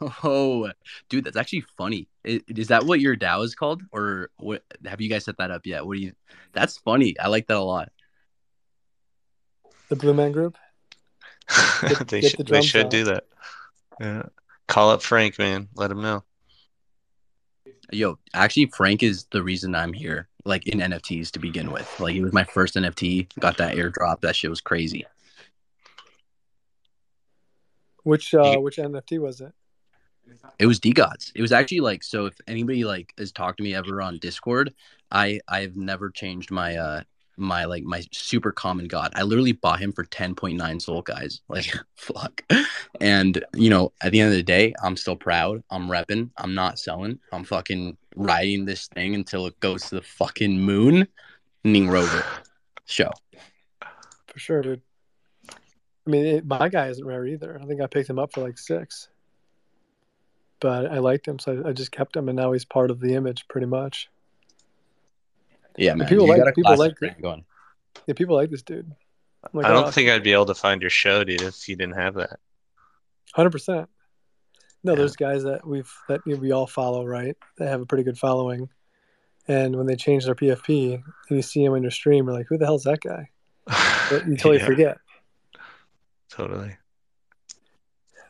Oh, 0.22 0.70
dude, 1.08 1.24
that's 1.24 1.38
actually 1.38 1.64
funny. 1.78 2.06
Is, 2.26 2.42
is, 2.48 2.68
that 2.68 2.84
what 2.84 3.00
your 3.00 3.16
DAO 3.16 3.44
is 3.44 3.54
called, 3.54 3.82
or 3.92 4.30
what? 4.36 4.64
Have 4.84 5.00
you 5.00 5.08
guys 5.08 5.24
set 5.24 5.38
that 5.38 5.52
up 5.52 5.64
yet? 5.64 5.86
What 5.86 5.96
do 5.96 6.02
you? 6.02 6.12
That's 6.52 6.76
funny. 6.76 7.18
I 7.18 7.28
like 7.28 7.46
that 7.46 7.56
a 7.56 7.60
lot. 7.60 7.90
The 9.88 9.96
Blue 9.96 10.12
Man 10.12 10.32
group. 10.32 10.58
Get, 11.82 12.08
they 12.08 12.20
get 12.20 12.30
should. 12.32 12.46
The 12.46 12.52
they 12.52 12.62
should 12.62 12.86
out. 12.86 12.90
do 12.90 13.04
that. 13.04 13.24
Yeah. 14.00 14.22
Call 14.66 14.90
up 14.90 15.00
Frank, 15.00 15.38
man. 15.38 15.68
Let 15.76 15.92
him 15.92 16.02
know. 16.02 16.24
Yo, 17.92 18.18
actually, 18.34 18.66
Frank 18.66 19.04
is 19.04 19.26
the 19.30 19.44
reason 19.44 19.76
I'm 19.76 19.92
here. 19.92 20.28
Like 20.44 20.66
in 20.66 20.80
NFTs 20.80 21.30
to 21.32 21.38
begin 21.38 21.70
with. 21.70 22.00
Like 22.00 22.16
it 22.16 22.22
was 22.22 22.32
my 22.32 22.42
first 22.42 22.74
NFT. 22.74 23.28
Got 23.38 23.58
that 23.58 23.76
airdrop. 23.76 24.22
That 24.22 24.34
shit 24.34 24.50
was 24.50 24.60
crazy. 24.60 25.06
Which 28.02 28.34
uh, 28.34 28.56
which 28.58 28.76
NFT 28.76 29.20
was 29.20 29.40
it? 29.40 29.52
It 30.58 30.66
was 30.66 30.80
DeGods. 30.80 31.32
It 31.34 31.42
was 31.42 31.52
actually 31.52 31.80
like 31.80 32.02
so. 32.02 32.26
If 32.26 32.34
anybody 32.46 32.84
like 32.84 33.12
has 33.18 33.32
talked 33.32 33.58
to 33.58 33.64
me 33.64 33.74
ever 33.74 34.00
on 34.02 34.18
Discord, 34.18 34.74
I 35.10 35.40
I've 35.48 35.76
never 35.76 36.10
changed 36.10 36.50
my 36.50 36.76
uh 36.76 37.02
my 37.36 37.64
like 37.64 37.84
my 37.84 38.02
super 38.12 38.52
common 38.52 38.88
god. 38.88 39.12
I 39.14 39.22
literally 39.22 39.52
bought 39.52 39.80
him 39.80 39.92
for 39.92 40.04
ten 40.04 40.34
point 40.34 40.56
nine 40.56 40.80
SOL 40.80 41.02
guys. 41.02 41.40
Like 41.48 41.72
fuck. 41.94 42.42
And 43.00 43.44
you 43.54 43.70
know, 43.70 43.92
at 44.00 44.12
the 44.12 44.20
end 44.20 44.30
of 44.30 44.36
the 44.36 44.42
day, 44.42 44.74
I'm 44.82 44.96
still 44.96 45.16
proud. 45.16 45.62
I'm 45.70 45.88
repping. 45.88 46.30
I'm 46.38 46.54
not 46.54 46.78
selling. 46.78 47.18
I'm 47.32 47.44
fucking 47.44 47.96
riding 48.14 48.64
this 48.64 48.88
thing 48.88 49.14
until 49.14 49.46
it 49.46 49.58
goes 49.60 49.82
to 49.88 49.96
the 49.96 50.02
fucking 50.02 50.58
moon. 50.58 51.06
Ning 51.64 51.88
Rover 51.88 52.24
show. 52.84 53.10
For 54.28 54.38
sure, 54.38 54.62
dude. 54.62 54.82
I 56.06 56.10
mean, 56.10 56.26
it, 56.26 56.46
my 56.46 56.68
guy 56.68 56.88
isn't 56.88 57.04
rare 57.04 57.26
either. 57.26 57.58
I 57.60 57.66
think 57.66 57.80
I 57.80 57.86
picked 57.88 58.08
him 58.08 58.18
up 58.18 58.32
for 58.32 58.40
like 58.40 58.58
six, 58.58 59.08
but 60.60 60.90
I 60.90 60.98
liked 60.98 61.26
him, 61.26 61.38
so 61.38 61.62
I, 61.64 61.70
I 61.70 61.72
just 61.72 61.92
kept 61.92 62.16
him, 62.16 62.28
and 62.28 62.36
now 62.36 62.52
he's 62.52 62.64
part 62.64 62.90
of 62.90 63.00
the 63.00 63.14
image 63.14 63.46
pretty 63.48 63.66
much. 63.66 64.08
Yeah, 65.76 65.94
man. 65.94 66.08
people 66.08 66.26
like 66.26 66.54
people 66.54 66.76
like 66.76 66.94
going. 67.20 67.44
Yeah, 68.06 68.14
people 68.14 68.36
like 68.36 68.50
this 68.50 68.62
dude. 68.62 68.90
Like, 69.52 69.66
I 69.66 69.70
don't 69.70 69.86
oh, 69.86 69.90
think 69.90 70.10
I'd 70.10 70.22
be 70.22 70.32
able 70.32 70.46
to 70.46 70.54
find 70.54 70.80
your 70.80 70.90
show, 70.90 71.22
dude, 71.24 71.42
if 71.42 71.68
you 71.68 71.76
didn't 71.76 71.96
have 71.96 72.14
that. 72.14 72.38
Hundred 73.34 73.50
percent. 73.50 73.88
No, 74.82 74.92
yeah. 74.92 74.98
there's 74.98 75.16
guys 75.16 75.44
that 75.44 75.66
we've 75.66 75.92
that 76.08 76.24
we 76.24 76.52
all 76.52 76.66
follow, 76.66 77.04
right? 77.04 77.36
They 77.58 77.66
have 77.66 77.80
a 77.80 77.86
pretty 77.86 78.04
good 78.04 78.18
following, 78.18 78.68
and 79.48 79.76
when 79.76 79.86
they 79.86 79.96
change 79.96 80.24
their 80.24 80.34
PFP 80.34 80.94
and 80.94 81.04
you 81.36 81.42
see 81.42 81.64
him 81.64 81.74
on 81.74 81.82
your 81.82 81.90
stream, 81.90 82.26
you're 82.26 82.34
like, 82.34 82.46
"Who 82.48 82.58
the 82.58 82.64
hell's 82.64 82.84
that 82.84 83.00
guy?" 83.00 83.30
But 84.08 84.28
you 84.28 84.36
totally 84.36 84.58
yeah. 84.58 84.66
forget. 84.66 84.98
Totally. 86.30 86.76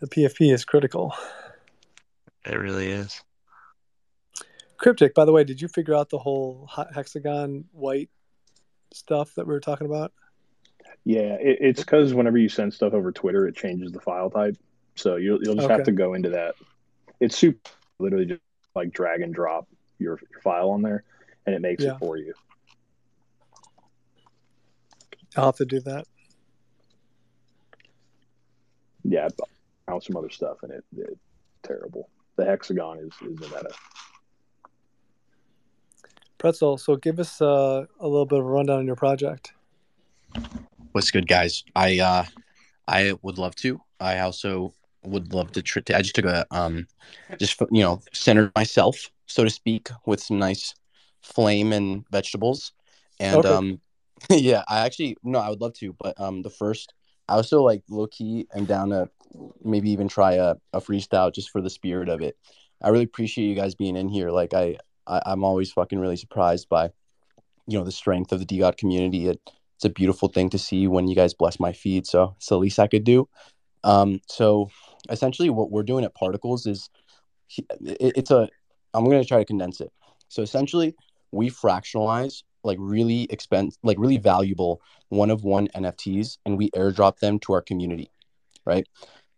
The 0.01 0.07
PFP 0.07 0.53
is 0.53 0.65
critical. 0.65 1.15
It 2.47 2.57
really 2.57 2.89
is. 2.89 3.23
Cryptic, 4.79 5.15
by 5.15 5.25
the 5.25 5.33
way, 5.33 5.43
did 5.43 5.61
you 5.61 5.69
figure 5.69 5.95
out 5.95 6.11
the 6.11 6.19
whole 6.19 6.69
hexagon 6.95 7.65
white 7.73 8.11
stuff 8.93 9.35
that 9.35 9.47
we 9.47 9.53
were 9.53 9.61
talking 9.61 9.87
about? 9.87 10.13
Yeah, 11.05 11.35
it, 11.41 11.59
it's 11.61 11.81
because 11.81 12.15
whenever 12.15 12.37
you 12.37 12.49
send 12.49 12.75
stuff 12.75 12.93
over 12.93 13.11
Twitter, 13.11 13.47
it 13.47 13.57
changes 13.57 13.93
the 13.93 14.01
file 14.01 14.31
type. 14.31 14.57
So 14.95 15.17
you'll, 15.17 15.43
you'll 15.43 15.55
just 15.55 15.67
okay. 15.67 15.75
have 15.75 15.85
to 15.85 15.93
go 15.93 16.15
into 16.15 16.31
that. 16.31 16.55
It's 17.21 17.37
super, 17.37 17.71
literally 17.99 18.27
just 18.27 18.41
like 18.75 18.93
drag 18.93 19.23
and 19.23 19.35
drop 19.35 19.69
your, 19.99 20.19
your 20.31 20.41
file 20.43 20.71
on 20.71 20.83
there, 20.83 21.05
and 21.47 21.55
it 21.55 21.63
makes 21.63 21.83
yeah. 21.83 21.95
it 21.95 21.99
for 21.99 22.17
you. 22.17 22.35
I'll 25.37 25.47
have 25.47 25.57
to 25.57 25.67
do 25.67 25.81
that 25.81 26.07
yeah, 29.09 29.27
I 29.27 29.91
found 29.91 30.03
some 30.03 30.17
other 30.17 30.31
stuff 30.31 30.59
and 30.63 30.73
it, 30.73 30.85
it 30.97 31.19
terrible. 31.63 32.09
The 32.37 32.45
hexagon 32.45 32.99
is 32.99 33.13
is 33.23 33.39
a 33.39 33.55
meta. 33.55 33.71
Pretzel, 36.39 36.77
so 36.77 36.97
give 36.97 37.19
us 37.19 37.41
uh, 37.41 37.87
a 37.99 38.07
little 38.07 38.27
bit 38.27 38.39
of 38.39 38.45
a 38.45 38.49
rundown 38.49 38.81
on 38.81 38.87
your 38.87 38.97
project. 38.97 39.53
What's 40.93 41.11
good, 41.11 41.27
guys? 41.27 41.65
I 41.75 41.99
uh, 41.99 42.25
I 42.87 43.15
would 43.23 43.39
love 43.39 43.55
to. 43.57 43.81
I 44.01 44.21
also 44.21 44.75
would 45.03 45.33
love 45.33 45.53
to. 45.53 45.63
Tr- 45.63 45.81
I 45.95 46.03
just 46.03 46.15
took 46.15 46.27
a 46.27 46.47
um, 46.51 46.87
just 47.39 47.61
you 47.71 47.83
know, 47.83 48.03
centered 48.13 48.53
myself, 48.55 49.11
so 49.27 49.45
to 49.45 49.51
speak, 49.51 49.89
with 50.05 50.23
some 50.23 50.39
nice 50.39 50.75
flame 51.23 51.73
and 51.73 52.05
vegetables, 52.11 52.73
and 53.19 53.45
okay. 53.45 53.49
um, 53.49 53.81
yeah, 54.31 54.63
I 54.69 54.81
actually 54.81 55.17
no, 55.23 55.39
I 55.39 55.49
would 55.49 55.61
love 55.61 55.75
to, 55.75 55.95
but 55.99 56.21
um, 56.21 56.43
the 56.43 56.51
first 56.51 56.93
I 57.29 57.35
also 57.35 57.63
like 57.63 57.83
low 57.89 58.07
key 58.07 58.47
am 58.55 58.67
down 58.67 58.91
to 58.91 59.09
maybe 59.65 59.91
even 59.91 60.09
try 60.09 60.35
a, 60.35 60.57
a 60.73 60.81
freestyle 60.81 61.33
just 61.33 61.51
for 61.51 61.61
the 61.61 61.71
spirit 61.71 62.09
of 62.09 62.21
it. 62.21 62.37
I 62.83 62.89
really 62.89 63.05
appreciate 63.05 63.47
you 63.47 63.55
guys 63.55 63.75
being 63.75 63.97
in 63.97 64.09
here. 64.09 64.31
Like 64.31 64.55
I, 64.55 64.77
I 65.07 65.23
I'm 65.27 65.45
always 65.45 65.73
fucking 65.73 65.99
really 65.99 66.17
surprised 66.17 66.69
by, 66.69 66.91
you 67.67 67.79
know, 67.79 67.85
the 67.85 67.93
strength 67.93 68.33
of 68.33 68.41
the 68.41 68.47
DeGod 68.47 68.77
community. 68.77 69.29
It, 69.29 69.41
it's 69.77 69.85
a 69.85 69.91
beautiful 69.91 70.29
thing 70.29 70.51
to 70.51 70.59
see 70.59 70.87
when 70.87 71.07
you 71.07 71.15
guys 71.15 71.35
bless 71.35 71.61
my 71.61 71.73
feed. 71.73 72.07
So 72.07 72.35
it's 72.37 72.47
the 72.47 72.59
least 72.59 72.79
I 72.79 72.87
could 72.87 73.05
do. 73.05 73.29
Um, 73.85 74.21
so 74.29 74.71
essentially, 75.11 75.51
what 75.51 75.71
we're 75.71 75.83
doing 75.83 76.05
at 76.05 76.15
Particles 76.15 76.67
is 76.67 76.89
it, 77.59 78.13
it's 78.17 78.31
a. 78.31 78.49
I'm 78.95 79.05
going 79.05 79.21
to 79.21 79.29
try 79.29 79.39
to 79.39 79.45
condense 79.45 79.81
it. 79.81 79.93
So 80.29 80.43
essentially, 80.43 80.95
we 81.31 81.51
fractionalize 81.51 82.43
like 82.65 82.79
really 82.81 83.25
expense, 83.31 83.79
like 83.83 83.99
really 83.99 84.17
valuable 84.17 84.81
one 85.09 85.31
of 85.31 85.45
one 85.45 85.69
NFTs, 85.69 86.39
and 86.45 86.59
we 86.59 86.71
airdrop 86.71 87.19
them 87.19 87.39
to 87.41 87.53
our 87.53 87.63
community, 87.63 88.11
right? 88.67 88.87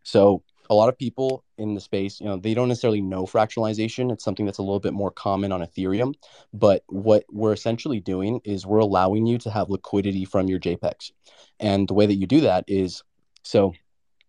So 0.02 0.42
a 0.70 0.74
lot 0.74 0.88
of 0.88 0.98
people 0.98 1.44
in 1.56 1.74
the 1.74 1.80
space, 1.80 2.20
you 2.20 2.26
know, 2.26 2.36
they 2.36 2.54
don't 2.54 2.68
necessarily 2.68 3.00
know 3.00 3.24
fractionalization. 3.24 4.12
It's 4.12 4.24
something 4.24 4.44
that's 4.44 4.58
a 4.58 4.62
little 4.62 4.80
bit 4.80 4.92
more 4.92 5.10
common 5.10 5.52
on 5.52 5.60
Ethereum. 5.60 6.14
But 6.52 6.82
what 6.88 7.24
we're 7.30 7.52
essentially 7.52 8.00
doing 8.00 8.40
is 8.44 8.66
we're 8.66 8.78
allowing 8.78 9.26
you 9.26 9.38
to 9.38 9.50
have 9.50 9.70
liquidity 9.70 10.24
from 10.24 10.48
your 10.48 10.60
JPEGs. 10.60 11.12
And 11.60 11.88
the 11.88 11.94
way 11.94 12.06
that 12.06 12.14
you 12.14 12.26
do 12.26 12.42
that 12.42 12.64
is 12.66 13.02
so 13.42 13.72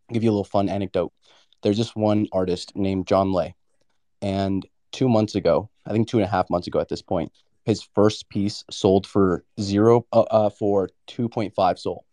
I'll 0.09 0.13
give 0.13 0.23
you 0.23 0.29
a 0.29 0.31
little 0.31 0.43
fun 0.43 0.69
anecdote. 0.69 1.11
There's 1.61 1.77
this 1.77 1.95
one 1.95 2.27
artist 2.31 2.75
named 2.75 3.07
John 3.07 3.33
Lay. 3.33 3.55
And 4.21 4.65
two 4.91 5.09
months 5.09 5.35
ago, 5.35 5.69
I 5.85 5.91
think 5.91 6.07
two 6.07 6.17
and 6.17 6.25
a 6.25 6.29
half 6.29 6.49
months 6.49 6.67
ago 6.67 6.79
at 6.79 6.89
this 6.89 7.01
point, 7.01 7.31
his 7.65 7.83
first 7.93 8.29
piece 8.29 8.63
sold 8.71 9.05
for 9.05 9.43
zero 9.59 10.05
uh, 10.13 10.21
uh, 10.21 10.49
for 10.49 10.89
2.5 11.07 11.77
SOL. 11.77 12.05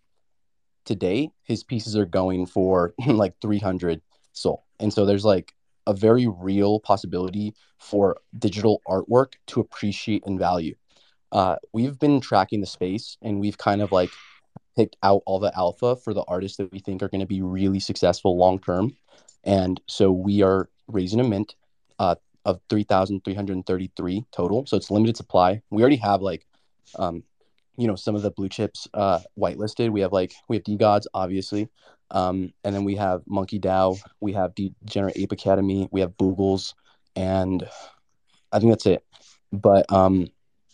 Today, 0.87 1.31
his 1.43 1.63
pieces 1.63 1.97
are 1.97 2.07
going 2.07 2.47
for 2.47 2.95
like 3.07 3.35
300 3.43 4.01
SOL 4.33 4.65
And 4.81 4.93
so 4.93 5.05
there's 5.05 5.25
like 5.25 5.53
a 5.87 5.93
very 5.93 6.27
real 6.27 6.81
possibility 6.81 7.55
for 7.79 8.17
digital 8.39 8.81
artwork 8.89 9.35
to 9.49 9.61
appreciate 9.61 10.23
in 10.27 10.39
value. 10.39 10.75
Uh, 11.33 11.57
we've 11.73 11.99
been 11.99 12.21
tracking 12.21 12.61
the 12.61 12.67
space 12.67 13.19
and 13.23 13.41
we've 13.41 13.59
kind 13.59 13.83
of 13.83 13.93
like 13.93 14.11
picked 14.77 14.97
out 15.03 15.23
all 15.27 15.39
the 15.39 15.57
alpha 15.57 15.97
for 15.97 16.15
the 16.15 16.25
artists 16.29 16.57
that 16.59 16.71
we 16.73 16.79
think 16.79 17.03
are 17.03 17.09
going 17.09 17.21
to 17.21 17.27
be 17.27 17.43
really 17.43 17.81
successful 17.81 18.37
long 18.37 18.59
term. 18.59 18.97
And 19.45 19.81
so 19.87 20.11
we 20.13 20.43
are 20.43 20.69
raising 20.89 21.21
a 21.21 21.25
mint 21.25 21.55
uh, 21.99 22.17
of 22.45 22.61
3,333 22.69 24.25
total. 24.33 24.67
So 24.67 24.77
it's 24.77 24.91
limited 24.91 25.17
supply. 25.17 25.63
We 25.71 25.83
already 25.83 25.97
have 25.97 26.23
like, 26.23 26.47
um, 26.99 27.25
you 27.77 27.87
know, 27.87 27.97
some 27.97 28.15
of 28.15 28.23
the 28.23 28.31
blue 28.31 28.49
chips 28.49 28.89
uh, 28.95 29.21
whitelisted. 29.39 29.91
We 29.91 30.01
have 30.01 30.13
like, 30.13 30.33
we 30.49 30.57
have 30.57 30.65
DeGods 30.65 31.07
obviously. 31.15 31.69
Um, 32.11 32.53
and 32.63 32.75
then 32.75 32.85
we 32.85 32.97
have 32.97 33.23
Monkey 33.27 33.59
DAO, 33.59 33.99
we 34.21 34.33
have 34.35 34.55
Degenerate 34.55 35.17
Ape 35.17 35.33
Academy, 35.33 35.89
we 35.91 36.01
have 36.01 36.17
Boogles, 36.17 36.75
and 37.17 37.69
I 38.53 38.59
think 38.59 38.71
that's 38.71 38.87
it. 38.87 39.05
But 39.53 39.91
um, 39.93 40.29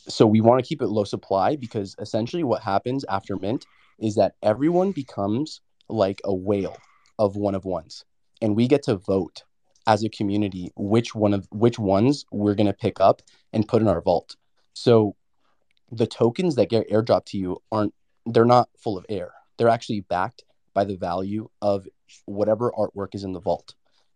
so 0.08 0.26
we 0.26 0.40
want 0.40 0.62
to 0.62 0.68
keep 0.68 0.82
it 0.82 0.88
low 0.88 1.04
supply 1.04 1.56
because 1.56 1.96
essentially 1.98 2.44
what 2.44 2.62
happens 2.62 3.04
after 3.08 3.36
mint 3.36 3.64
is 3.98 4.16
that 4.16 4.34
everyone 4.42 4.92
becomes 4.92 5.60
like 5.88 6.20
a 6.24 6.34
whale 6.34 6.76
of 7.18 7.36
one 7.36 7.54
of 7.54 7.64
ones, 7.64 8.04
and 8.40 8.56
we 8.56 8.68
get 8.68 8.82
to 8.84 8.96
vote 8.96 9.44
as 9.86 10.04
a 10.04 10.08
community 10.10 10.70
which 10.76 11.14
one 11.14 11.34
of 11.34 11.46
which 11.50 11.78
ones 11.78 12.24
we're 12.30 12.54
going 12.54 12.66
to 12.66 12.72
pick 12.72 13.00
up 13.00 13.22
and 13.52 13.66
put 13.66 13.82
in 13.82 13.88
our 13.88 14.00
vault. 14.00 14.36
So 14.74 15.16
the 15.92 16.06
tokens 16.06 16.56
that 16.56 16.70
get 16.70 16.90
airdropped 16.90 17.26
to 17.26 17.38
you 17.38 17.62
aren't 17.70 17.94
they're 18.26 18.44
not 18.44 18.68
full 18.78 18.96
of 18.96 19.06
air. 19.08 19.32
They're 19.58 19.68
actually 19.68 20.00
backed 20.00 20.44
by 20.74 20.84
the 20.84 20.96
value 20.96 21.48
of 21.60 21.86
whatever 22.26 22.72
artwork 22.72 23.14
is 23.14 23.24
in 23.24 23.32
the 23.32 23.40
vault. 23.40 23.74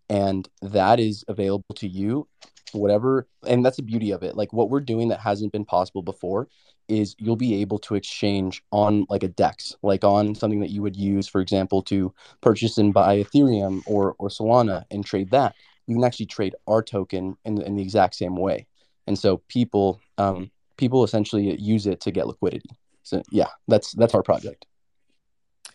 And 0.09 0.49
that 0.63 1.01
is 1.01 1.25
available 1.29 1.75
to 1.77 1.89
you, 1.89 2.29
whatever. 2.73 3.27
And 3.47 3.65
that's 3.65 3.77
the 3.77 3.83
beauty 3.83 4.13
of 4.13 4.23
it. 4.23 4.37
Like 4.37 4.53
what 4.53 4.71
we're 4.71 4.81
doing 4.81 5.09
that 5.09 5.21
hasn't 5.21 5.53
been 5.53 5.65
possible 5.65 6.03
before 6.03 6.49
is 6.89 7.17
you'll 7.19 7.37
be 7.37 7.61
able 7.61 7.81
to 7.81 7.97
exchange 7.97 8.63
on 8.71 9.07
like 9.11 9.25
a 9.25 9.29
DEX, 9.29 9.75
like 9.83 10.05
on 10.05 10.37
something 10.37 10.61
that 10.61 10.71
you 10.71 10.83
would 10.83 10.97
use, 10.97 11.27
for 11.27 11.41
example, 11.41 11.83
to 11.83 12.15
purchase 12.41 12.79
and 12.79 12.95
buy 12.95 13.19
Ethereum 13.23 13.83
or, 13.87 14.15
or 14.19 14.29
Solana 14.29 14.85
and 14.93 15.05
trade 15.05 15.31
that. 15.33 15.57
You 15.89 15.97
can 15.97 16.05
actually 16.05 16.27
trade 16.27 16.55
our 16.69 16.83
token 16.83 17.37
in, 17.45 17.61
in 17.61 17.75
the 17.75 17.83
exact 17.83 18.15
same 18.15 18.37
way. 18.37 18.67
And 19.09 19.19
so 19.19 19.39
people, 19.49 20.01
um, 20.19 20.51
people 20.77 21.05
essentially 21.05 21.59
use 21.61 21.87
it 21.87 22.01
to 22.03 22.11
get 22.11 22.27
liquidity. 22.27 22.71
So 23.03 23.23
yeah, 23.31 23.49
that's, 23.69 23.93
that's 23.93 24.15
our 24.15 24.23
project. 24.23 24.67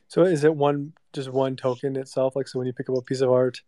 So 0.08 0.24
is 0.24 0.44
it 0.44 0.56
one 0.56 0.94
just 1.14 1.30
one 1.30 1.56
token 1.56 1.96
itself? 1.96 2.36
Like 2.36 2.48
so 2.48 2.60
when 2.60 2.68
you 2.68 2.74
pick 2.74 2.90
up 2.90 2.98
a 2.98 3.02
piece 3.02 3.22
of 3.22 3.32
art, 3.32 3.62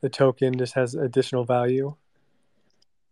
the 0.00 0.08
token 0.08 0.56
just 0.56 0.74
has 0.74 0.94
additional 0.94 1.44
value? 1.44 1.94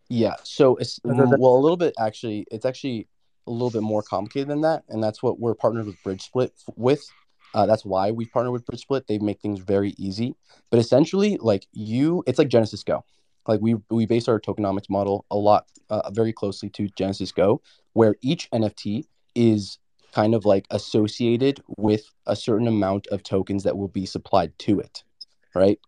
Yeah. 0.08 0.36
So 0.44 0.76
it's 0.76 0.98
well 1.04 1.56
a 1.56 1.60
little 1.60 1.76
bit 1.76 1.94
actually 1.98 2.46
it's 2.50 2.64
actually 2.64 3.08
a 3.46 3.50
little 3.50 3.70
bit 3.70 3.82
more 3.82 4.02
complicated 4.02 4.48
than 4.48 4.62
that. 4.62 4.84
And 4.88 5.02
that's 5.02 5.22
what 5.22 5.38
we're 5.38 5.54
partnered 5.54 5.86
with 5.86 6.02
Bridgesplit 6.02 6.50
with. 6.76 7.04
Uh, 7.52 7.66
that's 7.66 7.84
why 7.84 8.10
we 8.10 8.26
partner 8.26 8.50
with 8.50 8.64
Bridgesplit. 8.66 9.06
They 9.06 9.18
make 9.18 9.40
things 9.40 9.60
very 9.60 9.94
easy. 9.96 10.34
But 10.70 10.80
essentially, 10.80 11.38
like 11.40 11.66
you, 11.72 12.24
it's 12.26 12.38
like 12.38 12.48
GenesysGo. 12.48 13.02
Like 13.46 13.60
we 13.60 13.76
we 13.90 14.06
base 14.06 14.28
our 14.28 14.40
tokenomics 14.40 14.88
model 14.88 15.24
a 15.30 15.36
lot 15.36 15.66
uh, 15.90 16.10
very 16.10 16.32
closely 16.32 16.70
to 16.70 16.88
GenesysGo, 16.88 17.58
where 17.92 18.16
each 18.22 18.50
NFT 18.50 19.04
is 19.34 19.78
kind 20.12 20.34
of 20.34 20.44
like 20.44 20.66
associated 20.70 21.60
with 21.76 22.10
a 22.26 22.36
certain 22.36 22.68
amount 22.68 23.06
of 23.08 23.22
tokens 23.22 23.64
that 23.64 23.76
will 23.76 23.88
be 23.88 24.06
supplied 24.06 24.56
to 24.60 24.78
it, 24.78 25.02
right? 25.54 25.78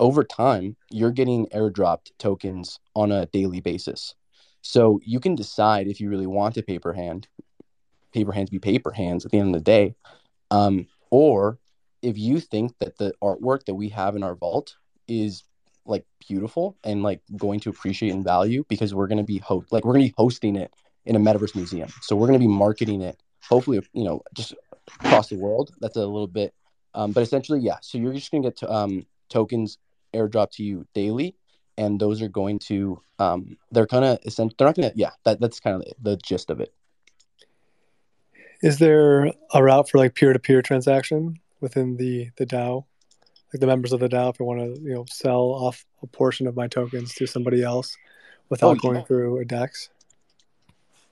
Over 0.00 0.24
time, 0.24 0.76
you're 0.90 1.12
getting 1.12 1.46
airdropped 1.48 2.10
tokens 2.18 2.80
on 2.94 3.12
a 3.12 3.26
daily 3.26 3.60
basis. 3.60 4.14
So 4.62 5.00
you 5.04 5.20
can 5.20 5.34
decide 5.34 5.86
if 5.86 6.00
you 6.00 6.10
really 6.10 6.26
want 6.26 6.56
a 6.56 6.62
paper 6.62 6.92
hand, 6.92 7.28
paper 8.12 8.32
hands 8.32 8.50
be 8.50 8.58
paper 8.58 8.90
hands 8.90 9.24
at 9.24 9.30
the 9.30 9.38
end 9.38 9.54
of 9.54 9.60
the 9.60 9.64
day. 9.64 9.94
Um, 10.50 10.86
or 11.10 11.58
if 12.02 12.18
you 12.18 12.40
think 12.40 12.74
that 12.80 12.98
the 12.98 13.12
artwork 13.22 13.64
that 13.66 13.74
we 13.74 13.90
have 13.90 14.16
in 14.16 14.22
our 14.22 14.34
vault 14.34 14.76
is 15.08 15.44
like 15.86 16.04
beautiful 16.26 16.76
and 16.84 17.02
like 17.02 17.20
going 17.36 17.60
to 17.60 17.70
appreciate 17.70 18.12
and 18.12 18.24
value 18.24 18.64
because 18.68 18.94
we're 18.94 19.06
going 19.06 19.18
to 19.18 19.24
be 19.24 19.38
ho- 19.38 19.64
like 19.70 19.84
we're 19.84 19.92
going 19.92 20.06
to 20.06 20.10
be 20.10 20.14
hosting 20.16 20.56
it 20.56 20.72
in 21.04 21.16
a 21.16 21.20
metaverse 21.20 21.54
museum. 21.54 21.88
So 22.02 22.16
we're 22.16 22.26
going 22.26 22.38
to 22.38 22.46
be 22.46 22.52
marketing 22.52 23.02
it 23.02 23.20
hopefully 23.48 23.80
you 23.92 24.04
know 24.04 24.22
just 24.34 24.54
across 25.00 25.28
the 25.28 25.36
world. 25.36 25.72
That's 25.80 25.96
a 25.96 26.00
little 26.00 26.26
bit 26.26 26.54
um, 26.94 27.12
but 27.12 27.22
essentially 27.22 27.60
yeah. 27.60 27.76
So 27.82 27.98
you're 27.98 28.14
just 28.14 28.30
going 28.30 28.42
to 28.42 28.48
get 28.48 28.56
to, 28.58 28.72
um, 28.72 29.06
tokens 29.28 29.78
airdrop 30.14 30.50
to 30.52 30.64
you 30.64 30.86
daily 30.94 31.36
and 31.78 32.00
those 32.00 32.22
are 32.22 32.28
going 32.28 32.58
to 32.58 33.00
um, 33.18 33.56
they're 33.70 33.86
kind 33.86 34.04
of 34.04 34.18
they're 34.36 34.66
not 34.66 34.74
going 34.74 34.90
to 34.90 34.92
yeah 34.94 35.10
that, 35.24 35.40
that's 35.40 35.60
kind 35.60 35.76
of 35.76 35.92
the 36.02 36.16
gist 36.16 36.50
of 36.50 36.60
it. 36.60 36.72
Is 38.62 38.78
there 38.78 39.32
a 39.52 39.62
route 39.62 39.88
for 39.88 39.98
like 39.98 40.14
peer-to-peer 40.14 40.62
transaction 40.62 41.36
within 41.60 41.96
the 41.96 42.30
the 42.36 42.46
dao 42.46 42.84
like 43.56 43.60
the 43.60 43.66
members 43.66 43.92
of 43.92 44.00
the 44.00 44.08
dao 44.08 44.30
if 44.30 44.40
i 44.40 44.44
want 44.44 44.60
to 44.60 44.80
you 44.82 44.94
know 44.94 45.04
sell 45.08 45.40
off 45.40 45.84
a 46.02 46.06
portion 46.06 46.46
of 46.46 46.56
my 46.56 46.68
tokens 46.68 47.14
to 47.14 47.26
somebody 47.26 47.62
else 47.62 47.96
without 48.48 48.76
oh, 48.76 48.80
going 48.80 49.04
through 49.04 49.38
a 49.38 49.44
dex 49.44 49.90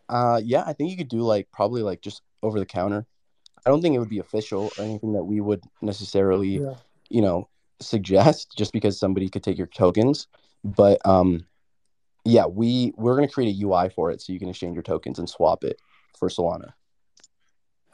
uh, 0.09 0.41
yeah, 0.45 0.63
I 0.67 0.73
think 0.73 0.91
you 0.91 0.97
could 0.97 1.09
do 1.09 1.21
like 1.21 1.51
probably 1.51 1.83
like 1.83 2.01
just 2.01 2.23
over 2.43 2.59
the 2.59 2.67
counter. 2.67 3.07
I 3.65 3.71
don't 3.71 3.81
think 3.81 3.95
it 3.95 3.99
would 3.99 4.11
be 4.11 4.19
official 4.19 4.71
or 4.79 4.85
anything 4.85 5.15
that 5.15 5.25
we 5.25 5.41
would 5.41 5.63
necessarily, 5.81 6.59
yeah. 6.59 6.75
you 7.09 7.23
know, 7.23 7.49
suggest 7.81 8.55
just 8.57 8.73
because 8.73 8.99
somebody 8.99 9.29
could 9.29 9.43
take 9.43 9.57
your 9.57 9.67
tokens. 9.67 10.27
But 10.63 11.05
um, 11.07 11.47
yeah, 12.25 12.47
we 12.47 12.93
we're 12.97 13.15
gonna 13.15 13.29
create 13.29 13.57
a 13.57 13.67
UI 13.67 13.89
for 13.89 14.11
it 14.11 14.21
so 14.21 14.33
you 14.33 14.39
can 14.39 14.49
exchange 14.49 14.75
your 14.75 14.83
tokens 14.83 15.19
and 15.19 15.29
swap 15.29 15.65
it 15.65 15.81
for 16.19 16.29
Solana. 16.29 16.73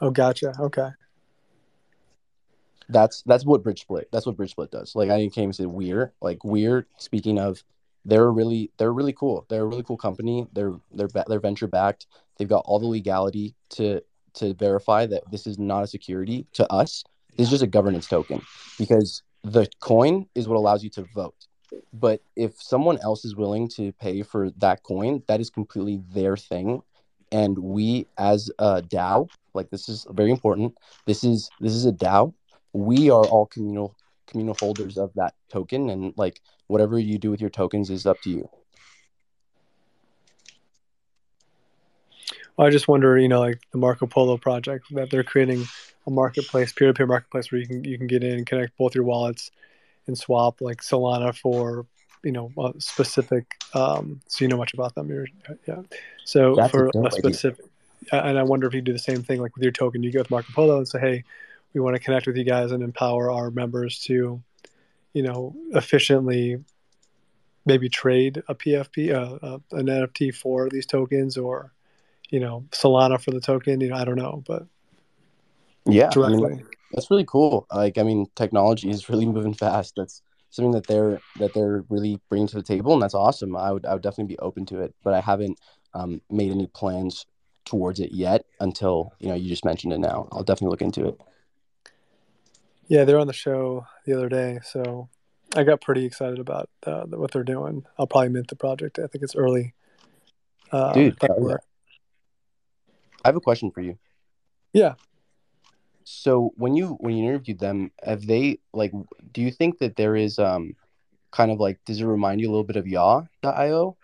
Oh, 0.01 0.09
gotcha. 0.11 0.53
Okay. 0.59 0.89
That's 2.91 3.23
that's 3.23 3.45
what 3.45 3.63
Bridgesplit. 3.63 4.05
That's 4.11 4.25
what 4.25 4.37
Bridgesplit 4.37 4.71
does. 4.71 4.95
Like 4.95 5.09
I 5.09 5.27
came 5.29 5.45
and 5.45 5.55
said, 5.55 5.67
we're 5.67 6.13
like 6.21 6.43
we're 6.43 6.87
speaking 6.97 7.39
of 7.39 7.63
they're 8.05 8.31
really 8.31 8.71
they're 8.77 8.93
really 8.93 9.13
cool. 9.13 9.45
They're 9.49 9.63
a 9.63 9.67
really 9.67 9.83
cool 9.83 9.97
company. 9.97 10.47
They're 10.53 10.73
they're 10.91 11.09
they're 11.27 11.39
venture 11.39 11.67
backed. 11.67 12.07
They've 12.37 12.49
got 12.49 12.63
all 12.65 12.79
the 12.79 12.87
legality 12.87 13.55
to 13.71 14.01
to 14.35 14.53
verify 14.53 15.05
that 15.05 15.29
this 15.31 15.45
is 15.47 15.59
not 15.59 15.83
a 15.83 15.87
security 15.87 16.47
to 16.53 16.71
us. 16.71 17.03
This 17.37 17.47
is 17.47 17.51
just 17.51 17.63
a 17.63 17.67
governance 17.67 18.07
token 18.07 18.41
because 18.77 19.23
the 19.43 19.67
coin 19.79 20.27
is 20.35 20.47
what 20.47 20.57
allows 20.57 20.83
you 20.83 20.89
to 20.91 21.05
vote. 21.15 21.47
But 21.93 22.21
if 22.35 22.61
someone 22.61 22.97
else 23.01 23.23
is 23.23 23.35
willing 23.35 23.69
to 23.69 23.93
pay 23.93 24.23
for 24.23 24.51
that 24.57 24.83
coin, 24.83 25.23
that 25.27 25.39
is 25.39 25.49
completely 25.49 26.01
their 26.13 26.35
thing. 26.35 26.81
And 27.31 27.57
we 27.57 28.07
as 28.17 28.51
a 28.59 28.81
DAO, 28.81 29.29
like 29.53 29.69
this 29.69 29.87
is 29.87 30.05
very 30.09 30.31
important. 30.31 30.75
This 31.05 31.23
is 31.23 31.49
this 31.61 31.73
is 31.73 31.85
a 31.85 31.93
DAO. 31.93 32.33
We 32.73 33.09
are 33.09 33.25
all 33.25 33.45
communal 33.45 33.95
communal 34.27 34.55
holders 34.59 34.97
of 34.97 35.11
that 35.15 35.33
token 35.49 35.89
and 35.89 36.13
like 36.15 36.39
whatever 36.67 36.97
you 36.97 37.17
do 37.17 37.29
with 37.29 37.41
your 37.41 37.49
tokens 37.49 37.89
is 37.89 38.05
up 38.05 38.21
to 38.21 38.29
you. 38.29 38.49
Well, 42.55 42.67
i 42.67 42.69
just 42.69 42.87
wonder 42.87 43.17
you 43.17 43.27
know 43.27 43.39
like 43.39 43.59
the 43.71 43.77
marco 43.77 44.05
polo 44.07 44.37
project 44.37 44.85
that 44.91 45.09
they're 45.09 45.23
creating 45.23 45.65
a 46.07 46.11
marketplace 46.11 46.71
peer-to-peer 46.71 47.07
marketplace 47.07 47.51
where 47.51 47.59
you 47.59 47.67
can 47.67 47.83
you 47.83 47.97
can 47.97 48.07
get 48.07 48.23
in 48.23 48.33
and 48.37 48.47
connect 48.47 48.77
both 48.77 48.95
your 48.95 49.03
wallets 49.03 49.51
and 50.07 50.17
swap 50.17 50.61
like 50.61 50.81
solana 50.81 51.35
for 51.35 51.85
you 52.23 52.31
know 52.31 52.51
a 52.57 52.73
specific 52.79 53.45
um, 53.73 54.21
so 54.27 54.43
you 54.43 54.49
know 54.49 54.57
much 54.57 54.73
about 54.73 54.93
them. 54.95 55.09
You're, 55.09 55.27
yeah. 55.67 55.81
So 56.25 56.55
That's 56.55 56.71
for 56.71 56.87
a 56.87 56.97
idea. 56.97 57.11
specific 57.11 57.65
and 58.11 58.37
i 58.39 58.43
wonder 58.43 58.67
if 58.67 58.73
you 58.73 58.81
do 58.81 58.93
the 58.93 58.99
same 58.99 59.21
thing 59.23 59.41
like 59.41 59.55
with 59.55 59.63
your 59.63 59.71
token 59.71 60.01
you 60.01 60.11
go 60.11 60.19
with 60.19 60.31
marco 60.31 60.51
polo 60.53 60.77
and 60.77 60.87
say 60.87 60.99
hey 60.99 61.23
we 61.73 61.81
want 61.81 61.95
to 61.95 62.01
connect 62.01 62.27
with 62.27 62.37
you 62.37 62.43
guys 62.43 62.71
and 62.71 62.83
empower 62.83 63.31
our 63.31 63.51
members 63.51 63.99
to 64.03 64.41
you 65.13 65.23
know 65.23 65.55
efficiently 65.73 66.63
maybe 67.65 67.89
trade 67.89 68.41
a 68.47 68.55
pfp 68.55 69.13
uh, 69.13 69.45
uh, 69.45 69.59
an 69.71 69.87
nft 69.87 70.35
for 70.35 70.69
these 70.69 70.85
tokens 70.85 71.37
or 71.37 71.71
you 72.29 72.39
know 72.39 72.65
solana 72.71 73.21
for 73.21 73.31
the 73.31 73.41
token 73.41 73.81
you 73.81 73.89
know 73.89 73.95
i 73.95 74.05
don't 74.05 74.17
know 74.17 74.43
but 74.47 74.65
Yeah, 75.85 76.13
I 76.15 76.29
mean, 76.29 76.39
directly 76.39 76.65
that's 76.91 77.09
really 77.09 77.25
cool. 77.25 77.65
Like, 77.73 77.97
I 77.97 78.03
mean, 78.03 78.27
technology 78.35 78.89
is 78.89 79.09
really 79.09 79.25
moving 79.37 79.53
fast. 79.53 79.93
That's 79.95 80.21
something 80.49 80.71
that 80.71 80.87
they're 80.87 81.19
that 81.39 81.53
they're 81.53 81.83
really 81.89 82.19
bringing 82.29 82.47
to 82.47 82.55
the 82.55 82.63
table, 82.63 82.93
and 82.93 83.01
that's 83.01 83.13
awesome. 83.13 83.55
I 83.55 83.71
would 83.71 83.85
I 83.85 83.93
would 83.93 84.03
definitely 84.03 84.33
be 84.35 84.39
open 84.39 84.65
to 84.67 84.81
it, 84.81 84.93
but 85.03 85.13
I 85.13 85.21
haven't 85.21 85.59
um, 85.93 86.21
made 86.29 86.51
any 86.51 86.67
plans 86.67 87.25
towards 87.65 87.99
it 87.99 88.11
yet 88.11 88.45
until 88.59 89.13
you 89.19 89.29
know 89.29 89.35
you 89.35 89.49
just 89.49 89.65
mentioned 89.65 89.93
it. 89.93 89.99
Now, 89.99 90.27
I'll 90.31 90.43
definitely 90.43 90.71
look 90.71 90.81
into 90.81 91.07
it. 91.07 91.21
Yeah, 92.91 93.05
they're 93.05 93.19
on 93.19 93.27
the 93.27 93.31
show 93.31 93.87
the 94.05 94.11
other 94.11 94.27
day, 94.27 94.59
so 94.65 95.07
I 95.55 95.63
got 95.63 95.79
pretty 95.79 96.03
excited 96.03 96.39
about 96.39 96.69
uh, 96.85 97.03
what 97.03 97.31
they're 97.31 97.41
doing. 97.41 97.85
I'll 97.97 98.05
probably 98.05 98.27
mint 98.27 98.49
the 98.49 98.57
project. 98.57 98.99
I 98.99 99.07
think 99.07 99.23
it's 99.23 99.33
early. 99.33 99.73
Uh, 100.73 100.91
Dude, 100.91 101.17
I 101.23 101.29
have 103.23 103.37
a 103.37 103.39
question 103.39 103.71
for 103.71 103.79
you. 103.79 103.97
Yeah. 104.73 104.95
So 106.03 106.51
when 106.57 106.75
you 106.75 106.97
when 106.99 107.15
you 107.15 107.29
interviewed 107.29 107.59
them, 107.59 107.91
have 108.03 108.27
they 108.27 108.59
like? 108.73 108.91
Do 109.31 109.41
you 109.41 109.51
think 109.51 109.79
that 109.79 109.95
there 109.95 110.17
is 110.17 110.37
um, 110.37 110.75
kind 111.31 111.49
of 111.49 111.61
like 111.61 111.79
does 111.85 112.01
it 112.01 112.05
remind 112.05 112.41
you 112.41 112.49
a 112.49 112.51
little 112.51 112.65
bit 112.65 112.75
of 112.75 112.83
Yawww.io? 112.83 113.95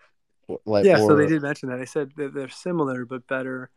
Like, 0.64 0.86
yeah, 0.86 0.96
so 0.96 1.14
they 1.14 1.26
did 1.26 1.42
mention 1.42 1.68
that. 1.68 1.76
They 1.76 1.84
said 1.84 2.12
that 2.16 2.32
they're 2.32 2.48
similar 2.48 3.04
but 3.04 3.26
better. 3.26 3.68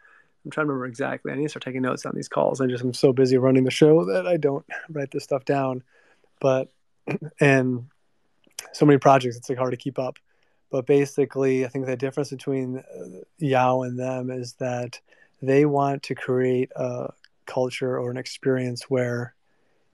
I'm 0.44 0.52
trying 0.52 0.68
to 0.68 0.74
remember 0.74 0.88
exactly. 0.88 1.32
I 1.32 1.36
need 1.36 1.44
to 1.44 1.50
start 1.50 1.64
taking 1.64 1.84
notes 1.84 2.06
on 2.06 2.14
these 2.16 2.28
calls. 2.28 2.62
I 2.62 2.68
just 2.68 2.84
I'm 2.84 2.94
so 2.94 3.14
busy 3.14 3.38
running 3.38 3.64
the 3.64 3.72
show 3.72 4.06
that 4.06 4.28
I 4.28 4.38
don't 4.38 4.66
write 4.90 5.12
this 5.12 5.24
stuff 5.24 5.46
down. 5.46 5.84
But 6.40 6.70
and 7.40 7.88
so 8.74 8.86
many 8.86 8.98
projects, 8.98 9.38
it's 9.38 9.50
like 9.50 9.58
hard 9.58 9.72
to 9.72 9.78
keep 9.78 10.00
up. 10.00 10.18
But 10.72 10.86
basically, 10.86 11.66
I 11.66 11.68
think 11.68 11.86
the 11.86 11.98
difference 11.98 12.30
between 12.30 12.78
uh, 12.78 13.22
Yawww 13.42 13.88
and 13.88 14.00
them 14.00 14.32
is 14.32 14.54
that 14.54 15.00
they 15.42 15.66
want 15.66 16.04
to 16.04 16.16
create 16.16 16.72
a 16.76 17.12
culture 17.46 17.98
or 17.98 18.10
an 18.10 18.18
experience 18.18 18.84
where 18.84 19.36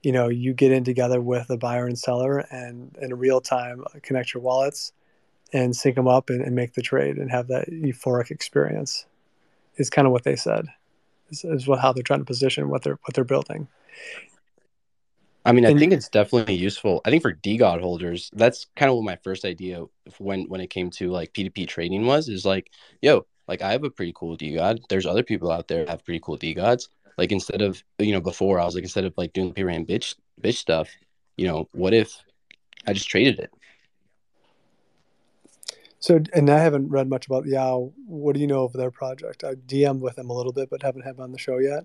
you 0.04 0.12
know 0.12 0.28
you 0.28 0.54
get 0.54 0.72
in 0.72 0.84
together 0.84 1.20
with 1.20 1.50
a 1.50 1.58
buyer 1.58 1.88
and 1.88 1.98
seller 1.98 2.40
and 2.52 2.96
in 3.02 3.18
real 3.18 3.42
time 3.42 3.84
connect 4.04 4.34
your 4.34 4.44
wallets 4.44 4.92
and 5.54 5.76
sync 5.76 5.96
them 5.96 6.08
up 6.08 6.30
and, 6.30 6.42
and 6.42 6.56
make 6.56 6.74
the 6.74 6.82
trade 6.82 7.18
and 7.18 7.32
have 7.32 7.48
that 7.48 7.70
euphoric 7.70 8.30
experience 8.30 9.06
is 9.78 9.90
kind 9.90 10.06
of 10.06 10.12
what 10.12 10.24
they 10.24 10.36
said 10.36 10.68
is, 11.30 11.44
is 11.46 11.68
what 11.68 11.80
how 11.80 11.94
they're 11.94 12.04
trying 12.04 12.20
to 12.20 12.26
position 12.26 12.70
what 12.70 12.84
they're 12.84 13.00
what 13.04 13.14
they're 13.14 13.24
building 13.24 13.68
I 15.46 15.54
mean, 15.54 15.66
I 15.66 15.70
And- 15.70 15.80
think 15.80 15.94
it's 15.94 16.10
definitely 16.10 16.56
useful. 16.56 17.00
I 17.06 17.10
think 17.10 17.22
for 17.22 17.34
DeGod 17.34 17.80
holders, 17.80 18.30
that's 18.34 18.66
kind 18.76 18.90
of 18.90 18.98
what 18.98 19.06
my 19.06 19.16
first 19.24 19.46
idea 19.46 19.86
when 20.18 20.50
when 20.50 20.60
it 20.60 20.70
came 20.70 20.90
to 20.92 21.10
like 21.10 21.32
P2P 21.32 21.66
trading 21.70 22.06
was 22.06 22.28
is 22.28 22.46
like, 22.46 22.70
yo, 23.02 23.26
like 23.48 23.62
I 23.62 23.72
have 23.72 23.86
a 23.86 23.90
pretty 23.90 24.12
cool 24.14 24.36
DeGod. 24.36 24.80
There's 24.90 25.06
other 25.06 25.24
people 25.24 25.50
out 25.50 25.70
there 25.70 25.86
that 25.86 25.90
have 25.92 26.04
pretty 26.04 26.20
cool 26.20 26.38
DeGods. 26.38 26.90
Like 27.18 27.32
instead 27.32 27.62
of 27.62 27.82
you 27.98 28.12
know 28.12 28.20
before 28.20 28.60
I 28.60 28.66
was 28.66 28.76
like 28.76 28.84
instead 28.84 29.06
of 29.06 29.14
like 29.16 29.32
doing 29.32 29.54
the 29.54 29.62
and 29.70 29.88
bitch 29.88 30.16
bitch 30.42 30.58
stuff, 30.58 30.90
you 31.38 31.48
know, 31.48 31.70
what 31.72 31.94
if 31.94 32.22
I 32.86 32.92
just 32.92 33.08
traded 33.08 33.40
it? 33.40 33.52
So 36.08 36.22
and 36.34 36.50
i 36.50 36.60
haven't 36.60 36.88
read 36.88 37.10
much 37.10 37.26
about 37.26 37.44
Yawww 37.44 37.92
what 38.06 38.34
do 38.36 38.40
you 38.40 38.48
know 38.48 38.64
of 38.64 38.72
their 38.72 38.92
project 38.92 39.44
i 39.44 39.56
dm'd 39.56 40.02
with 40.02 40.16
them 40.16 40.30
a 40.30 40.34
little 40.34 40.54
bit 40.54 40.70
but 40.70 40.82
haven't 40.82 41.02
had 41.02 41.18
them 41.18 41.24
on 41.24 41.32
the 41.34 41.38
show 41.38 41.58
yet 41.58 41.84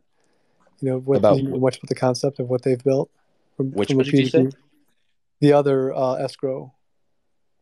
you 0.80 0.90
know 0.90 0.98
what 0.98 1.18
About 1.18 1.38
you 1.38 1.48
know 1.48 1.58
much 1.58 1.78
about 1.78 1.88
the 1.88 1.96
concept 1.96 2.38
of 2.38 2.48
what 2.48 2.62
they've 2.62 2.82
built 2.84 3.10
from, 3.56 3.72
Which 3.72 3.88
from 3.88 3.96
project 3.98 4.16
you 4.16 4.26
say? 4.28 4.38
P2P? 4.44 4.54
the 5.40 5.52
other 5.52 5.92
uh, 5.92 6.14
escrow 6.14 6.72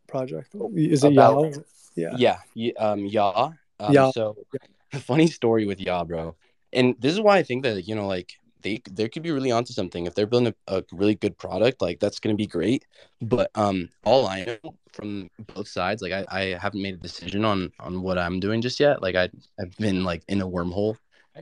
project 0.07 0.55
is 0.75 1.03
it 1.03 1.13
About- 1.13 1.45
Yawww 1.45 1.65
yeah 1.97 2.15
Yeah, 2.55 2.71
um, 2.79 3.01
Yawww. 3.09 3.57
Um, 3.81 3.95
Yawww. 3.95 4.13
So, 4.13 4.37
funny 4.93 5.27
story 5.27 5.67
with 5.67 5.79
Yawww, 5.79 6.07
bro. 6.09 6.37
And 6.73 6.95
this 7.01 7.13
is 7.13 7.21
why 7.21 7.39
I 7.39 7.43
think 7.43 7.65
that 7.65 7.89
you 7.89 7.95
know, 7.95 8.07
like 8.07 8.33
they 8.63 8.83
they 8.91 9.09
could 9.09 9.23
be 9.23 9.31
really 9.31 9.51
onto 9.51 9.73
something 9.73 10.07
if 10.07 10.15
they're 10.15 10.27
building 10.27 10.55
a, 10.69 10.79
a 10.79 10.85
really 10.93 11.15
good 11.15 11.37
product. 11.39 11.81
Like 11.81 12.01
that's 12.01 12.19
gonna 12.19 12.35
be 12.35 12.47
great. 12.47 12.85
But 13.21 13.51
um, 13.55 13.91
all 14.05 14.27
I 14.27 14.45
know 14.45 14.75
from 14.93 15.31
both 15.55 15.69
sides, 15.69 16.03
like 16.03 16.13
I, 16.13 16.25
I 16.31 16.59
haven't 16.59 16.83
made 16.83 16.95
a 16.95 16.99
decision 16.99 17.45
on 17.45 17.73
on 17.81 18.03
what 18.03 18.19
I'm 18.19 18.41
doing 18.41 18.61
just 18.61 18.81
yet. 18.81 19.03
Like 19.03 19.15
I 19.15 19.31
I've 19.61 19.77
been 19.77 20.05
like 20.05 20.23
in 20.29 20.41
a 20.41 20.49
wormhole 20.49 20.97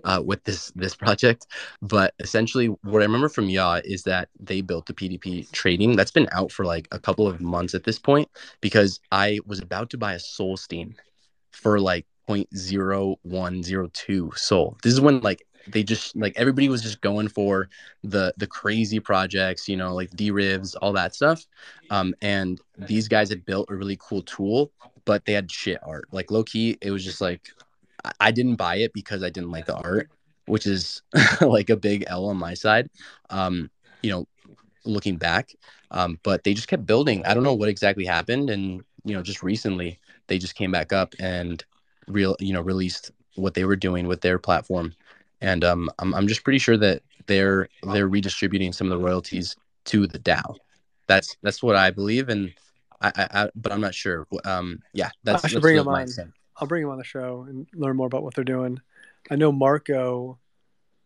uh, 0.05 0.23
with 0.25 0.45
this 0.45 0.73
this 0.75 0.95
project. 0.95 1.47
But 1.83 2.15
essentially, 2.19 2.67
what 2.67 3.03
I 3.03 3.07
remember 3.07 3.29
from 3.29 3.49
Yawww 3.49 3.83
is 3.85 4.03
that 4.05 4.29
they 4.39 4.61
built 4.61 4.87
the 4.87 4.95
PDP 4.95 5.51
trading 5.53 5.97
that's 5.97 6.11
been 6.11 6.29
out 6.33 6.53
for 6.53 6.65
like 6.65 6.89
a 6.93 6.99
couple 6.99 7.27
of 7.27 7.41
months 7.41 7.75
at 7.75 7.85
this 7.85 7.99
point 7.99 8.29
because 8.61 9.01
I 9.13 9.41
was 9.47 9.61
about 9.61 9.91
to 9.91 9.99
buy 9.99 10.15
a 10.15 10.19
Solstein 10.19 10.95
for 11.51 11.81
like 11.81 12.07
0.0102 12.29 14.39
SOL. 14.39 14.77
This 14.83 14.93
is 14.93 15.01
when 15.01 15.21
like 15.21 15.47
they 15.67 15.83
just 15.83 16.17
like 16.17 16.33
everybody 16.37 16.69
was 16.69 16.83
just 16.83 17.01
going 17.01 17.29
for 17.29 17.69
the 18.03 18.33
the 18.37 18.47
crazy 18.47 19.01
projects, 19.01 19.69
you 19.69 19.77
know, 19.77 19.95
like 19.95 20.11
derivs, 20.11 20.77
all 20.81 20.93
that 20.93 21.15
stuff. 21.15 21.47
Um, 21.91 22.15
and 22.23 22.61
these 22.77 23.09
guys 23.09 23.29
had 23.29 23.45
built 23.45 23.71
a 23.71 23.75
really 23.75 23.99
cool 24.01 24.23
tool, 24.23 24.73
but 25.05 25.25
they 25.25 25.33
had 25.33 25.51
shit 25.51 25.79
art. 25.83 26.07
Like 26.13 26.31
low 26.31 26.45
key, 26.45 26.79
it 26.81 26.91
was 26.91 27.05
just 27.05 27.21
like 27.21 27.49
I 28.21 28.31
didn't 28.31 28.57
buy 28.57 28.77
it 28.77 28.93
because 28.93 29.23
I 29.23 29.31
didn't 29.31 29.51
like 29.51 29.67
the 29.67 29.77
art, 29.77 30.11
which 30.47 30.67
is 30.67 31.03
like 31.41 31.71
a 31.71 31.77
big 31.77 32.05
L 32.07 32.27
on 32.27 32.37
my 32.37 32.55
side. 32.55 32.89
Um, 33.31 33.71
you 34.03 34.11
know, 34.11 34.27
looking 34.85 35.17
back. 35.17 35.55
Um, 35.91 36.19
but 36.23 36.45
they 36.45 36.55
just 36.55 36.69
kept 36.69 36.87
building. 36.87 37.25
I 37.25 37.35
don't 37.35 37.45
know 37.45 37.55
what 37.55 37.69
exactly 37.69 38.05
happened, 38.05 38.51
and 38.51 38.83
you 39.05 39.15
know, 39.15 39.23
just 39.23 39.43
recently 39.43 39.99
they 40.27 40.39
just 40.39 40.55
came 40.55 40.71
back 40.71 40.93
up 40.93 41.15
and 41.19 41.65
real, 42.07 42.37
you 42.41 42.53
know, 42.53 42.61
released 42.61 43.11
what 43.37 43.55
they 43.55 43.65
were 43.65 43.77
doing 43.77 44.07
with 44.07 44.21
their 44.21 44.39
platform. 44.39 44.95
And 45.41 45.65
um, 45.65 45.91
I'm 45.99 46.15
I'm 46.15 46.27
just 46.27 46.45
pretty 46.45 46.59
sure 46.59 46.77
that 46.77 47.03
they're 47.27 47.69
they're 47.93 48.09
redistributing 48.09 48.73
some 48.73 48.91
of 48.91 48.99
the 48.99 49.05
royalties 49.05 49.57
to 49.87 50.07
the 50.07 50.19
DAO. 50.19 50.57
That's 51.07 51.37
that's 51.43 51.63
what 51.63 51.77
I 51.77 51.91
believe, 51.91 52.29
and 52.29 52.53
I, 53.01 53.13
I, 53.15 53.29
I 53.45 53.51
but 53.55 53.73
I'm 53.73 53.81
not 53.81 53.95
sure. 53.95 54.27
Um, 54.45 54.81
yeah, 54.93 55.11
that's 55.25 55.45
I 55.45 55.49
should 55.49 55.57
that's 55.57 55.63
bring 55.63 55.85
my 55.85 56.03
on. 56.03 56.09
sense. 56.09 56.33
I'll 56.57 56.69
bring 56.69 56.83
him 56.83 56.91
on 56.91 56.99
the 56.99 57.05
show 57.05 57.47
and 57.49 57.67
learn 57.75 57.97
more 57.97 58.07
about 58.07 58.23
what 58.23 58.35
they're 58.35 58.45
doing. 58.45 58.81
I 59.31 59.37
know 59.37 59.53
Marco, 59.53 60.39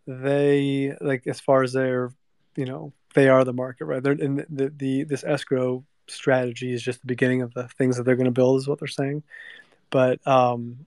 they 0.07 0.97
like 1.01 1.27
as 1.27 1.41
far 1.41 1.63
as 1.63 1.73
they're, 1.73 2.11
you 2.57 2.65
know, 2.65 2.93
they 3.15 3.29
are 3.29 3.45
the 3.45 3.53
market, 3.53 3.85
right? 3.85 4.03
They're 4.03 4.13
in 4.13 4.37
the, 4.37 4.47
the, 4.49 4.73
the 4.75 5.05
this 5.05 5.25
escrow 5.25 5.85
strategy 6.09 6.73
is 6.73 6.83
just 6.83 7.01
the 7.01 7.07
beginning 7.07 7.43
of 7.43 7.53
the 7.55 7.69
things 7.69 7.97
that 7.97 8.05
they're 8.05 8.17
going 8.17 8.25
to 8.25 8.31
build, 8.31 8.61
is 8.61 8.69
what 8.69 8.79
they're 8.79 8.89
saying. 8.89 9.23
But 9.91 10.27
um, 10.27 10.87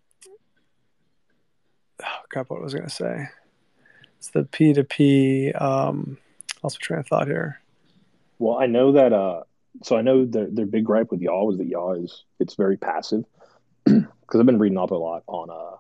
oh, 2.04 2.20
crap, 2.30 2.50
what 2.50 2.62
was 2.62 2.74
I 2.74 2.80
going 2.80 2.90
to 2.90 2.96
say? 2.96 3.28
It's 4.18 4.30
the 4.30 4.44
P 4.44 4.74
to 4.74 4.84
P. 4.84 5.52
Um, 5.54 6.18
also 6.64 6.78
train 6.80 7.00
of 7.00 7.08
thought 7.08 7.28
here. 7.28 7.62
Well, 8.40 8.58
I 8.58 8.66
know 8.66 8.94
that. 8.94 9.14
Uh, 9.14 9.44
so 9.84 9.98
I 9.98 10.02
know 10.02 10.26
their 10.26 10.48
their 10.50 10.66
big 10.66 10.86
gripe 10.86 11.12
with 11.12 11.22
Yawww 11.22 11.48
was 11.48 11.58
that 11.58 11.70
Yawww 11.70 12.04
is 12.06 12.24
it's 12.40 12.56
very 12.56 12.78
passive. 12.78 13.26
Because 13.86 14.40
I've 14.40 14.48
been 14.48 14.58
reading 14.58 14.80
up 14.80 14.90
a 14.90 14.96
lot 14.96 15.22
on. 15.28 15.52
Uh, 15.52 15.76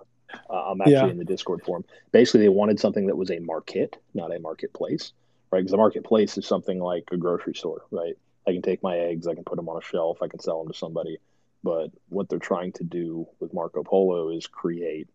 uh, 0.53 0.69
I'm 0.71 0.79
actually 0.81 0.93
Yeah. 0.93 1.07
in 1.07 1.17
the 1.17 1.25
Discord 1.25 1.63
forum. 1.63 1.83
Basically, 2.11 2.41
they 2.41 2.49
wanted 2.49 2.79
something 2.79 3.07
that 3.07 3.15
was 3.17 3.31
a 3.31 3.39
market, 3.39 3.97
not 4.13 4.35
a 4.35 4.39
marketplace, 4.39 5.13
right? 5.51 5.61
Because 5.61 5.73
a 5.73 5.77
marketplace 5.77 6.37
is 6.37 6.45
something 6.45 6.79
like 6.79 7.05
a 7.11 7.17
grocery 7.17 7.55
store, 7.55 7.85
right? 7.89 8.13
I 8.47 8.51
can 8.53 8.61
take 8.61 8.83
my 8.83 8.97
eggs, 8.97 9.25
I 9.25 9.33
can 9.33 9.43
put 9.43 9.55
them 9.55 9.67
on 9.67 9.77
a 9.77 9.81
shelf, 9.81 10.21
I 10.21 10.27
can 10.27 10.39
sell 10.39 10.63
them 10.63 10.71
to 10.71 10.77
somebody. 10.77 11.17
But 11.63 11.87
what 12.09 12.29
they're 12.29 12.37
trying 12.37 12.73
to 12.73 12.83
do 12.83 13.25
with 13.39 13.51
Marco 13.51 13.81
Polo 13.83 14.29
is 14.29 14.45
create 14.45 15.09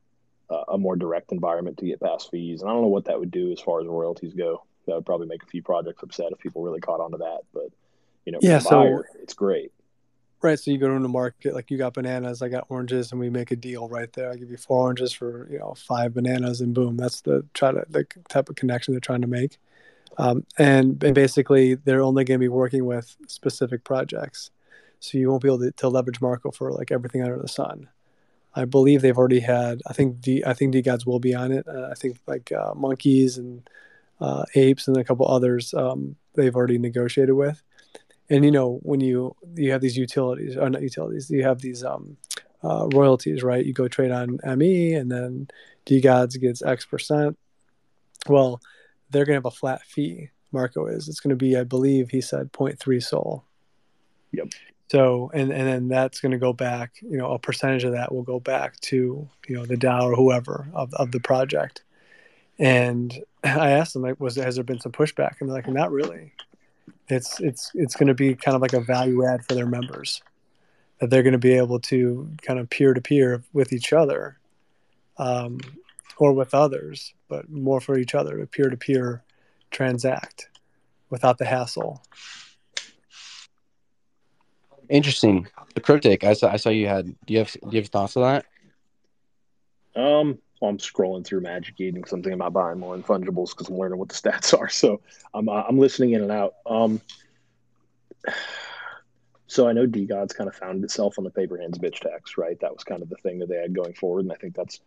a 0.69 0.79
more 0.79 0.97
direct 0.97 1.33
environment 1.33 1.79
to 1.79 1.87
get 1.87 2.01
past 2.01 2.31
fees. 2.31 2.61
And 2.61 2.71
I 2.71 2.73
don't 2.73 2.83
know 2.83 2.89
what 2.89 3.05
that 3.07 3.19
would 3.19 3.31
do 3.31 3.53
as 3.53 3.61
far 3.61 3.81
as 3.81 3.87
royalties 3.87 4.35
go. 4.35 4.65
That 4.87 4.97
would 4.97 5.07
probably 5.07 5.27
make 5.27 5.43
a 5.43 5.47
few 5.47 5.63
projects 5.63 6.03
upset 6.03 6.33
if 6.33 6.39
people 6.39 6.63
really 6.63 6.81
caught 6.81 7.01
on 7.01 7.13
to 7.13 7.19
that. 7.19 7.41
But 7.53 7.69
you 8.25 8.33
know, 8.33 8.39
Yeah, 8.43 8.59
so- 8.59 8.71
buyer, 8.71 9.09
it's 9.23 9.35
great. 9.35 9.73
Right. 10.43 10.59
So 10.59 10.71
you 10.71 10.79
go 10.79 10.89
to 10.89 10.99
the 10.99 11.07
market, 11.07 11.55
like 11.55 11.71
you 11.71 11.77
got 11.77 11.93
bananas, 11.93 12.41
I 12.41 12.49
got 12.49 12.65
oranges, 12.71 13.13
and 13.13 13.21
we 13.21 13.29
make 13.29 13.51
a 13.51 13.57
deal 13.57 13.89
right 13.89 14.11
there. 14.15 14.31
I 14.33 14.37
give 14.37 14.51
you 14.51 14.57
four 14.57 14.85
oranges 14.85 15.13
for 15.13 15.47
you 15.51 15.59
know 15.59 15.75
five 15.77 16.15
bananas, 16.15 16.63
and 16.63 16.73
boom, 16.73 16.97
that's 16.97 17.21
the 17.21 17.45
try 17.53 17.73
to 17.73 17.85
the 17.91 18.07
type 18.31 18.49
of 18.49 18.57
connection 18.57 18.95
they're 18.95 19.01
trying 19.01 19.21
to 19.21 19.27
make. 19.27 19.59
Um, 20.17 20.47
and, 20.59 21.03
and 21.05 21.15
basically, 21.15 21.75
they're 21.75 22.03
only 22.03 22.25
going 22.25 22.39
to 22.39 22.43
be 22.43 22.49
working 22.49 22.87
with 22.87 23.17
specific 23.29 23.85
projects, 23.85 24.51
so 24.99 25.19
you 25.19 25.31
won't 25.31 25.43
be 25.43 25.49
able 25.49 25.61
to, 25.61 25.73
to 25.73 25.89
leverage 25.89 26.23
Marco 26.23 26.51
for 26.51 26.73
like 26.73 26.91
everything 26.91 27.23
under 27.23 27.39
the 27.39 27.47
sun. 27.49 27.89
I 28.55 28.65
believe 28.65 29.03
they've 29.03 29.17
already 29.17 29.41
had. 29.41 29.81
I 29.87 29.93
think 29.93 30.21
D. 30.21 30.43
I 30.45 30.55
think 30.55 30.75
DeGods 30.75 31.07
will 31.07 31.21
be 31.21 31.35
on 31.35 31.53
it. 31.53 31.67
Uh, 31.69 31.89
I 31.91 31.95
think 31.95 32.19
like 32.27 32.51
uh, 32.53 32.75
monkeys 32.75 33.39
and 33.39 33.69
uh, 34.21 34.45
apes 34.55 34.89
and 34.89 34.97
a 34.97 35.05
couple 35.05 35.29
others. 35.29 35.73
Um, 35.75 36.17
they've 36.35 36.55
already 36.55 36.79
negotiated 36.79 37.35
with 37.35 37.63
and 38.31 38.45
you 38.45 38.51
know 38.51 38.79
when 38.83 39.01
you 39.01 39.35
you 39.57 39.73
have 39.73 39.81
these 39.81 39.97
utilities 39.97 40.57
or 40.57 40.71
not 40.71 40.83
utilities, 40.83 41.29
you 41.31 41.43
have 41.43 41.61
these 41.61 41.85
um, 41.85 42.17
uh, 42.63 42.87
royalties, 42.93 43.43
right? 43.43 43.67
You 43.67 43.75
go 43.75 43.89
trade 43.89 44.13
on 44.13 44.39
ME, 44.57 44.95
and 44.95 45.11
then 45.11 45.49
DeGods 45.85 46.41
gets 46.41 46.63
X 46.63 46.87
percent. 46.87 47.37
Well, 48.29 48.61
they're 49.11 49.25
going 49.25 49.35
to 49.35 49.39
have 49.39 49.53
a 49.53 49.57
flat 49.57 49.83
fee. 49.83 50.31
Marco 50.53 50.87
is. 50.87 51.09
It's 51.09 51.21
going 51.21 51.31
to 51.31 51.37
be, 51.37 51.57
I 51.57 51.63
believe, 51.63 52.11
he 52.11 52.21
said 52.21 52.53
0.3 52.53 53.03
SOL. 53.03 53.45
Yep. 54.33 54.49
So, 54.91 55.31
and 55.33 55.53
and 55.53 55.69
then 55.69 55.89
that's 55.89 56.19
going 56.21 56.33
to 56.33 56.39
go 56.39 56.53
back. 56.53 56.95
You 57.01 57.17
know, 57.17 57.31
a 57.31 57.39
percentage 57.39 57.85
of 57.85 57.93
that 57.93 58.13
will 58.13 58.25
go 58.25 58.41
back 58.41 58.79
to 58.81 59.29
you 59.47 59.55
know 59.55 59.65
the 59.65 59.77
DAO 59.77 60.03
or 60.03 60.17
whoever 60.17 60.69
of 60.75 60.93
of 60.95 61.13
the 61.13 61.21
project. 61.21 61.85
And 62.59 63.17
I 63.45 63.71
asked 63.71 63.93
them, 63.93 64.03
like, 64.03 64.19
was 64.19 64.35
has 64.35 64.57
there 64.57 64.65
been 64.65 64.81
some 64.81 64.91
pushback? 64.91 65.41
And 65.41 65.49
they're 65.49 65.57
like, 65.57 65.69
not 65.69 65.93
really. 65.93 66.33
It's 67.07 67.39
it's 67.39 67.71
it's 67.75 67.95
going 67.95 68.09
to 68.09 68.15
be 68.15 68.35
kind 68.35 68.57
of 68.57 68.63
like 68.63 68.73
a 68.73 68.81
value 68.81 69.25
add 69.25 69.45
for 69.47 69.55
their 69.55 69.67
members 69.67 70.23
that 70.99 71.09
they're 71.09 71.23
going 71.23 71.33
to 71.33 71.39
be 71.39 71.55
able 71.55 71.79
to 71.81 72.29
kind 72.43 72.59
of 72.59 72.69
peer 72.69 72.93
to 72.93 73.01
peer 73.01 73.45
with 73.53 73.73
each 73.73 73.93
other, 73.93 74.39
um, 75.19 75.61
or 76.19 76.33
with 76.33 76.53
others, 76.53 77.15
but 77.29 77.49
more 77.49 77.81
for 77.81 77.97
each 77.97 78.17
other 78.17 78.39
to 78.39 78.47
peer 78.47 78.69
to 78.69 78.77
peer 78.77 79.23
transact 79.71 80.49
without 81.11 81.39
the 81.39 81.47
hassle. 81.47 82.03
Interesting. 84.91 85.47
The 85.75 85.81
cryptic. 85.81 86.25
I 86.25 86.33
saw. 86.33 86.51
I 86.51 86.57
saw 86.57 86.69
you 86.69 86.89
had. 86.89 87.07
Do 87.25 87.33
you 87.33 87.39
have? 87.39 87.53
Do 87.53 87.69
you 87.71 87.81
have 87.81 87.89
thoughts 87.89 88.17
on 88.17 88.23
that? 88.25 88.45
Um, 89.95 90.39
well, 90.61 90.71
I'm 90.71 90.79
scrolling 90.79 91.25
through 91.25 91.41
Magic 91.41 91.75
I'm 91.79 92.03
thinking 92.03 92.33
about 92.33 92.53
buying 92.53 92.79
more 92.79 92.97
fungibles 92.99 93.51
because 93.51 93.69
I'm 93.69 93.79
learning 93.79 93.99
what 93.99 94.09
the 94.09 94.15
stats 94.31 94.57
are. 94.59 94.69
So 94.69 95.01
I'm 95.33 95.49
uh, 95.49 95.63
I'm 95.67 95.79
listening 95.79 96.13
in 96.13 96.23
and 96.23 96.33
out. 96.33 96.55
Um, 96.67 97.01
so 99.47 99.69
I 99.69 99.73
know 99.73 99.87
DeGods 99.87 100.35
kind 100.35 100.49
of 100.49 100.57
founded 100.57 100.85
itself 100.85 101.19
on 101.19 101.25
the 101.25 101.31
paper 101.31 101.57
hands 101.57 101.79
bitch 101.79 102.01
tax, 102.01 102.37
right? 102.37 102.59
That 102.61 102.73
was 102.73 102.83
kind 102.83 103.03
of 103.03 103.09
the 103.09 103.17
thing 103.17 103.39
that 103.39 103.49
they 103.49 103.57
had 103.57 103.75
going 103.75 103.95
forward, 103.95 104.25
and 104.25 104.33
I 104.33 104.37
think 104.37 104.57
that's 104.57 104.81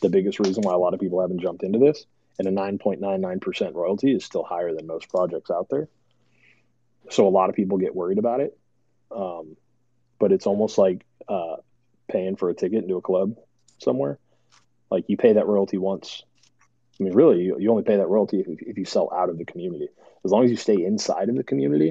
the 0.00 0.08
biggest 0.08 0.38
reason 0.38 0.62
why 0.62 0.72
a 0.72 0.78
lot 0.78 0.94
of 0.94 1.00
people 1.00 1.20
haven't 1.20 1.40
jumped 1.40 1.64
into 1.64 1.78
this. 1.78 2.06
And 2.38 2.46
a 2.46 2.52
9.99% 2.52 3.74
royalty 3.74 4.12
is 4.12 4.24
still 4.24 4.44
higher 4.44 4.72
than 4.72 4.86
most 4.86 5.08
projects 5.08 5.50
out 5.50 5.68
there. 5.70 5.88
So 7.10 7.26
a 7.26 7.30
lot 7.30 7.50
of 7.50 7.56
people 7.56 7.78
get 7.78 7.96
worried 7.96 8.18
about 8.18 8.38
it. 8.38 8.56
Um, 9.10 9.56
but 10.18 10.32
it's 10.32 10.46
almost 10.46 10.78
like 10.78 11.04
uh, 11.28 11.56
paying 12.10 12.36
for 12.36 12.50
a 12.50 12.54
ticket 12.54 12.82
into 12.82 12.96
a 12.96 13.02
club 13.02 13.34
somewhere. 13.78 14.18
Like 14.90 15.04
you 15.08 15.16
pay 15.16 15.34
that 15.34 15.46
royalty 15.46 15.78
once. 15.78 16.22
I 17.00 17.04
mean, 17.04 17.14
really, 17.14 17.42
you, 17.42 17.56
you 17.60 17.70
only 17.70 17.84
pay 17.84 17.96
that 17.96 18.08
royalty 18.08 18.40
if, 18.40 18.46
if 18.60 18.78
you 18.78 18.84
sell 18.84 19.10
out 19.14 19.28
of 19.28 19.38
the 19.38 19.44
community. 19.44 19.88
As 20.24 20.32
long 20.32 20.44
as 20.44 20.50
you 20.50 20.56
stay 20.56 20.84
inside 20.84 21.28
of 21.28 21.36
the 21.36 21.44
community, 21.44 21.90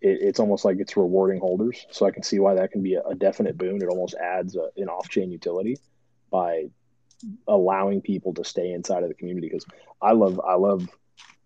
it, 0.00 0.18
it's 0.20 0.40
almost 0.40 0.64
like 0.64 0.78
it's 0.80 0.96
rewarding 0.96 1.40
holders. 1.40 1.86
So 1.90 2.06
I 2.06 2.10
can 2.10 2.22
see 2.22 2.38
why 2.38 2.54
that 2.54 2.72
can 2.72 2.82
be 2.82 2.94
a, 2.94 3.02
a 3.02 3.14
definite 3.14 3.56
boon. 3.56 3.82
It 3.82 3.88
almost 3.88 4.14
adds 4.14 4.56
a, 4.56 4.70
an 4.76 4.88
off-chain 4.88 5.30
utility 5.30 5.78
by 6.30 6.64
allowing 7.46 8.00
people 8.00 8.34
to 8.34 8.44
stay 8.44 8.72
inside 8.72 9.02
of 9.04 9.08
the 9.08 9.14
community. 9.14 9.48
Because 9.48 9.66
I 10.02 10.12
love 10.12 10.40
I 10.40 10.54
love 10.54 10.88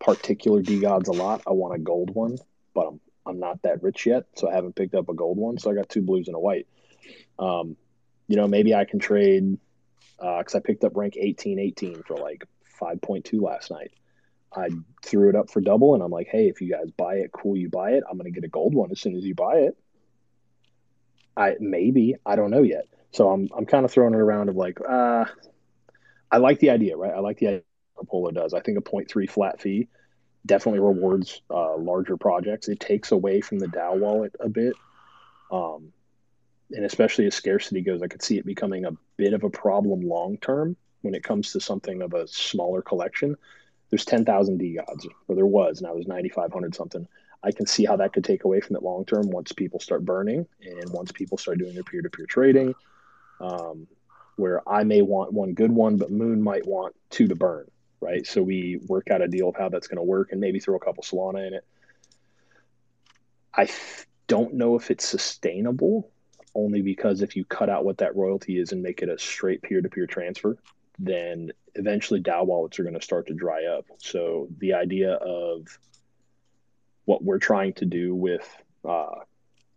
particular 0.01 0.63
DeGods 0.63 1.09
a 1.09 1.13
lot. 1.13 1.43
I 1.47 1.51
want 1.51 1.75
a 1.75 1.79
gold 1.79 2.15
one, 2.15 2.39
but 2.75 2.87
I'm 2.87 3.01
I'm 3.27 3.39
not 3.39 3.63
that 3.63 3.83
rich 3.83 4.07
yet, 4.07 4.25
so 4.35 4.51
I 4.51 4.55
haven't 4.55 4.75
picked 4.75 4.95
up 4.95 5.09
a 5.09 5.15
gold 5.15 5.39
one. 5.39 5.59
So 5.59 5.71
I 5.71 5.75
got 5.75 5.89
two 5.89 6.03
blues 6.03 6.29
and 6.29 6.37
a 6.37 6.41
white. 6.41 6.67
Um, 7.39 7.77
you 8.29 8.37
know, 8.37 8.49
maybe 8.49 8.75
I 8.75 8.85
can 8.85 8.99
trade 8.99 9.59
because 10.19 10.55
uh, 10.55 10.59
I 10.59 10.61
picked 10.61 10.85
up 10.85 10.97
rank 10.97 11.17
18 11.17 11.59
18 11.59 12.03
for 12.03 12.17
like 12.17 12.45
5.2 12.81 13.41
last 13.41 13.71
night. 13.71 13.93
I 14.55 14.69
threw 15.03 15.31
it 15.31 15.37
up 15.37 15.51
for 15.51 15.61
double, 15.61 15.95
and 15.95 16.03
I'm 16.03 16.11
like, 16.11 16.29
hey, 16.29 16.49
if 16.49 16.61
you 16.61 16.71
guys 16.71 16.91
buy 16.91 17.17
it, 17.17 17.33
cool, 17.33 17.57
you 17.57 17.71
buy 17.71 17.93
it. 17.93 18.05
I'm 18.09 18.17
gonna 18.19 18.31
get 18.31 18.45
a 18.45 18.49
gold 18.49 18.75
one 18.75 18.91
as 18.91 19.01
soon 19.01 19.17
as 19.17 19.25
you 19.25 19.35
buy 19.35 19.57
it. 19.59 19.77
I 21.37 21.57
maybe 21.59 22.17
I 22.27 22.37
don't 22.37 22.51
know 22.51 22.63
yet. 22.63 22.87
So 23.13 23.31
I'm 23.31 23.49
I'm 23.57 23.67
kind 23.67 23.85
of 23.85 23.91
throwing 23.91 24.15
it 24.15 24.21
around 24.21 24.51
of 24.51 24.57
like, 24.57 24.79
uh, 24.87 25.25
I 26.31 26.37
like 26.39 26.59
the 26.59 26.71
idea, 26.71 26.97
right? 26.97 27.15
I 27.15 27.21
like 27.21 27.39
the 27.39 27.49
idea 27.49 27.63
Polo 28.07 28.31
does. 28.31 28.55
I 28.55 28.61
think 28.61 28.79
a 28.79 28.83
0.3 28.83 29.29
flat 29.31 29.61
fee 29.61 29.89
definitely 30.45 30.81
rewards 30.81 31.41
uh, 31.51 31.77
larger 31.77 32.17
projects. 32.17 32.69
It 32.69 32.81
takes 32.81 33.13
away 33.13 33.41
from 33.41 33.59
the 33.59 33.69
DAO 33.69 33.99
wallet 33.99 34.35
a 34.41 34.49
bit. 34.49 34.75
Um, 35.51 35.93
and 36.71 36.85
especially 36.85 37.27
as 37.27 37.35
scarcity 37.35 37.83
goes, 37.83 38.03
I 38.03 38.09
could 38.09 38.23
see 38.23 38.39
it 38.39 38.47
becoming 38.47 38.85
a 38.85 38.97
bit 39.17 39.35
of 39.35 39.45
a 39.45 39.51
problem 39.51 40.01
long 40.01 40.39
term 40.39 40.77
when 41.03 41.15
it 41.15 41.23
comes 41.23 41.53
to 41.53 41.61
something 41.61 42.03
of 42.03 42.15
a 42.15 42.27
smaller 42.27 42.83
collection. 42.83 43.37
There's 43.91 44.05
10,000 44.05 44.59
DeGods, 44.59 45.07
or 45.29 45.37
there 45.37 45.47
was, 45.47 45.83
now 45.83 45.93
there's 45.93 46.07
9,500 46.07 46.75
something. 46.75 47.07
I 47.43 47.53
can 47.53 47.67
see 47.67 47.85
how 47.85 47.97
that 47.97 48.13
could 48.13 48.25
take 48.25 48.45
away 48.45 48.61
from 48.61 48.77
it 48.77 48.83
long 48.83 49.05
term 49.05 49.29
once 49.31 49.53
people 49.53 49.81
start 49.81 50.05
burning 50.05 50.47
and 50.65 50.91
once 50.91 51.13
people 51.13 51.37
start 51.37 51.59
doing 51.59 51.75
their 51.75 51.83
peer 51.83 52.01
to 52.01 52.09
peer 52.09 52.27
trading. 52.27 52.75
Um, 53.41 53.87
where 54.37 54.67
I 54.67 54.85
may 54.85 55.03
want 55.03 55.33
one 55.33 55.53
good 55.53 55.71
one, 55.71 55.99
but 55.99 56.11
Moon 56.11 56.41
might 56.41 56.67
want 56.67 56.95
two 57.11 57.29
to 57.29 57.35
burn 57.35 57.67
right? 58.03 58.27
So 58.27 58.43
we 58.43 58.81
work 58.89 59.11
out 59.11 59.23
a 59.23 59.29
deal 59.29 59.49
of 59.49 59.57
how 59.57 59.69
that's 59.69 59.87
going 59.87 59.97
to 59.97 60.03
work 60.03 60.33
and 60.33 60.41
maybe 60.41 60.59
throw 60.59 60.77
a 60.77 60.81
couple 60.81 61.03
Solana 61.05 61.47
in 61.47 61.55
it. 61.55 61.65
I 63.55 63.69
don't 64.27 64.55
know 64.55 64.77
if 64.77 64.91
it's 64.91 65.07
sustainable 65.07 66.11
only 66.55 66.83
because 66.83 67.23
if 67.23 67.37
you 67.37 67.45
cut 67.45 67.71
out 67.71 67.85
what 67.85 67.99
that 67.99 68.17
royalty 68.17 68.59
is 68.59 68.73
and 68.73 68.83
make 68.83 69.03
it 69.03 69.09
a 69.09 69.19
straight 69.19 69.63
peer 69.63 69.81
to 69.81 69.89
peer 69.89 70.07
transfer, 70.07 70.59
then 70.99 71.51
eventually 71.75 72.21
DAO 72.21 72.45
wallets 72.45 72.79
are 72.79 72.83
going 72.83 72.99
to 72.99 73.01
start 73.01 73.27
to 73.29 73.35
dry 73.35 73.65
up. 73.65 73.87
So 73.99 74.49
the 74.59 74.75
idea 74.75 75.15
of 75.15 75.79
what 77.05 77.25
we're 77.25 77.39
trying 77.39 77.75
to 77.75 77.87
do 77.87 78.15
with 78.15 78.47
uh, 78.87 79.21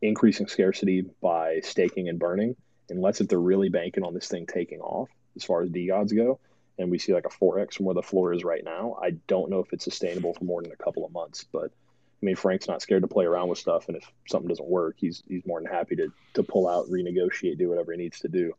increasing 0.02 0.48
scarcity 0.48 1.06
by 1.22 1.62
staking 1.62 2.10
and 2.10 2.20
burning, 2.20 2.56
unless 2.90 3.22
if 3.22 3.28
they're 3.28 3.40
really 3.40 3.70
banking 3.70 4.04
on 4.04 4.14
this 4.14 4.28
thing 4.28 4.46
taking 4.46 4.82
off 4.82 5.10
as 5.36 5.44
far 5.44 5.62
as 5.62 5.70
DeGods 5.70 6.16
go, 6.16 6.40
and 6.78 6.92
we 6.92 7.00
see 7.00 7.14
like 7.14 7.26
a 7.26 7.30
4x 7.30 7.76
from 7.76 7.86
where 7.86 7.96
the 7.96 8.02
floor 8.02 8.34
is 8.34 8.44
right 8.44 8.64
now, 8.64 8.98
I 9.02 9.12
don't 9.28 9.50
know 9.50 9.60
if 9.60 9.72
it's 9.72 9.84
sustainable 9.84 10.34
for 10.34 10.44
more 10.44 10.62
than 10.62 10.72
a 10.72 10.84
couple 10.84 11.06
of 11.06 11.12
months. 11.12 11.46
But 11.52 11.66
I 11.66 12.26
mean, 12.26 12.36
Frank's 12.36 12.68
not 12.68 12.82
scared 12.82 13.04
to 13.04 13.08
play 13.08 13.26
around 13.26 13.50
with 13.50 13.60
stuff, 13.60 13.88
and 13.88 13.98
if 13.98 14.12
something 14.28 14.48
doesn't 14.48 14.68
work, 14.68 14.96
he's 14.98 15.24
he's 15.28 15.46
more 15.46 15.62
than 15.62 15.72
happy 15.72 15.96
to 15.98 16.12
to 16.34 16.44
pull 16.44 16.68
out, 16.68 16.88
renegotiate, 16.88 17.58
do 17.58 17.70
whatever 17.70 17.92
he 17.92 17.98
needs 17.98 18.20
to 18.22 18.28
do. 18.28 18.54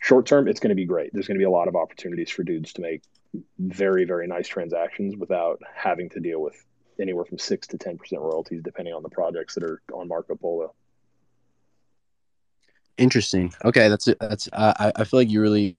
Short 0.00 0.26
term, 0.26 0.48
it's 0.48 0.60
going 0.60 0.70
to 0.70 0.76
be 0.76 0.84
great. 0.84 1.12
There's 1.12 1.26
going 1.26 1.36
to 1.36 1.42
be 1.42 1.44
a 1.44 1.50
lot 1.50 1.68
of 1.68 1.76
opportunities 1.76 2.30
for 2.30 2.42
dudes 2.42 2.72
to 2.74 2.82
make 2.82 3.02
very 3.58 4.04
very 4.04 4.26
nice 4.26 4.48
transactions 4.48 5.16
without 5.16 5.60
having 5.74 6.08
to 6.10 6.20
deal 6.20 6.40
with 6.40 6.54
anywhere 7.00 7.24
from 7.24 7.38
six 7.38 7.66
to 7.68 7.78
ten 7.78 7.96
percent 7.98 8.22
royalties, 8.22 8.62
depending 8.62 8.94
on 8.94 9.02
the 9.02 9.08
projects 9.08 9.54
that 9.54 9.64
are 9.64 9.80
on 9.92 10.08
Marco 10.08 10.34
Polo. 10.36 10.74
Interesting. 12.98 13.52
Okay, 13.64 13.88
that's. 13.88 14.08
That's 14.20 14.48
uh, 14.52 14.72
I 14.78 14.92
I 14.96 15.04
feel 15.04 15.20
like 15.20 15.30
you 15.30 15.40
really 15.40 15.76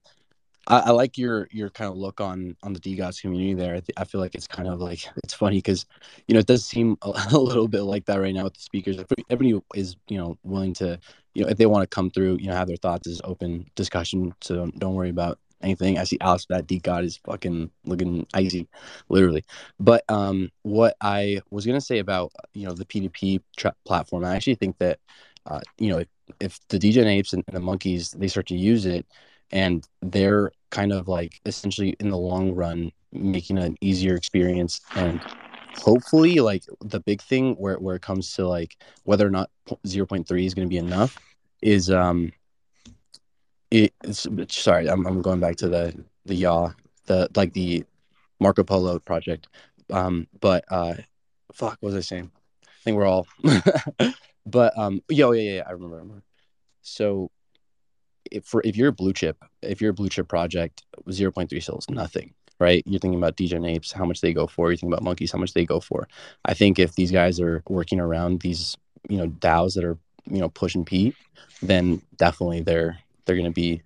I, 0.68 0.80
I, 0.80 0.90
like 0.90 1.16
your 1.16 1.48
your 1.50 1.70
kind 1.70 1.90
of 1.90 1.96
look 1.96 2.20
on 2.20 2.54
on 2.62 2.74
the 2.74 2.80
DeGods 2.80 3.20
community 3.20 3.54
there. 3.54 3.74
I, 3.76 3.80
th- 3.80 3.96
I 3.96 4.04
feel 4.04 4.20
like 4.20 4.34
it's 4.34 4.46
kind 4.46 4.68
of 4.68 4.80
like 4.80 5.08
it's 5.24 5.34
funny 5.34 5.56
because 5.56 5.86
you 6.26 6.34
know 6.34 6.40
it 6.40 6.46
does 6.46 6.64
seem 6.64 6.96
a, 7.02 7.08
a, 7.32 7.38
little 7.38 7.68
bit 7.68 7.82
like 7.82 8.04
that 8.04 8.20
right 8.20 8.34
now 8.34 8.44
with 8.44 8.54
the 8.54 8.60
speakers. 8.60 8.98
Everybody 9.30 9.60
is 9.74 9.96
you 10.08 10.18
know 10.18 10.38
willing 10.44 10.74
to 10.74 11.00
you 11.34 11.42
know 11.42 11.48
if 11.48 11.56
they 11.56 11.66
want 11.66 11.82
to 11.90 11.94
come 11.94 12.10
through 12.10 12.36
you 12.40 12.48
know 12.48 12.54
have 12.54 12.68
their 12.68 12.76
thoughts 12.76 13.06
is 13.06 13.20
open 13.24 13.66
discussion. 13.74 14.34
So 14.42 14.56
don't, 14.56 14.78
don't 14.78 14.94
worry 14.94 15.10
about 15.10 15.38
anything. 15.62 15.98
I 15.98 16.04
see 16.04 16.18
Alex 16.20 16.46
that 16.50 16.66
DeGod 16.66 17.04
is 17.04 17.16
fucking 17.24 17.70
looking 17.84 18.26
icy, 18.34 18.68
literally. 19.08 19.44
But 19.80 20.04
um, 20.08 20.50
what 20.62 20.96
I 21.00 21.40
was 21.50 21.64
gonna 21.64 21.80
say 21.80 21.98
about 21.98 22.32
you 22.52 22.66
know 22.66 22.74
the 22.74 22.84
P2P 22.84 23.40
tra- 23.56 23.74
platform, 23.86 24.24
I 24.24 24.36
actually 24.36 24.56
think 24.56 24.76
that 24.78 24.98
uh, 25.46 25.60
you 25.78 25.88
know 25.88 25.98
if, 25.98 26.08
if 26.40 26.60
the 26.68 26.78
Degen 26.78 27.08
apes 27.08 27.32
and, 27.32 27.42
and 27.46 27.56
the 27.56 27.60
monkeys 27.60 28.10
they 28.10 28.28
start 28.28 28.46
to 28.48 28.56
use 28.56 28.84
it 28.84 29.06
and 29.50 29.86
they're 30.02 30.52
kind 30.70 30.92
of 30.92 31.08
like 31.08 31.40
essentially 31.46 31.96
in 32.00 32.10
the 32.10 32.18
long 32.18 32.54
run 32.54 32.92
making 33.12 33.58
an 33.58 33.76
easier 33.80 34.14
experience. 34.14 34.80
And 34.94 35.22
hopefully 35.74 36.36
like 36.40 36.64
the 36.80 37.00
big 37.00 37.22
thing 37.22 37.54
where, 37.54 37.76
where 37.76 37.96
it 37.96 38.02
comes 38.02 38.34
to 38.34 38.46
like 38.46 38.76
whether 39.04 39.26
or 39.26 39.30
not 39.30 39.50
0.3 39.86 40.44
is 40.44 40.54
going 40.54 40.66
to 40.66 40.70
be 40.70 40.78
enough 40.78 41.16
is 41.62 41.90
um 41.90 42.32
it's 43.70 44.26
sorry 44.48 44.88
I'm, 44.88 45.06
I'm 45.06 45.20
going 45.22 45.40
back 45.40 45.56
to 45.56 45.68
the 45.68 45.94
the 46.24 46.42
Yawww 46.42 46.74
the 47.06 47.28
like 47.34 47.52
the 47.52 47.84
marco 48.40 48.62
polo 48.62 48.98
project. 48.98 49.48
Um 49.90 50.26
but 50.40 50.64
uh 50.70 50.94
fuck 51.52 51.78
what 51.80 51.92
was 51.92 51.94
i 51.94 52.00
saying? 52.00 52.30
I 52.64 52.68
think 52.84 52.96
we're 52.96 53.06
all 53.06 53.26
but 54.46 54.78
um 54.78 55.02
yo 55.08 55.32
yeah, 55.32 55.42
yeah 55.42 55.54
yeah 55.56 55.62
i 55.66 55.72
remember, 55.72 55.96
I 55.96 56.00
remember. 56.00 56.22
so 56.82 57.30
if 58.30 58.44
for 58.44 58.62
if 58.64 58.76
you're 58.76 58.88
a 58.88 58.92
blue 58.92 59.12
chip, 59.12 59.44
if 59.62 59.80
you're 59.80 59.90
a 59.90 59.94
blue 59.94 60.08
chip 60.08 60.28
project, 60.28 60.84
0.3 61.08 61.62
SOL 61.62 61.78
is 61.78 61.90
nothing, 61.90 62.34
right? 62.58 62.82
You're 62.86 63.00
thinking 63.00 63.18
about 63.18 63.36
Degen 63.36 63.64
apes, 63.64 63.92
how 63.92 64.04
much 64.04 64.20
they 64.20 64.32
go 64.32 64.46
for. 64.46 64.70
You're 64.70 64.76
thinking 64.76 64.92
about 64.92 65.02
monkeys, 65.02 65.32
how 65.32 65.38
much 65.38 65.54
they 65.54 65.64
go 65.64 65.80
for. 65.80 66.08
I 66.44 66.54
think 66.54 66.78
if 66.78 66.94
these 66.94 67.10
guys 67.10 67.40
are 67.40 67.62
working 67.68 68.00
around 68.00 68.40
these, 68.40 68.76
you 69.08 69.18
know, 69.18 69.28
DAOs 69.28 69.74
that 69.74 69.84
are, 69.84 69.98
you 70.30 70.38
know, 70.38 70.48
pushing 70.48 70.84
Pete, 70.84 71.16
then 71.62 72.02
definitely 72.16 72.60
they're 72.60 72.98
they're 73.24 73.36
gonna 73.36 73.50
be 73.50 73.82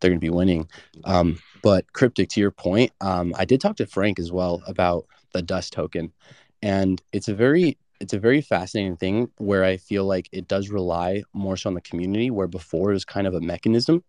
they're 0.00 0.10
gonna 0.10 0.20
be 0.20 0.30
winning. 0.30 0.68
Um, 1.04 1.40
but 1.62 1.92
cryptic 1.92 2.28
to 2.30 2.40
your 2.40 2.50
point, 2.50 2.92
um, 3.00 3.34
I 3.38 3.44
did 3.44 3.60
talk 3.60 3.76
to 3.76 3.86
Frank 3.86 4.18
as 4.18 4.32
well 4.32 4.62
about 4.66 5.06
the 5.32 5.42
dust 5.42 5.72
token, 5.72 6.12
and 6.62 7.00
it's 7.12 7.28
a 7.28 7.34
very 7.34 7.78
it's 8.00 8.14
a 8.14 8.18
very 8.18 8.40
fascinating 8.40 8.96
thing 8.96 9.30
where 9.36 9.62
I 9.62 9.76
feel 9.76 10.04
like 10.04 10.28
it 10.32 10.48
does 10.48 10.70
rely 10.70 11.22
more 11.34 11.56
so 11.56 11.68
on 11.68 11.74
the 11.74 11.80
community, 11.80 12.30
where 12.30 12.48
before 12.48 12.90
it 12.90 12.94
was 12.94 13.04
kind 13.04 13.26
of 13.26 13.34
a 13.34 13.40
mechanism. 13.40 14.02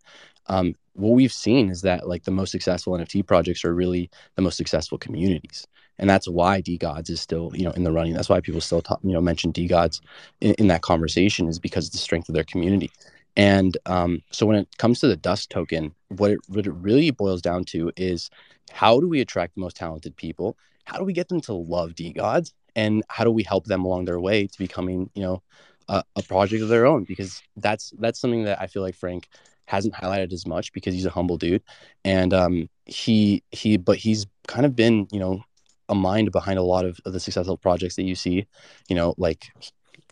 Um, 0.46 0.74
what 0.94 1.10
we've 1.10 1.32
seen 1.32 1.70
is 1.70 1.82
that 1.82 2.08
like 2.08 2.24
the 2.24 2.30
most 2.30 2.50
successful 2.50 2.94
NFT 2.94 3.26
projects 3.26 3.64
are 3.64 3.74
really 3.74 4.10
the 4.34 4.42
most 4.42 4.56
successful 4.56 4.98
communities, 4.98 5.66
and 5.98 6.10
that's 6.10 6.28
why 6.28 6.62
DeGods 6.62 7.10
is 7.10 7.20
still 7.20 7.52
you 7.54 7.64
know 7.64 7.70
in 7.72 7.84
the 7.84 7.92
running. 7.92 8.14
That's 8.14 8.28
why 8.28 8.40
people 8.40 8.60
still 8.60 8.82
talk, 8.82 8.98
you 9.02 9.12
know 9.12 9.20
mention 9.20 9.52
DeGods 9.52 10.00
in, 10.40 10.54
in 10.54 10.66
that 10.68 10.82
conversation 10.82 11.46
is 11.48 11.58
because 11.58 11.86
of 11.86 11.92
the 11.92 11.98
strength 11.98 12.28
of 12.28 12.34
their 12.34 12.44
community. 12.44 12.90
And 13.36 13.76
um, 13.86 14.22
so 14.30 14.44
when 14.44 14.56
it 14.56 14.68
comes 14.78 15.00
to 15.00 15.08
the 15.08 15.16
dust 15.16 15.50
token, 15.50 15.94
what 16.08 16.32
it, 16.32 16.40
what 16.48 16.66
it 16.66 16.72
really 16.72 17.10
boils 17.10 17.40
down 17.40 17.64
to 17.66 17.90
is 17.96 18.28
how 18.70 19.00
do 19.00 19.08
we 19.08 19.20
attract 19.20 19.54
the 19.54 19.60
most 19.60 19.76
talented 19.76 20.16
people? 20.16 20.56
How 20.84 20.98
do 20.98 21.04
we 21.04 21.12
get 21.12 21.28
them 21.28 21.40
to 21.42 21.52
love 21.54 21.92
DeGods? 21.92 22.52
And 22.74 23.02
how 23.08 23.24
do 23.24 23.30
we 23.30 23.42
help 23.42 23.66
them 23.66 23.84
along 23.84 24.04
their 24.04 24.20
way 24.20 24.46
to 24.46 24.58
becoming, 24.58 25.10
you 25.14 25.22
know, 25.22 25.42
a, 25.88 26.02
a 26.16 26.22
project 26.22 26.62
of 26.62 26.68
their 26.68 26.86
own? 26.86 27.04
Because 27.04 27.42
that's 27.56 27.92
that's 27.98 28.20
something 28.20 28.44
that 28.44 28.60
I 28.60 28.66
feel 28.66 28.82
like 28.82 28.94
Frank 28.94 29.28
hasn't 29.66 29.94
highlighted 29.94 30.32
as 30.32 30.46
much 30.46 30.72
because 30.72 30.94
he's 30.94 31.06
a 31.06 31.10
humble 31.10 31.38
dude, 31.38 31.62
and 32.04 32.34
um, 32.34 32.68
he 32.86 33.42
he 33.50 33.76
but 33.76 33.96
he's 33.98 34.26
kind 34.48 34.66
of 34.66 34.74
been, 34.74 35.06
you 35.12 35.20
know, 35.20 35.42
a 35.88 35.94
mind 35.94 36.32
behind 36.32 36.58
a 36.58 36.62
lot 36.62 36.84
of, 36.84 36.98
of 37.04 37.12
the 37.12 37.20
successful 37.20 37.56
projects 37.56 37.96
that 37.96 38.04
you 38.04 38.14
see, 38.14 38.46
you 38.88 38.96
know, 38.96 39.14
like 39.18 39.46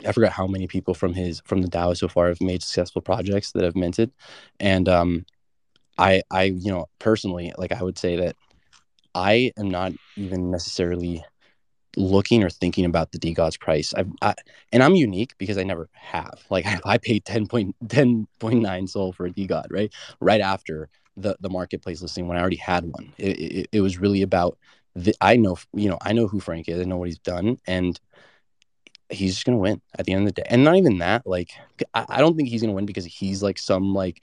I 0.07 0.13
forgot 0.13 0.33
how 0.33 0.47
many 0.47 0.67
people 0.67 0.95
from 0.95 1.15
his 1.15 1.43
from 1.45 1.63
the 1.63 1.69
DAO 1.69 1.97
so 1.97 2.09
far 2.09 2.29
have 2.29 2.41
made 2.41 2.63
successful 2.63 3.03
projects 3.03 3.53
that 3.53 3.65
have 3.65 3.77
minted, 3.77 4.13
and 4.59 4.89
um, 4.89 5.27
I 5.99 6.23
I 6.31 6.45
you 6.45 6.71
know 6.71 6.87
personally 6.99 7.53
like 7.59 7.73
I 7.73 7.83
would 7.83 7.99
say 7.99 8.17
that 8.17 8.37
I 9.15 9.53
am 9.57 9.71
not 9.71 9.93
even 10.17 10.51
necessarily 10.51 11.25
looking 11.97 12.43
or 12.45 12.51
thinking 12.51 12.85
about 12.85 13.13
the 13.13 13.19
DeGods 13.19 13.59
price. 13.59 13.93
I, 13.97 14.05
I 14.23 14.35
and 14.73 14.83
I'm 14.83 14.95
unique 14.95 15.35
because 15.39 15.59
I 15.59 15.65
never 15.65 15.89
have. 15.95 16.41
Like 16.51 16.67
I, 16.85 16.99
paid 16.99 17.25
10.10.9 17.25 18.89
SOL 18.89 19.13
for 19.13 19.27
a 19.27 19.31
DeGod, 19.31 19.67
right? 19.71 19.93
Right 20.21 20.41
after 20.41 20.89
the 21.17 21.37
the 21.41 21.51
marketplace 21.51 22.03
listing 22.03 22.29
when 22.29 22.37
I 22.37 22.41
already 22.41 22.57
had 22.57 22.85
one. 22.85 23.13
It, 23.19 23.39
it, 23.39 23.69
it 23.73 23.81
was 23.81 23.99
really 23.99 24.23
about 24.23 24.59
the 24.95 25.15
I 25.21 25.37
know 25.37 25.57
you 25.73 25.89
know 25.89 25.99
I 26.01 26.13
know 26.13 26.29
who 26.29 26.41
Frank 26.41 26.69
is. 26.69 26.81
I 26.81 26.85
know 26.85 26.97
what 26.97 27.09
he's 27.09 27.19
done 27.19 27.59
and 27.67 27.99
he's 29.09 29.35
just 29.35 29.45
gonna 29.45 29.59
win 29.59 29.81
at 29.99 30.07
the 30.07 30.13
end 30.13 30.27
of 30.27 30.35
the 30.35 30.43
day. 30.43 30.49
And 30.49 30.65
not 30.65 30.77
even 30.77 30.99
that, 30.99 31.27
like 31.27 31.51
I, 31.95 32.07
I 32.09 32.19
don't 32.21 32.37
think 32.37 32.49
he's 32.49 32.63
gonna 32.63 32.73
win 32.73 32.87
because 32.87 33.05
he's 33.05 33.43
like 33.43 33.59
some 33.59 33.95
like 33.95 34.23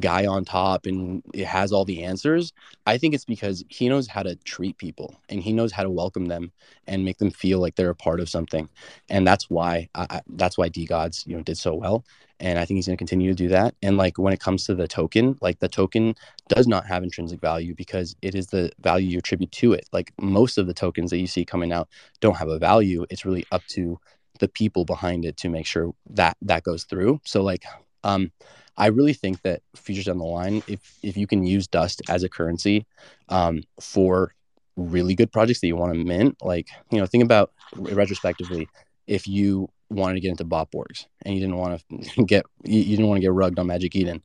guy 0.00 0.26
on 0.26 0.44
top 0.44 0.86
and 0.86 1.22
it 1.34 1.46
has 1.46 1.72
all 1.72 1.84
the 1.84 2.04
answers. 2.04 2.52
I 2.86 2.98
think 2.98 3.14
it's 3.14 3.24
because 3.24 3.64
he 3.68 3.88
knows 3.88 4.06
how 4.06 4.22
to 4.22 4.36
treat 4.36 4.78
people 4.78 5.14
and 5.28 5.42
he 5.42 5.52
knows 5.52 5.72
how 5.72 5.82
to 5.82 5.90
welcome 5.90 6.26
them 6.26 6.52
and 6.86 7.04
make 7.04 7.18
them 7.18 7.30
feel 7.30 7.58
like 7.58 7.76
they're 7.76 7.90
a 7.90 7.94
part 7.94 8.20
of 8.20 8.28
something. 8.28 8.68
And 9.08 9.26
that's 9.26 9.50
why 9.50 9.88
I, 9.94 10.20
that's 10.28 10.56
why 10.56 10.68
DeGods 10.68 11.26
you 11.26 11.36
know, 11.36 11.42
did 11.42 11.58
so 11.58 11.74
well. 11.74 12.04
And 12.40 12.58
I 12.58 12.64
think 12.64 12.76
he's 12.76 12.86
going 12.86 12.96
to 12.96 13.00
continue 13.00 13.30
to 13.30 13.34
do 13.34 13.48
that. 13.48 13.74
And 13.82 13.96
like 13.96 14.16
when 14.16 14.32
it 14.32 14.40
comes 14.40 14.64
to 14.66 14.74
the 14.74 14.86
token, 14.86 15.36
like 15.40 15.58
the 15.58 15.68
token 15.68 16.14
does 16.48 16.68
not 16.68 16.86
have 16.86 17.02
intrinsic 17.02 17.40
value 17.40 17.74
because 17.74 18.14
it 18.22 18.34
is 18.34 18.46
the 18.48 18.70
value 18.80 19.08
you 19.08 19.18
attribute 19.18 19.50
to 19.52 19.72
it. 19.72 19.88
Like 19.92 20.12
most 20.20 20.56
of 20.56 20.68
the 20.68 20.74
tokens 20.74 21.10
that 21.10 21.18
you 21.18 21.26
see 21.26 21.44
coming 21.44 21.72
out 21.72 21.88
don't 22.20 22.36
have 22.36 22.48
a 22.48 22.58
value. 22.58 23.06
It's 23.10 23.24
really 23.24 23.44
up 23.50 23.66
to 23.68 23.98
the 24.38 24.48
people 24.48 24.84
behind 24.84 25.24
it 25.24 25.36
to 25.38 25.48
make 25.48 25.66
sure 25.66 25.92
that 26.10 26.36
that 26.42 26.62
goes 26.62 26.84
through. 26.84 27.20
So 27.24 27.42
like 27.42 27.64
um 28.04 28.30
I 28.78 28.86
really 28.86 29.12
think 29.12 29.42
that 29.42 29.60
futures 29.74 30.04
down 30.04 30.18
the 30.18 30.24
line, 30.24 30.62
if 30.68 30.98
if 31.02 31.16
you 31.16 31.26
can 31.26 31.44
use 31.44 31.66
dust 31.66 32.00
as 32.08 32.22
a 32.22 32.28
currency 32.28 32.86
um, 33.28 33.64
for 33.80 34.32
really 34.76 35.16
good 35.16 35.32
projects 35.32 35.60
that 35.60 35.66
you 35.66 35.76
want 35.76 35.92
to 35.92 35.98
mint, 35.98 36.36
like 36.40 36.68
you 36.90 36.98
know, 36.98 37.06
think 37.06 37.24
about 37.24 37.52
retrospectively, 37.74 38.68
if 39.08 39.26
you 39.26 39.68
wanted 39.90 40.14
to 40.14 40.20
get 40.20 40.30
into 40.30 40.44
Botborgs 40.44 41.06
and 41.22 41.34
you 41.34 41.40
didn't 41.40 41.56
want 41.56 41.82
to 41.90 42.24
get 42.24 42.46
you, 42.62 42.78
you 42.78 42.96
didn't 42.96 43.08
want 43.08 43.18
to 43.18 43.22
get 43.22 43.32
rugged 43.32 43.58
on 43.58 43.66
Magic 43.66 43.96
Eden, 43.96 44.22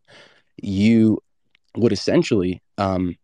you 0.61 1.19
would 1.75 1.91
essentially, 1.91 2.61
um, 2.77 3.17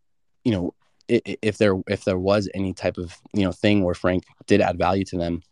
you 0.43 0.51
know, 0.51 0.73
if 1.07 1.59
there 1.59 1.75
if 1.88 2.05
there 2.05 2.17
was 2.17 2.49
any 2.55 2.73
type 2.73 2.97
of 2.97 3.15
you 3.34 3.43
know 3.43 3.51
thing 3.51 3.84
where 3.84 3.95
Frank 3.95 4.23
did 4.47 4.61
add 4.61 4.80
value 4.80 5.05
to 5.05 5.17
them, 5.17 5.43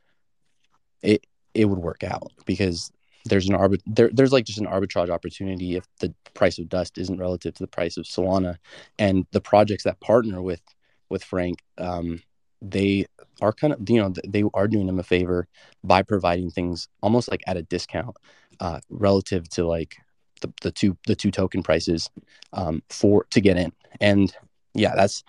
it 1.03 1.23
it 1.53 1.65
would 1.65 1.79
work 1.79 2.03
out 2.03 2.31
because 2.47 2.91
there's 3.27 3.49
an 3.49 3.55
arbit 3.55 3.81
there, 3.85 4.09
there's 4.11 4.31
like 4.31 4.45
just 4.45 4.59
an 4.59 4.67
arbitrage 4.67 5.09
opportunity 5.09 5.75
if 5.75 5.85
the 5.99 6.13
price 6.33 6.59
of 6.59 6.69
dust 6.69 6.97
isn't 6.97 7.19
relative 7.19 7.53
to 7.55 7.63
the 7.63 7.67
price 7.67 7.97
of 7.97 8.05
Solana, 8.05 8.57
and 8.97 9.25
the 9.31 9.41
projects 9.41 9.83
that 9.83 9.99
partner 9.99 10.41
with 10.41 10.61
with 11.09 11.23
Frank, 11.23 11.59
um, 11.77 12.21
they 12.61 13.05
are 13.41 13.53
kind 13.53 13.73
of 13.73 13.89
you 13.89 14.01
know 14.01 14.13
they 14.27 14.43
are 14.53 14.67
doing 14.67 14.87
him 14.87 14.99
a 14.99 15.03
favor 15.03 15.47
by 15.83 16.01
providing 16.01 16.49
things 16.49 16.87
almost 17.01 17.29
like 17.29 17.43
at 17.47 17.57
a 17.57 17.63
discount 17.63 18.15
uh, 18.59 18.79
relative 18.89 19.47
to 19.49 19.65
like 19.65 19.97
the, 20.41 20.51
the 20.61 20.71
two 20.71 20.97
the 21.07 21.15
two 21.15 21.31
token 21.31 21.63
prices 21.63 22.09
um, 22.53 22.81
for 22.89 23.25
to 23.31 23.41
get 23.41 23.57
in, 23.57 23.71
and 24.01 24.33
yeah, 24.73 24.95
that's 24.95 25.23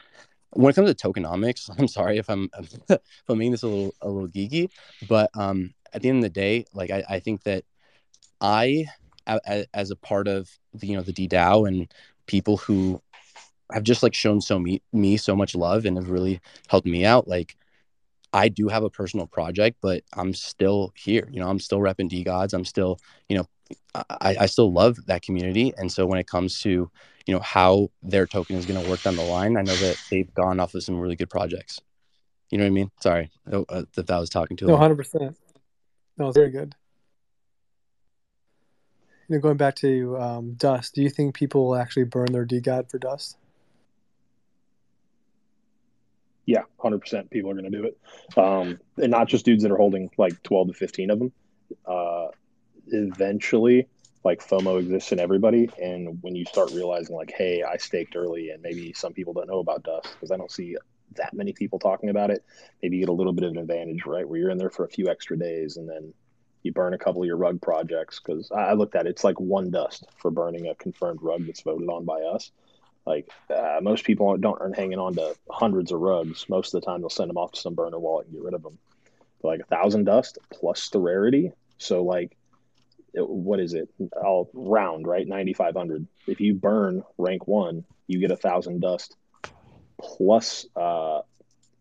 when 0.51 0.71
it 0.71 0.75
comes 0.75 0.93
to 0.93 1.09
tokenomics. 1.09 1.71
I'm 1.79 1.89
sorry 1.89 2.19
if 2.19 2.29
I'm 2.29 2.51
if 2.89 3.01
I'm 3.29 3.39
making 3.39 3.53
this 3.53 3.63
a 3.63 3.69
little 3.69 3.95
a 4.01 4.09
little 4.09 4.29
geeky, 4.29 4.71
but 5.09 5.31
um, 5.35 5.75
at 5.93 6.03
the 6.03 6.09
end 6.09 6.19
of 6.19 6.25
the 6.25 6.31
day, 6.31 6.65
like 6.73 6.91
I, 6.91 7.05
I 7.09 7.21
think 7.21 7.43
that 7.45 7.65
I, 8.41 8.87
as 9.75 9.91
a 9.91 9.97
part 9.97 10.29
of 10.29 10.51
the, 10.75 10.87
you 10.87 10.97
know 10.97 11.03
the 11.03 11.13
DDAO 11.13 11.69
and 11.69 11.93
people 12.27 12.57
who 12.57 13.03
have 13.73 13.83
just 13.83 14.03
like 14.03 14.15
shown 14.15 14.41
so 14.41 14.59
me 14.59 14.81
me 14.93 15.17
so 15.17 15.37
much 15.37 15.55
love 15.55 15.85
and 15.85 15.97
have 15.97 16.11
really 16.11 16.41
helped 16.69 16.87
me 16.87 17.05
out. 17.05 17.29
Like 17.29 17.57
I 18.33 18.49
do 18.49 18.69
have 18.69 18.83
a 18.83 18.91
personal 18.91 19.27
project, 19.27 19.79
but 19.81 20.03
I'm 20.15 20.35
still 20.35 20.93
here. 20.97 21.29
You 21.31 21.41
know, 21.41 21.49
I'm 21.49 21.59
still 21.59 21.79
repping 21.79 22.11
DeGods. 22.11 22.53
I'm 22.53 22.65
still, 22.65 22.99
you 23.29 23.37
know, 23.37 23.47
I, 23.95 24.37
I 24.41 24.47
still 24.47 24.73
love 24.73 24.99
that 25.07 25.23
community. 25.23 25.73
And 25.77 25.91
so 25.91 26.07
when 26.07 26.19
it 26.19 26.27
comes 26.27 26.61
to, 26.63 26.91
you 27.27 27.35
know, 27.35 27.41
how 27.41 27.91
their 28.03 28.27
token 28.27 28.57
is 28.57 28.67
going 28.67 28.83
to 28.83 28.91
work 28.91 29.03
down 29.03 29.17
the 29.17 29.23
line, 29.23 29.57
I 29.57 29.63
know 29.63 29.75
that 29.75 29.99
they've 30.11 30.33
gone 30.35 30.61
off 30.61 30.75
of 30.75 30.83
some 30.83 30.99
really 30.99 31.17
good 31.17 31.31
projects. 31.31 31.81
You 32.51 32.59
know 32.59 32.65
what 32.65 32.69
I 32.69 32.73
mean? 32.73 32.91
Sorry 33.01 33.31
uh, 33.51 33.85
that 33.95 34.07
that 34.07 34.19
was 34.19 34.31
talking 34.31 34.57
to. 34.59 34.67
No, 34.67 34.77
hundred 34.77 34.97
percent. 34.97 35.37
No, 36.17 36.29
it's 36.29 36.37
very 36.37 36.51
good 36.51 36.75
you 39.29 39.37
know, 39.37 39.41
going 39.41 39.57
back 39.57 39.77
to 39.77 40.17
um, 40.19 40.55
dust, 40.55 40.95
do 40.95 41.03
you 41.03 41.11
think 41.11 41.35
people 41.35 41.67
will 41.67 41.77
actually 41.77 42.05
burn 42.05 42.33
their 42.33 42.47
DeGod 42.47 42.91
for 42.91 42.99
dust? 42.99 43.37
Yeah, 46.47 46.63
hundred 46.79 47.01
percent. 47.01 47.31
People 47.31 47.51
are 47.51 47.55
going 47.55 47.71
to 47.71 47.79
do 47.79 47.85
it, 47.85 47.99
um, 48.39 48.79
and 48.97 49.11
not 49.11 49.29
just 49.29 49.45
dudes 49.45 49.65
that 49.65 49.71
are 49.71 49.77
holding 49.77 50.11
like 50.17 50.43
twelve 50.43 50.69
to 50.69 50.73
fifteen 50.73 51.11
of 51.11 51.19
them. 51.19 51.33
Uh, 51.85 52.29
eventually, 52.87 53.87
like 54.25 54.41
FOMO 54.41 54.81
exists 54.81 55.13
in 55.13 55.21
everybody, 55.21 55.69
and 55.79 56.23
when 56.23 56.35
you 56.35 56.47
start 56.47 56.71
realizing, 56.73 57.15
like, 57.15 57.35
hey, 57.37 57.63
I 57.63 57.77
staked 57.77 58.17
early, 58.17 58.49
and 58.49 58.63
maybe 58.63 58.95
some 58.95 59.13
people 59.13 59.35
don't 59.35 59.47
know 59.47 59.59
about 59.59 59.83
dust 59.83 60.09
because 60.15 60.31
I 60.31 60.39
don't 60.39 60.51
see 60.51 60.79
that 61.17 61.35
many 61.35 61.53
people 61.53 61.79
talking 61.79 62.09
about 62.09 62.31
it. 62.31 62.43
Maybe 62.83 62.97
you 62.97 63.03
get 63.03 63.11
a 63.11 63.13
little 63.13 63.35
bit 63.35 63.45
of 63.45 63.53
an 63.53 63.59
advantage, 63.59 64.07
right, 64.07 64.27
where 64.27 64.41
you're 64.41 64.51
in 64.51 64.57
there 64.57 64.71
for 64.71 64.87
a 64.87 64.89
few 64.89 65.09
extra 65.11 65.39
days, 65.39 65.77
and 65.77 65.87
then 65.87 66.15
you 66.69 66.73
burn 66.73 66.95
a 66.95 66.99
couple 66.99 67.23
of 67.23 67.27
your 67.27 67.37
rug 67.37 67.61
projects 67.61 68.21
because 68.21 68.51
I, 68.53 68.75
looked 68.75 68.95
at 68.95 69.07
it, 69.07 69.11
it's 69.11 69.25
like 69.25 69.41
one 69.41 69.71
dust 69.71 70.07
for 70.19 70.31
burning 70.31 70.69
a 70.69 70.75
confirmed 70.75 71.21
rug 71.23 71.47
that's 71.47 71.63
voted 71.63 71.89
on 71.89 72.05
by 72.05 72.21
us. 72.21 72.53
Like 73.07 73.31
uh, 73.49 73.81
most 73.83 74.05
people 74.05 74.37
don't 74.37 74.61
aren't 74.61 74.77
hanging 74.77 74.99
on 74.99 75.15
to 75.15 75.35
hundreds 75.51 75.93
of 75.93 76.01
rugs. 76.01 76.47
Most 76.49 76.75
of 76.75 76.81
the 76.81 76.85
time, 76.85 77.01
they'll 77.01 77.09
send 77.09 77.31
them 77.31 77.39
off 77.39 77.53
to 77.53 77.61
some 77.61 77.75
burner 77.75 77.99
wallet 77.99 78.27
and 78.27 78.35
get 78.35 78.45
rid 78.45 78.55
of 78.55 78.63
them. 78.63 78.79
But 79.41 79.49
like 79.49 79.61
a 79.61 79.65
thousand 79.65 80.05
dust 80.05 80.39
plus 80.53 80.91
the 80.91 81.01
rarity. 81.01 81.53
So 81.79 82.05
like, 82.05 82.37
it, 83.15 83.27
what 83.27 83.61
is 83.61 83.73
it? 83.73 83.89
I'll 84.23 84.51
round 84.53 85.07
right 85.07 85.27
ninety 85.27 85.55
five 85.55 85.75
hundred. 85.75 86.07
If 86.27 86.41
you 86.41 86.55
burn 86.55 87.03
rank 87.17 87.49
one, 87.49 87.85
you 88.07 88.21
get 88.21 88.31
a 88.31 88.37
thousand 88.37 88.81
dust 88.81 89.17
plus 89.99 90.67
uh, 90.77 91.23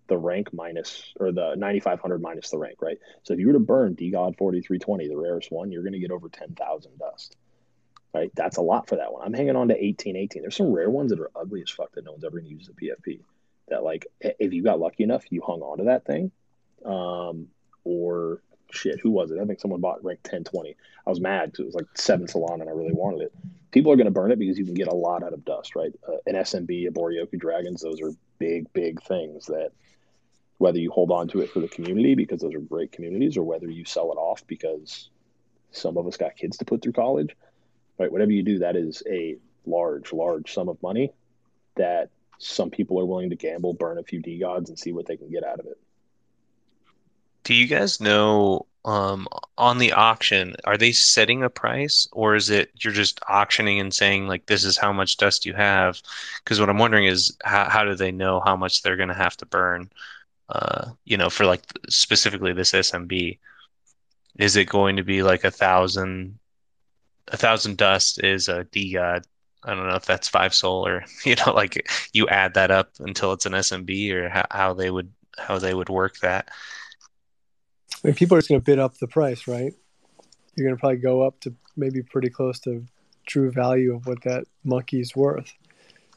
the 0.07 0.17
rank 0.17 0.53
minus 0.53 1.13
or 1.19 1.31
the 1.31 1.55
9500 1.55 2.21
minus 2.21 2.49
the 2.49 2.57
rank, 2.57 2.81
right? 2.81 2.97
So 3.23 3.33
if 3.33 3.39
you 3.39 3.47
were 3.47 3.53
to 3.53 3.59
burn 3.59 3.95
DeGod 3.95 4.37
4320, 4.37 5.07
the 5.07 5.17
rarest 5.17 5.51
one, 5.51 5.71
you're 5.71 5.83
going 5.83 5.93
to 5.93 5.99
get 5.99 6.11
over 6.11 6.29
10,000 6.29 6.97
dust, 6.97 7.35
right? 8.13 8.31
That's 8.35 8.57
a 8.57 8.61
lot 8.61 8.87
for 8.87 8.95
that 8.97 9.11
one. 9.11 9.23
I'm 9.25 9.33
hanging 9.33 9.55
on 9.55 9.67
to 9.67 9.73
1818. 9.73 10.41
There's 10.41 10.55
some 10.55 10.71
rare 10.71 10.89
ones 10.89 11.11
that 11.11 11.19
are 11.19 11.31
ugly 11.35 11.61
as 11.61 11.69
fuck 11.69 11.91
that 11.93 12.05
no 12.05 12.11
one's 12.11 12.23
ever 12.23 12.39
going 12.39 12.49
to 12.49 12.55
use 12.55 12.67
the 12.67 12.73
PFP. 12.73 13.21
That 13.69 13.83
like, 13.83 14.07
if 14.21 14.53
you 14.53 14.63
got 14.63 14.79
lucky 14.79 15.03
enough, 15.03 15.25
you 15.29 15.41
hung 15.41 15.61
on 15.61 15.79
to 15.79 15.83
that 15.85 16.05
thing. 16.05 16.31
Um, 16.85 17.47
or 17.83 18.41
shit, 18.71 18.99
who 18.99 19.11
was 19.11 19.31
it? 19.31 19.39
I 19.39 19.45
think 19.45 19.59
someone 19.59 19.81
bought 19.81 20.03
rank 20.03 20.19
1020. 20.23 20.75
I 21.05 21.09
was 21.09 21.19
mad 21.19 21.51
because 21.51 21.59
it 21.59 21.65
was 21.65 21.75
like 21.75 21.87
seven 21.95 22.27
Solana 22.27 22.61
and 22.61 22.69
I 22.69 22.73
really 22.73 22.93
wanted 22.93 23.21
it. 23.21 23.33
People 23.71 23.91
are 23.91 23.95
going 23.95 24.05
to 24.05 24.11
burn 24.11 24.31
it 24.31 24.39
because 24.39 24.57
you 24.57 24.65
can 24.65 24.73
get 24.73 24.87
a 24.87 24.95
lot 24.95 25.23
out 25.23 25.33
of 25.33 25.45
dust, 25.45 25.75
right? 25.75 25.91
Uh, 26.07 26.17
an 26.25 26.35
SMB, 26.35 26.87
a 26.87 26.91
Boryoku 26.91 27.35
Dragonz, 27.35 27.81
those 27.81 28.01
are 28.01 28.11
big, 28.39 28.71
big 28.73 29.01
things 29.03 29.45
that 29.47 29.71
whether 30.57 30.79
you 30.79 30.91
hold 30.91 31.11
on 31.11 31.27
to 31.27 31.41
it 31.41 31.49
for 31.51 31.59
the 31.59 31.67
community 31.67 32.15
because 32.15 32.41
those 32.41 32.55
are 32.55 32.59
great 32.59 32.91
communities 32.91 33.37
or 33.37 33.43
whether 33.43 33.69
you 33.69 33.85
sell 33.85 34.11
it 34.11 34.17
off 34.17 34.45
because 34.47 35.09
some 35.71 35.97
of 35.97 36.07
us 36.07 36.17
got 36.17 36.35
kids 36.35 36.57
to 36.57 36.65
put 36.65 36.81
through 36.81 36.93
college 36.93 37.35
right 37.99 38.11
whatever 38.11 38.31
you 38.31 38.43
do 38.43 38.59
that 38.59 38.75
is 38.75 39.03
a 39.09 39.37
large 39.65 40.13
large 40.13 40.53
sum 40.53 40.69
of 40.69 40.81
money 40.81 41.11
that 41.75 42.09
some 42.39 42.69
people 42.69 42.99
are 42.99 43.05
willing 43.05 43.29
to 43.29 43.35
gamble 43.35 43.73
burn 43.73 43.97
a 43.97 44.03
few 44.03 44.21
DeGods 44.21 44.69
and 44.69 44.79
see 44.79 44.93
what 44.93 45.05
they 45.05 45.17
can 45.17 45.29
get 45.29 45.43
out 45.43 45.59
of 45.59 45.65
it 45.65 45.77
Do 47.43 47.53
you 47.53 47.67
guys 47.67 48.01
know 48.01 48.67
um, 48.87 49.27
on 49.57 49.79
the 49.79 49.91
auction, 49.91 50.55
are 50.63 50.77
they 50.77 50.93
setting 50.93 51.43
a 51.43 51.49
price 51.49 52.07
or 52.13 52.35
is 52.35 52.49
it 52.49 52.71
you're 52.79 52.93
just 52.93 53.19
auctioning 53.27 53.79
and 53.81 53.93
saying 53.93 54.27
like 54.27 54.45
this 54.45 54.63
is 54.63 54.77
how 54.77 54.93
much 54.93 55.17
dust 55.17 55.45
you 55.45 55.53
have? 55.53 56.01
Because 56.43 56.59
what 56.59 56.69
I'm 56.69 56.77
wondering 56.77 57.05
is 57.05 57.35
how, 57.43 57.69
how 57.69 57.83
do 57.83 57.95
they 57.95 58.11
know 58.13 58.39
how 58.39 58.55
much 58.55 58.81
they're 58.81 58.95
going 58.95 59.09
to 59.09 59.13
have 59.13 59.35
to 59.37 59.45
burn? 59.45 59.89
Uh, 60.49 60.91
you 61.05 61.17
know, 61.17 61.29
for 61.29 61.45
like 61.45 61.61
specifically 61.89 62.53
this 62.53 62.71
SMB, 62.71 63.39
is 64.37 64.55
it 64.55 64.65
going 64.65 64.95
to 64.95 65.03
be 65.03 65.23
like 65.23 65.43
a 65.43 65.51
thousand? 65.51 66.39
A 67.29 67.37
thousand 67.37 67.77
dust 67.77 68.23
is 68.23 68.47
a 68.47 68.63
DeGod. 68.65 69.23
I 69.63 69.75
don't 69.75 69.89
know 69.89 69.95
if 69.95 70.05
that's 70.05 70.29
five 70.29 70.53
SOL 70.53 70.87
or 70.87 71.03
you 71.25 71.35
know, 71.35 71.53
like 71.53 71.89
you 72.13 72.27
add 72.29 72.53
that 72.53 72.71
up 72.71 72.91
until 72.99 73.33
it's 73.33 73.45
an 73.45 73.53
SMB 73.53 74.13
or 74.13 74.29
how, 74.29 74.45
how 74.49 74.73
they 74.73 74.89
would 74.89 75.11
how 75.37 75.59
they 75.59 75.73
would 75.73 75.89
work 75.89 76.19
that. 76.19 76.49
I 78.03 78.07
mean, 78.07 78.15
people 78.15 78.37
are 78.37 78.39
just 78.39 78.49
going 78.49 78.61
to 78.61 78.65
bid 78.65 78.79
up 78.79 78.97
the 78.97 79.07
price, 79.07 79.47
right? 79.47 79.73
You're 80.55 80.67
going 80.67 80.75
to 80.75 80.79
probably 80.79 80.97
go 80.97 81.21
up 81.21 81.39
to 81.41 81.53
maybe 81.75 82.01
pretty 82.01 82.29
close 82.29 82.59
to 82.61 82.85
true 83.25 83.51
value 83.51 83.95
of 83.95 84.07
what 84.07 84.23
that 84.23 84.45
monkey's 84.63 85.15
worth. 85.15 85.53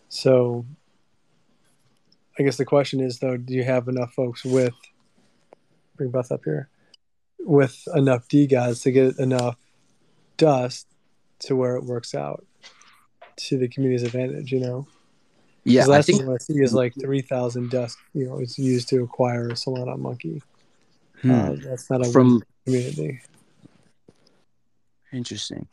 So, 0.09 0.65
I 2.41 2.43
guess 2.43 2.57
the 2.57 2.65
question 2.65 3.01
is 3.01 3.19
though, 3.19 3.37
do 3.37 3.53
you 3.53 3.65
have 3.65 3.87
enough 3.87 4.15
folks 4.15 4.47
with 4.47 4.73
bring 5.97 6.11
Beth 6.11 6.33
up 6.33 6.41
here 6.43 6.71
with 7.39 7.87
enough 7.95 8.27
DeGods 8.29 8.83
to 8.85 8.93
get 8.93 9.19
enough 9.19 9.59
dust 10.39 10.87
to 11.41 11.55
where 11.55 11.77
it 11.77 11.85
works 11.85 12.15
out 12.15 12.47
to 13.37 13.59
the 13.59 13.69
community's 13.69 14.05
advantage? 14.05 14.53
You 14.53 14.61
know. 14.61 14.87
Yeah, 15.65 15.85
last 15.85 15.99
I 15.99 16.03
think 16.13 16.21
thing 16.23 16.33
I 16.33 16.39
see 16.39 16.63
is 16.63 16.73
like 16.73 16.95
three 16.99 17.21
thousand 17.21 17.71
dust. 17.71 17.99
You 18.15 18.27
know, 18.27 18.39
is 18.39 18.59
used 18.59 18.89
to 18.89 19.03
acquire 19.03 19.49
a 19.49 19.53
Solana 19.53 19.99
monkey. 19.99 20.43
hmm, 21.21 21.31
Uh, 21.31 21.57
that's 21.63 21.91
not 21.91 22.07
a 22.07 22.11
from 22.11 22.43
community. 22.65 23.21
Interesting. 25.13 25.69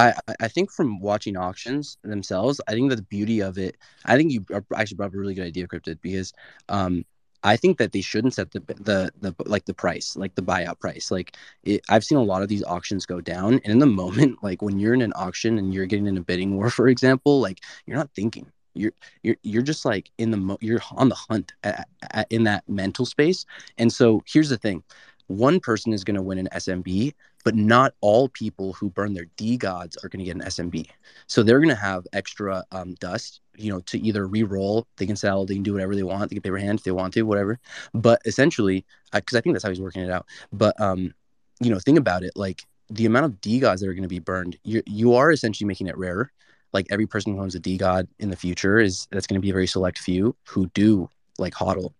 I, 0.00 0.14
I- 0.28 0.48
think 0.48 0.70
from 0.72 1.00
watching 1.00 1.36
auctions 1.36 1.98
themselves, 2.02 2.60
I 2.68 2.72
think 2.72 2.90
that 2.90 2.96
the 2.96 3.02
beauty 3.02 3.40
of 3.40 3.58
it, 3.58 3.76
I 4.04 4.16
think 4.16 4.32
you 4.32 4.44
actually 4.76 4.96
brought 4.96 5.08
up 5.08 5.14
a 5.14 5.18
really 5.18 5.34
good 5.34 5.46
idea, 5.46 5.66
Cryptid, 5.68 6.00
because 6.02 6.32
um, 6.68 7.04
I 7.42 7.56
think 7.56 7.78
that 7.78 7.92
they 7.92 8.00
shouldn't 8.02 8.34
set 8.34 8.50
the 8.52 8.60
the 8.60 9.10
the 9.20 9.34
like 9.46 9.64
the 9.66 9.74
price, 9.74 10.16
like 10.16 10.34
the 10.34 10.42
buyout 10.42 10.78
price. 10.80 11.10
Like 11.10 11.36
it, 11.64 11.82
I've 11.88 12.04
seen 12.04 12.18
a 12.18 12.22
lot 12.22 12.42
of 12.42 12.48
these 12.48 12.64
auctions 12.64 13.06
go 13.06 13.20
down, 13.20 13.54
and 13.64 13.66
in 13.72 13.78
the 13.78 13.86
moment, 14.02 14.42
like 14.42 14.62
when 14.62 14.78
you're 14.78 14.94
in 14.94 15.02
an 15.02 15.12
auction 15.16 15.58
and 15.58 15.72
you're 15.74 15.86
getting 15.86 16.06
in 16.06 16.18
a 16.18 16.22
bidding 16.22 16.56
war, 16.56 16.70
for 16.70 16.88
example, 16.88 17.40
like 17.40 17.60
you're 17.86 17.96
not 17.96 18.10
thinking. 18.14 18.46
You're 18.74 18.92
you're 19.22 19.36
you're 19.42 19.62
just 19.62 19.84
like 19.84 20.10
in 20.18 20.30
the 20.30 20.36
mo- 20.36 20.58
you're 20.60 20.80
on 20.92 21.08
the 21.08 21.16
hunt 21.16 21.52
at, 21.64 21.88
at, 22.12 22.26
in 22.30 22.44
that 22.44 22.68
mental 22.68 23.04
space. 23.04 23.44
And 23.78 23.92
so 23.92 24.22
here's 24.26 24.48
the 24.48 24.58
thing: 24.58 24.84
one 25.30 25.60
person 25.60 25.92
is 25.92 26.02
going 26.02 26.16
to 26.16 26.22
win 26.22 26.38
an 26.38 26.48
SMB, 26.52 27.14
but 27.44 27.54
not 27.54 27.94
all 28.00 28.28
people 28.30 28.72
who 28.72 28.90
burn 28.90 29.14
their 29.14 29.26
DeGods 29.36 30.02
are 30.02 30.08
going 30.08 30.18
to 30.18 30.24
get 30.24 30.34
an 30.34 30.42
SMB. 30.42 30.88
So 31.28 31.44
they're 31.44 31.60
going 31.60 31.68
to 31.68 31.76
have 31.76 32.04
extra 32.12 32.64
um, 32.72 32.94
dust, 32.94 33.40
you 33.56 33.72
know, 33.72 33.78
to 33.82 34.00
either 34.00 34.26
re-roll. 34.26 34.88
They 34.96 35.06
can 35.06 35.14
sell, 35.14 35.46
they 35.46 35.54
can 35.54 35.62
do 35.62 35.72
whatever 35.72 35.94
they 35.94 36.02
want. 36.02 36.30
They 36.30 36.34
can 36.34 36.42
paper 36.42 36.58
hand 36.58 36.80
if 36.80 36.84
they 36.84 36.90
want 36.90 37.14
to, 37.14 37.22
whatever. 37.22 37.60
But 37.94 38.20
essentially, 38.24 38.84
because 39.12 39.36
I 39.36 39.40
think 39.40 39.54
that's 39.54 39.62
how 39.62 39.70
he's 39.70 39.80
working 39.80 40.02
it 40.02 40.10
out. 40.10 40.26
But 40.52 40.78
um, 40.80 41.14
you 41.60 41.70
know, 41.70 41.78
think 41.78 41.98
about 41.98 42.24
it. 42.24 42.32
Like 42.34 42.64
the 42.88 43.06
amount 43.06 43.26
of 43.26 43.40
DeGods 43.40 43.78
that 43.78 43.88
are 43.88 43.94
going 43.94 44.02
to 44.02 44.08
be 44.08 44.18
burned, 44.18 44.58
you 44.64 44.82
you 44.86 45.14
are 45.14 45.30
essentially 45.30 45.68
making 45.68 45.86
it 45.86 45.96
rarer. 45.96 46.32
Like 46.72 46.88
every 46.90 47.06
person 47.06 47.34
who 47.34 47.40
owns 47.40 47.54
a 47.54 47.60
DeGod 47.60 48.08
in 48.18 48.30
the 48.30 48.36
future 48.36 48.80
is 48.80 49.06
that's 49.12 49.28
going 49.28 49.40
to 49.40 49.40
be 49.40 49.50
a 49.50 49.54
very 49.54 49.68
select 49.68 49.98
few 49.98 50.34
who 50.48 50.66
do 50.74 51.08
like 51.38 51.54
hodl. 51.54 51.92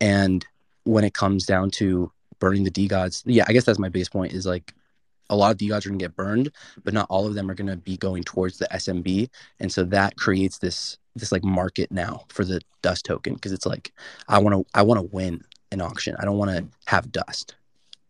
And 0.00 0.46
when 0.84 1.02
it 1.02 1.14
comes 1.14 1.46
down 1.46 1.72
to 1.72 2.12
burning 2.38 2.64
the 2.64 2.70
DeGods, 2.70 3.22
yeah, 3.26 3.44
I 3.46 3.52
guess 3.52 3.64
that's 3.64 3.78
my 3.78 3.88
base 3.88 4.08
point. 4.08 4.32
Is 4.32 4.46
like 4.46 4.74
a 5.30 5.36
lot 5.36 5.52
of 5.52 5.58
DeGods 5.58 5.86
are 5.86 5.90
going 5.90 5.98
to 5.98 6.04
get 6.04 6.16
burned, 6.16 6.50
but 6.84 6.94
not 6.94 7.06
all 7.10 7.26
of 7.26 7.34
them 7.34 7.50
are 7.50 7.54
going 7.54 7.68
to 7.68 7.76
be 7.76 7.96
going 7.96 8.22
towards 8.22 8.58
the 8.58 8.68
SMB, 8.72 9.28
and 9.60 9.72
so 9.72 9.84
that 9.84 10.16
creates 10.16 10.58
this 10.58 10.98
this 11.14 11.32
like 11.32 11.44
market 11.44 11.90
now 11.90 12.24
for 12.28 12.44
the 12.44 12.60
dust 12.82 13.04
token 13.04 13.34
because 13.34 13.52
it's 13.52 13.66
like 13.66 13.92
I 14.28 14.38
want 14.38 14.54
to 14.54 14.66
I 14.74 14.82
want 14.82 14.98
to 14.98 15.14
win 15.14 15.42
an 15.72 15.80
auction. 15.80 16.16
I 16.18 16.24
don't 16.24 16.38
want 16.38 16.50
to 16.50 16.66
have 16.86 17.10
dust. 17.10 17.56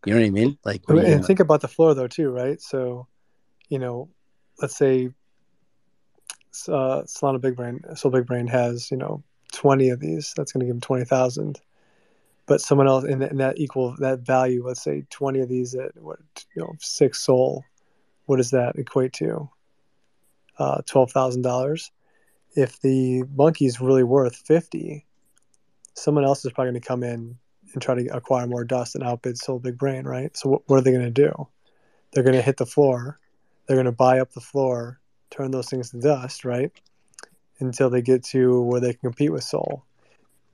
You 0.04 0.14
know 0.14 0.20
what 0.20 0.26
I 0.26 0.30
mean? 0.30 0.58
Like 0.64 0.82
I 0.88 0.92
what 0.92 1.02
mean, 1.02 1.12
and 1.12 1.20
think? 1.20 1.26
think 1.26 1.40
about 1.40 1.60
the 1.60 1.68
floor 1.68 1.94
though 1.94 2.08
too, 2.08 2.30
right? 2.30 2.60
So, 2.60 3.06
you 3.68 3.78
know, 3.78 4.08
let's 4.60 4.76
say 4.76 5.10
uh, 6.68 7.02
Solana 7.02 7.40
Big 7.40 7.56
Brain, 7.56 7.80
Sol 7.94 8.10
Big 8.10 8.26
Brain 8.26 8.46
has 8.46 8.90
you 8.90 8.96
know 8.96 9.22
twenty 9.52 9.90
of 9.90 10.00
these. 10.00 10.32
That's 10.36 10.52
going 10.52 10.60
to 10.60 10.66
give 10.66 10.74
them 10.74 10.80
twenty 10.80 11.04
thousand. 11.04 11.60
But 12.46 12.60
someone 12.60 12.86
else 12.86 13.04
in 13.04 13.18
that, 13.18 13.58
equal 13.58 13.96
that 13.98 14.20
value, 14.20 14.64
let's 14.64 14.82
say 14.82 15.04
twenty 15.10 15.40
of 15.40 15.48
these 15.48 15.74
at 15.74 16.00
what 16.00 16.20
you 16.54 16.62
know 16.62 16.74
six 16.78 17.20
SOL, 17.22 17.64
what 18.26 18.36
does 18.36 18.52
that 18.52 18.76
equate 18.76 19.12
to? 19.14 19.50
Uh, 20.58 20.80
Twelve 20.86 21.10
thousand 21.10 21.42
dollars. 21.42 21.90
If 22.54 22.80
the 22.80 23.24
monkey's 23.34 23.80
really 23.80 24.04
worth 24.04 24.36
fifty, 24.36 25.06
someone 25.94 26.24
else 26.24 26.44
is 26.44 26.52
probably 26.52 26.70
going 26.72 26.80
to 26.80 26.88
come 26.88 27.02
in 27.02 27.36
and 27.72 27.82
try 27.82 27.96
to 27.96 28.06
acquire 28.16 28.46
more 28.46 28.64
dust 28.64 28.94
and 28.94 29.02
outbid 29.02 29.36
Sol 29.38 29.58
Big 29.58 29.76
Brain, 29.76 30.04
right? 30.04 30.34
So 30.36 30.48
what, 30.48 30.62
what 30.66 30.78
are 30.78 30.82
they 30.82 30.92
going 30.92 31.04
to 31.04 31.10
do? 31.10 31.48
They're 32.12 32.24
going 32.24 32.36
to 32.36 32.42
hit 32.42 32.58
the 32.58 32.66
floor. 32.66 33.18
They're 33.66 33.76
going 33.76 33.86
to 33.86 33.92
buy 33.92 34.20
up 34.20 34.32
the 34.32 34.40
floor, 34.40 35.00
turn 35.30 35.50
those 35.50 35.68
things 35.68 35.90
to 35.90 36.00
dust, 36.00 36.44
right? 36.44 36.70
Until 37.58 37.90
they 37.90 38.02
get 38.02 38.22
to 38.26 38.62
where 38.62 38.80
they 38.80 38.92
can 38.92 39.00
compete 39.00 39.32
with 39.32 39.42
Sol. 39.42 39.84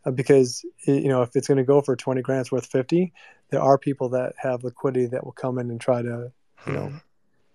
Uh, 0.04 0.10
because 0.10 0.64
you 0.86 1.08
know, 1.08 1.22
if 1.22 1.36
it's 1.36 1.48
going 1.48 1.58
to 1.58 1.64
go 1.64 1.80
for 1.80 1.96
twenty 1.96 2.22
grand, 2.22 2.42
it's 2.42 2.52
worth 2.52 2.66
fifty. 2.66 3.12
There 3.50 3.62
are 3.62 3.78
people 3.78 4.08
that 4.10 4.34
have 4.38 4.64
liquidity 4.64 5.06
that 5.06 5.24
will 5.24 5.32
come 5.32 5.58
in 5.58 5.70
and 5.70 5.80
try 5.80 6.02
to, 6.02 6.32
you 6.66 6.72
know, 6.72 6.94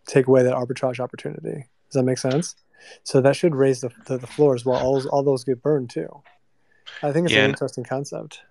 take 0.07 0.27
away 0.27 0.43
that 0.43 0.53
arbitrage 0.55 0.99
opportunity. 0.99 1.65
Does 1.89 1.93
that 1.93 2.03
make 2.03 2.17
sense? 2.19 2.55
So 3.03 3.21
that 3.21 3.35
should 3.35 3.55
raise 3.55 3.81
the 3.81 3.91
the, 4.05 4.17
the 4.19 4.27
floor 4.27 4.55
as 4.55 4.65
well. 4.65 4.77
All 4.77 5.07
all 5.09 5.23
those 5.23 5.43
get 5.43 5.61
burned 5.61 5.89
too. 5.89 6.23
I 7.01 7.11
think 7.13 7.27
it's 7.27 7.35
Yeah, 7.35 7.37
an 7.37 7.45
interesting 7.47 7.83
concept. 7.83 8.41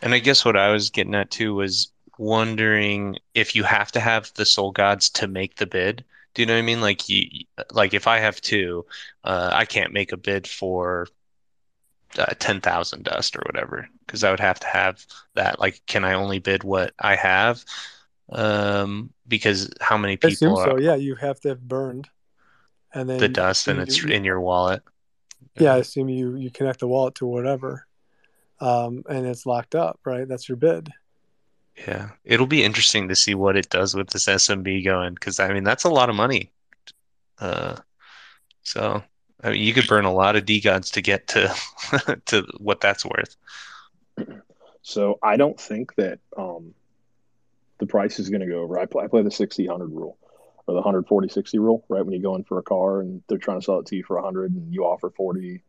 And 0.00 0.14
I 0.14 0.18
guess 0.18 0.44
what 0.44 0.56
I 0.56 0.70
was 0.70 0.90
getting 0.90 1.14
at 1.14 1.30
too 1.30 1.54
was 1.54 1.90
wondering 2.18 3.18
if 3.34 3.54
you 3.56 3.64
have 3.64 3.92
to 3.92 4.00
have 4.00 4.32
the 4.34 4.44
soul 4.44 4.70
gods 4.72 5.10
to 5.10 5.26
make 5.28 5.56
the 5.56 5.66
bid. 5.66 6.04
Do 6.34 6.42
you 6.42 6.46
know 6.46 6.54
what 6.54 6.60
I 6.60 6.62
mean? 6.62 6.80
Like 6.80 7.08
you, 7.08 7.44
like 7.72 7.94
if 7.94 8.06
I 8.06 8.18
have 8.18 8.40
two, 8.40 8.86
uh, 9.24 9.50
I 9.52 9.64
can't 9.66 9.92
make 9.92 10.12
a 10.12 10.16
bid 10.16 10.46
for 10.48 11.06
uh, 12.18 12.34
10,000 12.38 13.04
dust 13.04 13.36
or 13.36 13.42
whatever 13.46 13.88
because 14.06 14.24
I 14.24 14.30
would 14.30 14.40
have 14.40 14.60
to 14.60 14.66
have 14.66 15.04
that. 15.34 15.58
Like, 15.58 15.80
can 15.86 16.04
I 16.04 16.14
only 16.14 16.38
bid 16.38 16.64
what 16.64 16.92
I 16.98 17.16
have? 17.16 17.64
Um, 18.30 19.10
because 19.28 19.70
how 19.80 19.96
many 19.96 20.18
I 20.22 20.28
assume 20.28 20.50
people 20.50 20.56
so. 20.56 20.78
Yeah, 20.78 20.94
you 20.94 21.14
have 21.16 21.40
to 21.40 21.50
have 21.50 21.60
burned, 21.60 22.08
and 22.94 23.08
then 23.08 23.18
the 23.18 23.28
dust 23.28 23.68
and 23.68 23.80
it's 23.80 24.04
in 24.04 24.24
your 24.24 24.40
wallet? 24.40 24.82
yeah, 25.58 25.74
I 25.74 25.78
assume 25.78 26.08
you 26.08 26.36
you 26.36 26.50
connect 26.50 26.80
the 26.80 26.88
wallet 26.88 27.14
to 27.16 27.26
whatever, 27.26 27.86
um, 28.60 29.04
and 29.08 29.26
it's 29.26 29.46
locked 29.46 29.74
up, 29.74 30.00
right? 30.04 30.26
That's 30.26 30.48
your 30.48 30.56
bid. 30.56 30.90
Yeah, 31.76 32.10
it'll 32.24 32.46
be 32.46 32.64
interesting 32.64 33.08
to 33.08 33.16
see 33.16 33.34
what 33.34 33.56
it 33.56 33.70
does 33.70 33.94
with 33.94 34.10
this 34.10 34.28
SMB 34.28 34.84
going 34.84 35.14
because 35.14 35.40
I 35.40 35.52
mean 35.52 35.64
that's 35.64 35.84
a 35.84 35.90
lot 35.90 36.10
of 36.10 36.16
money. 36.16 36.50
Uh, 37.38 37.76
so 38.62 39.02
I 39.42 39.50
mean 39.50 39.62
you 39.62 39.74
could 39.74 39.86
burn 39.86 40.04
a 40.04 40.12
lot 40.12 40.36
of 40.36 40.44
DeGods 40.44 40.92
to 40.92 41.02
get 41.02 41.28
to 41.28 41.54
to 42.26 42.46
what 42.58 42.80
that's 42.80 43.04
worth. 43.04 43.36
So 44.82 45.18
I 45.22 45.36
don't 45.36 45.58
think 45.58 45.94
that 45.94 46.18
um, 46.36 46.74
the 47.78 47.86
price 47.86 48.18
is 48.18 48.28
going 48.28 48.40
to 48.40 48.46
go 48.46 48.60
over. 48.60 48.78
I 48.78 48.86
play, 48.86 49.04
I 49.04 49.06
play 49.06 49.22
the 49.22 49.30
60 49.30 49.66
100 49.66 49.90
rule 49.92 50.18
or 50.66 50.74
the 50.74 50.80
140 50.80 51.28
60 51.28 51.58
rule, 51.58 51.84
right? 51.88 52.04
When 52.04 52.14
you 52.14 52.22
go 52.22 52.34
in 52.34 52.44
for 52.44 52.58
a 52.58 52.62
car 52.62 53.00
and 53.00 53.22
they're 53.28 53.38
trying 53.38 53.60
to 53.60 53.64
sell 53.64 53.78
it 53.78 53.86
to 53.86 53.96
you 53.96 54.04
for 54.04 54.16
100 54.16 54.52
and 54.52 54.72
you 54.72 54.84
offer 54.84 55.10
40%, 55.10 55.60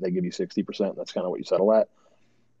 they 0.00 0.10
give 0.10 0.24
you 0.24 0.30
60%. 0.30 0.96
That's 0.96 1.12
kind 1.12 1.24
of 1.24 1.30
what 1.30 1.38
you 1.38 1.44
settle 1.44 1.72
at. 1.72 1.88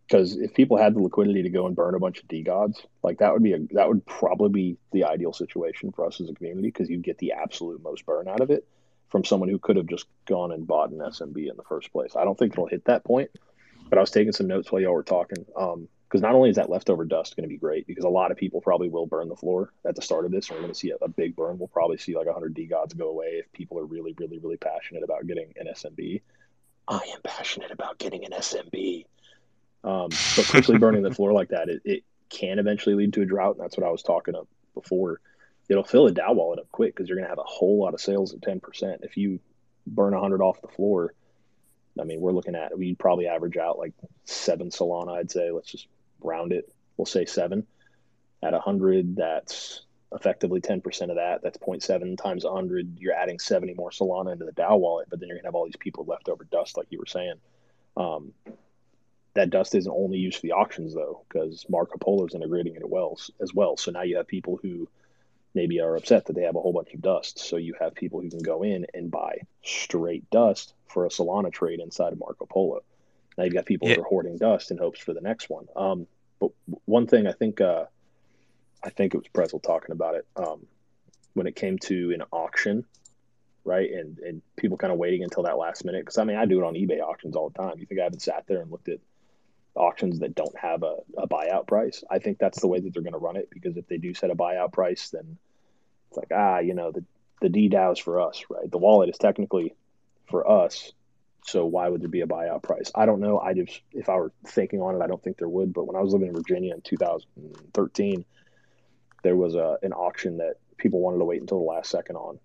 Because 0.06 0.36
if 0.36 0.52
people 0.52 0.76
had 0.76 0.94
the 0.94 1.00
liquidity 1.00 1.42
to 1.44 1.50
go 1.50 1.66
and 1.66 1.76
burn 1.76 1.94
a 1.94 2.00
bunch 2.00 2.20
of 2.20 2.28
DeGods, 2.28 2.84
like 3.02 3.18
that 3.18 3.32
would 3.32 3.42
be 3.42 3.54
a 3.54 3.58
that 3.72 3.88
would 3.88 4.04
probably 4.04 4.48
be 4.50 4.78
the 4.90 5.04
ideal 5.04 5.32
situation 5.32 5.92
for 5.92 6.04
us 6.04 6.20
as 6.20 6.28
a 6.28 6.34
community 6.34 6.68
because 6.68 6.90
you'd 6.90 7.04
get 7.04 7.18
the 7.18 7.32
absolute 7.32 7.82
most 7.82 8.04
burn 8.04 8.28
out 8.28 8.40
of 8.40 8.50
it 8.50 8.66
from 9.12 9.24
someone 9.24 9.50
who 9.50 9.58
could 9.58 9.76
have 9.76 9.86
just 9.86 10.06
gone 10.26 10.50
and 10.52 10.66
bought 10.66 10.90
an 10.90 10.98
SMB 10.98 11.36
in 11.36 11.56
the 11.56 11.62
first 11.62 11.92
place. 11.92 12.16
I 12.16 12.24
don't 12.24 12.36
think 12.36 12.54
it'll 12.54 12.66
hit 12.66 12.86
that 12.86 13.04
point, 13.04 13.30
but 13.90 13.98
I 13.98 14.00
was 14.00 14.10
taking 14.10 14.32
some 14.32 14.46
notes 14.48 14.72
while 14.72 14.80
y'all 14.80 14.94
were 14.94 15.02
talking. 15.02 15.44
Um, 15.54 15.88
because 16.08 16.22
not 16.22 16.34
only 16.34 16.50
is 16.50 16.56
that 16.56 16.68
leftover 16.68 17.06
dust 17.06 17.36
going 17.36 17.44
to 17.44 17.48
be 17.48 17.56
great, 17.56 17.86
because 17.86 18.04
a 18.04 18.08
lot 18.08 18.30
of 18.30 18.36
people 18.36 18.60
probably 18.60 18.90
will 18.90 19.06
burn 19.06 19.30
the 19.30 19.36
floor 19.36 19.72
at 19.86 19.96
the 19.96 20.02
start 20.02 20.26
of 20.26 20.30
this. 20.30 20.48
And 20.48 20.56
we're 20.56 20.62
going 20.62 20.74
to 20.74 20.78
see 20.78 20.90
a, 20.90 20.96
a 20.96 21.08
big 21.08 21.34
burn. 21.34 21.58
We'll 21.58 21.68
probably 21.68 21.96
see 21.96 22.14
like 22.14 22.26
100 22.26 22.54
DeGods 22.54 22.94
go 22.94 23.08
away 23.08 23.40
if 23.40 23.50
people 23.52 23.78
are 23.78 23.84
really, 23.86 24.14
really, 24.18 24.38
really 24.38 24.58
passionate 24.58 25.02
about 25.02 25.26
getting 25.26 25.54
an 25.56 25.68
SMB. 25.68 26.20
I 26.86 26.96
am 27.14 27.22
passionate 27.24 27.70
about 27.70 27.96
getting 27.96 28.26
an 28.26 28.32
SMB. 28.32 29.06
Um, 29.84 30.10
but 30.36 30.46
quickly 30.48 30.76
burning 30.78 31.02
the 31.02 31.14
floor 31.14 31.32
like 31.32 31.48
that, 31.48 31.70
it, 31.70 31.80
it 31.86 32.04
can 32.28 32.58
eventually 32.58 32.94
lead 32.94 33.14
to 33.14 33.22
a 33.22 33.26
drought. 33.26 33.56
And 33.56 33.64
that's 33.64 33.78
what 33.78 33.86
I 33.86 33.90
was 33.90 34.02
talking 34.02 34.34
of 34.34 34.46
before. 34.74 35.18
It'll 35.68 35.84
fill 35.84 36.06
a 36.06 36.12
DAO 36.12 36.34
wallet 36.34 36.58
up 36.58 36.70
quick 36.70 36.94
because 36.94 37.08
you're 37.08 37.16
going 37.16 37.26
to 37.26 37.30
have 37.30 37.38
a 37.38 37.44
whole 37.44 37.80
lot 37.80 37.94
of 37.94 38.00
sales 38.00 38.34
at 38.34 38.40
10%. 38.40 38.98
If 39.02 39.16
you 39.16 39.40
burn 39.86 40.12
100 40.12 40.42
off 40.42 40.60
the 40.60 40.68
floor, 40.68 41.14
I 42.00 42.04
mean, 42.04 42.20
we're 42.20 42.32
looking 42.32 42.54
at, 42.54 42.76
we'd 42.76 42.98
probably 42.98 43.26
average 43.26 43.56
out 43.56 43.78
like 43.78 43.92
seven 44.24 44.70
Solana, 44.70 45.18
I'd 45.18 45.30
say. 45.30 45.50
Let's 45.50 45.70
just 45.70 45.86
round 46.20 46.52
it. 46.52 46.72
We'll 46.96 47.06
say 47.06 47.26
seven. 47.26 47.66
At 48.42 48.52
100, 48.52 49.16
that's 49.16 49.82
effectively 50.12 50.60
10% 50.60 51.10
of 51.10 51.16
that. 51.16 51.40
That's 51.42 51.58
0.7 51.58 52.16
times 52.18 52.44
100. 52.44 52.98
You're 52.98 53.14
adding 53.14 53.38
70 53.38 53.74
more 53.74 53.90
Solana 53.90 54.32
into 54.32 54.44
the 54.44 54.52
DAO 54.52 54.78
wallet, 54.78 55.08
but 55.10 55.20
then 55.20 55.28
you're 55.28 55.36
going 55.36 55.44
to 55.44 55.48
have 55.48 55.54
all 55.54 55.64
these 55.64 55.76
people 55.76 56.04
left 56.04 56.28
over 56.28 56.44
dust, 56.44 56.76
like 56.76 56.88
you 56.90 56.98
were 56.98 57.06
saying. 57.06 57.34
Um, 57.96 58.32
that 59.34 59.50
dust 59.50 59.74
isn't 59.74 59.92
only 59.92 60.18
used 60.18 60.36
for 60.36 60.42
the 60.42 60.52
auctions, 60.52 60.94
though, 60.94 61.24
because 61.28 61.64
Marco 61.68 61.98
Polo 61.98 62.26
is 62.26 62.34
integrating 62.34 62.76
it 62.76 62.88
well, 62.88 63.18
as 63.40 63.54
well. 63.54 63.76
So 63.76 63.90
now 63.90 64.02
you 64.02 64.16
have 64.16 64.26
people 64.26 64.58
who 64.60 64.88
maybe 65.54 65.80
are 65.80 65.96
upset 65.96 66.26
that 66.26 66.34
they 66.34 66.42
have 66.42 66.56
a 66.56 66.60
whole 66.60 66.72
bunch 66.72 66.94
of 66.94 67.02
dust. 67.02 67.38
So 67.38 67.56
you 67.56 67.74
have 67.80 67.94
people 67.94 68.20
who 68.20 68.30
can 68.30 68.42
go 68.42 68.62
in 68.62 68.86
and 68.94 69.10
buy 69.10 69.40
straight 69.62 70.28
dust 70.30 70.74
for 70.88 71.04
a 71.04 71.08
Solana 71.08 71.52
trade 71.52 71.80
inside 71.80 72.12
of 72.12 72.18
Marco 72.18 72.46
Polo. 72.46 72.82
Now 73.36 73.44
you've 73.44 73.54
got 73.54 73.66
people 73.66 73.88
yeah. 73.88 73.96
who 73.96 74.02
are 74.02 74.06
hoarding 74.06 74.38
dust 74.38 74.70
in 74.70 74.78
hopes 74.78 75.00
for 75.00 75.12
the 75.14 75.20
next 75.20 75.48
one. 75.50 75.66
Um, 75.76 76.06
but 76.40 76.50
one 76.84 77.06
thing 77.06 77.26
I 77.26 77.32
think 77.32 77.60
uh, 77.60 77.84
I 78.82 78.90
think 78.90 79.14
it 79.14 79.18
was 79.18 79.28
Pretzel 79.28 79.60
talking 79.60 79.92
about 79.92 80.16
it 80.16 80.26
um, 80.36 80.66
when 81.34 81.46
it 81.46 81.56
came 81.56 81.78
to 81.80 82.12
an 82.12 82.22
auction, 82.32 82.84
right? 83.64 83.90
And 83.90 84.18
and 84.18 84.42
people 84.56 84.76
kind 84.76 84.92
of 84.92 84.98
waiting 84.98 85.22
until 85.22 85.44
that 85.44 85.56
last 85.56 85.84
minute 85.84 86.02
because 86.02 86.18
I 86.18 86.24
mean 86.24 86.36
I 86.36 86.46
do 86.46 86.62
it 86.62 86.66
on 86.66 86.74
eBay 86.74 87.00
auctions 87.00 87.36
all 87.36 87.50
the 87.50 87.58
time. 87.58 87.78
You 87.78 87.86
think 87.86 88.00
I 88.00 88.04
haven't 88.04 88.20
sat 88.20 88.44
there 88.46 88.60
and 88.60 88.70
looked 88.70 88.88
at 88.88 88.98
auctions 89.74 90.20
that 90.20 90.34
don't 90.34 90.56
have 90.58 90.82
a, 90.82 90.96
a 91.16 91.28
buyout 91.28 91.66
price? 91.66 92.04
I 92.10 92.18
think 92.18 92.38
that's 92.38 92.60
the 92.60 92.68
way 92.68 92.80
that 92.80 92.92
they're 92.92 93.02
going 93.02 93.12
to 93.12 93.18
run 93.18 93.36
it 93.36 93.48
because 93.50 93.76
if 93.76 93.86
they 93.88 93.98
do 93.98 94.14
set 94.14 94.30
a 94.30 94.34
buyout 94.34 94.72
price, 94.72 95.10
then 95.10 95.38
it's 96.08 96.16
like 96.16 96.30
ah, 96.34 96.58
you 96.58 96.74
know 96.74 96.92
the 96.92 97.04
the 97.42 97.48
DAO 97.48 97.92
is 97.92 97.98
for 97.98 98.20
us, 98.20 98.44
right? 98.48 98.70
The 98.70 98.78
wallet 98.78 99.10
is 99.10 99.18
technically 99.18 99.74
for 100.30 100.48
us. 100.48 100.92
So 101.44 101.66
why 101.66 101.88
would 101.88 102.00
there 102.00 102.08
be 102.08 102.20
a 102.20 102.26
buyout 102.26 102.62
price? 102.62 102.92
I 102.94 103.04
don't 103.04 103.20
know. 103.20 103.38
I 103.38 103.52
just, 103.52 103.80
if 103.90 104.08
I 104.08 104.14
were 104.14 104.32
thinking 104.46 104.80
on 104.80 104.94
it, 104.94 105.02
I 105.02 105.08
don't 105.08 105.22
think 105.22 105.38
there 105.38 105.48
would. 105.48 105.72
But 105.74 105.86
when 105.86 105.96
I 105.96 106.00
was 106.00 106.12
living 106.12 106.28
in 106.28 106.34
Virginia 106.34 106.72
in 106.72 106.80
2013, 106.82 108.24
there 109.24 109.36
was 109.36 109.56
a, 109.56 109.76
an 109.82 109.92
auction 109.92 110.38
that 110.38 110.54
people 110.78 111.00
wanted 111.00 111.18
to 111.18 111.24
wait 111.24 111.40
until 111.40 111.58
the 111.58 111.64
last 111.64 111.90
second 111.90 112.16
on 112.16 112.38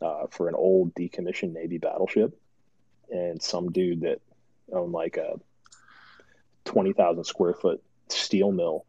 uh, 0.00 0.26
for 0.30 0.48
an 0.48 0.54
old 0.54 0.94
decommissioned 0.94 1.52
Navy 1.52 1.76
battleship. 1.76 2.38
And 3.10 3.42
some 3.42 3.72
dude 3.72 4.02
that 4.02 4.20
owned 4.72 4.92
like 4.92 5.18
a 5.18 5.38
20,000 6.64 7.24
square 7.24 7.54
foot 7.54 7.82
steel 8.08 8.52
mill 8.52 8.84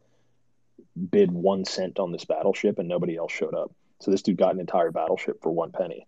bid 1.10 1.30
one 1.30 1.64
cent 1.64 1.98
on 1.98 2.12
this 2.12 2.24
battleship 2.24 2.78
and 2.78 2.88
nobody 2.88 3.16
else 3.16 3.32
showed 3.32 3.54
up. 3.54 3.72
So 4.00 4.10
this 4.10 4.22
dude 4.22 4.36
got 4.36 4.54
an 4.54 4.60
entire 4.60 4.90
battleship 4.90 5.42
for 5.42 5.50
one 5.50 5.72
penny. 5.72 6.06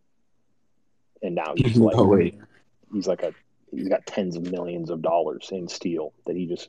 And 1.23 1.35
now 1.35 1.55
he's 1.57 1.77
like, 1.79 1.97
no 1.97 2.31
he's 2.93 3.07
like 3.07 3.23
a, 3.23 3.33
he's 3.71 3.89
got 3.89 4.07
tens 4.07 4.37
of 4.37 4.51
millions 4.51 4.91
of 4.91 5.01
dollars 5.01 5.49
in 5.53 5.69
steel 5.69 6.13
that 6.27 6.37
he 6.37 6.47
just, 6.47 6.69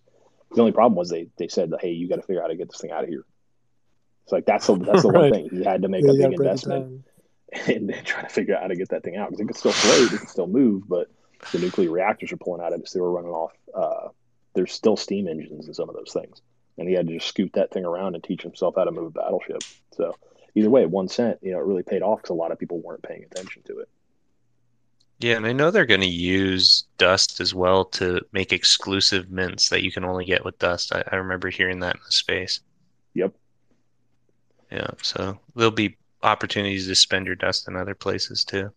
the 0.51 0.61
only 0.61 0.71
problem 0.71 0.95
was 0.95 1.09
they, 1.09 1.27
they 1.37 1.47
said, 1.47 1.73
Hey, 1.81 1.91
you 1.91 2.07
got 2.07 2.17
to 2.17 2.21
figure 2.21 2.41
out 2.41 2.45
how 2.45 2.49
to 2.49 2.55
get 2.55 2.69
this 2.69 2.79
thing 2.79 2.91
out 2.91 3.03
of 3.03 3.09
here. 3.09 3.25
It's 4.23 4.31
like 4.31 4.45
that's 4.45 4.65
the 4.65 4.75
that's 4.77 5.03
the 5.03 5.11
right. 5.11 5.21
one 5.21 5.31
thing 5.31 5.49
he 5.51 5.63
had 5.63 5.83
to 5.83 5.87
make 5.87 6.03
yeah, 6.03 6.11
a 6.11 6.15
big 6.15 6.33
investment 6.33 7.05
and 7.67 7.93
try 8.05 8.23
to 8.23 8.29
figure 8.29 8.55
out 8.55 8.63
how 8.63 8.67
to 8.69 8.75
get 8.75 8.89
that 8.89 9.03
thing 9.03 9.17
out 9.17 9.29
because 9.29 9.39
it 9.39 9.45
could 9.45 9.55
still 9.55 9.71
float, 9.71 10.13
it 10.13 10.19
could 10.19 10.29
still 10.29 10.47
move, 10.47 10.87
but 10.87 11.09
the 11.51 11.59
nuclear 11.59 11.91
reactors 11.91 12.31
are 12.31 12.37
pulling 12.37 12.59
out 12.59 12.73
of 12.73 12.79
it, 12.79 12.89
so 12.89 12.97
they 12.97 13.01
were 13.01 13.11
running 13.11 13.29
off. 13.29 13.51
Uh, 13.73 14.07
there's 14.55 14.73
still 14.73 14.97
steam 14.97 15.27
engines 15.27 15.67
in 15.67 15.73
some 15.73 15.89
of 15.89 15.95
those 15.95 16.13
things, 16.13 16.41
and 16.77 16.87
he 16.87 16.95
had 16.95 17.07
to 17.07 17.13
just 17.13 17.27
scoot 17.27 17.51
that 17.53 17.71
thing 17.71 17.85
around 17.85 18.15
and 18.15 18.23
teach 18.23 18.41
himself 18.41 18.75
how 18.77 18.83
to 18.83 18.91
move 18.91 19.07
a 19.07 19.11
battleship. 19.11 19.63
So 19.93 20.17
either 20.55 20.69
way, 20.69 20.85
one 20.85 21.07
cent, 21.07 21.39
you 21.41 21.51
know, 21.51 21.59
it 21.59 21.65
really 21.65 21.83
paid 21.83 22.01
off 22.01 22.21
because 22.21 22.31
a 22.31 22.35
lot 22.35 22.51
of 22.51 22.59
people 22.59 22.81
weren't 22.81 23.03
paying 23.03 23.23
attention 23.23 23.61
to 23.63 23.79
it. 23.79 23.89
Yeah, 25.19 25.37
and 25.37 25.45
I 25.45 25.53
know 25.53 25.71
they're 25.71 25.85
going 25.85 26.01
to 26.01 26.07
use 26.07 26.85
Dust 26.97 27.39
as 27.39 27.55
well 27.55 27.85
to 27.85 28.21
make 28.33 28.51
exclusive 28.51 29.31
mints 29.31 29.69
that 29.69 29.81
you 29.81 29.91
can 29.91 30.03
only 30.03 30.25
get 30.25 30.43
with 30.43 30.59
Dust. 30.59 30.93
I, 30.93 31.03
I 31.09 31.15
remember 31.15 31.49
hearing 31.49 31.79
that 31.79 31.95
in 31.95 32.01
the 32.05 32.11
space. 32.11 32.59
Yep. 33.13 33.33
Yeah, 34.71 34.89
so 35.01 35.39
there'll 35.55 35.71
be 35.71 35.95
opportunities 36.21 36.87
to 36.87 36.95
spend 36.95 37.27
your 37.27 37.35
dust 37.35 37.67
in 37.67 37.75
other 37.75 37.95
places 37.95 38.43
too, 38.43 38.71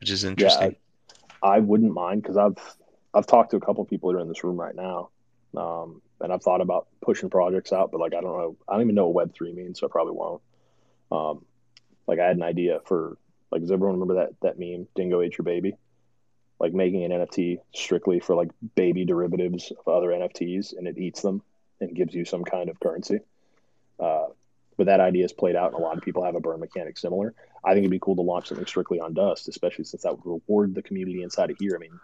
which 0.00 0.10
is 0.10 0.24
interesting. 0.24 0.72
Yeah, 0.72 1.14
I, 1.42 1.56
I 1.56 1.58
wouldn't 1.60 1.94
mind 1.94 2.22
because 2.22 2.36
I've 2.36 2.58
I've 3.14 3.26
talked 3.26 3.52
to 3.52 3.56
a 3.56 3.60
couple 3.60 3.84
people 3.84 4.10
that 4.10 4.18
are 4.18 4.20
in 4.20 4.28
this 4.28 4.42
room 4.42 4.56
right 4.56 4.74
now, 4.74 5.10
um, 5.56 6.02
and 6.20 6.32
I've 6.32 6.42
thought 6.42 6.60
about 6.60 6.88
pushing 7.00 7.30
projects 7.30 7.72
out, 7.72 7.92
but 7.92 8.00
like 8.00 8.14
I 8.14 8.20
don't 8.20 8.36
know, 8.36 8.56
I 8.68 8.72
don't 8.72 8.82
even 8.82 8.94
know 8.94 9.06
what 9.06 9.14
Web 9.14 9.34
three 9.34 9.52
means, 9.52 9.80
so 9.80 9.86
I 9.86 9.90
probably 9.90 10.14
won't. 10.14 10.42
Um, 11.12 11.44
like 12.06 12.18
I 12.18 12.26
had 12.26 12.36
an 12.36 12.42
idea 12.42 12.80
for 12.86 13.16
like, 13.50 13.60
does 13.60 13.70
everyone 13.70 14.00
remember 14.00 14.14
that 14.14 14.34
that 14.42 14.58
meme, 14.58 14.88
"Dingo 14.94 15.20
ate 15.20 15.38
your 15.38 15.44
baby"? 15.44 15.76
Like 16.58 16.72
making 16.72 17.04
an 17.04 17.12
NFT 17.12 17.58
strictly 17.74 18.20
for 18.20 18.34
like 18.34 18.48
baby 18.74 19.04
derivatives 19.04 19.72
of 19.72 19.88
other 19.88 20.08
NFTs, 20.08 20.76
and 20.76 20.88
it 20.88 20.98
eats 20.98 21.22
them 21.22 21.42
and 21.80 21.94
gives 21.94 22.14
you 22.14 22.24
some 22.24 22.44
kind 22.44 22.68
of 22.68 22.80
currency. 22.80 23.20
Uh, 23.98 24.26
but 24.76 24.86
that 24.86 25.00
idea 25.00 25.24
is 25.24 25.32
played 25.32 25.56
out 25.56 25.72
and 25.72 25.80
a 25.80 25.82
lot 25.82 25.96
of 25.96 26.02
people 26.02 26.24
have 26.24 26.34
a 26.34 26.40
burn 26.40 26.60
mechanic 26.60 26.98
similar. 26.98 27.34
I 27.64 27.70
think 27.70 27.84
it'd 27.84 27.90
be 27.90 28.00
cool 28.00 28.16
to 28.16 28.22
launch 28.22 28.48
something 28.48 28.66
strictly 28.66 28.98
on 29.00 29.14
Dust, 29.14 29.48
especially 29.48 29.84
since 29.84 30.02
that 30.02 30.12
would 30.16 30.26
reward 30.26 30.74
the 30.74 30.82
community 30.82 31.22
inside 31.22 31.50
of 31.50 31.58
here. 31.58 31.76
I 31.76 31.78
mean, 31.78 32.00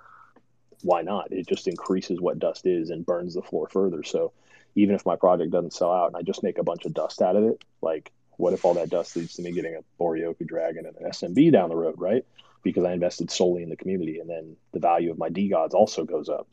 why 0.83 1.03
not? 1.03 1.33
It 1.33 1.47
just 1.47 1.69
increases 1.69 2.21
what 2.21 2.39
Dust 2.39 2.67
is 2.67 2.91
and 2.91 3.07
burns 3.07 3.35
the 3.35 3.43
floor 3.43 3.69
further. 3.69 4.03
So 4.03 4.33
even 4.75 4.95
if 4.95 5.05
my 5.05 5.17
project 5.17 5.51
doesn't 5.51 5.73
sell 5.73 5.93
out 5.93 6.09
and 6.09 6.17
I 6.17 6.23
just 6.23 6.43
make 6.43 6.59
a 6.59 6.65
bunch 6.65 6.85
of 6.85 6.95
dust 6.95 7.23
out 7.23 7.37
of 7.37 7.45
it, 7.45 7.63
like 7.83 8.13
what 8.37 8.53
if 8.53 8.65
all 8.65 8.75
that 8.75 8.89
dust 8.89 9.17
leads 9.17 9.35
to 9.35 9.43
me 9.43 9.53
getting 9.53 9.75
a 9.75 10.03
Boryoku 10.03 10.47
Dragon 10.47 10.87
and 10.87 10.97
an 10.97 11.11
SMB 11.11 11.53
down 11.53 11.69
the 11.69 11.77
road, 11.77 11.97
right? 11.99 12.25
Because 12.63 12.85
I 12.85 12.93
invested 12.93 13.31
solely 13.31 13.63
in 13.63 13.69
the 13.69 13.77
community, 13.77 14.21
and 14.21 14.29
then 14.29 14.57
the 14.73 14.81
value 14.81 15.11
of 15.11 15.19
my 15.19 15.29
DeGods 15.29 15.75
also 15.75 16.05
goes 16.05 16.29
up, 16.29 16.47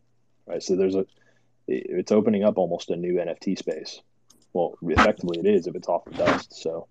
right? 0.46 0.64
So 0.64 0.76
there's 0.76 0.96
a, 0.96 1.06
it's 1.68 2.12
opening 2.12 2.44
up 2.44 2.58
almost 2.58 2.90
a 2.90 2.96
new 2.96 3.16
NFT 3.16 3.58
space 3.58 4.02
well, 4.58 4.78
effectively 4.82 5.40
it 5.40 5.46
is 5.46 5.68
if 5.68 5.76
it's 5.76 5.88
off 5.88 6.06
the 6.06 6.12
dust. 6.12 6.54
So 6.62 6.88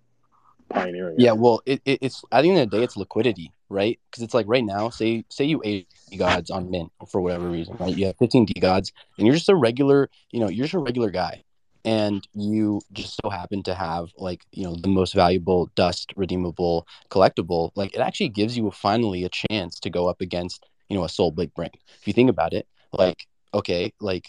pioneering. 0.69 1.17
Yeah, 1.19 1.33
well, 1.33 1.61
it, 1.67 1.83
it, 1.85 1.99
it's 2.03 2.23
at 2.31 2.43
the 2.43 2.51
end 2.51 2.61
of 2.61 2.71
the 2.71 2.79
day, 2.79 2.85
it's 2.85 2.97
liquidity, 2.97 3.51
right? 3.69 3.99
Because 4.11 4.23
it's 4.23 4.35
like 4.35 4.47
right 4.49 4.65
now, 4.65 4.91
say 4.91 5.25
say 5.29 5.45
you 5.45 5.61
ate 5.65 5.89
gods 6.17 6.51
on 6.51 6.71
mint 6.71 6.93
for 7.09 7.21
whatever 7.21 7.49
reason, 7.49 7.77
right? 7.79 7.97
You 7.97 8.07
have 8.07 8.17
15 8.19 8.47
DeGods, 8.47 8.93
and 9.19 9.27
you're 9.27 9.35
just 9.35 9.49
a 9.49 9.55
regular, 9.55 10.09
you 10.31 10.41
know, 10.41 10.49
you're 10.49 10.65
just 10.65 10.75
a 10.75 10.79
regular 10.79 11.11
guy, 11.11 11.45
and 11.85 12.27
you 12.35 12.81
just 12.93 13.19
so 13.23 13.31
happen 13.31 13.63
to 13.65 13.75
have 13.75 14.11
like 14.17 14.43
you 14.53 14.65
know 14.65 14.77
the 14.77 14.89
most 14.89 15.15
valuable 15.15 15.71
dust 15.75 16.13
redeemable 16.17 16.87
collectible. 17.11 17.71
Like 17.75 17.95
it 17.95 18.01
actually 18.01 18.29
gives 18.29 18.57
you 18.57 18.71
finally 18.71 19.25
a 19.25 19.31
chance 19.31 19.81
to 19.81 19.91
go 19.91 20.09
up 20.09 20.21
against 20.21 20.65
you 20.89 20.97
know 20.97 21.05
a 21.05 21.09
Sol 21.09 21.31
Big 21.31 21.55
Brain. 21.55 21.71
If 22.01 22.07
you 22.07 22.13
think 22.13 22.31
about 22.31 22.53
it, 22.53 22.67
like 22.93 23.27
okay, 23.55 23.93
like 24.01 24.29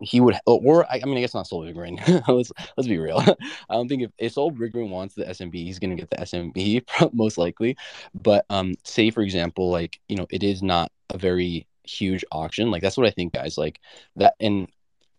he 0.00 0.20
would, 0.20 0.36
or 0.46 0.86
I, 0.90 1.00
mean, 1.04 1.16
I 1.16 1.20
guess 1.20 1.34
not 1.34 1.46
Sol 1.46 1.64
Big 1.64 1.76
let's 2.28 2.52
let's 2.76 2.88
be 2.88 2.98
real. 2.98 3.18
I 3.70 3.74
don't 3.74 3.88
think 3.88 4.02
if, 4.02 4.10
if 4.18 4.32
Sol 4.32 4.50
Big 4.50 4.74
wants 4.74 5.14
the 5.14 5.24
SMB, 5.24 5.54
he's 5.54 5.78
gonna 5.78 5.96
get 5.96 6.10
the 6.10 6.16
SMB 6.16 7.12
most 7.12 7.38
likely. 7.38 7.76
But 8.14 8.44
um, 8.50 8.74
say 8.84 9.10
for 9.10 9.22
example, 9.22 9.70
like 9.70 9.98
you 10.08 10.16
know, 10.16 10.26
it 10.30 10.42
is 10.42 10.62
not 10.62 10.90
a 11.10 11.18
very 11.18 11.66
huge 11.84 12.24
auction. 12.32 12.70
Like 12.70 12.82
that's 12.82 12.96
what 12.96 13.06
I 13.06 13.10
think, 13.10 13.32
guys. 13.32 13.56
Like 13.56 13.80
that, 14.16 14.34
and 14.40 14.68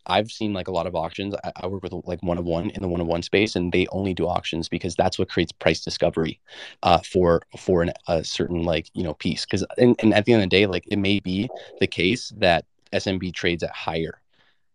I've 0.06 0.32
seen 0.32 0.54
like 0.54 0.68
a 0.68 0.72
lot 0.72 0.88
of 0.88 0.96
auctions. 0.96 1.34
I, 1.44 1.52
I, 1.56 1.68
work 1.68 1.84
with 1.84 1.94
like 2.06 2.22
one 2.22 2.38
of 2.38 2.46
one 2.46 2.70
in 2.72 2.82
the 2.82 2.88
one 2.88 3.02
of 3.02 3.08
one 3.08 3.24
space, 3.24 3.56
and 3.56 3.72
they 3.72 3.88
only 3.92 4.14
do 4.14 4.28
auctions 4.28 4.70
because 4.70 4.96
that's 4.96 5.18
what 5.18 5.30
creates 5.30 5.52
price 5.52 5.84
discovery, 5.84 6.40
uh, 6.84 7.00
for 7.00 7.42
for 7.58 7.82
an, 7.82 7.92
a 8.08 8.24
certain 8.24 8.64
like 8.64 8.90
you 8.94 9.04
know 9.04 9.14
piece. 9.16 9.46
Because 9.46 9.66
and, 9.78 9.96
and 10.00 10.14
at 10.14 10.26
the 10.26 10.34
end 10.34 10.44
of 10.44 10.50
the 10.50 10.56
day, 10.56 10.66
like 10.66 10.86
it 10.88 10.98
may 10.98 11.20
be 11.20 11.50
the 11.80 11.88
case 11.88 12.32
that 12.38 12.66
SMB 12.94 13.34
trades 13.34 13.64
at 13.64 13.72
higher 13.72 14.20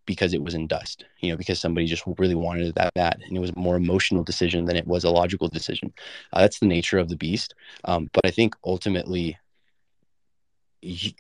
because 0.09 0.33
it 0.33 0.43
was 0.43 0.55
in 0.55 0.67
dust, 0.67 1.05
you 1.21 1.31
know, 1.31 1.37
because 1.37 1.61
somebody 1.61 1.87
just 1.87 2.03
really 2.17 2.35
wanted 2.35 2.67
it 2.67 2.75
that 2.77 2.95
bad. 2.95 3.21
And 3.27 3.37
it 3.37 3.41
was 3.41 3.51
a 3.51 3.59
more 3.59 3.77
emotional 3.77 4.25
decision 4.25 4.65
than 4.65 4.75
it 4.75 4.87
was 4.87 5.05
a 5.05 5.11
logical 5.11 5.49
decision. 5.49 5.93
Uh, 6.33 6.41
that's 6.41 6.61
the 6.61 6.67
nature 6.67 6.99
of 6.99 7.11
the 7.11 7.17
beast. 7.17 7.55
Um, 7.85 8.09
but 8.15 8.25
I 8.25 8.31
think 8.31 8.57
ultimately, 8.65 9.37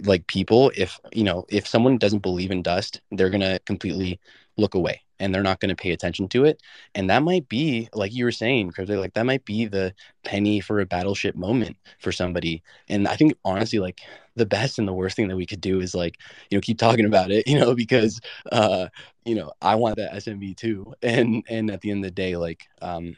like 0.00 0.26
people, 0.26 0.72
if, 0.74 0.98
you 1.12 1.22
know, 1.22 1.44
if 1.50 1.68
someone 1.68 1.98
doesn't 1.98 2.20
believe 2.22 2.50
in 2.50 2.62
dust, 2.62 3.02
they're 3.10 3.28
to 3.42 3.60
completely 3.66 4.18
look 4.58 4.74
away 4.74 5.02
and 5.20 5.34
they're 5.34 5.42
not 5.42 5.60
going 5.60 5.70
to 5.70 5.76
pay 5.76 5.90
attention 5.90 6.28
to 6.28 6.44
it. 6.44 6.62
And 6.94 7.10
that 7.10 7.22
might 7.22 7.48
be, 7.48 7.88
like 7.94 8.12
you 8.12 8.24
were 8.24 8.32
saying, 8.32 8.72
Crypto, 8.72 9.00
like 9.00 9.14
that 9.14 9.26
might 9.26 9.44
be 9.44 9.66
the 9.66 9.94
penny 10.24 10.60
for 10.60 10.80
a 10.80 10.86
battleship 10.86 11.34
moment 11.34 11.76
for 11.98 12.12
somebody. 12.12 12.62
And 12.88 13.08
I 13.08 13.16
think 13.16 13.34
honestly, 13.44 13.78
like 13.78 14.00
the 14.36 14.46
best 14.46 14.78
and 14.78 14.86
the 14.86 14.92
worst 14.92 15.16
thing 15.16 15.28
that 15.28 15.36
we 15.36 15.46
could 15.46 15.60
do 15.60 15.80
is 15.80 15.94
like, 15.94 16.18
you 16.50 16.58
know, 16.58 16.62
keep 16.62 16.78
talking 16.78 17.06
about 17.06 17.30
it, 17.30 17.46
you 17.48 17.58
know, 17.58 17.74
because 17.74 18.20
uh, 18.52 18.88
you 19.24 19.34
know, 19.34 19.52
I 19.62 19.76
want 19.76 19.96
that 19.96 20.12
SMB 20.14 20.54
too. 20.54 20.94
And 21.02 21.44
and 21.48 21.70
at 21.70 21.80
the 21.80 21.90
end 21.90 22.04
of 22.04 22.10
the 22.10 22.14
day, 22.14 22.36
like 22.36 22.66
um 22.82 23.16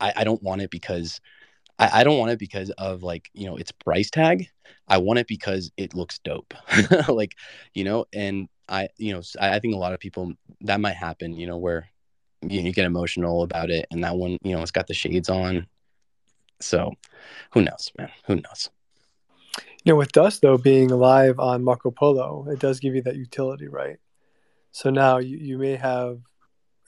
I, 0.00 0.12
I 0.16 0.24
don't 0.24 0.42
want 0.42 0.62
it 0.62 0.70
because 0.70 1.20
I, 1.78 2.00
I 2.00 2.04
don't 2.04 2.18
want 2.18 2.32
it 2.32 2.38
because 2.38 2.70
of 2.78 3.02
like, 3.02 3.30
you 3.34 3.46
know, 3.46 3.56
its 3.56 3.72
price 3.72 4.10
tag. 4.10 4.48
I 4.88 4.98
want 4.98 5.18
it 5.18 5.26
because 5.26 5.70
it 5.76 5.94
looks 5.94 6.18
dope. 6.20 6.54
like, 7.08 7.36
you 7.74 7.84
know, 7.84 8.06
and 8.12 8.48
I, 8.70 8.88
you 8.96 9.12
know, 9.12 9.22
I, 9.40 9.56
I 9.56 9.58
think 9.58 9.74
a 9.74 9.78
lot 9.78 9.92
of 9.92 10.00
people 10.00 10.32
that 10.62 10.80
might 10.80 10.96
happen, 10.96 11.34
you 11.34 11.46
know, 11.46 11.58
where 11.58 11.90
you, 12.42 12.60
you 12.60 12.72
get 12.72 12.86
emotional 12.86 13.42
about 13.42 13.70
it 13.70 13.86
and 13.90 14.04
that 14.04 14.16
one, 14.16 14.38
you 14.42 14.54
know, 14.54 14.62
it's 14.62 14.70
got 14.70 14.86
the 14.86 14.94
shades 14.94 15.28
on. 15.28 15.66
So 16.60 16.92
who 17.52 17.62
knows, 17.62 17.90
man? 17.98 18.10
Who 18.26 18.36
knows? 18.36 18.70
You 19.84 19.92
know, 19.92 19.96
with 19.96 20.12
Dust 20.12 20.42
though 20.42 20.58
being 20.58 20.88
live 20.88 21.40
on 21.40 21.64
Marco 21.64 21.90
Polo, 21.90 22.46
it 22.48 22.60
does 22.60 22.80
give 22.80 22.94
you 22.94 23.02
that 23.02 23.16
utility, 23.16 23.66
right? 23.66 23.96
So 24.72 24.90
now 24.90 25.18
you, 25.18 25.36
you 25.36 25.58
may 25.58 25.76
have 25.76 26.20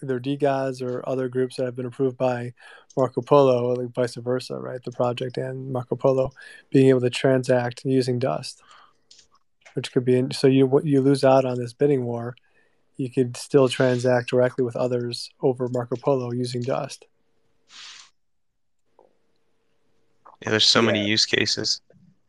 either 0.02 0.20
DeGods 0.20 0.82
or 0.82 1.08
other 1.08 1.28
groups 1.28 1.56
that 1.56 1.64
have 1.64 1.76
been 1.76 1.86
approved 1.86 2.16
by 2.16 2.52
Marco 2.96 3.22
Polo, 3.22 3.72
like 3.74 3.94
vice 3.94 4.14
versa, 4.16 4.58
right? 4.58 4.82
The 4.84 4.92
project 4.92 5.38
and 5.38 5.72
Marco 5.72 5.96
Polo 5.96 6.30
being 6.70 6.88
able 6.88 7.00
to 7.00 7.10
transact 7.10 7.84
using 7.84 8.18
Dust, 8.18 8.62
which 9.74 9.92
could 9.92 10.04
be 10.04 10.26
so 10.32 10.46
you 10.46 10.80
you 10.84 11.00
lose 11.00 11.24
out 11.24 11.44
on 11.44 11.58
this 11.58 11.72
bidding 11.72 12.04
war. 12.04 12.36
You 12.96 13.10
could 13.10 13.36
still 13.36 13.68
transact 13.68 14.28
directly 14.28 14.64
with 14.64 14.76
others 14.76 15.30
over 15.40 15.68
Marco 15.68 15.96
Polo 15.96 16.30
using 16.32 16.62
Dust. 16.62 17.06
Yeah, 20.42 20.50
there's 20.50 20.66
so 20.66 20.82
many 20.82 21.06
use 21.06 21.24
cases. 21.24 21.80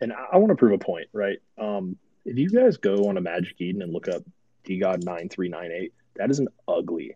And 0.01 0.13
I, 0.13 0.25
I 0.33 0.37
want 0.37 0.49
to 0.51 0.55
prove 0.55 0.73
a 0.73 0.77
point, 0.77 1.07
right? 1.13 1.39
Um, 1.57 1.97
if 2.25 2.37
you 2.37 2.49
guys 2.49 2.77
go 2.77 3.09
on 3.09 3.17
a 3.17 3.21
Magic 3.21 3.59
Eden 3.59 3.81
and 3.81 3.91
look 3.91 4.07
up 4.07 4.23
DeGod 4.65 5.03
nine 5.03 5.29
three 5.29 5.49
nine 5.49 5.71
eight, 5.71 5.93
that 6.15 6.29
is 6.29 6.39
an 6.39 6.47
ugly, 6.67 7.15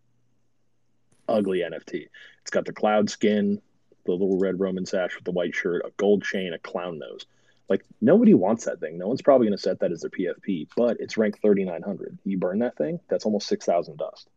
ugly 1.27 1.59
NFT. 1.59 2.07
It's 2.41 2.51
got 2.51 2.65
the 2.65 2.73
cloud 2.73 3.09
skin, 3.09 3.61
the 4.05 4.11
little 4.11 4.37
red 4.37 4.59
Roman 4.59 4.85
sash 4.85 5.15
with 5.15 5.23
the 5.23 5.31
white 5.31 5.55
shirt, 5.55 5.83
a 5.85 5.91
gold 5.97 6.23
chain, 6.23 6.53
a 6.53 6.59
clown 6.59 6.99
nose. 6.99 7.25
Like 7.69 7.83
nobody 7.99 8.33
wants 8.33 8.65
that 8.65 8.79
thing. 8.79 8.97
No 8.97 9.07
one's 9.07 9.21
probably 9.21 9.47
going 9.47 9.57
to 9.57 9.61
set 9.61 9.79
that 9.81 9.91
as 9.91 10.01
their 10.01 10.09
PFP, 10.09 10.69
but 10.77 10.97
it's 10.99 11.17
ranked 11.17 11.41
thirty 11.41 11.65
nine 11.65 11.81
hundred. 11.81 12.17
You 12.23 12.37
burn 12.37 12.59
that 12.59 12.77
thing, 12.77 12.99
that's 13.09 13.25
almost 13.25 13.47
six 13.47 13.65
thousand 13.65 13.97
dust, 13.97 14.29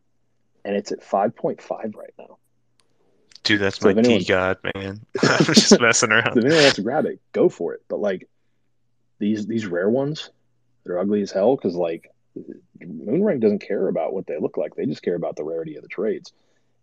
and 0.65 0.75
it's 0.75 0.91
at 0.91 1.03
five 1.03 1.35
point 1.35 1.61
five 1.61 1.93
right 1.95 2.13
now. 2.19 2.37
Dude, 3.43 3.61
that's 3.61 3.79
So 3.79 3.91
my 3.93 3.99
anyone- 3.99 4.23
god, 4.27 4.57
man. 4.75 5.01
I'm 5.23 5.45
just 5.45 5.79
messing 5.79 6.09
So 6.09 6.17
if 6.17 6.37
anyone 6.37 6.61
wants 6.61 6.75
to 6.75 6.81
grab 6.83 7.05
it, 7.05 7.19
go 7.31 7.49
for 7.49 7.73
it. 7.73 7.81
But 7.87 7.99
like 7.99 8.27
these 9.19 9.47
these 9.47 9.65
rare 9.65 9.89
ones, 9.89 10.29
they're 10.83 10.99
ugly 10.99 11.21
as 11.21 11.31
hell 11.31 11.55
because 11.55 11.75
like 11.75 12.11
Moonrank 12.79 13.39
doesn't 13.41 13.59
care 13.59 13.87
about 13.87 14.13
what 14.13 14.27
they 14.27 14.37
look 14.39 14.57
like. 14.57 14.75
They 14.75 14.85
just 14.85 15.03
care 15.03 15.15
about 15.15 15.35
the 15.37 15.43
rarity 15.43 15.75
of 15.77 15.83
the 15.83 15.89
trades, 15.89 16.33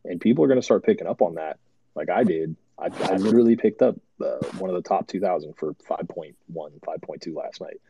and 0.05 0.21
people 0.21 0.45
are 0.45 0.49
going 0.49 0.61
to 0.61 0.65
start 0.65 0.85
picking 0.85 1.07
up 1.07 1.21
on 1.23 1.35
that. 1.35 1.59
Like 1.99 2.11
I 2.11 2.23
did. 2.23 2.55
I, 2.79 2.91
I 3.03 3.17
literally 3.17 3.57
picked 3.57 3.83
up 3.83 3.97
uh, 4.25 4.39
one 4.59 4.71
of 4.71 4.77
the 4.77 4.89
top 4.89 5.09
2000 5.09 5.55
for 5.57 5.75
5.1, 5.75 6.35
5.2 6.53 7.35
last 7.35 7.61
night. 7.61 7.81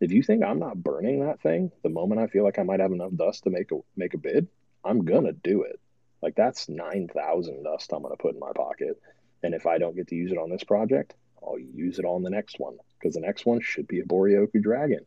If 0.00 0.10
you 0.10 0.22
think 0.22 0.42
I'm 0.42 0.58
not 0.58 0.82
burning 0.82 1.26
that 1.26 1.42
thing 1.42 1.70
the 1.82 1.90
moment 1.90 2.18
I 2.20 2.28
feel 2.28 2.44
like 2.44 2.58
I 2.58 2.62
might 2.62 2.80
have 2.80 2.92
enough 2.92 3.12
dust 3.14 3.44
to 3.44 3.50
make 3.50 3.70
a 3.70 3.80
make 3.94 4.14
a 4.14 4.18
bid, 4.18 4.48
I'm 4.82 5.04
gonna 5.04 5.34
do 5.34 5.64
it. 5.64 5.78
Like 6.22 6.34
that's 6.34 6.70
9,000 6.70 7.62
dust 7.62 7.92
I'm 7.92 8.02
gonna 8.02 8.16
put 8.16 8.32
in 8.32 8.40
my 8.40 8.52
pocket. 8.56 8.98
And 9.42 9.54
if 9.54 9.66
I 9.66 9.76
don't 9.76 9.94
get 9.94 10.08
to 10.08 10.16
use 10.16 10.32
it 10.32 10.38
on 10.38 10.48
this 10.48 10.64
project, 10.64 11.14
I'll 11.46 11.58
use 11.58 11.98
it 11.98 12.06
on 12.06 12.22
the 12.22 12.30
next 12.30 12.58
one 12.58 12.78
because 12.98 13.14
the 13.14 13.20
next 13.20 13.44
one 13.44 13.60
should 13.60 13.86
be 13.86 14.00
a 14.00 14.04
Boryoku 14.04 14.62
Dragon. 14.62 15.04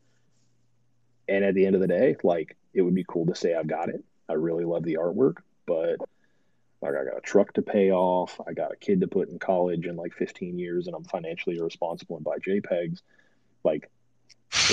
And 1.27 1.43
at 1.43 1.55
the 1.55 1.65
end 1.65 1.73
of 1.73 1.81
the 1.81 1.87
day, 1.87 2.15
like 2.23 2.55
it 2.75 2.83
would 2.83 2.95
be 2.95 3.05
cool 3.07 3.25
to 3.25 3.35
say 3.35 3.55
I've 3.55 3.65
got 3.65 3.89
it. 3.89 4.03
I 4.29 4.33
really 4.33 4.65
love 4.65 4.83
the 4.83 4.99
artwork, 5.01 5.37
but 5.65 5.97
like 6.81 6.95
I 6.95 7.05
got 7.05 7.17
a 7.17 7.21
truck 7.21 7.53
to 7.53 7.61
pay 7.61 7.91
off, 7.91 8.39
I 8.47 8.53
got 8.53 8.71
a 8.71 8.75
kid 8.75 9.01
to 9.01 9.07
put 9.07 9.29
in 9.29 9.39
college 9.39 9.85
in 9.85 9.95
like 9.95 10.13
15 10.13 10.57
years, 10.57 10.87
and 10.87 10.95
I'm 10.95 11.03
financially 11.03 11.57
irresponsible 11.57 12.17
and 12.17 12.25
buy 12.25 12.37
JPEGs. 12.37 13.01
Like, 13.63 13.89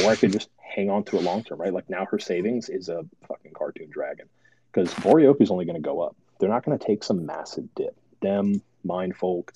or 0.03 0.11
I 0.11 0.17
could 0.17 0.33
just 0.33 0.49
hang 0.59 0.91
on 0.91 1.05
to 1.05 1.17
it 1.17 1.23
long 1.23 1.45
term, 1.45 1.61
right? 1.61 1.73
Like 1.73 1.91
now 1.91 2.07
her 2.07 2.19
savings 2.19 2.69
is 2.69 2.89
a 2.89 3.05
fucking 3.27 3.53
cartoon 3.53 3.91
dragon 3.91 4.29
because 4.73 4.93
Boryoku 4.95 5.43
is 5.43 5.51
only 5.51 5.67
going 5.67 5.77
to 5.77 5.83
go 5.83 6.01
up. 6.01 6.17
They're 6.39 6.49
not 6.49 6.65
going 6.65 6.79
to 6.79 6.85
take 6.85 7.05
some 7.05 7.27
massive 7.27 7.75
dip. 7.75 7.97
Them, 8.21 8.63
Mindfolk, 8.87 9.51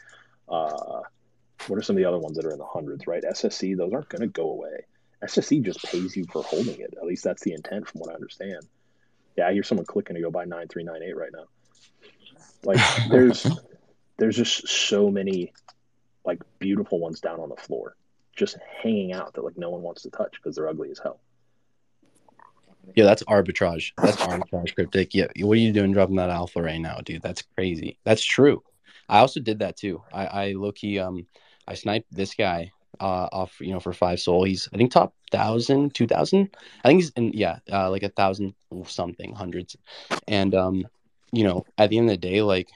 uh, 0.48 1.02
what 1.66 1.78
are 1.78 1.82
some 1.82 1.96
of 1.96 1.98
the 1.98 2.08
other 2.08 2.18
ones 2.18 2.36
that 2.36 2.44
are 2.44 2.52
in 2.52 2.58
the 2.58 2.66
hundreds, 2.66 3.06
right? 3.06 3.22
SSC, 3.22 3.76
those 3.76 3.92
aren't 3.92 4.08
going 4.08 4.22
to 4.22 4.28
go 4.28 4.50
away. 4.50 4.84
SSC 5.22 5.62
just 5.62 5.82
pays 5.84 6.16
you 6.16 6.24
for 6.30 6.42
holding 6.42 6.80
it. 6.80 6.94
At 6.96 7.04
least 7.04 7.24
that's 7.24 7.42
the 7.42 7.52
intent 7.52 7.88
from 7.88 8.00
what 8.00 8.10
I 8.10 8.14
understand. 8.14 8.66
Yeah, 9.36 9.46
I 9.46 9.52
hear 9.52 9.62
someone 9.62 9.86
clicking 9.86 10.16
to 10.16 10.22
go 10.22 10.30
buy 10.30 10.44
9398 10.44 11.16
right 11.16 11.30
now. 11.32 11.44
Like 12.64 12.80
there's 13.10 13.46
there's 14.18 14.36
just 14.36 14.68
so 14.68 15.10
many 15.10 15.52
like 16.24 16.40
beautiful 16.58 17.00
ones 17.00 17.20
down 17.20 17.40
on 17.40 17.48
the 17.48 17.56
floor 17.56 17.96
just 18.34 18.56
hanging 18.82 19.12
out 19.12 19.34
that 19.34 19.44
like 19.44 19.58
no 19.58 19.70
one 19.70 19.82
wants 19.82 20.02
to 20.02 20.10
touch 20.10 20.36
because 20.42 20.56
they're 20.56 20.68
ugly 20.68 20.90
as 20.90 20.98
hell. 20.98 21.20
Yeah, 22.94 23.04
that's 23.04 23.22
arbitrage. 23.24 23.92
That's 23.96 24.16
arbitrage 24.16 24.74
cryptic. 24.74 25.14
Yeah, 25.14 25.26
what 25.40 25.52
are 25.52 25.60
you 25.60 25.72
doing 25.72 25.92
dropping 25.92 26.16
that 26.16 26.30
alpha 26.30 26.60
right 26.62 26.80
now, 26.80 26.98
dude? 27.04 27.22
That's 27.22 27.42
crazy. 27.56 27.98
That's 28.04 28.24
true. 28.24 28.62
I 29.08 29.18
also 29.18 29.40
did 29.40 29.60
that 29.60 29.76
too. 29.76 30.02
I, 30.12 30.26
I 30.26 30.52
low 30.52 30.72
key 30.72 30.98
um 30.98 31.26
I 31.68 31.74
sniped 31.74 32.12
this 32.12 32.34
guy 32.34 32.72
uh 33.00 33.28
off, 33.32 33.60
you 33.60 33.72
know, 33.72 33.80
for 33.80 33.92
five 33.92 34.20
Sol. 34.20 34.44
He's 34.44 34.68
I 34.72 34.76
think 34.76 34.90
top 34.90 35.14
thousand, 35.30 35.94
two 35.94 36.06
thousand. 36.06 36.56
I 36.84 36.88
think 36.88 37.00
he's 37.00 37.10
in 37.10 37.32
yeah, 37.32 37.58
uh 37.70 37.90
like 37.90 38.02
a 38.02 38.08
thousand 38.08 38.54
something, 38.86 39.34
hundreds. 39.34 39.76
And 40.26 40.54
um, 40.54 40.86
you 41.32 41.44
know, 41.44 41.64
at 41.78 41.90
the 41.90 41.98
end 41.98 42.08
of 42.08 42.14
the 42.14 42.28
day, 42.28 42.42
like 42.42 42.68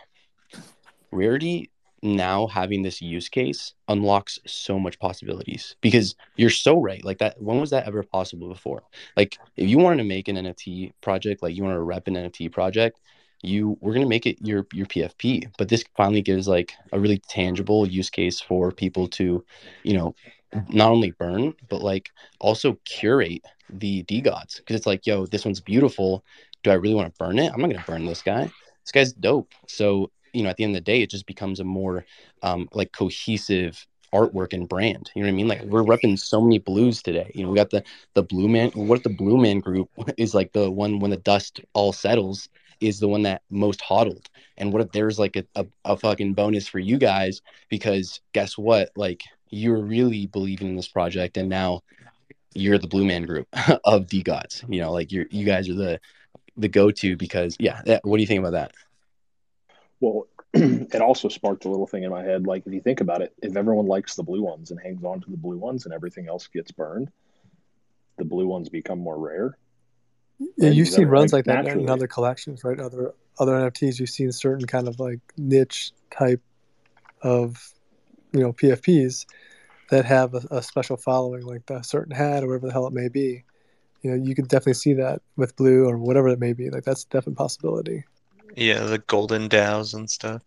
rarity 1.13 1.71
now 2.03 2.47
having 2.47 2.83
this 2.83 3.01
use 3.01 3.29
case 3.29 3.75
unlocks 3.89 4.39
so 4.47 4.79
much 4.79 4.99
possibilities 4.99 5.77
because 5.81 6.15
you're 6.37 6.51
so 6.51 6.81
right. 6.81 7.05
Like 7.05 7.19
that 7.19 7.41
when 7.41 7.61
was 7.61 7.71
that 7.71 7.87
ever 7.87 8.03
possible 8.03 8.49
before? 8.49 8.83
like 9.17 9.39
if 9.57 9.69
you 9.69 9.79
wanted 9.79 9.99
to 9.99 10.05
make 10.05 10.29
an 10.29 10.37
NFT 10.37 10.93
project, 11.01 11.43
like 11.43 11.57
you 11.57 11.65
want 11.65 11.75
to 11.75 11.83
rep 11.83 12.07
an 12.09 12.15
NFT 12.15 12.53
project, 12.53 13.01
you 13.43 13.77
we're 13.81 13.95
gonna 13.95 14.07
make 14.07 14.27
it 14.27 14.39
your 14.41 14.67
your 14.73 14.87
PFP. 14.87 15.49
But 15.59 15.69
this 15.69 15.85
finally 15.97 16.23
gives 16.23 16.49
like 16.49 16.73
a 16.93 17.01
really 17.01 17.19
tangible 17.29 17.87
use 17.87 18.11
case 18.11 18.41
for 18.41 18.73
people 18.73 19.09
to, 19.09 19.45
you 19.83 19.97
know, 19.97 20.15
not 20.69 20.91
only 20.91 21.11
burn 21.11 21.55
but 21.69 21.83
like 21.83 22.11
also 22.41 22.79
curate 22.85 23.45
the 23.69 24.05
DeGods 24.05 24.59
because 24.59 24.77
it's 24.77 24.87
like, 24.87 25.07
yo, 25.07 25.27
this 25.27 25.45
one's 25.45 25.61
beautiful. 25.61 26.25
Do 26.63 26.71
I 26.71 26.75
really 26.75 26.95
want 26.95 27.13
to 27.13 27.19
burn 27.19 27.39
it? 27.39 27.53
I'm 27.53 27.61
not 27.61 27.71
gonna 27.71 27.85
burn 27.87 28.07
this 28.07 28.23
guy. 28.23 28.51
This 28.85 28.93
guy's 28.93 29.13
dope. 29.13 29.53
So 29.67 30.11
you 30.33 30.43
know, 30.43 30.51
at 30.51 30.57
the 30.57 30.65
end 30.65 30.77
of 30.77 30.85
the 30.85 30.91
day, 30.93 31.03
it 31.03 31.11
just 31.11 31.27
becomes 31.27 31.61
a 31.61 31.65
more 31.65 32.05
um, 32.43 32.69
like 32.73 32.93
cohesive 32.93 33.87
artwork 34.13 34.53
and 34.53 34.69
brand. 34.69 35.11
You 35.15 35.23
know 35.23 35.29
what 35.29 35.33
I 35.33 35.37
mean? 35.37 35.49
Like 35.49 35.63
we're 35.63 35.83
repping 35.83 36.19
so 36.19 36.41
many 36.41 36.59
blues 36.59 37.03
today. 37.03 37.31
You 37.35 37.45
know, 37.45 37.51
we 37.51 37.57
got 37.57 37.71
the 37.71 37.83
the 38.15 38.23
blue 38.23 38.49
man. 38.49 38.71
What 38.75 38.99
if 38.99 39.03
the 39.03 39.11
blue 39.11 39.39
man 39.39 39.61
group 39.61 39.89
is 40.17 40.35
like 40.35 40.53
the 40.53 40.71
one 40.71 40.99
when 40.99 41.11
the 41.11 41.17
dust 41.17 41.61
all 41.75 41.93
settles 41.93 42.49
is 42.81 43.01
the 43.01 43.09
one 43.09 43.23
that 43.23 43.43
most 43.51 43.81
hodled? 43.81 44.29
And 44.59 44.73
what 44.73 44.83
if 44.83 44.93
there's 44.93 45.19
like 45.19 45.37
a, 45.37 45.45
a, 45.55 45.67
a 45.85 45.97
fucking 45.97 46.35
bonus 46.35 46.69
for 46.69 46.79
you 46.79 46.99
guys 46.99 47.41
because 47.69 48.21
guess 48.33 48.57
what? 48.57 48.91
Like 48.97 49.23
you're 49.51 49.81
really 49.81 50.27
believing 50.27 50.69
in 50.69 50.77
this 50.77 50.89
project 50.89 51.37
and 51.37 51.49
now 51.49 51.83
you're 52.55 52.79
the 52.79 52.89
blue 52.89 53.05
man 53.05 53.25
group 53.25 53.47
of 53.85 54.07
DeGods. 54.07 54.65
You 54.73 54.81
know, 54.81 54.93
like 54.93 55.13
you're 55.13 55.27
you 55.31 55.45
guys 55.45 55.69
are 55.69 55.75
the 55.75 56.01
the 56.57 56.69
go 56.69 56.91
to 56.91 57.17
because 57.17 57.57
yeah. 57.59 57.83
that- 57.87 58.05
What 58.05 58.17
do 58.17 58.23
you 58.23 58.27
think 58.27 58.41
about 58.41 58.53
that? 58.53 58.73
Well, 60.01 60.27
it 60.55 61.01
also 61.01 61.29
sparked 61.29 61.65
a 61.65 61.69
little 61.69 61.87
thing 61.87 62.03
in 62.03 62.11
my 62.11 62.23
head. 62.23 62.47
Like, 62.47 62.67
if 62.67 62.73
you 62.73 62.81
think 62.81 63.01
about 63.01 63.23
it, 63.23 63.35
if 63.43 63.57
everyone 63.57 63.87
likes 63.87 64.15
the 64.15 64.23
blue 64.23 64.43
ones 64.43 64.71
and 64.71 64.81
hangs 64.81 65.05
on 65.05 65.21
to 65.23 65.31
the 65.31 65.37
blue 65.37 65.59
ones 65.59 65.85
and 65.85 65.95
everything 65.95 66.29
else 66.29 66.47
gets 66.49 66.71
burned, 66.71 67.11
the 68.19 68.25
blue 68.25 68.47
ones 68.47 68.69
become 68.69 68.99
more 68.99 69.19
rare. 69.19 69.59
Yeah, 70.39 70.69
And 70.69 70.77
you've 70.77 70.89
seen 70.89 71.09
runs 71.09 71.33
like, 71.33 71.47
like 71.47 71.65
that 71.65 71.73
in 71.73 71.89
other 71.89 72.07
collections, 72.07 72.63
right? 72.65 72.79
Other 72.79 73.15
other 73.39 73.53
NFTs, 73.53 73.99
you've 73.99 74.11
seen 74.11 74.33
certain 74.33 74.67
kind 74.67 74.89
of 74.89 74.99
like 74.99 75.21
niche 75.37 75.93
type 76.11 76.43
of 77.23 77.73
you 78.33 78.41
know 78.41 78.53
PFPs 78.53 79.27
that 79.91 80.05
have 80.05 80.35
a, 80.35 80.43
a 80.51 80.63
special 80.63 80.97
following, 80.97 81.43
like 81.43 81.65
the 81.67 81.83
certain 81.83 82.15
hat 82.15 82.43
or 82.43 82.49
whatever 82.49 82.67
the 82.67 82.73
hell 82.73 82.87
it 82.87 82.93
may 82.93 83.09
be. 83.09 83.45
You 84.07 84.13
know, 84.17 84.25
you 84.25 84.37
could 84.37 84.47
definitely 84.47 84.75
see 84.75 84.93
that 84.93 85.21
with 85.35 85.57
blue 85.57 85.85
or 85.85 85.99
whatever 85.99 86.29
it 86.29 86.39
may 86.39 86.53
be. 86.53 86.71
Like 86.71 86.85
that's 86.85 87.03
a 87.03 87.09
definite 87.09 87.35
possibility. 87.35 88.05
Yeah, 88.55 88.85
the 88.85 88.99
golden 88.99 89.49
dows 89.49 89.95
and 89.95 90.09
stuff. 90.09 90.43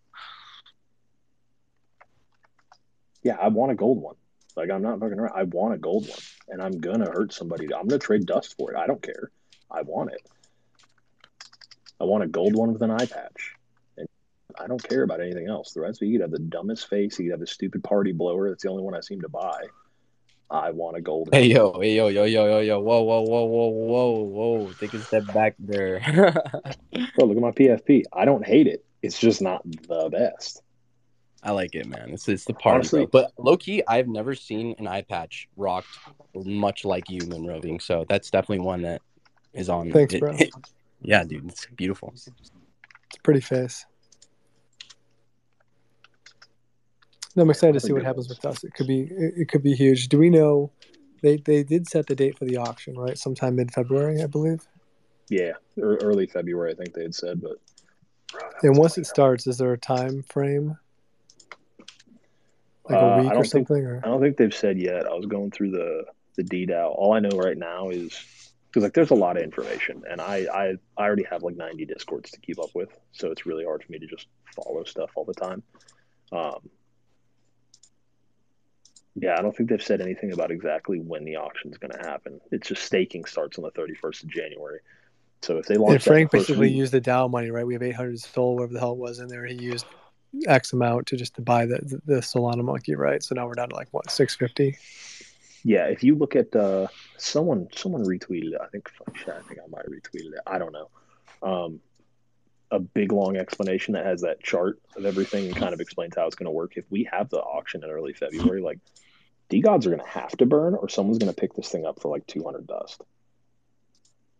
Yeah, 3.22 3.36
I 3.38 3.48
want 3.48 3.70
a 3.70 3.74
gold 3.74 4.00
one. 4.00 4.14
Like, 4.56 4.70
I'm 4.70 4.80
not 4.80 4.98
fucking 4.98 5.18
around. 5.18 5.34
I 5.36 5.42
want 5.42 5.74
a 5.74 5.76
gold 5.76 6.08
one, 6.08 6.18
and 6.48 6.62
I'm 6.62 6.80
gonna 6.80 7.10
hurt 7.10 7.34
somebody. 7.34 7.66
I'm 7.66 7.86
gonna 7.86 7.98
trade 7.98 8.24
dust 8.24 8.56
for 8.56 8.72
it. 8.72 8.78
I 8.78 8.86
don't 8.86 9.02
care. 9.02 9.30
I 9.70 9.82
want 9.82 10.10
it. 10.12 10.26
I 12.00 12.04
want 12.04 12.24
a 12.24 12.28
gold 12.28 12.56
one 12.56 12.72
with 12.72 12.80
an 12.80 12.90
eye 12.90 13.04
patch, 13.04 13.56
and 13.98 14.08
I 14.58 14.68
don't 14.68 14.82
care 14.82 15.02
about 15.02 15.20
anything 15.20 15.48
else. 15.48 15.74
The 15.74 15.82
rest 15.82 16.00
of 16.00 16.08
you 16.08 16.14
could 16.14 16.22
have 16.22 16.30
the 16.30 16.38
dumbest 16.38 16.88
face. 16.88 17.18
You 17.18 17.26
could 17.26 17.32
have 17.32 17.40
the 17.40 17.46
stupid 17.46 17.84
party 17.84 18.12
blower. 18.12 18.48
That's 18.48 18.62
the 18.62 18.70
only 18.70 18.84
one 18.84 18.94
I 18.94 19.00
seem 19.00 19.20
to 19.20 19.28
buy. 19.28 19.64
I 20.50 20.70
want 20.70 20.96
a 20.96 21.00
gold. 21.00 21.28
Hey 21.32 21.46
yo, 21.46 21.78
hey 21.80 21.94
yo, 21.96 22.08
yo, 22.08 22.24
yo, 22.24 22.46
yo, 22.46 22.58
yo, 22.60 22.80
whoa, 22.80 23.02
whoa, 23.02 23.20
whoa, 23.22 23.44
whoa, 23.44 23.68
whoa, 23.68 24.22
whoa, 24.64 24.72
take 24.80 24.92
a 24.94 25.00
step 25.00 25.24
back 25.32 25.54
there. 25.60 26.00
Bro, 27.16 27.26
look 27.26 27.36
at 27.36 27.42
my 27.42 27.52
PFP. 27.52 28.02
I 28.12 28.24
don't 28.24 28.44
hate 28.44 28.66
it. 28.66 28.84
It's 29.02 29.18
just 29.18 29.40
not 29.40 29.62
the 29.64 30.08
best. 30.10 30.62
I 31.42 31.52
like 31.52 31.74
it, 31.74 31.86
man. 31.86 32.10
It's 32.10 32.28
it's 32.28 32.44
the 32.44 32.52
party, 32.52 32.78
Honestly- 32.78 33.06
But 33.06 33.32
low 33.38 33.56
key, 33.56 33.82
I've 33.86 34.08
never 34.08 34.34
seen 34.34 34.74
an 34.78 34.86
eye 34.88 35.02
patch 35.02 35.48
rocked 35.56 35.88
much 36.34 36.84
like 36.84 37.08
you, 37.08 37.20
Moon 37.26 37.46
Roving. 37.46 37.78
So 37.80 38.04
that's 38.08 38.30
definitely 38.30 38.64
one 38.64 38.82
that 38.82 39.00
is 39.54 39.68
on. 39.70 39.90
Thanks, 39.92 40.14
it- 40.14 40.20
bro. 40.20 40.36
yeah, 41.00 41.22
dude, 41.24 41.48
it's 41.48 41.66
beautiful. 41.76 42.10
It's 42.14 42.26
a 42.26 43.20
pretty 43.22 43.40
face. 43.40 43.86
No, 47.36 47.42
I'm 47.44 47.50
excited 47.50 47.74
to 47.74 47.80
see 47.80 47.92
what 47.92 48.02
happens 48.02 48.28
with 48.28 48.44
us. 48.44 48.64
It 48.64 48.74
could 48.74 48.86
be 48.88 49.02
it, 49.10 49.48
could 49.48 49.62
be 49.62 49.74
huge. 49.74 50.08
Do 50.08 50.18
we 50.18 50.30
know 50.30 50.72
they 51.22 51.36
they 51.36 51.62
did 51.62 51.88
set 51.88 52.06
the 52.06 52.14
date 52.16 52.36
for 52.38 52.44
the 52.44 52.56
auction, 52.56 52.98
right? 52.98 53.16
Sometime 53.16 53.56
mid 53.56 53.72
February, 53.72 54.22
I 54.22 54.26
believe. 54.26 54.60
Yeah, 55.28 55.52
early 55.80 56.26
February, 56.26 56.72
I 56.72 56.74
think 56.74 56.92
they 56.94 57.02
had 57.02 57.14
said, 57.14 57.40
but 57.40 57.58
And 58.64 58.76
once 58.76 58.98
it 58.98 59.06
starts, 59.06 59.46
is 59.46 59.58
there 59.58 59.72
a 59.72 59.78
time 59.78 60.24
frame? 60.24 60.76
Like 62.88 62.98
Uh, 63.00 63.04
a 63.04 63.08
I 63.08 63.20
week 63.20 63.30
or 63.30 63.34
don't 63.34 63.42
think- 63.42 63.68
something? 63.68 63.86
Or 63.86 64.00
I 64.04 64.08
don't 64.08 64.20
think 64.20 64.36
they've 64.36 64.54
said 64.54 64.78
yet. 64.80 65.06
I 65.06 65.14
was 65.14 65.26
going 65.26 65.50
through 65.52 65.70
the 65.72 66.04
the 66.36 66.42
DDAO. 66.44 66.94
All 66.96 67.12
I 67.12 67.20
know 67.20 67.36
right 67.38 67.58
now 67.58 67.90
is 67.90 68.52
because 68.68 68.82
like 68.82 68.94
there's 68.94 69.10
a 69.10 69.14
lot 69.16 69.36
of 69.36 69.42
information, 69.42 70.02
and 70.10 70.20
I, 70.20 70.46
I 70.52 70.74
I 70.96 71.04
already 71.06 71.24
have 71.30 71.42
like 71.42 71.56
90 71.56 71.84
discords 71.86 72.30
to 72.32 72.40
keep 72.40 72.58
up 72.58 72.70
with, 72.74 72.88
so 73.12 73.30
it's 73.30 73.46
really 73.46 73.64
hard 73.64 73.82
for 73.84 73.92
me 73.92 73.98
to 73.98 74.06
just 74.06 74.26
follow 74.56 74.82
stuff 74.84 75.10
all 75.16 75.24
the 75.24 75.34
time. 75.34 75.62
Um, 76.32 76.70
yeah, 79.20 79.36
I 79.38 79.42
don't 79.42 79.54
think 79.54 79.68
they've 79.68 79.82
said 79.82 80.00
anything 80.00 80.32
about 80.32 80.50
exactly 80.50 80.98
when 80.98 81.24
the 81.24 81.36
auction's 81.36 81.76
going 81.76 81.92
to 81.92 81.98
happen. 81.98 82.40
It's 82.50 82.68
just 82.68 82.84
staking 82.84 83.26
starts 83.26 83.58
on 83.58 83.64
the 83.64 83.70
31st 83.70 84.24
of 84.24 84.30
January. 84.30 84.80
So 85.42 85.58
if 85.58 85.66
they 85.66 85.76
launch 85.76 85.92
and 85.92 86.02
Frank 86.02 86.30
basically 86.30 86.68
week- 86.68 86.76
used 86.76 86.92
the 86.92 87.02
DAO 87.02 87.30
money, 87.30 87.50
right? 87.50 87.66
We 87.66 87.74
have 87.74 87.82
800 87.82 88.18
Sol, 88.18 88.56
whatever 88.56 88.72
the 88.72 88.80
hell 88.80 88.92
it 88.92 88.98
was 88.98 89.18
in 89.18 89.28
there. 89.28 89.44
He 89.44 89.54
used 89.54 89.84
X 90.46 90.72
amount 90.72 91.06
to 91.08 91.16
just 91.16 91.34
to 91.34 91.42
buy 91.42 91.66
the 91.66 92.00
the, 92.06 92.16
Solana 92.16 92.64
monkey, 92.64 92.94
right? 92.94 93.22
So 93.22 93.34
now 93.34 93.46
we're 93.46 93.54
down 93.54 93.68
to 93.68 93.76
like 93.76 93.88
what 93.90 94.10
650. 94.10 94.78
Yeah, 95.64 95.86
if 95.86 96.02
you 96.02 96.14
look 96.14 96.36
at 96.36 96.54
uh, 96.56 96.86
someone, 97.18 97.68
someone 97.74 98.04
retweeted 98.04 98.52
it. 98.52 98.60
I 98.62 98.68
think 98.68 98.90
I 99.06 99.40
think 99.42 99.60
I 99.60 99.68
might 99.68 99.82
have 99.82 99.92
retweeted 99.92 100.32
it. 100.32 100.40
I 100.46 100.58
don't 100.58 100.72
know. 100.72 100.88
Um, 101.42 101.80
a 102.70 102.78
big 102.78 103.12
long 103.12 103.36
explanation 103.36 103.94
that 103.94 104.06
has 104.06 104.20
that 104.22 104.42
chart 104.42 104.80
of 104.96 105.04
everything 105.04 105.46
and 105.46 105.56
kind 105.56 105.74
of 105.74 105.80
explains 105.80 106.14
how 106.16 106.26
it's 106.26 106.36
going 106.36 106.46
to 106.46 106.52
work. 106.52 106.76
If 106.76 106.84
we 106.90 107.08
have 107.12 107.28
the 107.28 107.40
auction 107.40 107.82
in 107.82 107.90
early 107.90 108.12
February, 108.12 108.62
like 108.62 108.78
DeGods 109.50 109.86
are 109.86 109.90
going 109.90 110.00
to 110.00 110.08
have 110.08 110.36
to 110.38 110.46
burn, 110.46 110.74
or 110.74 110.88
someone's 110.88 111.18
going 111.18 111.32
to 111.32 111.38
pick 111.38 111.54
this 111.54 111.68
thing 111.68 111.84
up 111.84 112.00
for 112.00 112.08
like 112.08 112.26
200 112.26 112.66
dust. 112.66 113.02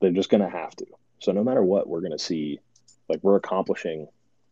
They're 0.01 0.13
just 0.13 0.31
going 0.31 0.43
to 0.43 0.49
have 0.49 0.75
to. 0.77 0.87
So 1.19 1.33
no 1.33 1.45
matter 1.45 1.63
what, 1.63 1.89
we're 1.89 2.01
going 2.01 2.13
to 2.13 2.19
see, 2.19 2.61
like 3.09 3.21
we're 3.23 3.37
accomplishing 3.37 4.09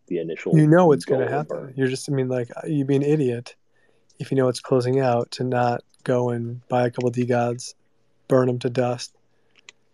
the 0.09 0.19
initial. 0.19 0.57
You 0.57 0.67
know 0.67 0.93
it's 0.93 1.05
going 1.05 1.21
to 1.21 1.31
happen. 1.31 1.57
burn. 1.57 1.75
You're 1.77 1.89
just, 1.89 2.11
I 2.11 2.13
mean, 2.13 2.29
like 2.29 2.51
uh, 2.57 2.67
you'd 2.67 2.87
be 2.87 2.97
an 2.97 3.03
idiot 3.03 3.55
if 4.19 4.31
you 4.31 4.37
know 4.37 4.49
it's 4.49 4.61
closing 4.61 5.01
out 5.01 5.31
to 5.33 5.45
not 5.45 5.83
go 6.05 6.31
and 6.31 6.67
buy 6.69 6.87
a 6.87 6.91
couple 6.91 7.11
DeGods, 7.11 7.75
burn 8.27 8.47
them 8.47 8.59
to 8.61 8.71
dust, 8.71 9.15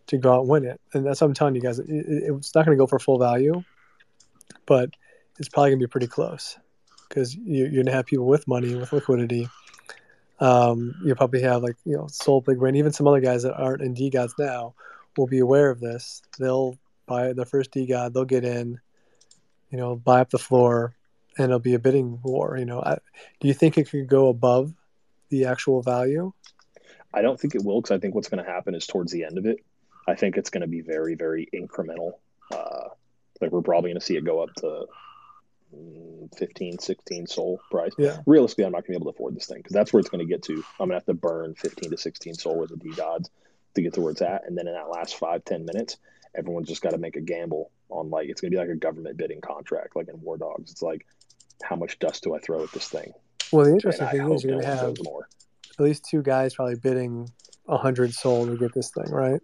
to 0.07 0.19
go 0.19 0.33
out 0.33 0.41
and 0.41 0.49
win 0.49 0.65
it. 0.65 0.81
And 0.93 1.05
that's 1.05 1.21
what 1.21 1.29
I'm 1.29 1.35
telling 1.35 1.55
you 1.55 1.61
guys. 1.61 1.79
It, 1.79 1.89
it, 1.89 2.35
it's 2.35 2.55
not 2.55 2.65
going 2.65 2.77
to 2.77 2.83
go 2.83 2.87
for 2.87 2.99
full 2.99 3.19
value, 3.19 3.63
but 4.67 4.91
it's 5.39 5.49
probably 5.49 5.71
going 5.71 5.81
to 5.81 5.87
be 5.87 5.91
pretty 5.91 6.07
close 6.07 6.59
because 7.09 7.35
you, 7.35 7.65
you're 7.65 7.71
going 7.71 7.87
to 7.87 7.93
have 7.93 8.07
people 8.07 8.27
with 8.27 8.47
money 8.49 8.75
with 8.75 8.93
liquidity. 8.93 9.49
Um, 10.41 10.95
you'll 11.05 11.17
probably 11.17 11.43
have 11.43 11.63
like 11.63 11.77
you 11.85 11.97
know 11.97 12.07
Sol 12.09 12.41
Big 12.41 12.59
Brain, 12.59 12.77
even 12.77 12.93
some 12.93 13.07
other 13.07 13.21
guys 13.21 13.43
that 13.45 13.55
aren't 13.55 13.83
in 13.83 13.95
DeGods 13.95 14.33
now 14.39 14.75
will 15.17 15.27
be 15.27 15.39
aware 15.39 15.71
of 15.71 15.81
this. 15.81 16.23
They'll 16.39 16.79
buy 17.07 17.33
the 17.33 17.47
first 17.47 17.73
DeGod, 17.73 18.13
they'll 18.13 18.25
get 18.25 18.45
in, 18.45 18.81
you 19.71 19.79
know, 19.79 19.97
buy 19.97 20.21
up 20.21 20.31
the 20.31 20.39
floor, 20.39 20.95
and 21.37 21.47
it'll 21.47 21.59
be 21.59 21.75
a 21.75 21.79
bidding 21.79 22.21
war. 22.23 22.57
You 22.59 22.65
know, 22.65 22.81
I, 22.81 22.99
do 23.41 23.49
you 23.49 23.55
think 23.55 23.79
it 23.79 23.91
could 23.91 24.09
go 24.09 24.29
above 24.29 24.73
the 25.29 25.47
actual 25.47 25.83
value? 25.83 26.33
I 27.13 27.23
don't 27.23 27.39
think 27.39 27.55
it 27.55 27.65
will 27.65 27.81
because 27.81 27.95
I 27.95 27.99
think 27.99 28.15
what's 28.15 28.29
going 28.29 28.45
to 28.45 28.51
happen 28.51 28.75
is 28.75 28.87
towards 28.87 29.13
the 29.13 29.25
end 29.25 29.39
of 29.39 29.47
it, 29.47 29.59
I 30.07 30.15
think 30.15 30.37
it's 30.37 30.51
going 30.51 30.63
to 30.63 30.67
be 30.67 30.81
very, 30.81 31.15
very 31.15 31.49
incremental. 31.55 32.15
Uh, 32.53 32.89
like 33.41 33.53
we're 33.53 33.63
probably 33.63 33.91
going 33.91 34.01
to 34.01 34.05
see 34.05 34.17
it 34.17 34.25
go 34.25 34.43
up 34.43 34.53
to 34.57 34.87
15, 36.37 36.79
16 36.79 37.27
Sol 37.27 37.61
price. 37.71 37.93
Yeah. 37.99 38.19
Realistically, 38.27 38.65
I'm 38.65 38.73
not 38.73 38.87
going 38.87 38.95
to 38.95 39.01
be 39.01 39.03
able 39.03 39.13
to 39.13 39.17
afford 39.17 39.37
this 39.37 39.47
thing 39.47 39.59
because 39.59 39.73
that's 39.73 39.93
where 39.93 40.01
it's 40.01 40.09
going 40.09 40.27
to 40.27 40.31
get 40.31 40.43
to. 40.45 40.55
I'm 40.55 40.89
going 40.89 40.91
to 40.91 40.95
have 40.97 41.07
to 41.07 41.15
burn 41.15 41.55
15 41.55 41.91
to 41.91 41.97
16 41.97 42.35
Sol 42.35 42.59
with 42.59 42.71
the 42.71 42.77
DeGods 42.77 43.29
to 43.75 43.83
get 43.83 43.95
to 43.95 44.01
where 44.01 44.13
it's 44.13 44.23
at. 44.23 44.43
And 44.47 44.57
then 44.57 44.67
in 44.67 44.75
that 44.75 44.89
last 44.89 45.17
five, 45.17 45.45
10 45.45 45.65
minutes, 45.65 45.97
everyone's 46.35 46.69
just 46.69 46.83
got 46.83 46.91
to 46.91 46.99
make 46.99 47.17
a 47.17 47.21
gamble 47.21 47.71
on 47.89 48.11
like, 48.11 48.29
it's 48.29 48.41
going 48.41 48.51
to 48.51 48.57
be 48.57 48.61
like 48.61 48.71
a 48.71 48.77
government 48.77 49.17
bidding 49.17 49.41
contract, 49.41 49.97
like 49.97 50.09
in 50.09 50.21
War 50.21 50.37
Dogs. 50.37 50.71
It's 50.71 50.83
like, 50.83 51.07
how 51.63 51.77
much 51.77 51.99
dust 51.99 52.25
do 52.25 52.35
I 52.35 52.39
throw 52.41 52.63
at 52.63 52.73
this 52.73 52.89
thing? 52.89 53.13
Well, 53.53 53.67
the 53.67 53.73
interesting 53.73 54.09
thing 54.09 54.33
is 54.33 54.43
you're 54.43 54.53
going 54.53 54.65
to 54.65 54.77
have 54.77 54.97
more. 55.03 55.29
at 55.79 55.85
least 55.85 56.07
two 56.11 56.23
guys 56.23 56.55
probably 56.55 56.77
bidding 56.77 57.31
a 57.69 57.79
hundred 57.79 58.13
Sol 58.13 58.47
to 58.47 58.57
get 58.57 58.75
this 58.75 58.91
thing 58.91 59.11
right. 59.11 59.41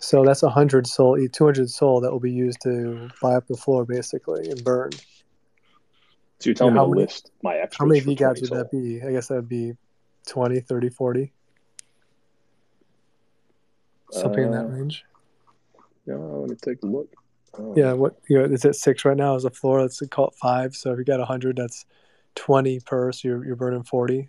So 0.00 0.24
that's 0.24 0.42
a 0.42 0.50
hundred 0.50 0.86
Sol, 0.86 1.16
two 1.32 1.44
hundred 1.44 1.70
Sol 1.70 2.00
that 2.00 2.10
will 2.12 2.20
be 2.20 2.32
used 2.32 2.60
to 2.62 3.08
buy 3.22 3.34
up 3.34 3.46
the 3.46 3.56
floor 3.56 3.84
basically 3.84 4.48
and 4.50 4.62
burn. 4.64 4.90
So 4.92 6.50
you're 6.50 6.54
telling 6.54 6.74
How 6.74 6.84
me 6.86 6.90
to 6.92 6.94
many- 6.94 7.02
list 7.06 7.30
my 7.42 7.56
extras 7.56 7.78
How 7.78 7.86
many 7.86 8.00
V 8.00 8.14
gods 8.14 8.40
would 8.40 8.48
Sol? 8.48 8.58
that 8.58 8.70
be? 8.70 9.02
I 9.02 9.10
guess 9.12 9.28
that 9.28 9.34
would 9.36 9.48
be 9.48 9.72
20, 10.26 10.60
30, 10.60 10.88
40. 10.90 11.32
Something 14.10 14.44
in 14.44 14.50
that 14.52 14.64
Uh, 14.66 14.68
range. 14.68 15.04
Yeah, 16.06 16.14
let 16.16 16.48
me 16.50 16.56
take 16.56 16.82
a 16.82 16.86
look. 16.86 17.08
Oh, 17.58 17.74
Yeah, 17.76 17.92
what 17.92 18.18
you 18.28 18.38
know, 18.38 18.44
it's 18.44 18.64
at 18.64 18.76
six 18.76 19.04
right 19.04 19.16
now 19.16 19.34
as 19.34 19.44
a 19.44 19.50
floor. 19.50 19.80
Let's 19.82 20.00
call 20.10 20.28
it 20.28 20.34
five. 20.34 20.74
So 20.76 20.92
if 20.92 20.98
you 20.98 21.04
got 21.04 21.20
hundred, 21.26 21.56
that's 21.56 21.84
twenty 22.34 22.80
per. 22.80 23.10
So 23.12 23.28
you're 23.28 23.44
you're 23.44 23.56
burning 23.56 23.82
forty. 23.82 24.28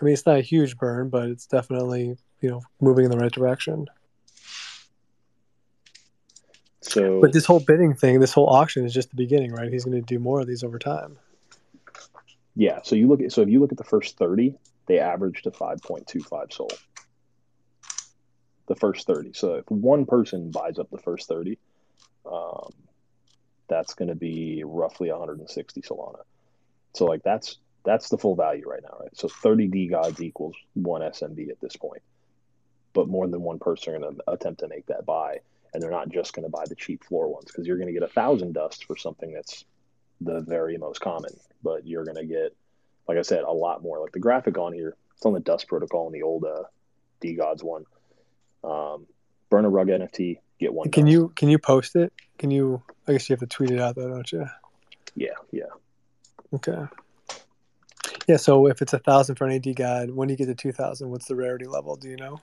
I 0.00 0.04
mean, 0.04 0.12
it's 0.14 0.26
not 0.26 0.38
a 0.38 0.42
huge 0.42 0.76
burn, 0.78 1.08
but 1.08 1.28
it's 1.28 1.46
definitely 1.46 2.16
you 2.40 2.50
know 2.50 2.62
moving 2.80 3.04
in 3.04 3.10
the 3.10 3.18
right 3.18 3.32
direction. 3.32 3.86
So 6.88 7.20
But 7.20 7.32
this 7.32 7.44
whole 7.44 7.60
bidding 7.60 7.94
thing, 7.94 8.20
this 8.20 8.32
whole 8.32 8.48
auction 8.48 8.84
is 8.84 8.94
just 8.94 9.10
the 9.10 9.16
beginning, 9.16 9.52
right? 9.52 9.70
He's 9.70 9.84
going 9.84 10.00
to 10.00 10.06
do 10.06 10.18
more 10.18 10.40
of 10.40 10.46
these 10.46 10.62
over 10.62 10.78
time. 10.78 11.18
yeah, 12.54 12.80
so 12.82 12.94
you 12.94 13.08
look 13.08 13.20
at 13.20 13.32
so 13.32 13.42
if 13.42 13.48
you 13.48 13.60
look 13.60 13.72
at 13.72 13.78
the 13.78 13.84
first 13.84 14.16
thirty, 14.16 14.54
they 14.86 14.98
average 14.98 15.42
to 15.42 15.50
five 15.50 15.82
point 15.82 16.06
two 16.06 16.20
five 16.20 16.52
Sol. 16.52 16.70
The 18.68 18.76
first 18.76 19.06
thirty. 19.06 19.32
So 19.32 19.54
if 19.54 19.64
one 19.68 20.06
person 20.06 20.50
buys 20.50 20.78
up 20.78 20.90
the 20.90 20.98
first 20.98 21.28
thirty, 21.28 21.58
um, 22.30 22.72
that's 23.68 23.94
going 23.94 24.08
to 24.08 24.14
be 24.14 24.62
roughly 24.64 25.10
160 25.10 25.82
Solana. 25.82 26.20
So 26.94 27.04
like 27.04 27.22
that's 27.22 27.58
that's 27.84 28.08
the 28.08 28.18
full 28.18 28.34
value 28.34 28.68
right 28.68 28.82
now, 28.82 28.96
right? 29.00 29.16
So 29.16 29.28
30 29.28 29.68
DeGods 29.68 30.20
equals 30.20 30.56
one 30.74 31.02
SMB 31.02 31.50
at 31.50 31.60
this 31.60 31.76
point. 31.76 32.02
But 32.92 33.08
more 33.08 33.28
than 33.28 33.42
one 33.42 33.58
person 33.58 33.94
are 33.94 33.98
going 34.00 34.16
to 34.16 34.22
attempt 34.30 34.60
to 34.60 34.68
make 34.68 34.86
that 34.86 35.06
buy, 35.06 35.40
and 35.76 35.82
they're 35.82 35.90
not 35.90 36.08
just 36.08 36.32
going 36.32 36.42
to 36.42 36.48
buy 36.48 36.64
the 36.66 36.74
cheap 36.74 37.04
floor 37.04 37.28
ones 37.28 37.44
because 37.44 37.66
you're 37.66 37.76
going 37.76 37.86
to 37.86 37.92
get 37.92 38.02
a 38.02 38.08
thousand 38.08 38.54
dust 38.54 38.86
for 38.86 38.96
something 38.96 39.30
that's 39.30 39.66
the 40.22 40.40
very 40.40 40.78
most 40.78 41.02
common, 41.02 41.38
but 41.62 41.86
you're 41.86 42.04
going 42.04 42.16
to 42.16 42.24
get, 42.24 42.56
like 43.06 43.18
I 43.18 43.22
said, 43.22 43.42
a 43.42 43.52
lot 43.52 43.82
more. 43.82 44.00
Like 44.00 44.12
the 44.12 44.18
graphic 44.18 44.56
on 44.56 44.72
here, 44.72 44.96
it's 45.14 45.26
on 45.26 45.34
the 45.34 45.40
Dust 45.40 45.68
Protocol 45.68 46.06
in 46.06 46.14
the 46.14 46.22
old 46.22 46.44
uh, 46.44 46.62
DeGods 47.22 47.62
one. 47.62 47.84
Um, 48.64 49.06
burn 49.50 49.66
a 49.66 49.68
rug 49.68 49.88
NFT, 49.88 50.38
get 50.58 50.72
one. 50.72 50.90
Can 50.90 51.04
dust. 51.04 51.12
you 51.12 51.32
can 51.36 51.50
you 51.50 51.58
post 51.58 51.94
it? 51.94 52.10
Can 52.38 52.50
you? 52.50 52.82
I 53.06 53.12
guess 53.12 53.28
you 53.28 53.34
have 53.34 53.40
to 53.40 53.46
tweet 53.46 53.70
it 53.70 53.78
out 53.78 53.96
though, 53.96 54.08
don't 54.08 54.32
you? 54.32 54.46
Yeah, 55.14 55.28
yeah. 55.52 55.64
Okay. 56.54 56.86
Yeah. 58.26 58.38
So 58.38 58.66
if 58.66 58.80
it's 58.80 58.94
a 58.94 58.98
thousand 58.98 59.36
for 59.36 59.46
an 59.46 59.52
AD 59.52 59.76
God, 59.76 60.08
when 60.10 60.30
you 60.30 60.36
get 60.36 60.46
to 60.46 60.54
two 60.54 60.72
thousand, 60.72 61.10
what's 61.10 61.26
the 61.26 61.36
rarity 61.36 61.66
level? 61.66 61.96
Do 61.96 62.08
you 62.08 62.16
know? 62.16 62.40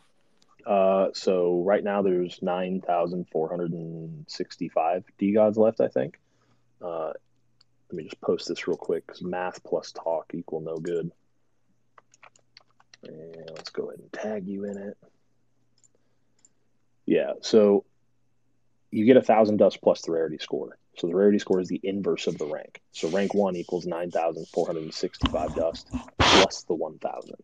Uh, 0.66 1.10
so 1.14 1.62
right 1.64 1.84
now 1.84 2.02
there's 2.02 2.42
9,465 2.42 5.04
DeGods 5.20 5.58
left, 5.58 5.82
I 5.82 5.90
think. 5.90 6.18
Uh, 6.82 7.12
let 7.90 7.98
me 7.98 8.06
just 8.06 8.22
post 8.22 8.48
this 8.48 8.66
real 8.68 8.78
quick 8.78 9.06
because 9.06 9.22
math 9.22 9.62
plus 9.64 9.92
talk 9.92 10.32
equal 10.34 10.62
no 10.62 10.78
good. 10.78 11.12
And 13.04 13.52
let's 13.56 13.70
go 13.70 13.90
ahead 13.90 14.00
and 14.00 14.12
tag 14.14 14.48
you 14.48 14.64
in 14.66 14.78
it. 14.78 14.98
Yeah, 17.06 17.34
so 17.42 17.86
you 18.92 19.06
get 19.06 19.18
a 19.18 19.22
thousand 19.22 19.58
dust 19.58 19.82
plus 19.82 20.02
the 20.02 20.12
rarity 20.12 20.38
score. 20.38 20.78
So 20.98 21.08
the 21.08 21.16
rarity 21.16 21.40
score 21.40 21.60
is 21.60 21.68
the 21.68 21.82
inverse 21.84 22.28
of 22.28 22.38
the 22.38 22.46
rank. 22.46 22.82
So 22.92 23.10
rank 23.10 23.34
one 23.34 23.56
equals 23.56 23.86
9,465 23.86 25.56
dust 25.56 25.90
plus 26.20 26.64
the 26.64 26.76
1,000. 26.76 27.36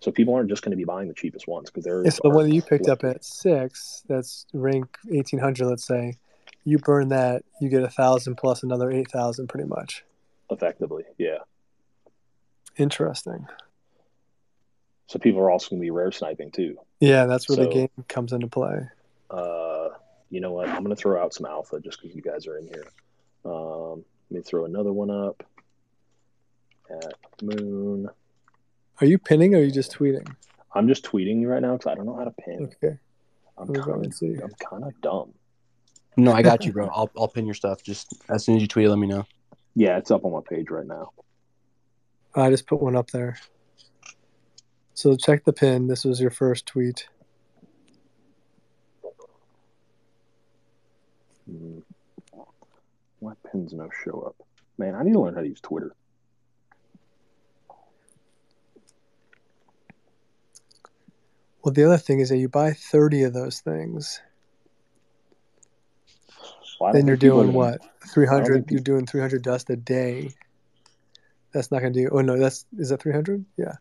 So 0.00 0.10
people 0.10 0.34
aren't 0.34 0.50
just 0.50 0.62
going 0.62 0.70
to 0.72 0.76
be 0.76 0.84
buying 0.84 1.08
the 1.08 1.14
cheapest 1.14 1.48
ones 1.48 1.70
because 1.70 1.84
they're. 1.84 2.02
It's 2.02 2.20
the 2.22 2.30
one 2.30 2.48
that 2.48 2.54
you 2.54 2.62
picked 2.62 2.88
up 2.88 3.02
at 3.02 3.24
six. 3.24 4.02
That's 4.08 4.46
rank 4.52 4.96
eighteen 5.10 5.40
hundred. 5.40 5.66
Let's 5.66 5.86
say 5.86 6.18
you 6.64 6.78
burn 6.78 7.08
that, 7.08 7.44
you 7.60 7.68
get 7.68 7.82
a 7.82 7.88
thousand 7.88 8.36
plus 8.36 8.62
another 8.62 8.90
eight 8.90 9.10
thousand, 9.10 9.48
pretty 9.48 9.66
much. 9.68 10.04
effectively. 10.50 11.04
Yeah. 11.18 11.38
Interesting. 12.76 13.46
So 15.06 15.18
people 15.18 15.40
are 15.40 15.50
also 15.50 15.70
going 15.70 15.80
to 15.80 15.84
be 15.84 15.90
rare 15.90 16.12
sniping 16.12 16.50
too. 16.50 16.76
Yeah, 17.00 17.26
that's 17.26 17.48
where 17.48 17.56
the 17.56 17.68
game 17.68 17.88
comes 18.08 18.32
into 18.32 18.48
play. 18.48 18.88
Uh, 19.30 19.88
you 20.30 20.40
know 20.40 20.52
what? 20.52 20.68
I'm 20.68 20.82
going 20.82 20.94
to 20.94 21.00
throw 21.00 21.22
out 21.22 21.32
some 21.32 21.46
alpha 21.46 21.80
just 21.80 22.00
because 22.00 22.16
you 22.16 22.22
guys 22.22 22.46
are 22.46 22.58
in 22.58 22.66
here. 22.66 22.86
Um, 23.44 24.04
let 24.30 24.38
me 24.38 24.42
throw 24.42 24.64
another 24.64 24.92
one 24.92 25.10
up 25.10 25.42
at 26.90 27.14
Moon. 27.42 28.08
Are 29.00 29.06
you 29.06 29.18
pinning 29.18 29.54
or 29.54 29.58
are 29.58 29.62
you 29.62 29.70
just 29.70 29.92
tweeting? 29.92 30.26
I'm 30.74 30.88
just 30.88 31.04
tweeting 31.04 31.40
you 31.40 31.48
right 31.48 31.60
now 31.60 31.72
because 31.76 31.90
I 31.90 31.94
don't 31.94 32.06
know 32.06 32.16
how 32.16 32.24
to 32.24 32.34
pin. 32.44 32.70
Okay. 32.82 32.98
I'm 33.58 33.66
Let 33.66 33.68
me 33.68 33.78
go 33.78 33.92
kind 33.92 34.06
of 34.06 34.42
I'm 34.42 34.70
kind 34.70 34.84
of 34.84 35.00
dumb. 35.00 35.32
No, 36.16 36.32
I 36.32 36.42
got 36.42 36.64
you, 36.66 36.72
bro. 36.72 36.88
I'll 36.88 37.10
I'll 37.16 37.28
pin 37.28 37.46
your 37.46 37.54
stuff. 37.54 37.82
Just 37.82 38.14
as 38.28 38.44
soon 38.44 38.56
as 38.56 38.62
you 38.62 38.68
tweet, 38.68 38.88
let 38.88 38.98
me 38.98 39.06
know. 39.06 39.26
Yeah, 39.74 39.98
it's 39.98 40.10
up 40.10 40.24
on 40.24 40.32
my 40.32 40.40
page 40.48 40.70
right 40.70 40.86
now. 40.86 41.10
I 42.34 42.50
just 42.50 42.66
put 42.66 42.80
one 42.80 42.96
up 42.96 43.10
there. 43.10 43.38
So 44.94 45.16
check 45.16 45.44
the 45.44 45.52
pin. 45.52 45.86
This 45.86 46.04
was 46.04 46.20
your 46.20 46.30
first 46.30 46.66
tweet. 46.66 47.06
Mm. 51.50 51.82
My 53.20 53.32
pins 53.50 53.72
no 53.72 53.88
show 54.04 54.20
up. 54.22 54.46
Man, 54.78 54.94
I 54.94 55.02
need 55.02 55.12
to 55.12 55.20
learn 55.20 55.34
how 55.34 55.40
to 55.40 55.48
use 55.48 55.60
Twitter. 55.60 55.94
Well, 61.66 61.72
the 61.72 61.82
other 61.82 61.98
thing 61.98 62.20
is 62.20 62.28
that 62.28 62.36
you 62.36 62.48
buy 62.48 62.74
30 62.74 63.24
of 63.24 63.32
those 63.32 63.58
things, 63.58 64.20
Well, 66.78 66.92
then 66.92 67.08
you're 67.08 67.16
think 67.16 67.22
people 67.22 67.40
are 67.40 67.42
doing 67.46 67.54
what? 67.56 67.80
300. 68.06 68.54
think 68.54 68.70
You're 68.70 68.80
doing 68.82 69.04
300 69.04 69.42
dust 69.42 69.68
a 69.70 69.74
day. 69.74 70.30
That's 71.52 71.72
not 71.72 71.80
going 71.80 71.92
to 71.92 72.02
do. 72.04 72.08
Oh 72.12 72.20
no, 72.20 72.38
that's 72.38 72.66
is 72.78 72.90
that 72.90 73.02
300? 73.02 73.44
Yeah, 73.56 73.72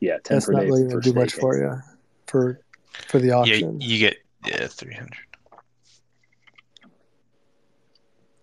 Yeah, 0.00 0.16
ten 0.24 0.36
that's 0.36 0.46
per 0.46 0.52
not 0.52 0.60
day 0.60 0.66
really 0.68 0.84
for 0.84 0.88
going 0.88 1.02
to 1.02 1.12
do 1.12 1.18
much 1.20 1.32
staking. 1.32 1.40
for 1.42 1.58
you 1.58 1.82
for 2.28 2.60
for 3.08 3.18
the 3.18 3.32
auction. 3.32 3.78
Yeah, 3.78 3.86
you 3.86 3.98
get 3.98 4.16
yeah 4.46 4.66
three 4.66 4.94
hundred. 4.94 5.18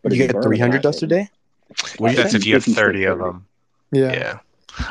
But 0.03 0.11
you 0.11 0.27
get 0.27 0.43
300 0.43 0.83
dust 0.83 1.01
a 1.01 1.07
day? 1.07 1.27
What 1.97 2.09
do 2.09 2.17
you 2.17 2.21
That's 2.21 2.35
if 2.35 2.45
you 2.45 2.53
have 2.53 2.61
If 2.61 2.67
you 2.67 2.73
stake 2.73 2.83
thirty 2.85 3.05
of 3.05 3.17
them. 3.17 3.47
Yeah. 3.91 4.13
Yeah. 4.13 4.39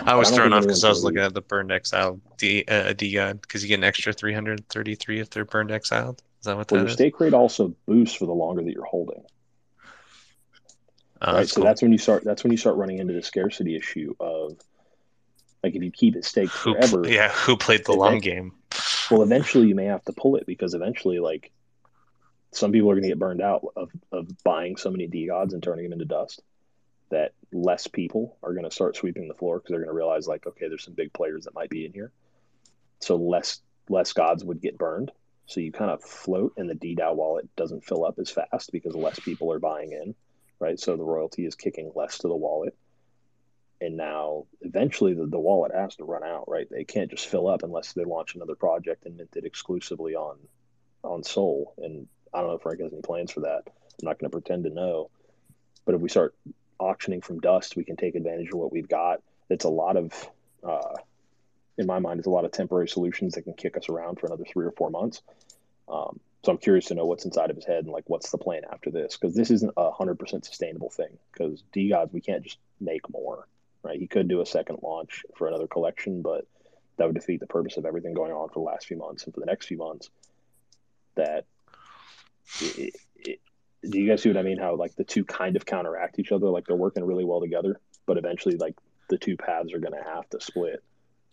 I 0.07 0.15
was 0.15 0.29
don't 0.29 0.37
thrown 0.37 0.53
off 0.53 0.63
because 0.63 0.85
I 0.85 0.89
was 0.89 1.05
looking 1.05 1.21
at 1.21 1.35
the 1.35 1.41
burned 1.43 1.73
exile 1.73 2.21
D 2.39 2.65
uh, 2.67 2.95
DeGod 2.95 3.41
because 3.41 3.63
you 3.63 3.69
get 3.69 3.79
an 3.79 3.85
extra 3.85 4.13
three 4.13 4.33
hundred 4.33 4.69
thirty 4.69 4.95
three 4.95 5.21
if 5.21 5.31
they're 5.31 5.45
burned 5.45 5.71
exiled. 5.71 6.23
Is 6.41 6.47
that 6.47 6.57
what 6.57 6.71
Well, 6.71 6.79
that 6.81 6.85
your 6.85 6.89
is? 6.89 6.95
stake 6.95 7.21
rate 7.21 7.35
also 7.35 7.75
boosts 7.87 8.17
for 8.17 8.27
the 8.27 8.33
longer 8.33 8.63
that 8.63 8.73
you're 8.73 8.85
holding. 8.85 9.23
Oh, 11.21 11.33
right? 11.33 11.41
that's 11.41 11.53
So 11.53 11.57
cool. 11.57 11.65
that's 11.65 11.83
when 11.83 11.93
you 11.93 11.99
start. 11.99 12.25
That's 12.25 12.43
when 12.45 12.53
you 12.53 12.59
start 12.59 12.77
running 12.77 12.99
into 12.99 13.15
the 13.15 13.23
scarcity 13.23 13.77
issue 13.77 14.15
of, 14.21 14.59
like, 15.63 15.75
if 15.75 15.83
you 15.83 15.91
keep 15.91 16.17
it 16.17 16.25
staked 16.25 16.53
who 16.53 16.75
forever. 16.75 17.09
yeah 17.09 17.31
who 17.31 17.57
played 17.57 17.85
the 17.85 17.93
long 17.93 18.21
game? 18.21 18.53
Well, 19.11 19.23
eventually 19.23 19.69
you 19.69 19.75
may 19.75 19.87
have 19.87 20.05
to 20.05 20.13
pull 20.13 20.37
it 20.37 20.47
because 20.47 20.75
eventually, 20.75 21.19
like, 21.19 21.51
some 22.53 22.73
people 22.73 22.91
are 22.91 22.95
going 22.95 23.03
to 23.03 23.09
get 23.09 23.19
burned 23.19 23.43
out 23.43 23.67
of, 23.77 23.91
of 24.13 24.29
buying 24.45 24.77
so 24.77 24.91
many 24.91 25.09
DeGods 25.09 25.53
and 25.53 25.63
turning 25.63 25.85
them 25.85 25.93
into 25.93 26.05
dust 26.05 26.43
that 27.15 27.33
less 27.53 27.87
people 27.87 28.37
are 28.43 28.53
going 28.53 28.65
to 28.65 28.71
start 28.71 28.97
sweeping 28.97 29.29
the 29.29 29.35
floor 29.35 29.59
because 29.59 29.71
they're 29.71 29.79
going 29.79 29.89
to 29.89 29.95
realize, 29.95 30.27
like, 30.27 30.47
okay, 30.47 30.69
there's 30.69 30.85
some 30.85 30.95
big 30.95 31.13
players 31.13 31.45
that 31.45 31.55
might 31.55 31.71
be 31.71 31.87
in 31.87 31.93
here. 31.93 32.13
So 33.01 33.17
less 33.17 33.61
less 33.89 34.13
gods 34.13 34.45
would 34.45 34.61
get 34.61 34.79
burned. 34.79 35.13
So 35.47 35.61
you 35.61 35.73
kind 35.73 35.91
of 35.91 36.03
float, 36.03 36.55
and 36.57 36.69
the 36.69 36.75
DDAO 36.75 37.15
wallet 37.15 37.55
doesn't 37.55 37.85
fill 37.85 38.05
up 38.05 38.19
as 38.19 38.31
fast 38.31 38.73
because 38.73 38.95
less 38.95 39.21
people 39.21 39.53
are 39.53 39.59
buying 39.59 39.93
in, 39.93 40.15
right? 40.59 40.81
So 40.81 40.97
the 40.97 41.05
royalty 41.05 41.45
is 41.47 41.55
kicking 41.55 41.93
less 41.95 42.19
to 42.19 42.29
the 42.29 42.37
wallet. 42.37 42.77
And 43.81 43.97
now 43.97 44.47
eventually 44.63 45.13
the, 45.13 45.27
the 45.27 45.39
wallet 45.39 45.73
has 45.75 45.97
to 45.97 46.05
run 46.05 46.25
out, 46.25 46.49
right? 46.49 46.67
They 46.71 46.85
can't 46.85 47.11
just 47.11 47.29
fill 47.29 47.47
up 47.47 47.63
unless 47.63 47.93
they 47.93 48.05
launch 48.05 48.35
another 48.35 48.55
project 48.55 49.05
and 49.05 49.17
mint 49.17 49.37
it 49.37 49.45
exclusively 49.45 50.15
on 50.15 50.39
on 51.03 51.23
Sol. 51.23 51.75
And 51.77 52.09
I 52.33 52.39
don't 52.39 52.49
know 52.49 52.57
if 52.57 52.63
Frank 52.63 52.81
has 52.81 52.93
any 52.93 53.03
plans 53.03 53.31
for 53.31 53.41
that. 53.41 53.63
I'm 53.67 54.07
not 54.07 54.19
going 54.19 54.31
to 54.31 54.39
pretend 54.39 54.65
to 54.65 54.71
know. 54.71 55.11
But 55.85 55.95
if 55.95 56.01
we 56.01 56.09
start 56.09 56.35
auctioning 56.79 57.21
from 57.21 57.41
dust, 57.41 57.77
we 57.77 57.85
can 57.85 57.97
take 57.97 58.15
advantage 58.15 58.49
of 58.49 58.59
what 58.59 58.73
we've 58.73 58.89
got. 58.89 59.23
It's 59.51 59.65
a 59.65 59.69
lot 59.69 59.97
of, 59.97 60.31
uh, 60.63 60.95
in 61.77 61.87
my 61.87 61.99
mind, 61.99 62.19
it's 62.19 62.27
a 62.27 62.31
lot 62.31 62.45
of 62.45 62.53
temporary 62.53 62.89
solutions 62.89 63.35
that 63.35 63.43
can 63.43 63.55
kick 63.55 63.77
us 63.77 63.89
around 63.89 64.19
for 64.19 64.27
another 64.27 64.45
three 64.45 64.65
or 64.65 64.73
four 64.73 64.91
months. 64.91 65.23
Um, 65.89 66.21
so 66.45 66.53
I'm 66.53 66.59
curious 66.59 66.87
to 66.87 66.95
know 66.95 67.07
what's 67.07 67.25
inside 67.25 67.51
of 67.51 67.57
his 67.57 67.65
head 67.65 67.85
and 67.85 67.93
like 67.93 68.05
what's 68.07 68.31
the 68.31 68.39
plan 68.39 68.63
after 68.71 68.91
this 68.91 69.17
because 69.17 69.35
this 69.35 69.51
isn't 69.51 69.73
a 69.77 69.91
hundred 69.91 70.19
percent 70.19 70.45
sustainable 70.45 70.91
thing. 70.91 71.19
Because 71.33 71.63
DeGods, 71.75 72.13
we 72.13 72.21
can't 72.21 72.43
just 72.43 72.59
make 72.81 73.09
more, 73.11 73.49
right? 73.83 73.99
He 73.99 74.07
could 74.07 74.29
do 74.29 74.43
a 74.43 74.47
second 74.47 74.81
launch 74.83 75.25
for 75.37 75.49
another 75.49 75.67
collection, 75.67 76.21
but 76.21 76.47
that 76.97 77.07
would 77.07 77.15
defeat 77.15 77.41
the 77.41 77.47
purpose 77.47 77.77
of 77.77 77.87
everything 77.87 78.15
going 78.15 78.33
on 78.33 78.49
for 78.49 78.55
the 78.55 78.61
last 78.61 78.87
few 78.87 78.97
months 78.97 79.25
and 79.25 79.35
for 79.35 79.41
the 79.41 79.47
next 79.47 79.67
few 79.67 79.79
months. 79.79 80.11
That 81.15 81.47
it, 82.61 82.95
do 83.95 84.01
you 84.01 84.09
guys 84.09 84.23
see 84.23 84.29
what 84.29 84.37
I 84.37 84.43
mean? 84.43 84.59
How 84.59 84.75
like 84.75 84.97
the 84.97 85.05
two 85.05 85.25
kind 85.25 85.55
of 85.55 85.65
counteract 85.65 86.19
each 86.19 86.33
other, 86.33 86.49
like 86.49 86.67
they're 86.67 86.77
working 86.77 87.05
really 87.05 87.25
well 87.25 87.41
together, 87.41 87.81
but 88.07 88.19
eventually, 88.19 88.57
like 88.57 88.75
the 89.09 89.17
two 89.17 89.37
paths 89.37 89.73
are 89.73 89.79
going 89.79 89.95
to 89.95 90.03
have 90.03 90.29
to 90.31 90.41
split. 90.41 90.83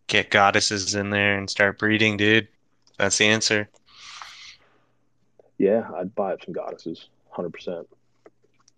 Get 0.08 0.30
goddesses 0.30 0.94
in 0.94 1.10
there 1.10 1.38
and 1.38 1.50
start 1.50 1.80
breeding, 1.80 2.18
dude. 2.18 2.48
That's 2.98 3.18
the 3.18 3.26
answer. 3.26 3.68
Yeah, 5.58 5.90
I'd 5.96 6.14
buy 6.14 6.34
up 6.34 6.44
some 6.46 6.54
goddesses, 6.54 7.10
hundred 7.32 7.54
percent. 7.54 7.88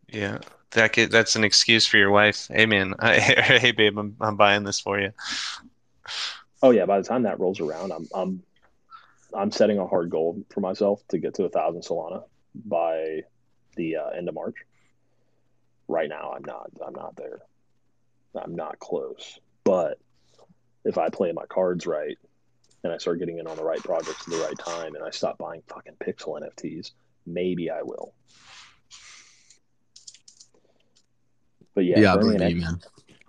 Yeah, 0.07 0.39
that 0.71 0.93
could, 0.93 1.11
that's 1.11 1.35
an 1.35 1.43
excuse 1.43 1.85
for 1.85 1.97
your 1.97 2.11
wife. 2.11 2.47
Hey 2.47 2.65
man, 2.65 2.93
I, 2.99 3.19
hey 3.19 3.71
babe, 3.71 3.97
I'm 3.97 4.15
I'm 4.21 4.37
buying 4.37 4.63
this 4.63 4.79
for 4.79 4.99
you. 4.99 5.11
Oh 6.61 6.71
yeah, 6.71 6.85
by 6.85 6.99
the 6.99 7.05
time 7.05 7.23
that 7.23 7.39
rolls 7.39 7.59
around, 7.59 7.91
I'm 7.91 8.07
I'm 8.15 8.43
I'm 9.33 9.51
setting 9.51 9.77
a 9.77 9.87
hard 9.87 10.09
goal 10.09 10.41
for 10.51 10.61
myself 10.61 11.05
to 11.09 11.17
get 11.17 11.33
to 11.35 11.43
a 11.43 11.49
thousand 11.49 11.81
Solana 11.81 12.23
by 12.55 13.23
the 13.75 13.97
uh, 13.97 14.09
end 14.09 14.27
of 14.29 14.35
March. 14.35 14.55
Right 15.87 16.09
now, 16.09 16.33
I'm 16.35 16.43
not. 16.43 16.71
I'm 16.85 16.93
not 16.93 17.15
there. 17.15 17.39
I'm 18.35 18.55
not 18.55 18.79
close. 18.79 19.39
But 19.63 19.99
if 20.85 20.97
I 20.97 21.09
play 21.09 21.31
my 21.31 21.45
cards 21.45 21.85
right 21.85 22.17
and 22.83 22.91
I 22.91 22.97
start 22.97 23.19
getting 23.19 23.37
in 23.37 23.47
on 23.47 23.57
the 23.57 23.63
right 23.63 23.81
projects 23.81 24.27
at 24.27 24.33
the 24.33 24.43
right 24.43 24.57
time 24.57 24.95
and 24.95 25.03
I 25.03 25.11
stop 25.11 25.37
buying 25.37 25.61
fucking 25.67 25.95
pixel 26.01 26.39
NFTs, 26.41 26.91
maybe 27.25 27.69
I 27.69 27.81
will. 27.83 28.13
But 31.75 31.85
yeah, 31.85 31.99
Yeah, 31.99 32.13
I 32.13 32.17
burning 32.17 32.37
believe 32.37 32.57
you, 32.57 32.61
man. 32.63 32.81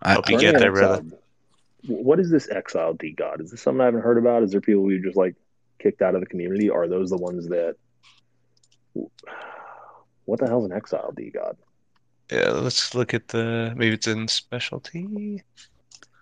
I, 0.02 0.14
Hope 0.14 0.28
you 0.28 0.38
get 0.38 0.54
burning 0.54 0.60
there, 0.60 0.72
brother. 0.72 1.04
What 1.86 2.18
is 2.18 2.30
this 2.30 2.48
exiled 2.48 2.98
DeGod? 2.98 3.42
Is 3.42 3.50
this 3.50 3.60
something 3.60 3.80
I 3.80 3.86
haven't 3.86 4.00
heard 4.00 4.18
about? 4.18 4.42
Is 4.42 4.52
there 4.52 4.60
people 4.60 4.82
who 4.82 5.00
just 5.00 5.16
like 5.16 5.34
kicked 5.78 6.02
out 6.02 6.14
of 6.14 6.20
the 6.20 6.26
community? 6.26 6.70
Are 6.70 6.88
those 6.88 7.10
the 7.10 7.16
ones 7.16 7.48
that? 7.48 7.76
What 10.26 10.40
the 10.40 10.46
hell's 10.46 10.64
an 10.64 10.72
exiled 10.72 11.16
DeGod? 11.16 11.56
Yeah, 12.32 12.50
let's 12.50 12.94
look 12.94 13.12
at 13.14 13.28
the 13.28 13.72
maybe 13.76 13.94
it's 13.94 14.06
in 14.06 14.26
specialty. 14.28 15.42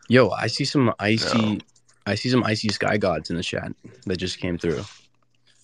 yo, 0.09 0.31
I 0.31 0.49
see 0.49 0.65
some 0.65 0.93
icy, 0.99 1.39
No. 1.57 1.59
I 2.07 2.17
see 2.17 2.29
some 2.31 2.43
icy 2.43 2.69
sky 2.71 2.97
gods 2.97 3.31
in 3.31 3.37
the 3.37 3.43
chat 3.43 3.73
that 4.07 4.17
just 4.17 4.39
came 4.39 4.59
through. 4.59 4.83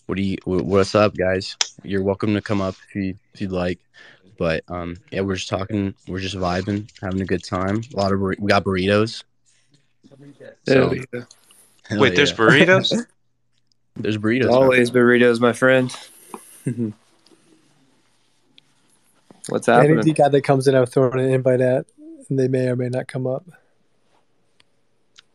What 0.07 0.15
do 0.17 0.23
you? 0.23 0.37
What's 0.45 0.95
up, 0.95 1.17
guys? 1.17 1.57
You're 1.83 2.03
welcome 2.05 2.33
to 2.35 2.41
come 2.41 2.61
up 2.61 2.77
if 2.89 2.95
you 2.95 3.19
if 3.35 3.41
you'd 3.41 3.53
like. 3.53 3.79
But 4.39 4.63
um, 4.69 4.97
yeah, 5.11 5.23
we're 5.23 5.35
just 5.35 5.49
talking, 5.49 5.95
we're 6.07 6.21
just 6.21 6.37
vibing, 6.37 6.89
having 7.03 7.21
a 7.21 7.25
good 7.27 7.43
time. 7.43 7.83
A 7.93 7.97
lot 7.97 8.13
of 8.13 8.21
burri- 8.21 8.39
we 8.39 8.49
got 8.49 8.63
burritos. 8.63 9.25
So, 10.69 10.93
Yeah, 10.95 11.23
hell 11.89 11.99
Wait, 12.01 12.15
there's 12.17 12.33
burritos. 12.33 13.05
there's 13.97 14.17
burritos. 14.17 14.53
always 14.53 14.93
burritos, 14.93 15.41
my 15.41 15.53
friend. 15.53 15.93
What's 19.49 19.69
Any 19.69 19.89
happening? 19.89 20.05
D 20.05 20.13
guy 20.13 20.29
that 20.29 20.43
comes 20.43 20.69
in, 20.69 20.75
I'm 20.75 20.87
throwing 20.87 21.19
an 21.19 21.31
invite 21.31 21.61
at, 21.61 21.87
and 22.29 22.39
they 22.39 22.49
may 22.49 22.69
or 22.69 22.77
may 22.77 22.89
not 22.89 23.09
come 23.09 23.27
up. 23.27 23.45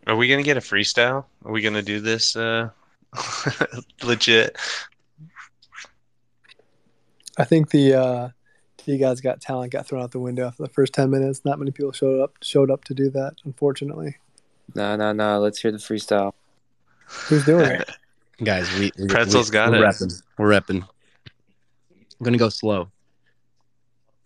Are 0.06 0.15
we 0.15 0.27
gonna 0.27 0.44
get 0.44 0.57
a 0.57 0.61
freestyle? 0.61 1.26
Are 1.45 1.52
we 1.52 1.61
gonna 1.61 1.81
do 1.81 1.99
this 1.99 2.35
uh 2.35 2.69
legit? 4.03 4.57
I 7.38 7.45
think 7.45 7.72
the 7.72 7.94
uh, 7.94 8.30
D 8.85 8.98
guys 8.98 9.22
got 9.22 9.41
talent 9.41 9.72
got 9.72 9.88
thrown 9.88 10.03
out 10.03 10.11
the 10.11 10.19
window 10.19 10.45
after 10.45 10.64
the 10.64 10.69
first 10.69 10.94
ten 10.94 11.10
minutes. 11.10 11.44
Not 11.45 11.57
many 11.57 11.72
people 11.72 11.91
showed 11.91 12.22
up 12.22 12.35
showed 12.41 12.69
up 12.69 12.84
to 12.85 12.94
do 12.94 13.10
that, 13.11 13.35
unfortunately. 13.45 14.18
No, 14.76 14.95
no, 14.95 15.14
no. 15.14 15.40
Let's 15.40 15.60
hear 15.60 15.72
the 15.72 15.77
freestyle. 15.77 16.34
Who's 17.27 17.45
doing 17.45 17.65
it? 17.65 17.90
guys. 18.44 18.72
We, 18.73 18.91
we 18.98 19.07
Pretzel's 19.07 19.49
we, 19.49 19.53
got 19.53 19.72
we're 19.72 19.77
it. 19.77 19.88
Repping. 19.88 20.23
We're 20.38 20.49
repping. 20.49 20.81
I'm 20.84 22.23
gonna 22.23 22.38
go 22.38 22.49
slow. 22.49 22.90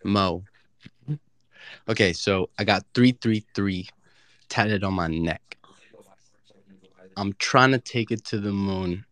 Mo. 0.04 0.44
Okay, 1.88 2.12
so 2.12 2.50
I 2.58 2.64
got 2.64 2.84
three 2.94 3.12
three 3.12 3.44
three 3.54 3.88
tatted 4.48 4.84
on 4.84 4.94
my 4.94 5.08
neck. 5.08 5.56
I'm 7.16 7.32
trying 7.38 7.72
to 7.72 7.78
take 7.78 8.10
it 8.10 8.24
to 8.26 8.38
the 8.38 8.52
moon. 8.52 9.04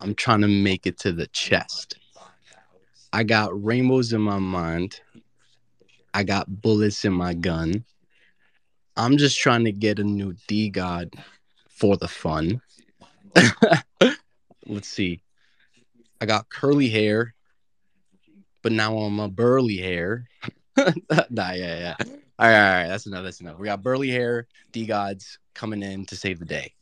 I'm 0.00 0.14
trying 0.14 0.40
to 0.40 0.48
make 0.48 0.86
it 0.86 0.98
to 1.00 1.12
the 1.12 1.26
chest. 1.28 1.96
I 3.12 3.22
got 3.22 3.64
rainbows 3.64 4.12
in 4.12 4.20
my 4.20 4.38
mind. 4.38 5.00
I 6.12 6.24
got 6.24 6.60
bullets 6.60 7.04
in 7.04 7.12
my 7.12 7.34
gun. 7.34 7.84
I'm 8.96 9.16
just 9.16 9.38
trying 9.38 9.64
to 9.64 9.72
get 9.72 9.98
a 9.98 10.04
new 10.04 10.34
DeGod 10.48 11.14
for 11.68 11.96
the 11.96 12.08
fun. 12.08 12.60
Let's 14.66 14.88
see. 14.88 15.22
I 16.20 16.26
got 16.26 16.48
curly 16.48 16.88
hair, 16.88 17.34
but 18.62 18.72
now 18.72 18.96
I'm 18.98 19.18
a 19.20 19.28
burly 19.28 19.76
hair. 19.76 20.26
nah, 20.76 20.84
yeah, 21.52 21.54
yeah. 21.54 21.94
All 22.00 22.48
right, 22.48 22.54
all 22.56 22.72
right. 22.82 22.88
That's 22.88 23.06
enough. 23.06 23.24
That's 23.24 23.40
enough. 23.40 23.58
We 23.58 23.66
got 23.66 23.82
burly 23.82 24.10
hair, 24.10 24.46
DeGods 24.72 25.38
coming 25.54 25.82
in 25.82 26.06
to 26.06 26.16
save 26.16 26.38
the 26.38 26.44
day. 26.46 26.72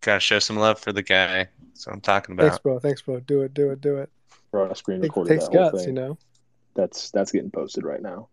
Gotta 0.00 0.20
show 0.20 0.38
some 0.38 0.56
love 0.56 0.78
for 0.78 0.92
the 0.92 1.02
guy. 1.02 1.48
That's 1.68 1.86
what 1.86 1.94
I'm 1.94 2.00
talking 2.00 2.34
about. 2.34 2.44
Thanks, 2.44 2.58
bro. 2.60 2.78
Thanks, 2.78 3.02
bro. 3.02 3.20
Do 3.20 3.42
it. 3.42 3.52
Do 3.52 3.70
it. 3.70 3.80
Do 3.80 3.96
it. 3.98 4.10
Bro, 4.50 4.70
I 4.70 4.72
screen 4.74 4.98
It 4.98 5.02
recorded 5.04 5.30
takes 5.30 5.48
that 5.48 5.52
whole 5.58 5.70
guts, 5.70 5.84
thing. 5.84 5.94
you 5.96 6.00
know. 6.00 6.18
That's 6.74 7.10
that's 7.10 7.32
getting 7.32 7.50
posted 7.50 7.84
right 7.84 8.00
now. 8.00 8.28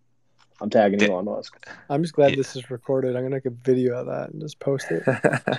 I'm 0.61 0.69
tagging 0.69 0.99
Did- 0.99 1.09
Elon 1.09 1.25
Musk. 1.25 1.67
I'm 1.89 2.01
just 2.01 2.13
glad 2.13 2.31
Yeah. 2.31 2.37
this 2.37 2.55
is 2.55 2.69
recorded. 2.69 3.15
I'm 3.15 3.23
gonna 3.23 3.35
make 3.35 3.45
a 3.45 3.49
video 3.49 3.95
of 3.99 4.05
that 4.05 4.29
and 4.29 4.39
just 4.41 4.59
post 4.59 4.87
it. 4.91 5.03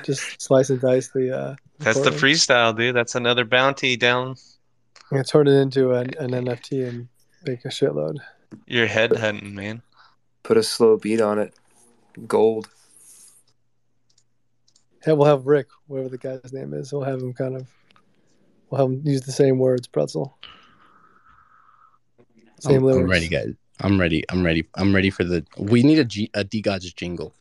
just 0.04 0.40
slice 0.40 0.70
and 0.70 0.80
dice 0.80 1.08
the. 1.12 1.36
Uh, 1.36 1.56
That's 1.80 2.00
the 2.00 2.10
freestyle, 2.10 2.74
dude. 2.76 2.94
That's 2.96 3.14
another 3.16 3.44
bounty 3.44 3.96
down. 3.96 4.36
I'm 5.10 5.16
gonna 5.18 5.24
turn 5.24 5.46
it 5.46 5.52
into 5.52 5.92
an, 5.92 6.10
an 6.18 6.30
NFT 6.30 6.88
and 6.88 7.08
make 7.46 7.64
a 7.64 7.68
shitload. 7.68 8.16
You're 8.66 8.86
head 8.86 9.16
hunting, 9.16 9.54
man. 9.54 9.82
Put 10.42 10.56
a 10.56 10.62
slow 10.62 10.96
beat 10.96 11.20
on 11.20 11.38
it. 11.38 11.54
Gold. 12.26 12.68
Yeah, 15.06 15.12
we'll 15.12 15.28
have 15.28 15.46
Rick, 15.46 15.68
whatever 15.86 16.08
the 16.08 16.18
guy's 16.18 16.52
name 16.52 16.74
is. 16.74 16.92
We'll 16.92 17.02
have 17.02 17.20
him 17.20 17.32
kind 17.32 17.54
of. 17.54 17.68
We'll 18.68 18.80
have 18.80 18.90
him 18.90 19.02
use 19.04 19.22
the 19.22 19.32
same 19.32 19.58
words, 19.58 19.86
pretzel. 19.86 20.36
Same 22.60 22.78
I'm, 22.78 22.84
lyrics. 22.84 23.04
I'm 23.04 23.10
ready, 23.10 23.28
guys. 23.28 23.54
I'm 23.80 24.00
ready. 24.00 24.24
I'm 24.28 24.44
ready. 24.44 24.64
I'm 24.74 24.94
ready 24.94 25.10
for 25.10 25.22
the. 25.22 25.44
We 25.56 25.84
need 25.84 26.00
a 26.00 26.04
G, 26.04 26.30
a 26.34 26.44
DeGods 26.44 26.94
jingle. 26.96 27.32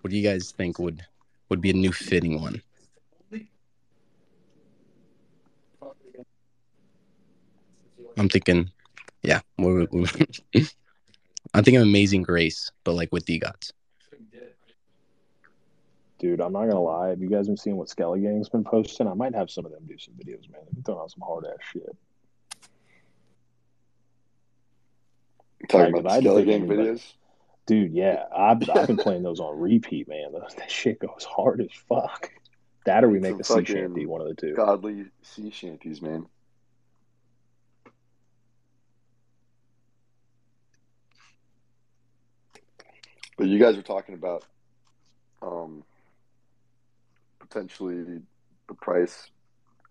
What 0.00 0.10
do 0.10 0.16
you 0.16 0.22
guys 0.22 0.52
think 0.52 0.78
would 0.78 1.04
would 1.50 1.60
be 1.60 1.70
a 1.70 1.74
new 1.74 1.92
fitting 1.92 2.40
one? 2.40 2.62
I'm 8.16 8.28
thinking, 8.28 8.70
yeah. 9.22 9.40
we're- 9.58 9.88
we're- 9.90 10.26
I'm 11.54 11.62
thinking 11.64 11.80
Amazing 11.82 12.22
Grace, 12.22 12.70
but 12.84 12.92
like 12.94 13.10
with 13.12 13.24
DeGods. 13.26 13.72
Dude, 16.18 16.40
I'm 16.40 16.52
not 16.54 16.62
gonna 16.66 16.80
lie. 16.80 17.08
Have 17.08 17.20
you 17.20 17.28
guys 17.28 17.46
been 17.46 17.58
seeing 17.58 17.76
what 17.76 17.90
Skelly 17.90 18.20
Gang's 18.22 18.48
been 18.48 18.64
posting? 18.64 19.06
I 19.06 19.12
might 19.14 19.34
have 19.34 19.50
some 19.50 19.66
of 19.66 19.72
them 19.72 19.84
do 19.86 19.98
some 19.98 20.14
videos, 20.14 20.50
man. 20.50 20.62
They've 20.64 20.74
been 20.74 20.82
throwing 20.82 21.00
out 21.02 21.10
some 21.10 21.22
hard 21.22 21.44
ass 21.44 21.58
shit. 21.72 21.94
Talking 25.68 25.92
Like, 25.94 26.00
about 26.00 26.12
I 26.12 26.16
the 26.16 26.22
Skelly 26.22 26.44
think 26.44 26.62
Gang 26.68 26.70
anybody- 26.70 26.98
videos. 26.98 27.12
Dude, 27.66 27.92
yeah, 27.92 28.24
I've, 28.34 28.68
I've 28.70 28.86
been 28.86 28.96
playing 28.96 29.24
those 29.24 29.40
on 29.40 29.58
repeat, 29.58 30.08
man. 30.08 30.32
Those- 30.32 30.54
That 30.56 30.70
shit 30.70 31.00
goes 31.00 31.24
hard 31.28 31.60
as 31.60 31.68
fuck. 31.88 32.30
That 32.86 33.02
or 33.04 33.08
we 33.10 33.18
make 33.18 33.32
Some 33.44 33.62
the 33.62 33.66
sea 33.66 33.74
shanty, 33.74 34.06
one 34.06 34.20
of 34.20 34.28
the 34.28 34.34
two. 34.34 34.54
Godly 34.54 35.06
sea 35.22 35.50
shanties, 35.50 36.00
man. 36.00 36.26
But 43.36 43.48
you 43.48 43.58
guys 43.58 43.76
were 43.76 43.82
talking 43.82 44.14
about 44.14 44.44
um, 45.42 45.84
potentially 47.38 48.22
the 48.68 48.74
price 48.74 49.30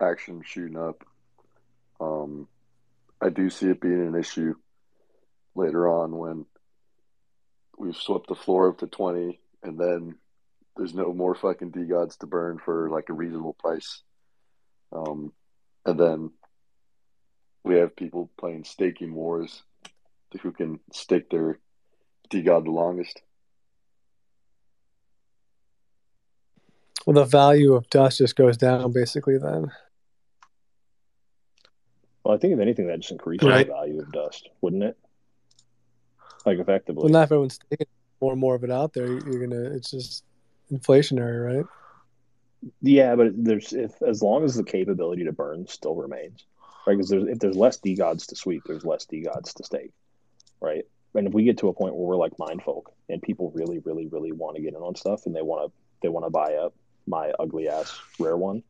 action 0.01 0.41
shooting 0.43 0.77
up. 0.77 1.03
Um, 1.99 2.47
I 3.21 3.29
do 3.29 3.49
see 3.49 3.67
it 3.67 3.81
being 3.81 4.05
an 4.07 4.15
issue 4.15 4.55
later 5.55 5.87
on 5.87 6.17
when 6.17 6.45
we've 7.77 7.95
swept 7.95 8.27
the 8.27 8.35
floor 8.35 8.69
up 8.69 8.79
to 8.79 8.87
20 8.87 9.39
and 9.63 9.79
then 9.79 10.15
there's 10.75 10.93
no 10.93 11.13
more 11.13 11.35
fucking 11.35 11.71
DeGods 11.71 12.17
to 12.19 12.27
burn 12.27 12.59
for 12.63 12.89
like 12.89 13.09
a 13.09 13.13
reasonable 13.13 13.53
price. 13.53 14.01
Um, 14.91 15.31
and 15.85 15.99
then 15.99 16.31
we 17.63 17.75
have 17.75 17.95
people 17.95 18.29
playing 18.37 18.65
staking 18.65 19.13
wars 19.13 19.63
who 20.41 20.51
can 20.51 20.79
stake 20.91 21.29
their 21.29 21.59
DeGod 22.29 22.65
the 22.65 22.71
longest. 22.71 23.21
Well, 27.05 27.13
the 27.13 27.25
value 27.25 27.73
of 27.73 27.89
dust 27.89 28.17
just 28.17 28.35
goes 28.35 28.57
down 28.57 28.91
basically 28.91 29.37
then. 29.37 29.71
Well, 32.23 32.33
I 32.33 32.37
think 32.37 32.53
if 32.53 32.59
anything, 32.59 32.87
that 32.87 32.99
just 32.99 33.11
increases 33.11 33.47
Right. 33.47 33.67
the 33.67 33.73
value 33.73 34.01
of 34.01 34.11
dust, 34.11 34.49
wouldn't 34.61 34.83
it? 34.83 34.97
Like 36.45 36.57
effectively. 36.59 37.03
Well, 37.03 37.11
not 37.11 37.23
if 37.23 37.31
everyone's 37.31 37.59
taking 37.69 37.87
more 38.21 38.31
and 38.31 38.41
more 38.41 38.55
of 38.55 38.63
it 38.63 38.71
out 38.71 38.93
there. 38.93 39.07
You're 39.07 39.47
gonna. 39.47 39.61
It's 39.75 39.91
just 39.91 40.23
inflationary, 40.71 41.57
right? 41.57 41.65
Yeah, 42.81 43.15
but 43.15 43.31
there's 43.35 43.73
if 43.73 44.01
as 44.01 44.23
long 44.23 44.43
as 44.43 44.55
the 44.55 44.63
capability 44.63 45.23
to 45.25 45.31
burn 45.31 45.67
still 45.67 45.95
remains, 45.95 46.45
right? 46.87 46.95
Because 46.97 47.09
there's 47.09 47.27
if 47.27 47.39
there's 47.39 47.55
less 47.55 47.77
DeGods 47.79 48.25
to 48.27 48.35
sweep, 48.35 48.63
there's 48.65 48.85
less 48.85 49.05
DeGods 49.05 49.53
to 49.55 49.63
stake, 49.63 49.91
right? 50.61 50.85
And 51.13 51.27
if 51.27 51.33
we 51.33 51.43
get 51.43 51.59
to 51.59 51.69
a 51.69 51.73
point 51.73 51.95
where 51.95 52.07
we're 52.07 52.15
like 52.15 52.33
Mindfolk 52.37 52.85
and 53.07 53.21
people 53.21 53.51
really, 53.55 53.79
really, 53.79 54.07
really 54.07 54.31
want 54.31 54.55
to 54.55 54.61
get 54.61 54.73
in 54.73 54.81
on 54.81 54.95
stuff 54.95 55.25
and 55.27 55.35
they 55.35 55.41
want 55.43 55.67
to 55.67 55.73
they 56.01 56.09
want 56.09 56.25
to 56.25 56.29
buy 56.31 56.55
up 56.55 56.73
my 57.07 57.31
ugly 57.39 57.69
ass 57.69 57.99
rare 58.19 58.37
one 58.37 58.63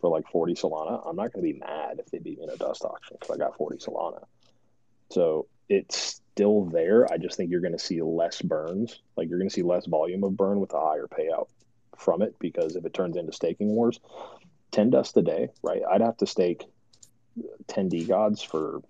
for 0.00 0.10
like 0.10 0.28
40 0.28 0.54
Solana, 0.54 1.08
I'm 1.08 1.16
not 1.16 1.32
going 1.32 1.46
to 1.46 1.52
be 1.52 1.58
mad 1.58 1.98
if 1.98 2.06
they 2.06 2.18
beat 2.18 2.38
me 2.38 2.44
in 2.44 2.50
a 2.50 2.56
dust 2.56 2.84
auction 2.84 3.16
because 3.18 3.34
I 3.34 3.38
got 3.38 3.56
40 3.56 3.78
Solana. 3.78 4.24
So 5.10 5.46
it's 5.68 6.20
still 6.32 6.64
there. 6.64 7.10
I 7.10 7.18
just 7.18 7.36
think 7.36 7.50
you're 7.50 7.60
going 7.60 7.72
to 7.72 7.78
see 7.78 8.02
less 8.02 8.42
burns. 8.42 9.00
Like 9.16 9.28
you're 9.28 9.38
going 9.38 9.48
to 9.48 9.54
see 9.54 9.62
less 9.62 9.86
volume 9.86 10.24
of 10.24 10.36
burn 10.36 10.60
with 10.60 10.72
a 10.74 10.80
higher 10.80 11.06
payout 11.06 11.48
from 11.96 12.22
it 12.22 12.34
because 12.38 12.76
if 12.76 12.84
it 12.84 12.94
turns 12.94 13.16
into 13.16 13.32
staking 13.32 13.68
wars, 13.68 14.00
10 14.72 14.90
dust 14.90 15.16
a 15.16 15.22
day, 15.22 15.50
right? 15.62 15.82
I'd 15.90 16.00
have 16.00 16.16
to 16.18 16.26
stake 16.26 16.64
10 17.68 17.90
DeGods 17.90 18.44
for 18.44 18.82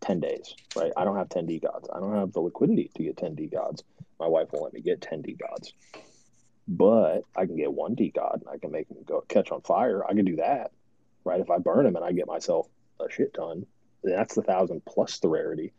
10 0.00 0.20
days, 0.20 0.54
right? 0.76 0.92
I 0.96 1.04
don't 1.04 1.16
have 1.16 1.28
10 1.28 1.46
DeGods. 1.46 1.86
I 1.94 2.00
don't 2.00 2.14
have 2.14 2.32
the 2.32 2.40
liquidity 2.40 2.90
to 2.96 3.02
get 3.02 3.16
10 3.16 3.36
DeGods. 3.36 3.82
My 4.20 4.26
wife 4.26 4.48
won't 4.52 4.64
let 4.64 4.74
me 4.74 4.80
get 4.80 5.00
10 5.00 5.22
DeGods. 5.22 5.72
But 6.74 7.24
I 7.36 7.44
can 7.44 7.56
get 7.56 7.72
one 7.72 7.94
DeGod 7.94 8.40
and 8.40 8.48
I 8.50 8.56
can 8.56 8.72
make 8.72 8.88
him 8.88 8.96
go 9.04 9.22
catch 9.28 9.52
on 9.52 9.60
fire. 9.60 10.02
I 10.08 10.14
can 10.14 10.24
do 10.24 10.36
that, 10.36 10.70
right? 11.22 11.40
If 11.40 11.50
I 11.50 11.58
burn 11.58 11.84
him 11.84 11.96
and 11.96 12.04
I 12.04 12.12
get 12.12 12.26
myself 12.26 12.66
a 12.98 13.10
shit 13.10 13.34
ton, 13.34 13.66
that's 14.02 14.34
the 14.34 14.42
thousand 14.42 14.82
plus 14.86 15.18
the 15.18 15.28
rarity. 15.28 15.72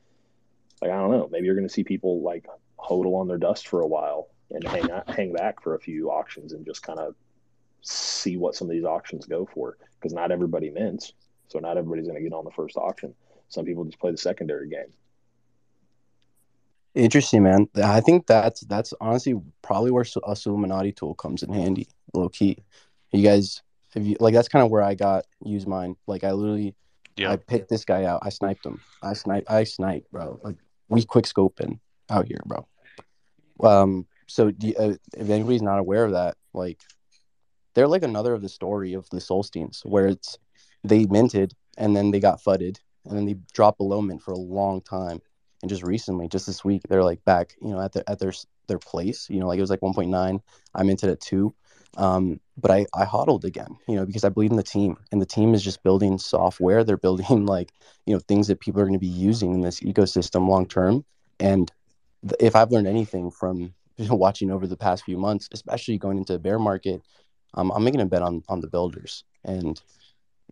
Like, 0.82 0.91
I 0.91 0.95
don't 0.95 1.11
know. 1.11 1.28
Maybe 1.32 1.48
you're 1.48 1.56
going 1.56 1.68
to 1.68 1.74
see 1.74 1.84
people 1.84 2.22
like 2.22 2.45
hodl 2.78 3.20
on 3.20 3.28
their 3.28 3.40
dust 3.40 3.68
for 3.68 3.82
a 3.82 3.88
while 3.88 4.28
and 4.52 4.68
hang 4.68 4.88
hang 5.07 5.34
back 5.34 5.64
for 5.64 5.74
a 5.74 5.80
few 5.80 6.11
auctions 6.11 6.53
and 6.53 6.65
just 6.65 6.84
kind 6.84 6.99
of 6.99 7.15
see 7.82 8.38
what 8.38 8.56
some 8.56 8.68
of 8.68 8.72
these 8.72 8.86
auctions 8.86 9.26
go 9.26 9.49
for 9.52 9.78
because 9.95 10.14
not 10.14 10.32
everybody 10.32 10.70
mints. 10.70 11.14
So 11.48 11.57
not 11.57 11.78
everybody's 11.78 12.07
going 12.07 12.22
to 12.22 12.30
get 12.30 12.36
on 12.36 12.45
the 12.45 12.52
first 12.52 12.78
auction. 12.78 13.15
Some 13.49 13.65
people 13.65 13.84
just 13.86 13.99
play 13.99 14.11
the 14.11 14.18
secondary 14.18 14.70
game. 14.70 14.94
Interesting, 16.95 17.44
man. 17.44 17.68
I 17.84 18.02
think 18.02 18.28
that's 18.28 18.61
that's 18.61 18.94
honestly 19.02 19.36
probably 19.64 19.90
where 19.91 20.06
a 20.24 20.36
Illuminati 20.45 20.91
tool 20.91 21.15
comes 21.15 21.41
in 21.41 21.52
handy, 21.52 21.88
low 22.14 22.30
key. 22.30 22.57
You 23.11 23.24
guys, 23.24 23.64
if 23.95 24.06
you 24.06 24.15
like, 24.20 24.34
that's 24.34 24.48
kind 24.48 24.64
of 24.64 24.70
where 24.70 24.84
I 24.84 24.94
got 24.94 25.26
use 25.44 25.65
mine. 25.65 25.95
Like, 26.07 26.24
I 26.24 26.32
literally, 26.32 26.76
Yeah. 27.18 27.32
I 27.32 27.38
picked 27.38 27.70
this 27.70 27.84
guy 27.86 28.06
out. 28.06 28.20
I 28.24 28.30
sniped 28.30 28.65
him. 28.65 28.80
I 29.02 29.14
snipe. 29.14 29.45
I 29.49 29.64
sniped, 29.64 30.11
bro. 30.11 30.40
Like, 30.44 30.57
we 30.88 31.03
quick 31.03 31.26
scoping 31.26 31.80
out 32.10 32.28
here, 32.28 32.41
bro. 32.45 32.68
Um. 33.64 34.06
So, 34.28 34.52
do 34.52 34.68
you- 34.68 34.76
uh, 34.76 34.95
if 35.18 35.30
anybody's 35.30 35.61
not 35.61 35.80
aware 35.80 36.06
of 36.06 36.11
that, 36.11 36.38
like, 36.53 36.80
they're 37.74 37.88
like 37.88 38.03
another 38.03 38.34
of 38.34 38.41
the 38.41 38.49
story 38.49 38.94
of 38.94 39.10
the 39.10 39.18
Solsteins, 39.18 39.84
where 39.84 40.07
it's 40.07 40.38
they 40.84 41.06
minted 41.06 41.53
and 41.78 41.95
then 41.95 42.11
they 42.11 42.20
got 42.20 42.41
fudded 42.41 42.80
and 43.06 43.18
then 43.18 43.26
they 43.26 43.36
dropped 43.53 43.78
below 43.80 44.02
mint 44.02 44.22
for 44.22 44.32
a 44.32 44.38
long 44.38 44.82
time 44.82 45.22
and 45.64 45.69
just 45.69 45.84
recently, 45.84 46.27
just 46.27 46.45
this 46.45 46.65
week, 46.65 46.81
they're 46.90 47.06
like 47.06 47.23
back, 47.23 47.56
you 47.61 47.69
know, 47.69 47.80
at 47.80 47.94
their 47.94 48.03
at 48.06 48.19
their 48.19 48.34
their 48.68 48.80
place. 48.80 49.30
You 49.30 49.40
know, 49.40 49.48
like 49.48 49.57
it 49.57 49.61
was 49.61 49.69
like 49.69 49.80
1.9. 49.80 50.41
I 50.76 50.84
minted 50.84 51.10
at 51.10 51.22
two, 51.22 51.56
um, 51.95 52.41
but 52.57 52.69
I 52.69 52.85
I 52.94 53.06
hodled 53.06 53.45
again, 53.45 53.77
you 53.88 53.95
know, 53.95 54.06
because 54.06 54.26
I 54.26 54.30
believe 54.30 54.52
in 54.52 54.57
the 54.57 54.61
team, 54.64 54.98
and 55.14 55.22
the 55.22 55.26
team 55.26 55.53
is 55.53 55.64
just 55.64 55.81
building 55.81 56.18
software. 56.19 56.84
They're 56.84 56.98
building 56.98 57.45
like 57.45 57.72
you 58.06 58.14
know 58.14 58.19
things 58.19 58.48
that 58.48 58.60
people 58.60 58.81
are 58.81 58.84
going 58.84 58.91
to 58.94 58.99
be 58.99 59.07
using 59.07 59.53
in 59.53 59.61
this 59.61 59.80
ecosystem 59.80 60.49
long 60.49 60.68
term. 60.68 61.06
And 61.40 61.72
th- 62.23 62.35
if 62.41 62.57
I've 62.57 62.72
learned 62.72 62.88
anything 62.88 63.31
from 63.31 63.73
you 63.98 64.10
know, 64.10 64.15
watching 64.15 64.52
over 64.52 64.68
the 64.68 64.76
past 64.76 65.06
few 65.06 65.18
months, 65.18 65.48
especially 65.53 65.98
going 65.98 66.18
into 66.18 66.34
a 66.34 66.40
bear 66.40 66.60
market, 66.60 67.02
um, 67.53 67.72
I'm 67.72 67.85
making 67.85 68.02
a 68.02 68.06
bet 68.06 68.22
on 68.22 68.44
on 68.49 68.60
the 68.60 68.68
builders 68.68 69.23
and 69.45 69.81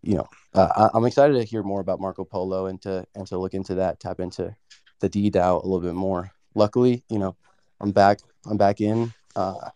you 0.04 0.16
know, 0.16 0.28
uh, 0.56 0.70
I, 0.76 0.98
I'm 0.98 1.06
excited 1.06 1.34
to 1.34 1.44
hear 1.44 1.64
more 1.64 1.80
about 1.80 2.00
Marco 2.00 2.24
Polo 2.24 2.68
and 2.68 2.82
to 2.84 3.06
and 3.14 3.28
to 3.28 3.38
look 3.38 3.54
into 3.54 3.76
that, 3.76 4.00
tap 4.00 4.22
into 4.22 4.56
the 5.02 5.10
DDAO 5.10 5.62
a 5.62 5.68
little 5.68 5.82
bit 5.82 5.94
more. 5.96 6.32
Luckily, 6.56 7.04
you 7.10 7.20
know, 7.20 7.36
I'm 7.80 7.92
back. 7.92 8.20
I'm 8.46 8.58
back 8.58 8.82
in, 8.82 9.14
uh, 9.36 9.70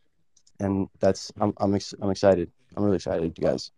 and 0.59 0.87
that's 0.99 1.31
I'm 1.39 1.53
I'm 1.57 1.75
ex- 1.75 1.95
I'm 2.01 2.09
excited. 2.09 2.51
I'm 2.75 2.83
really 2.83 2.97
excited, 2.97 3.37
you 3.37 3.43
guys. 3.43 3.71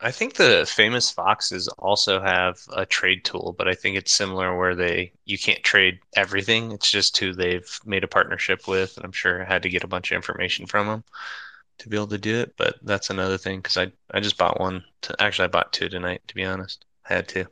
I 0.00 0.12
think 0.12 0.34
the 0.34 0.64
famous 0.68 1.10
foxes 1.10 1.66
also 1.78 2.20
have 2.20 2.60
a 2.72 2.86
trade 2.86 3.24
tool, 3.24 3.54
but 3.58 3.66
I 3.66 3.74
think 3.74 3.96
it's 3.96 4.12
similar 4.12 4.56
where 4.56 4.76
they 4.76 5.12
you 5.24 5.38
can't 5.38 5.62
trade 5.64 5.98
everything. 6.14 6.72
It's 6.72 6.90
just 6.90 7.16
who 7.18 7.32
they've 7.32 7.68
made 7.84 8.04
a 8.04 8.08
partnership 8.08 8.68
with, 8.68 8.96
and 8.96 9.04
I'm 9.04 9.12
sure 9.12 9.42
I 9.42 9.44
had 9.44 9.62
to 9.64 9.68
get 9.68 9.84
a 9.84 9.88
bunch 9.88 10.12
of 10.12 10.16
information 10.16 10.66
from 10.66 10.86
them 10.86 11.04
to 11.78 11.88
be 11.88 11.96
able 11.96 12.06
to 12.08 12.18
do 12.18 12.36
it. 12.36 12.54
But 12.56 12.76
that's 12.82 13.10
another 13.10 13.38
thing 13.38 13.58
because 13.58 13.76
I 13.76 13.90
I 14.12 14.20
just 14.20 14.38
bought 14.38 14.60
one. 14.60 14.84
To, 15.02 15.16
actually, 15.20 15.46
I 15.46 15.48
bought 15.48 15.72
two 15.72 15.88
tonight. 15.88 16.22
To 16.28 16.34
be 16.34 16.44
honest, 16.44 16.84
I 17.08 17.14
had 17.14 17.28
to. 17.28 17.46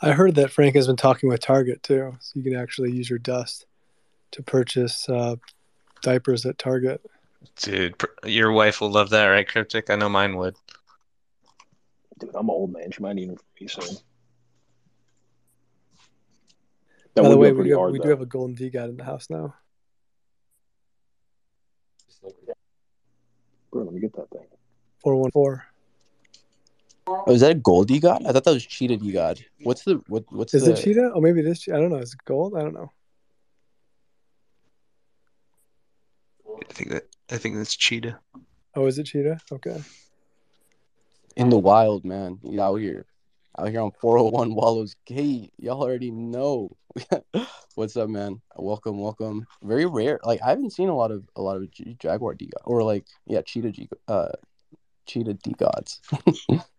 I 0.00 0.12
heard 0.12 0.34
that 0.34 0.50
Frank 0.50 0.74
has 0.74 0.86
been 0.86 0.96
talking 0.96 1.28
with 1.28 1.40
Target 1.40 1.82
too, 1.82 2.16
so 2.20 2.32
you 2.34 2.42
can 2.42 2.56
actually 2.56 2.92
use 2.92 3.08
your 3.08 3.18
dust 3.18 3.66
to 4.32 4.42
purchase 4.42 5.08
uh, 5.08 5.36
diapers 6.02 6.44
at 6.44 6.58
Target. 6.58 7.00
Dude, 7.56 7.96
pr- 7.96 8.28
your 8.28 8.52
wife 8.52 8.80
will 8.80 8.90
love 8.90 9.10
that, 9.10 9.26
right, 9.26 9.48
Cryptic? 9.48 9.88
I 9.88 9.96
know 9.96 10.08
mine 10.08 10.36
would. 10.36 10.56
Dude, 12.18 12.30
I'm 12.34 12.48
an 12.48 12.50
old, 12.50 12.72
man. 12.72 12.90
She 12.90 13.02
might 13.02 13.14
need 13.14 13.30
them 13.30 13.36
for 13.36 13.44
me 13.60 13.68
soon. 13.68 13.96
By 17.14 17.28
the 17.30 17.36
way, 17.38 17.50
we 17.50 17.56
pretty 17.56 17.70
do, 17.70 17.78
hard, 17.78 17.92
we 17.92 17.98
do 17.98 18.08
have 18.10 18.20
a 18.20 18.26
golden 18.26 18.54
DeGod 18.54 18.90
in 18.90 18.96
the 18.98 19.04
house 19.04 19.30
now. 19.30 19.54
Bro, 23.72 23.84
let 23.84 23.94
me 23.94 24.00
get 24.00 24.14
that 24.16 24.28
thing. 24.30 24.46
Four 25.02 25.16
one 25.16 25.30
four. 25.30 25.66
Oh, 27.08 27.32
is 27.32 27.40
that 27.40 27.52
a 27.52 27.54
gold 27.54 27.88
DeGod? 27.88 28.26
I 28.26 28.32
thought 28.32 28.44
that 28.44 28.52
was 28.52 28.66
cheetah 28.66 28.98
DeGod. 28.98 29.42
What's 29.62 29.84
the 29.84 30.02
what? 30.08 30.24
What's 30.30 30.54
Is 30.54 30.64
the 30.64 30.72
it 30.72 30.82
cheetah? 30.82 31.12
Oh, 31.14 31.20
maybe 31.20 31.40
this. 31.40 31.68
I 31.68 31.72
don't 31.72 31.90
know. 31.90 31.98
Is 31.98 32.14
it 32.14 32.24
gold? 32.24 32.54
I 32.56 32.62
don't 32.62 32.74
know. 32.74 32.90
I 36.48 36.72
think 36.72 36.90
that 36.90 37.04
I 37.30 37.38
think 37.38 37.56
that's 37.56 37.76
cheetah. 37.76 38.18
Oh, 38.74 38.86
is 38.86 38.98
it 38.98 39.04
cheetah? 39.04 39.40
Okay. 39.52 39.80
in 41.36 41.48
the 41.48 41.58
wild, 41.58 42.04
man? 42.04 42.38
You 42.42 42.60
out 42.60 42.76
here, 42.76 43.06
out 43.58 43.68
here 43.68 43.80
on 43.80 43.92
401 44.00 44.54
Wallows 44.54 44.96
Gate. 45.06 45.52
Y'all 45.58 45.82
already 45.82 46.10
know. 46.10 46.76
What's 47.76 47.96
up, 47.96 48.08
man? 48.08 48.40
Welcome, 48.56 48.98
welcome. 48.98 49.46
Very 49.62 49.86
rare. 49.86 50.18
Like 50.24 50.40
I 50.42 50.48
haven't 50.48 50.72
seen 50.72 50.88
a 50.88 50.96
lot 50.96 51.12
of 51.12 51.22
a 51.36 51.42
lot 51.42 51.56
of 51.56 51.70
Jaguar 51.98 52.34
D 52.34 52.50
or 52.64 52.82
like 52.82 53.06
yeah 53.26 53.42
cheetah 53.42 53.70
G 53.70 53.88
uh 54.08 54.32
cheetah 55.06 55.34
DeGods. 55.34 56.00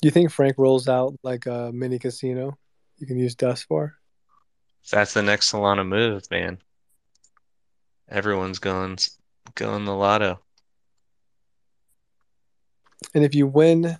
Do 0.00 0.06
you 0.06 0.10
think 0.10 0.30
Frank 0.30 0.56
rolls 0.56 0.88
out 0.88 1.14
like 1.22 1.46
a 1.46 1.70
mini 1.72 1.98
casino 1.98 2.56
you 2.98 3.06
can 3.06 3.18
use 3.18 3.34
dust 3.34 3.66
for? 3.68 3.96
That's 4.90 5.12
the 5.12 5.22
next 5.22 5.52
Solana 5.52 5.86
move, 5.86 6.22
man. 6.30 6.58
Everyone's 8.08 8.58
going 8.58 8.98
going 9.54 9.84
the 9.84 9.94
lotto. 9.94 10.40
And 13.14 13.24
if 13.24 13.34
you 13.34 13.46
win 13.46 13.96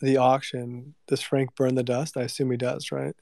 the 0.00 0.16
auction, 0.16 0.94
does 1.06 1.20
Frank 1.20 1.54
burn 1.54 1.74
the 1.74 1.82
dust? 1.82 2.16
I 2.16 2.22
assume 2.22 2.50
he 2.50 2.56
does, 2.56 2.90
right? 2.90 3.14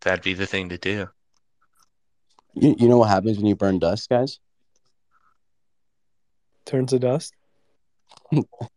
That'd 0.00 0.24
be 0.24 0.34
the 0.34 0.46
thing 0.46 0.70
to 0.70 0.78
do. 0.78 1.08
You 2.54 2.74
you 2.78 2.88
know 2.88 2.98
what 2.98 3.10
happens 3.10 3.36
when 3.36 3.46
you 3.46 3.56
burn 3.56 3.78
dust, 3.78 4.08
guys? 4.08 4.38
Turns 6.64 6.90
to 6.90 6.98
dust. 6.98 7.34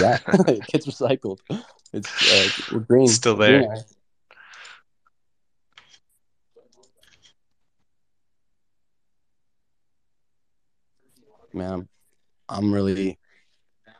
Yeah, 0.00 0.18
it 0.48 0.66
gets 0.66 0.86
recycled. 0.86 1.38
It's 1.92 2.70
uh, 2.70 2.74
we're 2.74 2.80
green. 2.80 3.08
Still 3.08 3.36
green 3.36 3.62
there. 3.62 3.76
Man, 11.54 11.88
I'm 12.48 12.72
really, 12.72 13.18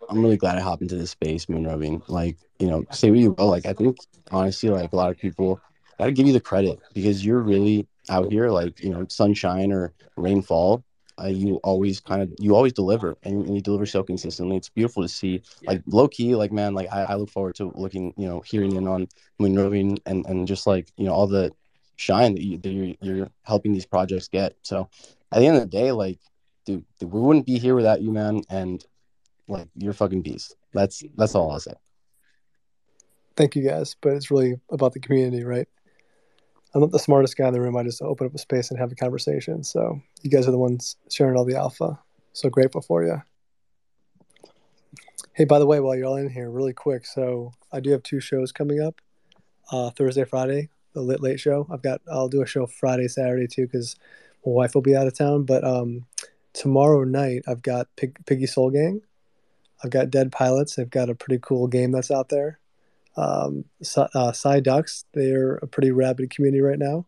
I'm 0.08 0.22
really 0.22 0.38
glad 0.38 0.56
I 0.56 0.60
hopped 0.60 0.82
into 0.82 0.96
this 0.96 1.10
space, 1.10 1.48
moon 1.48 1.66
rubbing. 1.66 2.02
Like, 2.08 2.38
you 2.58 2.66
know, 2.66 2.84
say 2.92 3.10
what 3.10 3.18
you 3.18 3.32
will. 3.32 3.48
Like, 3.48 3.66
I 3.66 3.74
think 3.74 3.98
honestly, 4.30 4.70
like 4.70 4.92
a 4.92 4.96
lot 4.96 5.10
of 5.10 5.18
people 5.18 5.60
gotta 5.98 6.12
give 6.12 6.26
you 6.26 6.32
the 6.32 6.40
credit 6.40 6.78
because 6.94 7.24
you're 7.24 7.40
really 7.40 7.86
out 8.08 8.32
here. 8.32 8.48
Like, 8.48 8.82
you 8.82 8.90
know, 8.90 9.06
sunshine 9.08 9.70
or 9.70 9.92
rainfall, 10.16 10.82
uh, 11.20 11.26
you 11.26 11.56
always 11.56 12.01
kind 12.01 12.22
of 12.22 12.32
you 12.39 12.55
always 12.55 12.72
deliver, 12.72 13.16
and, 13.22 13.47
and 13.47 13.55
you 13.55 13.60
deliver 13.60 13.86
so 13.86 14.02
consistently. 14.02 14.56
It's 14.56 14.68
beautiful 14.68 15.02
to 15.02 15.09
see. 15.09 15.43
Like 15.64 15.82
low 15.86 16.09
key, 16.09 16.34
like 16.34 16.52
man, 16.52 16.74
like 16.74 16.93
I, 16.93 17.02
I 17.05 17.14
look 17.14 17.30
forward 17.30 17.55
to 17.56 17.72
looking, 17.74 18.14
you 18.16 18.26
know, 18.26 18.40
hearing 18.40 18.76
in 18.76 18.89
on 18.89 19.09
moon 19.39 19.59
rubbing 19.59 19.98
and 20.06 20.24
and 20.26 20.47
just 20.47 20.66
like 20.66 20.89
you 20.97 21.05
know 21.06 21.12
all 21.12 21.26
the 21.26 21.52
shine 21.97 22.34
that 22.34 22.43
you 22.43 22.59
that 22.59 22.70
you're, 22.70 22.94
you're 23.01 23.30
helping 23.44 23.72
these 23.72 23.86
projects 23.86 24.28
get. 24.28 24.56
So 24.62 24.89
at 25.30 25.40
the 25.40 25.47
end 25.47 25.56
of 25.56 25.62
the 25.62 25.68
day, 25.68 25.93
like 25.93 26.18
dude, 26.64 26.84
dude, 26.98 27.12
we 27.12 27.20
wouldn't 27.20 27.47
be 27.47 27.59
here 27.59 27.74
without 27.74 28.02
you, 28.02 28.12
man. 28.12 28.43
And 28.51 28.84
like, 29.48 29.68
you're 29.76 29.93
a 29.93 29.94
fucking 29.94 30.22
beast. 30.22 30.56
That's 30.72 31.02
that's 31.16 31.34
all 31.34 31.51
I'll 31.51 31.60
say. 31.60 31.74
Thank 33.36 33.56
you 33.56 33.66
guys, 33.66 33.97
but 34.01 34.12
it's 34.12 34.30
really 34.30 34.60
about 34.70 34.93
the 34.93 35.01
community, 35.01 35.44
right? 35.44 35.68
I'm 36.74 36.81
not 36.81 36.90
the 36.90 36.99
smartest 36.99 37.36
guy 37.36 37.49
in 37.49 37.53
the 37.53 37.61
room. 37.61 37.77
I 37.77 37.82
just 37.82 38.01
open 38.01 38.27
up 38.27 38.35
a 38.35 38.39
space 38.39 38.70
and 38.70 38.78
have 38.78 38.93
a 38.93 38.94
conversation. 38.94 39.62
So 39.62 40.01
you 40.23 40.31
guys 40.31 40.49
are 40.49 40.53
the 40.53 40.59
ones 40.59 40.97
sharing 41.11 41.36
all 41.36 41.44
the 41.44 41.57
alpha. 41.57 41.99
So 42.32 42.49
grateful 42.49 42.81
for 42.81 43.05
you. 43.05 43.23
Hey, 45.35 45.44
by 45.44 45.59
the 45.59 45.66
way, 45.66 45.81
while 45.81 45.94
you're 45.94 46.07
all 46.07 46.16
in 46.16 46.31
here, 46.31 46.51
really 46.51 46.73
quick. 46.73 47.05
So 47.05 47.53
I 47.73 47.81
do 47.81 47.90
have 47.90 48.03
two 48.03 48.20
shows 48.20 48.53
coming 48.53 48.81
up. 48.81 49.01
Uh, 49.70 49.90
Thursday, 49.90 50.24
Friday, 50.24 50.70
the 50.94 51.03
Lit 51.03 51.23
Late 51.23 51.40
Show. 51.40 51.66
I've 51.70 51.82
got. 51.82 52.01
I'll 52.11 52.28
do 52.28 52.43
a 52.43 52.47
show 52.47 52.66
Friday, 52.66 53.09
Saturday 53.09 53.47
too, 53.47 53.66
because 53.66 53.97
my 54.44 54.53
wife 54.53 54.74
will 54.74 54.82
be 54.82 54.97
out 54.97 55.07
of 55.07 55.16
town. 55.16 55.44
But 55.44 55.65
um, 55.65 56.07
tomorrow 56.53 57.05
night, 57.05 57.43
I've 57.47 57.62
got 57.62 57.89
Pig, 57.97 58.19
Piggy 58.27 58.47
Sol 58.47 58.70
Gang. 58.70 59.03
I've 59.85 59.90
got 59.90 60.11
Dead 60.11 60.32
Pilots. 60.32 60.77
They've 60.77 60.89
got 60.89 61.11
a 61.11 61.15
pretty 61.15 61.39
cool 61.43 61.66
game 61.66 61.93
that's 61.93 62.11
out 62.11 62.28
there 62.28 62.61
um, 63.16 63.64
uh, 63.97 64.32
Psy 64.32 64.60
Ducks. 64.60 65.05
They're 65.12 65.56
a 65.56 65.66
pretty 65.66 65.90
rabid 65.90 66.30
community 66.30 66.60
right 66.60 66.78
now, 66.78 67.06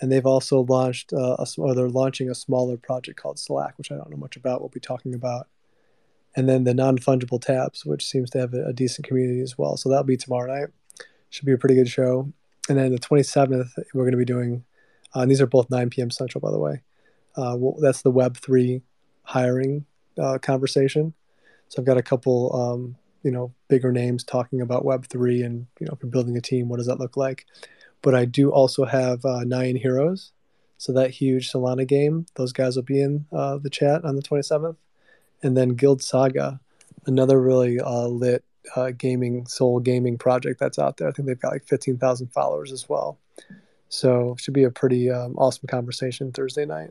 and 0.00 0.10
they've 0.10 0.26
also 0.26 0.60
launched 0.60 1.12
uh, 1.12 1.36
a, 1.38 1.46
or 1.58 1.74
they're 1.74 1.88
launching 1.88 2.30
a 2.30 2.34
smaller 2.34 2.76
project 2.76 3.20
called 3.20 3.38
Slack, 3.38 3.78
which 3.78 3.92
I 3.92 3.96
don't 3.96 4.10
know 4.10 4.16
much 4.16 4.36
about. 4.36 4.60
We'll 4.60 4.68
be 4.70 4.80
talking 4.80 5.14
about, 5.14 5.48
and 6.36 6.48
then 6.48 6.64
the 6.64 6.74
non 6.74 6.98
fungible 6.98 7.40
tabs, 7.40 7.84
which 7.84 8.04
seems 8.04 8.30
to 8.30 8.38
have 8.38 8.54
a, 8.54 8.66
a 8.66 8.72
decent 8.72 9.06
community 9.06 9.40
as 9.40 9.56
well. 9.56 9.76
So 9.76 9.88
that'll 9.88 10.04
be 10.04 10.16
tomorrow 10.16 10.52
night. 10.52 10.70
Should 11.30 11.46
be 11.46 11.52
a 11.52 11.58
pretty 11.58 11.74
good 11.74 11.88
show. 11.88 12.32
And 12.68 12.78
then 12.78 12.92
the 12.92 12.98
27th, 12.98 13.70
we're 13.92 14.04
going 14.04 14.12
to 14.12 14.18
be 14.18 14.24
doing. 14.24 14.64
Uh, 15.14 15.20
and 15.20 15.30
these 15.30 15.40
are 15.40 15.46
both 15.46 15.70
9 15.70 15.90
p.m. 15.90 16.10
Central, 16.10 16.40
by 16.40 16.50
the 16.50 16.58
way. 16.58 16.82
Uh, 17.36 17.56
well, 17.58 17.76
that's 17.80 18.02
the 18.02 18.10
Web 18.10 18.36
three 18.36 18.82
hiring 19.24 19.84
uh, 20.18 20.38
conversation. 20.38 21.12
So 21.68 21.82
I've 21.82 21.86
got 21.86 21.98
a 21.98 22.02
couple 22.02 22.54
um, 22.54 22.96
you 23.24 23.30
know 23.30 23.52
bigger 23.68 23.90
names 23.90 24.22
talking 24.22 24.60
about 24.60 24.84
web 24.84 25.06
3 25.06 25.42
and 25.42 25.66
you 25.80 25.86
know 25.86 25.94
if 25.94 26.02
you're 26.02 26.10
building 26.10 26.36
a 26.36 26.40
team 26.40 26.68
what 26.68 26.76
does 26.76 26.86
that 26.86 27.00
look 27.00 27.16
like? 27.16 27.46
But 28.02 28.14
i 28.14 28.24
do 28.26 28.50
also 28.50 28.84
have 28.84 29.24
uh, 29.24 29.44
nine 29.44 29.76
heroes. 29.76 30.32
So 30.76 30.92
that 30.92 31.10
huge 31.10 31.50
solana 31.50 31.86
game 31.86 32.26
those 32.36 32.52
guys 32.52 32.76
will 32.76 32.82
be 32.82 33.00
in 33.00 33.26
uh, 33.32 33.58
the 33.58 33.70
chat 33.70 34.04
on 34.04 34.16
the 34.16 34.22
27th 34.22 34.76
and 35.42 35.56
then 35.56 35.70
guild 35.70 36.02
saga 36.02 36.60
another 37.06 37.40
really 37.40 37.80
uh, 37.80 38.06
lit 38.06 38.44
uh, 38.76 38.90
gaming 38.90 39.46
Sol 39.46 39.80
gaming 39.80 40.18
project 40.18 40.60
that's 40.60 40.78
out 40.78 40.96
there. 40.96 41.08
I 41.08 41.12
think 41.12 41.26
they've 41.26 41.40
got 41.40 41.52
like 41.52 41.66
15000 41.66 42.28
followers 42.28 42.72
as 42.72 42.88
well. 42.88 43.18
So 43.88 44.32
it 44.32 44.40
should 44.40 44.54
be 44.54 44.64
a 44.64 44.70
pretty 44.70 45.10
um, 45.10 45.34
awesome 45.36 45.68
conversation 45.68 46.32
thursday 46.32 46.64
night. 46.64 46.90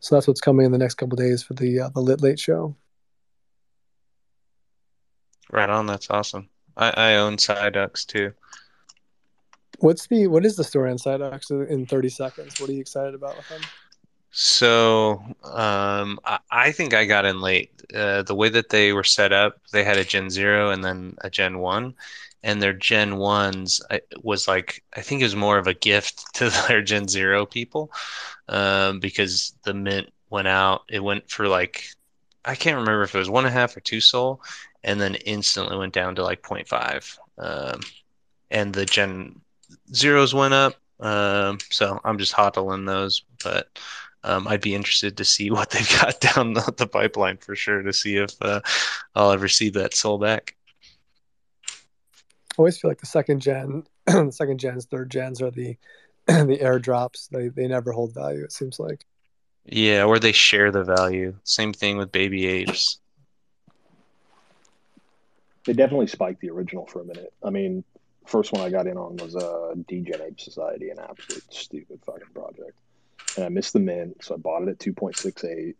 So 0.00 0.14
that's 0.14 0.28
what's 0.28 0.40
coming 0.40 0.66
in 0.66 0.72
the 0.72 0.78
next 0.78 0.94
couple 0.94 1.16
days 1.16 1.42
for 1.42 1.54
the 1.54 1.80
uh, 1.80 1.88
the 1.88 2.00
lit 2.00 2.20
late 2.20 2.38
show 2.38 2.76
Right 5.50 5.70
on. 5.70 5.86
That's 5.86 6.10
awesome. 6.10 6.48
I, 6.76 6.90
I 6.90 7.14
own 7.16 7.36
Psyducks 7.36 8.04
too. 8.06 8.32
What's 9.78 10.06
the 10.06 10.26
what 10.26 10.44
is 10.44 10.56
the 10.56 10.64
story 10.64 10.90
on 10.90 10.96
Psyducks 10.96 11.50
in 11.68 11.86
30 11.86 12.08
seconds? 12.08 12.60
What 12.60 12.70
are 12.70 12.72
you 12.72 12.80
excited 12.80 13.14
about 13.14 13.36
with 13.36 13.48
them? 13.48 13.60
So 14.30 15.22
um, 15.44 16.18
I, 16.24 16.38
I 16.50 16.72
think 16.72 16.92
I 16.92 17.04
got 17.04 17.24
in 17.24 17.40
late. 17.40 17.70
Uh, 17.94 18.22
the 18.22 18.34
way 18.34 18.48
that 18.48 18.68
they 18.68 18.92
were 18.92 19.04
set 19.04 19.32
up, 19.32 19.60
they 19.72 19.84
had 19.84 19.96
a 19.96 20.04
Gen 20.04 20.28
Zero 20.28 20.70
and 20.70 20.84
then 20.84 21.14
a 21.22 21.30
Gen 21.30 21.58
One, 21.58 21.94
and 22.42 22.60
their 22.60 22.72
Gen 22.72 23.16
Ones 23.16 23.80
I- 23.90 24.02
was 24.22 24.48
like 24.48 24.82
I 24.94 25.00
think 25.00 25.20
it 25.20 25.24
was 25.24 25.36
more 25.36 25.58
of 25.58 25.66
a 25.66 25.74
gift 25.74 26.24
to 26.34 26.50
their 26.68 26.82
Gen 26.82 27.08
Zero 27.08 27.46
people, 27.46 27.90
um, 28.48 29.00
because 29.00 29.54
the 29.64 29.74
mint 29.74 30.10
went 30.30 30.48
out. 30.48 30.82
It 30.90 31.02
went 31.02 31.30
for 31.30 31.48
like 31.48 31.86
I 32.44 32.54
can't 32.54 32.76
remember 32.76 33.02
if 33.02 33.14
it 33.14 33.18
was 33.18 33.30
one 33.30 33.44
and 33.44 33.54
a 33.54 33.58
half 33.58 33.76
or 33.76 33.80
two 33.80 34.00
Sol, 34.00 34.40
and 34.84 35.00
then 35.00 35.14
instantly 35.16 35.76
went 35.76 35.92
down 35.92 36.14
to 36.16 36.22
like 36.22 36.42
0.5. 36.42 37.18
Um, 37.38 37.80
and 38.50 38.72
the 38.72 38.86
Gen 38.86 39.40
Zeros 39.94 40.34
went 40.34 40.54
up. 40.54 40.74
Um, 41.00 41.58
so 41.70 42.00
I'm 42.04 42.18
just 42.18 42.34
hodling 42.34 42.86
those, 42.86 43.22
but 43.42 43.68
um, 44.24 44.48
I'd 44.48 44.60
be 44.60 44.74
interested 44.74 45.16
to 45.16 45.24
see 45.24 45.50
what 45.50 45.70
they've 45.70 46.00
got 46.00 46.20
down 46.20 46.54
the, 46.54 46.72
the 46.76 46.86
pipeline 46.86 47.38
for 47.38 47.54
sure 47.54 47.82
to 47.82 47.92
see 47.92 48.16
if 48.16 48.30
uh, 48.40 48.60
I'll 49.14 49.32
ever 49.32 49.48
see 49.48 49.70
that 49.70 49.94
Sol 49.94 50.18
back. 50.18 50.54
I 51.68 51.72
always 52.58 52.78
feel 52.78 52.90
like 52.90 53.00
the 53.00 53.06
second 53.06 53.40
gen, 53.40 53.84
the 54.06 54.30
second 54.30 54.58
gens, 54.58 54.86
third 54.86 55.10
gens 55.10 55.42
are 55.42 55.50
the 55.50 55.76
the 56.26 56.58
airdrops. 56.60 57.28
They 57.28 57.48
they 57.48 57.68
never 57.68 57.92
hold 57.92 58.14
value. 58.14 58.42
It 58.42 58.52
seems 58.52 58.80
like. 58.80 59.04
Yeah, 59.64 60.04
or 60.04 60.18
they 60.18 60.32
share 60.32 60.70
the 60.70 60.84
value. 60.84 61.34
Same 61.44 61.72
thing 61.72 61.96
with 61.96 62.12
baby 62.12 62.46
apes. 62.46 62.98
They 65.66 65.72
definitely 65.72 66.06
spiked 66.06 66.40
the 66.40 66.50
original 66.50 66.86
for 66.86 67.00
a 67.00 67.04
minute. 67.04 67.32
I 67.42 67.50
mean, 67.50 67.84
first 68.24 68.52
one 68.52 68.62
I 68.62 68.70
got 68.70 68.86
in 68.86 68.96
on 68.96 69.16
was 69.16 69.34
uh, 69.34 69.74
Degen 69.88 70.22
Ape 70.22 70.40
Society, 70.40 70.90
an 70.90 70.98
absolute 70.98 71.52
stupid 71.52 72.00
fucking 72.06 72.32
project. 72.32 72.78
And 73.36 73.44
I 73.44 73.48
missed 73.48 73.72
the 73.72 73.80
mint, 73.80 74.24
so 74.24 74.34
I 74.34 74.38
bought 74.38 74.62
it 74.62 74.68
at 74.68 74.78
2.68. 74.78 75.74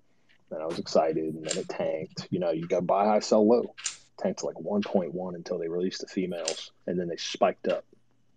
And 0.50 0.62
I 0.62 0.66
was 0.66 0.78
excited, 0.78 1.34
and 1.34 1.44
then 1.44 1.58
it 1.58 1.68
tanked. 1.68 2.28
You 2.30 2.40
know, 2.40 2.50
you 2.50 2.66
got 2.66 2.86
buy 2.86 3.04
high, 3.04 3.20
sell 3.20 3.46
low. 3.46 3.74
Tanked 4.18 4.40
to 4.40 4.46
like 4.46 4.56
1.1 4.56 5.34
until 5.34 5.58
they 5.58 5.68
released 5.68 6.00
the 6.00 6.06
females, 6.06 6.72
and 6.86 6.98
then 6.98 7.08
they 7.08 7.16
spiked 7.16 7.68
up 7.68 7.84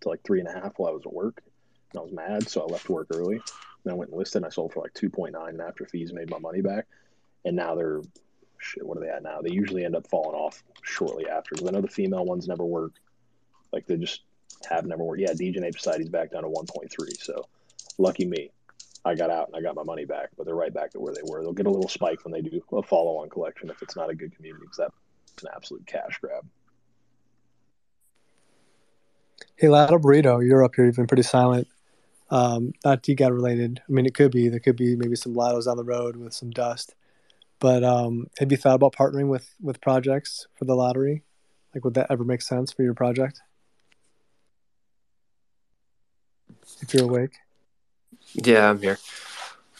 to 0.00 0.08
like 0.08 0.22
three 0.22 0.40
and 0.40 0.48
a 0.48 0.52
half 0.52 0.78
while 0.78 0.90
I 0.90 0.94
was 0.94 1.06
at 1.06 1.12
work. 1.12 1.42
And 1.92 2.00
I 2.00 2.02
was 2.02 2.12
mad, 2.12 2.48
so 2.48 2.62
I 2.62 2.64
left 2.66 2.88
work 2.88 3.08
early. 3.12 3.40
And 3.84 3.92
I 3.92 3.94
went 3.94 4.10
and 4.10 4.18
listed, 4.18 4.42
and 4.42 4.46
I 4.46 4.50
sold 4.50 4.72
for 4.72 4.82
like 4.82 4.94
2.9, 4.94 5.48
and 5.48 5.60
after 5.60 5.84
fees, 5.84 6.12
made 6.12 6.30
my 6.30 6.38
money 6.38 6.60
back. 6.60 6.86
And 7.44 7.56
now 7.56 7.74
they're 7.74 8.02
shit. 8.60 8.86
What 8.86 8.98
are 8.98 9.00
they 9.00 9.08
at 9.08 9.22
now? 9.22 9.40
They 9.42 9.52
usually 9.52 9.84
end 9.84 9.96
up 9.96 10.06
falling 10.08 10.34
off 10.36 10.62
shortly 10.82 11.28
after. 11.28 11.50
Because 11.52 11.68
I 11.68 11.72
know 11.72 11.80
the 11.80 11.88
female 11.88 12.24
ones 12.24 12.46
never 12.48 12.64
work. 12.64 12.92
Like 13.72 13.86
they 13.86 13.96
just 13.96 14.22
have 14.68 14.86
never 14.86 15.02
worked. 15.04 15.20
Yeah, 15.20 15.32
Ape 15.32 15.78
Society's 15.78 16.08
back 16.08 16.32
down 16.32 16.42
to 16.42 16.48
1.3. 16.48 16.88
So 17.18 17.46
lucky 17.98 18.26
me. 18.26 18.50
I 19.04 19.14
got 19.14 19.30
out 19.30 19.48
and 19.48 19.56
I 19.56 19.62
got 19.62 19.74
my 19.74 19.82
money 19.82 20.04
back, 20.04 20.28
but 20.36 20.44
they're 20.44 20.54
right 20.54 20.72
back 20.72 20.90
to 20.90 21.00
where 21.00 21.14
they 21.14 21.22
were. 21.24 21.42
They'll 21.42 21.54
get 21.54 21.66
a 21.66 21.70
little 21.70 21.88
spike 21.88 22.22
when 22.24 22.32
they 22.32 22.42
do 22.42 22.60
a 22.72 22.82
follow 22.82 23.16
on 23.18 23.30
collection 23.30 23.70
if 23.70 23.80
it's 23.82 23.96
not 23.96 24.10
a 24.10 24.14
good 24.14 24.36
community 24.36 24.62
because 24.62 24.76
that's 24.76 25.42
an 25.42 25.48
absolute 25.54 25.86
cash 25.86 26.18
grab. 26.20 26.46
Hey, 29.56 29.68
Lotto 29.68 29.98
Burrito, 29.98 30.46
you're 30.46 30.64
up 30.64 30.74
here. 30.74 30.84
You've 30.84 30.96
been 30.96 31.06
pretty 31.06 31.22
silent. 31.22 31.66
Um, 32.30 32.72
not 32.84 33.02
DeGod 33.02 33.32
related. 33.32 33.82
I 33.88 33.92
mean, 33.92 34.06
it 34.06 34.14
could 34.14 34.32
be. 34.32 34.48
There 34.48 34.60
could 34.60 34.76
be 34.76 34.96
maybe 34.96 35.16
some 35.16 35.34
Lottos 35.34 35.66
on 35.66 35.76
the 35.76 35.84
road 35.84 36.16
with 36.16 36.34
some 36.34 36.50
dust. 36.50 36.94
But 37.60 37.84
um, 37.84 38.26
have 38.38 38.50
you 38.50 38.56
thought 38.56 38.74
about 38.74 38.94
partnering 38.94 39.28
with 39.28 39.54
with 39.60 39.80
projects 39.80 40.46
for 40.56 40.64
the 40.64 40.74
lottery? 40.74 41.22
Like, 41.74 41.84
would 41.84 41.94
that 41.94 42.08
ever 42.10 42.24
make 42.24 42.42
sense 42.42 42.72
for 42.72 42.82
your 42.82 42.94
project? 42.94 43.40
If 46.80 46.94
you're 46.94 47.04
awake. 47.04 47.34
Yeah, 48.32 48.70
I'm 48.70 48.80
here. 48.80 48.98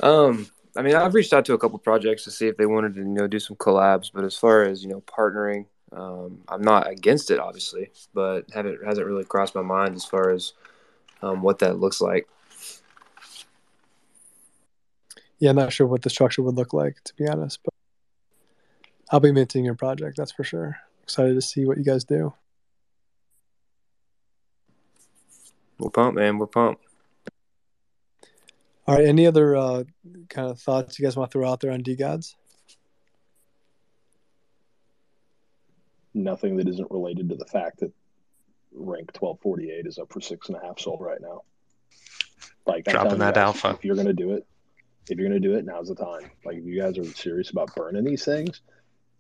Um, 0.03 0.47
I 0.77 0.83
mean, 0.83 0.95
I've 0.95 1.15
reached 1.15 1.33
out 1.33 1.45
to 1.47 1.55
a 1.55 1.59
couple 1.59 1.79
projects 1.79 2.25
to 2.25 2.31
see 2.31 2.47
if 2.47 2.57
they 2.57 2.67
wanted 2.67 2.95
to, 2.95 3.01
you 3.01 3.07
know, 3.07 3.27
do 3.27 3.39
some 3.41 3.57
collabs. 3.57 4.11
But 4.13 4.25
as 4.25 4.37
far 4.37 4.63
as 4.63 4.83
you 4.83 4.91
know, 4.91 5.01
partnering, 5.01 5.67
um, 5.93 6.43
I'm 6.49 6.63
not 6.63 6.89
against 6.89 7.31
it, 7.31 7.39
obviously, 7.39 7.91
but 8.15 8.51
haven't 8.53 8.85
hasn't 8.85 9.07
really 9.07 9.25
crossed 9.25 9.55
my 9.55 9.63
mind 9.63 9.97
as 9.97 10.05
far 10.05 10.31
as 10.31 10.53
um, 11.23 11.43
what 11.43 11.59
that 11.61 11.79
looks 11.79 12.01
like. 12.01 12.29
Yeah, 15.39 15.51
I'm 15.51 15.57
not 15.57 15.73
sure 15.73 15.87
what 15.87 16.03
the 16.03 16.11
structure 16.11 16.43
would 16.43 16.55
look 16.55 16.75
like, 16.75 17.03
to 17.05 17.15
be 17.17 17.27
honest. 17.27 17.61
But 17.65 17.70
I'll 19.11 19.21
be 19.21 19.33
minting 19.33 19.65
your 19.65 19.75
project, 19.75 20.17
that's 20.17 20.33
for 20.33 20.45
sure. 20.45 20.77
Excited 21.03 21.35
to 21.35 21.43
see 21.43 21.65
what 21.65 21.79
you 21.79 21.85
guys 21.85 22.05
do. 22.05 22.33
We're 25.79 25.91
pumped, 25.91 26.17
man. 26.17 26.39
We're 26.39 26.47
pumped. 26.47 26.85
All 28.87 28.97
right. 28.97 29.07
Any 29.07 29.27
other 29.27 29.57
uh, 29.57 29.85
kind 30.29 30.51
of 30.51 30.61
thoughts 30.61 30.99
you 30.99 31.05
guys 31.05 31.17
want 31.17 31.31
to 31.31 31.39
throw 31.39 31.51
out 31.51 31.61
there 31.61 31.73
on 31.73 31.83
DeGods? 31.83 32.35
Nothing 36.13 36.57
that 36.57 36.69
isn't 36.69 36.91
related 36.91 37.29
to 37.31 37.37
the 37.37 37.47
fact 37.47 37.81
that 37.81 37.93
rank 38.73 39.11
1248 39.19 39.87
is 39.87 39.99
up 39.99 40.13
for 40.13 40.21
six 40.21 40.49
and 40.49 40.57
a 40.57 40.67
half 40.67 40.79
sold 40.79 41.01
right 41.01 41.21
now. 41.21 41.43
Like 42.67 42.85
Dropping 42.85 43.19
that 43.19 43.35
guys, 43.35 43.43
alpha. 43.43 43.71
If 43.71 43.85
you're 43.85 43.97
gonna 43.97 44.13
do 44.13 44.33
it, 44.33 44.47
if 45.09 45.19
you're 45.19 45.29
gonna 45.29 45.41
do 45.41 45.55
it, 45.55 45.65
now's 45.65 45.89
the 45.89 45.95
time. 45.95 46.31
Like 46.45 46.57
if 46.57 46.65
you 46.65 46.81
guys 46.81 46.99
are 46.99 47.05
serious 47.05 47.51
about 47.51 47.75
burning 47.75 48.05
these 48.05 48.25
things, 48.25 48.61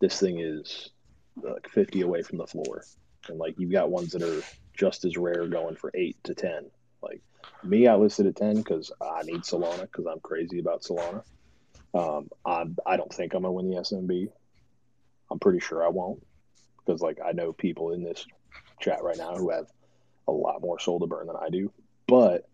this 0.01 0.19
thing 0.19 0.41
is 0.41 0.91
like 1.37 1.69
50 1.69 2.01
away 2.03 2.23
from 2.23 2.39
the 2.39 2.47
floor, 2.47 2.85
and 3.29 3.39
like 3.39 3.55
you've 3.59 3.73
got 3.73 3.91
ones 3.91 4.13
that 4.13 4.23
are 4.23 4.43
just 4.77 5.05
as 5.05 5.17
rare 5.17 5.47
going 5.47 5.77
for 5.77 5.91
eight 5.95 6.17
to 6.25 6.35
10. 6.35 6.71
Like 7.03 7.21
me, 7.63 7.87
I 7.87 7.97
listed 7.97 8.27
at 8.27 8.37
10 8.37 8.57
because 8.57 8.91
I 9.01 9.23
need 9.23 9.43
Solana 9.43 9.83
because 9.83 10.07
I'm 10.07 10.21
crazy 10.21 10.59
about 10.59 10.83
Solana. 10.83 11.23
Um, 11.93 12.29
I 12.45 12.65
I 12.87 12.97
don't 12.97 13.13
think 13.13 13.35
I'm 13.35 13.43
gonna 13.43 13.53
win 13.53 13.71
the 13.71 13.77
SMB. 13.77 14.29
I'm 15.31 15.39
pretty 15.39 15.61
sure 15.61 15.85
I 15.85 15.89
won't 15.89 16.25
because 16.85 17.01
like 17.01 17.19
I 17.25 17.33
know 17.33 17.53
people 17.53 17.93
in 17.93 18.03
this 18.03 18.25
chat 18.81 19.03
right 19.03 19.19
now 19.19 19.35
who 19.35 19.51
have 19.51 19.67
a 20.29 20.33
lot 20.33 20.61
more 20.61 20.79
SOL 20.79 21.01
to 21.01 21.07
burn 21.07 21.27
than 21.27 21.37
I 21.37 21.51
do. 21.51 21.73
But 22.07 22.49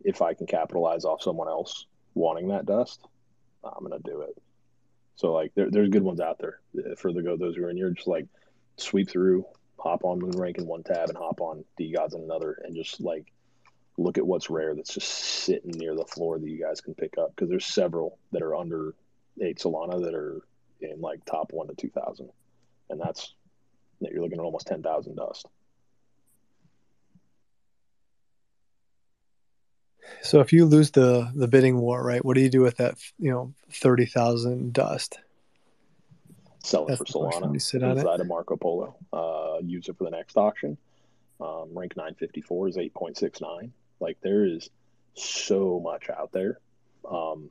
if 0.00 0.22
I 0.22 0.34
can 0.34 0.46
capitalize 0.46 1.04
off 1.04 1.22
someone 1.22 1.48
else 1.48 1.86
wanting 2.14 2.48
that 2.48 2.66
dust, 2.66 3.06
I'm 3.64 3.82
gonna 3.82 3.98
do 4.02 4.22
it. 4.22 4.36
So 5.18 5.32
like 5.32 5.52
there, 5.54 5.68
there's 5.68 5.88
good 5.88 6.04
ones 6.04 6.20
out 6.20 6.38
there 6.38 6.60
eh, 6.78 6.94
for 6.96 7.12
the 7.12 7.22
go 7.22 7.36
those 7.36 7.56
who 7.56 7.64
are 7.64 7.70
in 7.70 7.76
here. 7.76 7.90
Just 7.90 8.06
like 8.06 8.26
sweep 8.76 9.10
through, 9.10 9.44
hop 9.76 10.04
on 10.04 10.20
Moon 10.20 10.30
Rank 10.30 10.58
in 10.58 10.66
one 10.66 10.84
tab 10.84 11.08
and 11.08 11.18
hop 11.18 11.40
on 11.40 11.64
DeGods 11.78 12.14
in 12.14 12.22
another, 12.22 12.62
and 12.64 12.74
just 12.74 13.00
like 13.00 13.32
look 13.96 14.16
at 14.16 14.26
what's 14.26 14.48
rare 14.48 14.76
that's 14.76 14.94
just 14.94 15.08
sitting 15.08 15.72
near 15.72 15.96
the 15.96 16.04
floor 16.04 16.38
that 16.38 16.48
you 16.48 16.60
guys 16.60 16.80
can 16.80 16.94
pick 16.94 17.18
up 17.18 17.34
because 17.34 17.50
there's 17.50 17.66
several 17.66 18.16
that 18.30 18.42
are 18.42 18.54
under 18.54 18.94
eight 19.42 19.58
Solana 19.58 20.00
that 20.04 20.14
are 20.14 20.40
in 20.80 21.00
like 21.00 21.24
top 21.24 21.52
one 21.52 21.66
to 21.66 21.74
two 21.74 21.90
thousand, 21.90 22.30
and 22.88 23.00
that's 23.00 23.34
you're 24.00 24.22
looking 24.22 24.38
at 24.38 24.44
almost 24.44 24.68
ten 24.68 24.84
thousand 24.84 25.16
dust. 25.16 25.48
So 30.22 30.40
if 30.40 30.52
you 30.52 30.66
lose 30.66 30.90
the 30.90 31.30
the 31.34 31.48
bidding 31.48 31.78
war, 31.78 32.04
right? 32.04 32.24
What 32.24 32.34
do 32.34 32.40
you 32.40 32.50
do 32.50 32.60
with 32.60 32.76
that? 32.78 32.96
You 33.18 33.30
know, 33.30 33.54
thirty 33.72 34.06
thousand 34.06 34.72
dust. 34.72 35.18
Sell 36.62 36.86
it 36.86 36.98
That's 36.98 37.10
for. 37.12 37.30
Solana 37.30 37.52
You 37.52 37.58
sit 37.60 37.82
on 37.82 37.92
it. 37.92 38.00
inside 38.00 38.20
of 38.20 38.26
Marco 38.26 38.56
Polo. 38.56 38.96
Uh, 39.12 39.58
use 39.62 39.88
it 39.88 39.96
for 39.96 40.04
the 40.04 40.10
next 40.10 40.36
auction. 40.36 40.76
Um, 41.40 41.68
rank 41.72 41.96
954 41.96 42.68
is 42.68 42.76
8.69. 42.76 43.70
Like 44.00 44.18
there 44.22 44.44
is 44.44 44.70
so 45.14 45.80
much 45.80 46.10
out 46.10 46.32
there 46.32 46.58
um, 47.08 47.50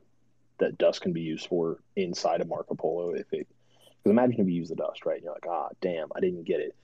that 0.58 0.76
dust 0.78 1.00
can 1.00 1.12
be 1.12 1.22
used 1.22 1.46
for 1.46 1.78
inside 1.96 2.40
of 2.40 2.48
Marco 2.48 2.74
Polo. 2.74 3.14
If 3.14 3.32
it, 3.32 3.48
because 4.02 4.10
imagine 4.10 4.40
if 4.40 4.46
you 4.46 4.54
use 4.54 4.68
the 4.68 4.76
dust, 4.76 5.06
right? 5.06 5.16
And 5.16 5.24
you're 5.24 5.32
like, 5.32 5.46
ah, 5.48 5.68
damn, 5.80 6.08
I 6.14 6.20
didn't 6.20 6.44
get 6.44 6.60
it. 6.60 6.76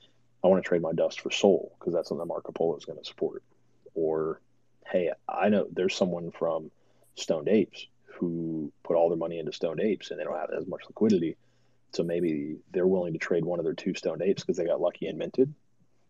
I 0.43 0.49
want 0.49 0.63
to 0.63 0.69
trade 0.69 0.83
my 0.83 0.93
dust 0.93 1.21
for 1.21 1.31
SOL 1.31 1.75
because 1.79 1.95
that's 1.95 2.09
something 2.09 2.21
that 2.21 2.33
Marco 2.33 2.53
Polo 2.53 2.77
is 2.77 2.85
going 2.85 2.99
to 2.99 3.05
support. 3.05 3.43
Or, 3.95 4.41
hey, 4.87 5.13
I 5.29 5.49
know 5.49 5.67
there's 5.71 5.95
someone 5.95 6.31
from 6.31 6.71
Stoned 7.17 7.49
Apes 7.49 7.87
who 8.05 8.73
put 8.83 8.97
all 8.97 9.09
their 9.09 9.19
money 9.19 9.39
into 9.39 9.53
Stoned 9.53 9.81
Apes 9.81 10.11
and 10.11 10.21
they 10.21 10.25
don't 10.25 10.39
have 10.39 10.51
as 10.51 10.67
much 10.67 10.83
liquidity. 10.87 11.37
So 11.93 12.03
maybe 12.03 12.57
they're 12.73 12.87
willing 12.87 13.13
to 13.13 13.19
trade 13.19 13.45
one 13.45 13.59
of 13.61 13.65
their 13.65 13.75
two 13.75 13.95
Stoned 13.95 14.23
Apes 14.23 14.43
because 14.43 14.57
they 14.57 14.67
got 14.67 14.81
lucky 14.81 15.07
and 15.07 15.19
minted, 15.19 15.55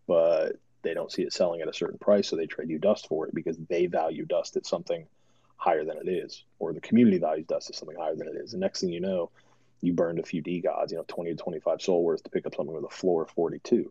but 0.07 0.57
they 0.83 0.95
don't 0.95 1.13
see 1.13 1.23
it 1.23 1.33
selling 1.33 1.61
at 1.61 1.69
a 1.69 1.75
certain 1.75 1.99
price, 1.99 2.29
so 2.29 2.37
they 2.37 2.47
trade 2.47 2.71
you 2.71 2.79
dust 2.79 3.09
for 3.09 3.27
it 3.27 3.35
because 3.35 3.57
they 3.69 3.87
value 3.87 4.25
dust 4.25 4.57
at 4.57 4.67
something 4.67 5.07
higher 5.57 5.85
than 5.85 5.97
it 5.97 6.09
is, 6.09 6.45
or 6.59 6.73
the 6.73 6.81
community 6.81 7.19
values 7.19 7.47
dust 7.47 7.71
at 7.71 7.77
something 7.77 7.97
higher 7.97 8.15
than 8.15 8.29
it 8.29 8.37
is. 8.37 8.53
And 8.53 8.61
next 8.61 8.81
thing 8.81 8.91
you 8.91 9.01
know, 9.01 9.31
you 9.81 9.93
burned 9.93 10.19
a 10.19 10.23
few 10.23 10.43
DeGods, 10.43 10.91
you 10.91 10.97
know, 10.97 11.05
20 11.09 11.31
to 11.31 11.37
25 11.37 11.83
SOL 11.83 12.03
worth 12.03 12.23
to 12.23 12.31
pick 12.31 12.47
up 12.47 12.55
something 12.55 12.75
with 12.75 12.85
a 12.85 12.95
floor 12.95 13.23
of 13.23 13.31
42. 13.31 13.91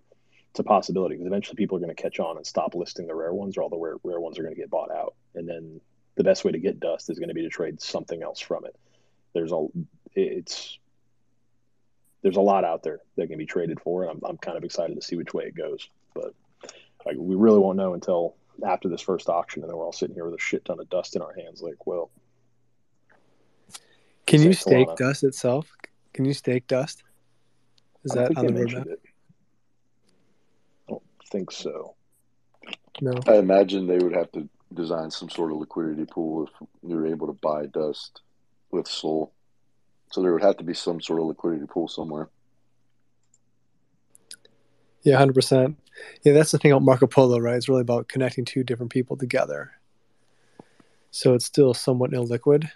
It's 0.54 0.60
a 0.60 0.64
possibility 0.64 1.16
because 1.16 1.26
eventually 1.26 1.56
people 1.56 1.78
are 1.78 1.80
going 1.80 1.96
to 1.96 2.00
catch 2.00 2.20
on 2.20 2.38
and 2.38 2.46
stop 2.46 2.76
listing 2.76 3.08
the 3.08 3.16
rare 3.16 3.34
ones, 3.34 3.58
or 3.58 3.64
all 3.64 3.70
the 3.70 3.76
rare, 3.76 3.96
rare 4.04 4.20
ones 4.20 4.38
are 4.38 4.44
going 4.44 4.54
to 4.54 4.62
get 4.62 4.70
bought 4.70 4.92
out. 4.92 5.16
And 5.34 5.50
then 5.50 5.82
the 6.14 6.24
best 6.24 6.46
way 6.46 6.52
to 6.52 6.60
get 6.60 6.80
dust 6.80 7.10
is 7.10 7.18
going 7.18 7.30
to 7.30 7.34
be 7.34 7.42
to 7.42 7.50
trade 7.50 7.82
something 7.82 8.22
else 8.22 8.40
from 8.40 8.64
it. 8.64 8.76
There's 9.34 9.52
a, 9.52 9.66
it's, 10.14 10.78
there's 12.22 12.36
a 12.36 12.42
lot 12.42 12.66
out 12.66 12.84
there 12.84 13.00
that 13.16 13.30
can 13.30 13.40
be 13.40 13.48
traded 13.48 13.82
for, 13.82 14.04
and 14.04 14.12
I'm, 14.12 14.30
I'm 14.30 14.38
kind 14.38 14.56
of 14.56 14.64
excited 14.64 14.96
to 14.96 15.02
see 15.02 15.16
which 15.16 15.34
way 15.34 15.46
it 15.46 15.56
goes. 15.56 15.90
But 16.14 16.36
like, 17.04 17.16
we 17.18 17.34
really 17.34 17.58
won't 17.58 17.78
know 17.78 17.96
until 17.96 18.36
after 18.64 18.90
this 18.90 19.02
first 19.02 19.30
auction, 19.30 19.64
and 19.64 19.72
then 19.72 19.76
we're 19.76 19.86
all 19.86 19.92
sitting 19.92 20.14
here 20.14 20.26
with 20.26 20.40
a 20.40 20.44
shit 20.44 20.66
ton 20.66 20.80
of 20.80 20.88
dust 20.88 21.16
in 21.16 21.24
our 21.24 21.34
hands. 21.34 21.64
Like, 21.64 21.88
well, 21.88 22.12
Can 24.28 24.44
you 24.44 24.54
stake 24.54 24.88
Solana. 24.88 24.98
dust 24.98 25.24
itself? 25.24 25.76
Can 26.14 26.26
you 26.26 26.34
stake 26.36 26.68
dust? 26.68 27.02
Is 28.04 28.12
that 28.12 28.38
on 28.38 28.46
the 28.46 28.54
roadmap? 28.54 28.98
It. 31.34 31.38
I 31.38 31.40
don't 31.40 31.48
think 31.48 31.52
so. 31.52 31.96
No. 33.02 33.14
I 33.28 33.38
imagine 33.38 33.88
they 33.88 33.98
would 33.98 34.16
have 34.16 34.32
to 34.34 34.48
design 34.74 35.12
some 35.12 35.30
sort 35.30 35.52
of 35.52 35.58
liquidity 35.58 36.06
pool 36.06 36.48
if 36.48 36.68
you're 36.88 37.08
able 37.08 37.28
to 37.28 37.34
buy 37.34 37.66
dust 37.66 38.22
with 38.72 38.88
SOL. 38.88 39.32
So 40.12 40.22
there 40.22 40.34
would 40.34 40.44
have 40.44 40.58
to 40.58 40.64
be 40.64 40.74
some 40.74 41.02
sort 41.02 41.20
of 41.20 41.26
liquidity 41.26 41.66
pool 41.66 41.88
somewhere. 41.88 42.30
Yeah, 45.04 45.18
hundred 45.18 45.34
percent. 45.36 45.78
Yeah, 46.24 46.34
that's 46.34 46.52
the 46.52 46.58
thing 46.58 46.72
about 46.72 46.84
Marco 46.84 47.08
Polo, 47.08 47.40
right? 47.40 47.56
It's 47.56 47.70
really 47.70 47.82
about 47.82 48.08
connecting 48.08 48.46
two 48.46 48.64
different 48.64 48.92
people 48.92 49.18
together. 49.18 49.72
So 51.12 51.34
it's 51.34 51.46
still 51.46 51.74
somewhat 51.74 52.12
illiquid, 52.12 52.70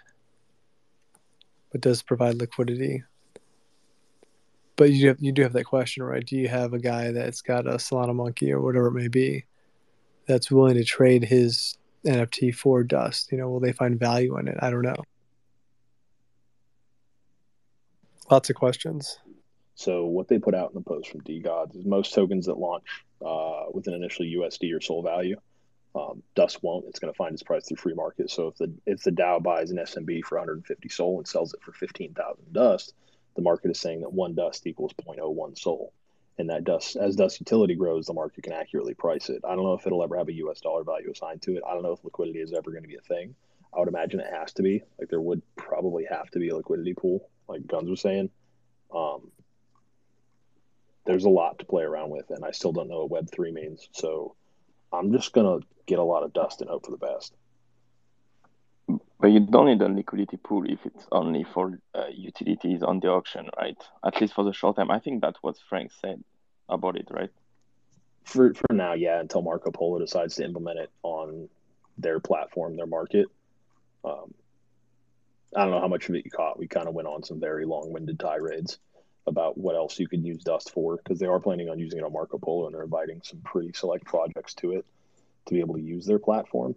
but 1.72 1.80
does 1.80 2.02
provide 2.02 2.36
liquidity. 2.36 3.02
But 4.78 4.92
you 4.92 5.08
have, 5.08 5.16
you 5.20 5.32
do 5.32 5.42
have 5.42 5.54
that 5.54 5.64
question, 5.64 6.04
right? 6.04 6.24
Do 6.24 6.36
you 6.36 6.46
have 6.46 6.72
a 6.72 6.78
guy 6.78 7.10
that's 7.10 7.42
got 7.42 7.66
a 7.66 7.74
Solana 7.74 8.14
monkey 8.14 8.52
or 8.52 8.60
whatever 8.60 8.86
it 8.86 8.92
may 8.92 9.08
be, 9.08 9.44
that's 10.26 10.52
willing 10.52 10.76
to 10.76 10.84
trade 10.84 11.24
his 11.24 11.76
NFT 12.06 12.54
for 12.54 12.84
dust? 12.84 13.32
You 13.32 13.38
know, 13.38 13.50
will 13.50 13.58
they 13.58 13.72
find 13.72 13.98
value 13.98 14.38
in 14.38 14.46
it? 14.46 14.56
I 14.60 14.70
don't 14.70 14.82
know. 14.82 15.02
Lots 18.30 18.50
of 18.50 18.56
questions. 18.56 19.18
So 19.74 20.06
what 20.06 20.28
they 20.28 20.38
put 20.38 20.54
out 20.54 20.70
in 20.70 20.74
the 20.74 20.80
post 20.80 21.10
from 21.10 21.22
DeGods 21.22 21.76
is 21.76 21.84
most 21.84 22.14
tokens 22.14 22.46
that 22.46 22.58
launch 22.58 22.84
uh, 23.24 23.64
with 23.72 23.88
an 23.88 23.94
initial 23.94 24.26
USD 24.26 24.76
or 24.76 24.80
SOL 24.80 25.02
value, 25.02 25.40
um, 25.96 26.22
Dust 26.36 26.62
won't. 26.62 26.84
It's 26.86 27.00
going 27.00 27.12
to 27.12 27.16
find 27.16 27.32
its 27.32 27.42
price 27.42 27.66
through 27.66 27.78
free 27.78 27.94
market. 27.94 28.30
So 28.30 28.46
if 28.46 28.56
the 28.58 28.72
if 28.86 29.02
the 29.02 29.10
DAO 29.10 29.42
buys 29.42 29.72
an 29.72 29.78
SMB 29.78 30.22
for 30.24 30.38
150 30.38 30.88
SOL 30.88 31.18
and 31.18 31.26
sells 31.26 31.52
it 31.52 31.62
for 31.62 31.72
15,000 31.72 32.52
Dust, 32.52 32.94
the 33.38 33.42
market 33.42 33.70
is 33.70 33.78
saying 33.78 34.00
that 34.00 34.12
one 34.12 34.34
Dust 34.34 34.66
equals 34.66 34.92
0.01 34.94 35.56
SOL. 35.56 35.92
And 36.38 36.50
that 36.50 36.64
Dust, 36.64 36.96
as 36.96 37.14
Dust 37.14 37.38
utility 37.38 37.76
grows, 37.76 38.06
the 38.06 38.12
market 38.12 38.42
can 38.42 38.52
accurately 38.52 38.94
price 38.94 39.30
it. 39.30 39.42
I 39.44 39.54
don't 39.54 39.62
know 39.62 39.74
if 39.74 39.86
it'll 39.86 40.02
ever 40.02 40.18
have 40.18 40.26
a 40.26 40.32
US 40.32 40.60
dollar 40.60 40.82
value 40.82 41.12
assigned 41.12 41.42
to 41.42 41.56
it. 41.56 41.62
I 41.64 41.72
don't 41.72 41.84
know 41.84 41.92
if 41.92 42.02
liquidity 42.02 42.40
is 42.40 42.52
ever 42.52 42.72
going 42.72 42.82
to 42.82 42.88
be 42.88 42.96
a 42.96 43.00
thing. 43.00 43.36
I 43.72 43.78
would 43.78 43.86
imagine 43.86 44.18
it 44.18 44.34
has 44.34 44.52
to 44.54 44.64
be. 44.64 44.82
Like 44.98 45.08
there 45.08 45.20
would 45.20 45.40
probably 45.54 46.04
have 46.10 46.28
to 46.32 46.40
be 46.40 46.48
a 46.48 46.56
liquidity 46.56 46.94
pool, 46.94 47.30
like 47.46 47.64
Guns 47.64 47.88
was 47.88 48.00
saying. 48.00 48.28
Um, 48.92 49.30
there's 51.06 51.24
a 51.24 51.30
lot 51.30 51.60
to 51.60 51.64
play 51.64 51.84
around 51.84 52.10
with, 52.10 52.30
and 52.30 52.44
I 52.44 52.50
still 52.50 52.72
don't 52.72 52.88
know 52.88 53.02
what 53.02 53.10
Web 53.10 53.30
three 53.30 53.52
means. 53.52 53.88
So 53.92 54.34
I'm 54.92 55.12
just 55.12 55.32
gonna 55.32 55.60
get 55.86 56.00
a 56.00 56.04
lot 56.04 56.24
of 56.24 56.32
dust 56.32 56.60
and 56.60 56.68
hope 56.68 56.86
for 56.86 56.90
the 56.90 56.96
best. 56.96 57.36
But 59.20 59.28
you 59.28 59.40
don't 59.40 59.66
need 59.66 59.82
a 59.82 59.88
liquidity 59.88 60.36
pool 60.36 60.64
if 60.68 60.86
it's 60.86 61.06
only 61.10 61.44
for 61.44 61.78
uh, 61.94 62.06
utilities 62.12 62.82
on 62.82 63.00
the 63.00 63.08
auction, 63.08 63.48
right? 63.58 63.76
At 64.04 64.20
least 64.20 64.34
for 64.34 64.44
the 64.44 64.52
short 64.52 64.76
time. 64.76 64.90
I 64.90 65.00
think 65.00 65.20
that's 65.20 65.42
what 65.42 65.56
Frank 65.68 65.90
said 66.00 66.22
about 66.68 66.96
it, 66.96 67.08
right? 67.10 67.30
For 68.24 68.54
for 68.54 68.72
now, 68.72 68.92
yeah, 68.92 69.18
until 69.20 69.42
Marco 69.42 69.70
Polo 69.70 69.98
decides 69.98 70.36
to 70.36 70.44
implement 70.44 70.78
it 70.78 70.90
on 71.02 71.48
their 71.96 72.20
platform, 72.20 72.76
their 72.76 72.86
market. 72.86 73.26
Um, 74.04 74.34
I 75.56 75.62
don't 75.62 75.70
know 75.70 75.80
how 75.80 75.88
much 75.88 76.08
of 76.08 76.14
it 76.14 76.24
you 76.24 76.30
caught. 76.30 76.58
We 76.58 76.68
kind 76.68 76.86
of 76.86 76.94
went 76.94 77.08
on 77.08 77.22
some 77.22 77.40
very 77.40 77.64
long-winded 77.64 78.20
tirades 78.20 78.78
about 79.26 79.58
what 79.58 79.76
else 79.76 79.98
you 79.98 80.08
could 80.08 80.24
use 80.24 80.42
Dust 80.44 80.70
for 80.70 80.96
because 80.96 81.18
they 81.18 81.26
are 81.26 81.40
planning 81.40 81.68
on 81.68 81.78
using 81.78 81.98
it 81.98 82.04
on 82.04 82.12
Marco 82.12 82.38
Polo 82.38 82.66
and 82.66 82.74
they're 82.74 82.84
inviting 82.84 83.20
some 83.22 83.40
pretty 83.40 83.72
select 83.74 84.04
projects 84.04 84.54
to 84.54 84.72
it 84.72 84.86
to 85.46 85.54
be 85.54 85.60
able 85.60 85.74
to 85.74 85.80
use 85.80 86.06
their 86.06 86.18
platform. 86.18 86.74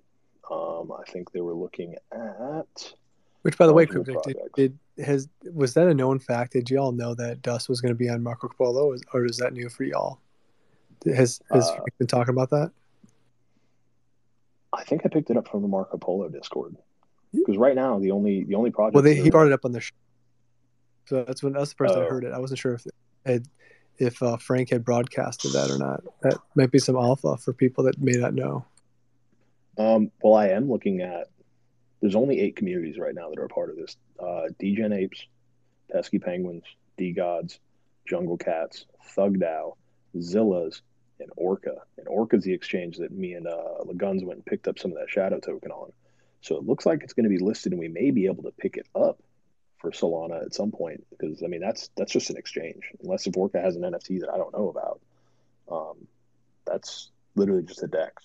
Um, 0.51 0.91
I 0.91 1.09
think 1.09 1.31
they 1.31 1.41
were 1.41 1.53
looking 1.53 1.95
at. 2.11 2.93
Which, 3.43 3.57
by 3.57 3.65
the 3.65 3.73
way, 3.73 3.85
did, 3.85 4.37
did, 4.55 4.79
has 5.03 5.27
was 5.51 5.73
that 5.73 5.87
a 5.87 5.93
known 5.93 6.19
fact? 6.19 6.53
Did 6.53 6.69
you 6.69 6.77
all 6.77 6.91
know 6.91 7.15
that 7.15 7.41
Dust 7.41 7.69
was 7.69 7.81
going 7.81 7.93
to 7.93 7.97
be 7.97 8.09
on 8.09 8.21
Marco 8.21 8.49
Polo, 8.49 8.95
or 9.13 9.25
is 9.25 9.37
that 9.37 9.53
new 9.53 9.69
for 9.69 9.83
y'all? 9.83 10.19
Has 11.05 11.41
has 11.51 11.67
uh, 11.69 11.79
been 11.97 12.07
talking 12.07 12.33
about 12.33 12.51
that? 12.51 12.71
I 14.73 14.83
think 14.83 15.01
I 15.05 15.09
picked 15.09 15.29
it 15.29 15.37
up 15.37 15.47
from 15.47 15.63
the 15.63 15.67
Marco 15.67 15.97
Polo 15.97 16.29
Discord 16.29 16.75
because 17.33 17.57
right 17.57 17.75
now 17.75 17.97
the 17.99 18.11
only 18.11 18.43
the 18.43 18.55
only 18.55 18.69
project. 18.69 18.95
Well, 18.95 19.03
they, 19.03 19.15
he 19.15 19.29
brought 19.29 19.47
it 19.47 19.53
up 19.53 19.65
on 19.65 19.71
the 19.71 19.81
show, 19.81 19.95
so 21.05 21.23
that's 21.23 21.41
when 21.41 21.53
that's 21.53 21.71
the 21.71 21.75
first 21.75 21.95
oh. 21.95 22.05
I 22.05 22.09
heard 22.09 22.23
it. 22.23 22.33
I 22.33 22.39
wasn't 22.39 22.59
sure 22.59 22.75
if 22.75 22.85
had, 23.25 23.47
if 23.97 24.21
uh, 24.21 24.37
Frank 24.37 24.69
had 24.69 24.85
broadcasted 24.85 25.53
that 25.53 25.71
or 25.71 25.79
not. 25.79 26.03
That 26.21 26.37
might 26.55 26.71
be 26.71 26.79
some 26.79 26.95
alpha 26.95 27.37
for 27.37 27.53
people 27.53 27.85
that 27.85 27.99
may 27.99 28.13
not 28.13 28.33
know. 28.35 28.65
Um, 29.77 30.11
well, 30.21 30.35
I 30.35 30.49
am 30.49 30.69
looking 30.69 31.01
at. 31.01 31.27
There's 32.01 32.15
only 32.15 32.39
eight 32.39 32.55
communities 32.55 32.97
right 32.97 33.13
now 33.13 33.29
that 33.29 33.39
are 33.39 33.45
a 33.45 33.49
part 33.49 33.69
of 33.69 33.75
this: 33.75 33.95
uh, 34.19 34.47
Degen 34.59 34.93
Apes, 34.93 35.25
Pesky 35.91 36.19
Penguins, 36.19 36.63
DeGods, 36.99 37.59
Jungle 38.07 38.37
Cats, 38.37 38.85
Thug 39.15 39.37
DAO, 39.37 39.75
Zillas, 40.17 40.81
and 41.19 41.29
Orca. 41.37 41.75
And 41.97 42.07
Orca's 42.07 42.43
the 42.43 42.53
exchange 42.53 42.97
that 42.97 43.11
me 43.11 43.33
and 43.33 43.47
uh, 43.47 43.83
Laguns 43.85 44.23
went 44.23 44.37
and 44.37 44.45
picked 44.45 44.67
up 44.67 44.79
some 44.79 44.91
of 44.91 44.97
that 44.97 45.09
shadow 45.09 45.39
token 45.39 45.71
on. 45.71 45.91
So 46.41 46.57
it 46.57 46.63
looks 46.63 46.85
like 46.85 47.03
it's 47.03 47.13
going 47.13 47.29
to 47.29 47.29
be 47.29 47.43
listed, 47.43 47.71
and 47.71 47.79
we 47.79 47.87
may 47.87 48.11
be 48.11 48.25
able 48.25 48.43
to 48.43 48.51
pick 48.51 48.77
it 48.77 48.87
up 48.95 49.19
for 49.77 49.91
Solana 49.91 50.43
at 50.43 50.53
some 50.53 50.71
point. 50.71 51.05
Because 51.11 51.43
I 51.43 51.47
mean, 51.47 51.61
that's 51.61 51.89
that's 51.95 52.11
just 52.11 52.29
an 52.29 52.37
exchange, 52.37 52.91
unless 53.01 53.27
if 53.27 53.37
Orca 53.37 53.61
has 53.61 53.75
an 53.75 53.83
NFT 53.83 54.21
that 54.21 54.29
I 54.33 54.37
don't 54.37 54.53
know 54.53 54.69
about. 54.69 55.01
Um, 55.71 56.07
that's 56.65 57.09
literally 57.35 57.63
just 57.63 57.83
a 57.83 57.87
DEX. 57.87 58.23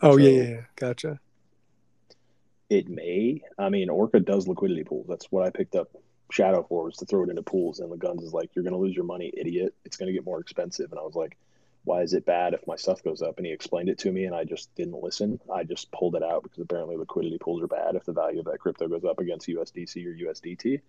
Oh 0.00 0.16
so 0.16 0.22
yeah, 0.22 0.42
yeah, 0.42 0.60
gotcha. 0.76 1.20
It 2.70 2.88
may. 2.88 3.42
I 3.58 3.68
mean, 3.68 3.90
Orca 3.90 4.20
does 4.20 4.48
liquidity 4.48 4.84
pools. 4.84 5.06
That's 5.08 5.26
what 5.30 5.44
I 5.44 5.50
picked 5.50 5.76
up 5.76 5.90
Shadow 6.30 6.64
for 6.68 6.84
was 6.84 6.96
to 6.96 7.06
throw 7.06 7.24
it 7.24 7.30
into 7.30 7.42
pools. 7.42 7.80
And 7.80 7.92
the 7.92 7.96
guns 7.96 8.22
is 8.22 8.32
like, 8.32 8.50
you're 8.54 8.64
going 8.64 8.72
to 8.72 8.78
lose 8.78 8.96
your 8.96 9.04
money, 9.04 9.32
idiot. 9.36 9.74
It's 9.84 9.96
going 9.96 10.06
to 10.08 10.12
get 10.12 10.24
more 10.24 10.40
expensive. 10.40 10.90
And 10.90 10.98
I 10.98 11.02
was 11.02 11.14
like, 11.14 11.36
why 11.84 12.00
is 12.00 12.14
it 12.14 12.24
bad 12.24 12.54
if 12.54 12.66
my 12.66 12.76
stuff 12.76 13.04
goes 13.04 13.20
up? 13.20 13.36
And 13.36 13.46
he 13.46 13.52
explained 13.52 13.90
it 13.90 13.98
to 13.98 14.10
me, 14.10 14.24
and 14.24 14.34
I 14.34 14.44
just 14.44 14.74
didn't 14.74 15.02
listen. 15.02 15.38
I 15.54 15.64
just 15.64 15.92
pulled 15.92 16.16
it 16.16 16.22
out 16.22 16.42
because 16.42 16.60
apparently 16.60 16.96
liquidity 16.96 17.38
pools 17.38 17.62
are 17.62 17.68
bad 17.68 17.94
if 17.94 18.04
the 18.04 18.12
value 18.12 18.38
of 18.38 18.46
that 18.46 18.58
crypto 18.58 18.88
goes 18.88 19.04
up 19.04 19.20
against 19.20 19.46
USDC 19.46 20.06
or 20.06 20.14
USDT. 20.14 20.80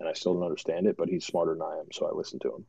And 0.00 0.08
I 0.08 0.14
still 0.14 0.34
don't 0.34 0.44
understand 0.44 0.86
it, 0.86 0.96
but 0.96 1.08
he's 1.08 1.26
smarter 1.26 1.52
than 1.52 1.62
I 1.62 1.78
am, 1.80 1.92
so 1.92 2.06
I 2.06 2.12
listened 2.12 2.40
to 2.42 2.54
him. 2.54 2.66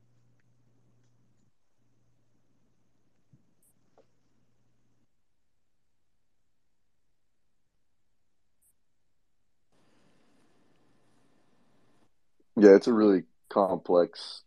Yeah, 12.59 12.75
it's 12.75 12.87
a 12.87 12.93
really 12.93 13.23
complex 13.49 14.43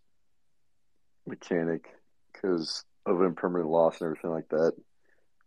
mechanic 1.26 1.86
because 2.32 2.84
of 3.06 3.22
impermanent 3.22 3.70
loss 3.70 4.00
and 4.00 4.08
everything 4.08 4.30
like 4.30 4.48
that. 4.50 4.72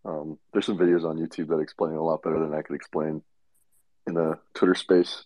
Um, 0.03 0.39
there's 0.51 0.65
some 0.65 0.77
videos 0.77 1.07
on 1.07 1.17
YouTube 1.17 1.49
that 1.49 1.59
explain 1.59 1.93
it 1.93 1.97
a 1.97 2.01
lot 2.01 2.23
better 2.23 2.39
than 2.39 2.55
I 2.55 2.63
could 2.63 2.75
explain 2.75 3.21
in 4.07 4.17
a 4.17 4.39
Twitter 4.55 4.73
space. 4.73 5.25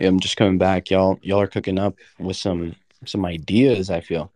Yeah, 0.00 0.08
I'm 0.08 0.18
just 0.18 0.36
coming 0.36 0.58
back. 0.58 0.90
Y'all, 0.90 1.18
y'all 1.22 1.40
are 1.40 1.46
cooking 1.46 1.78
up 1.78 1.94
with 2.18 2.36
some 2.36 2.74
some 3.06 3.24
ideas. 3.24 3.88
I 3.88 4.00
feel. 4.00 4.32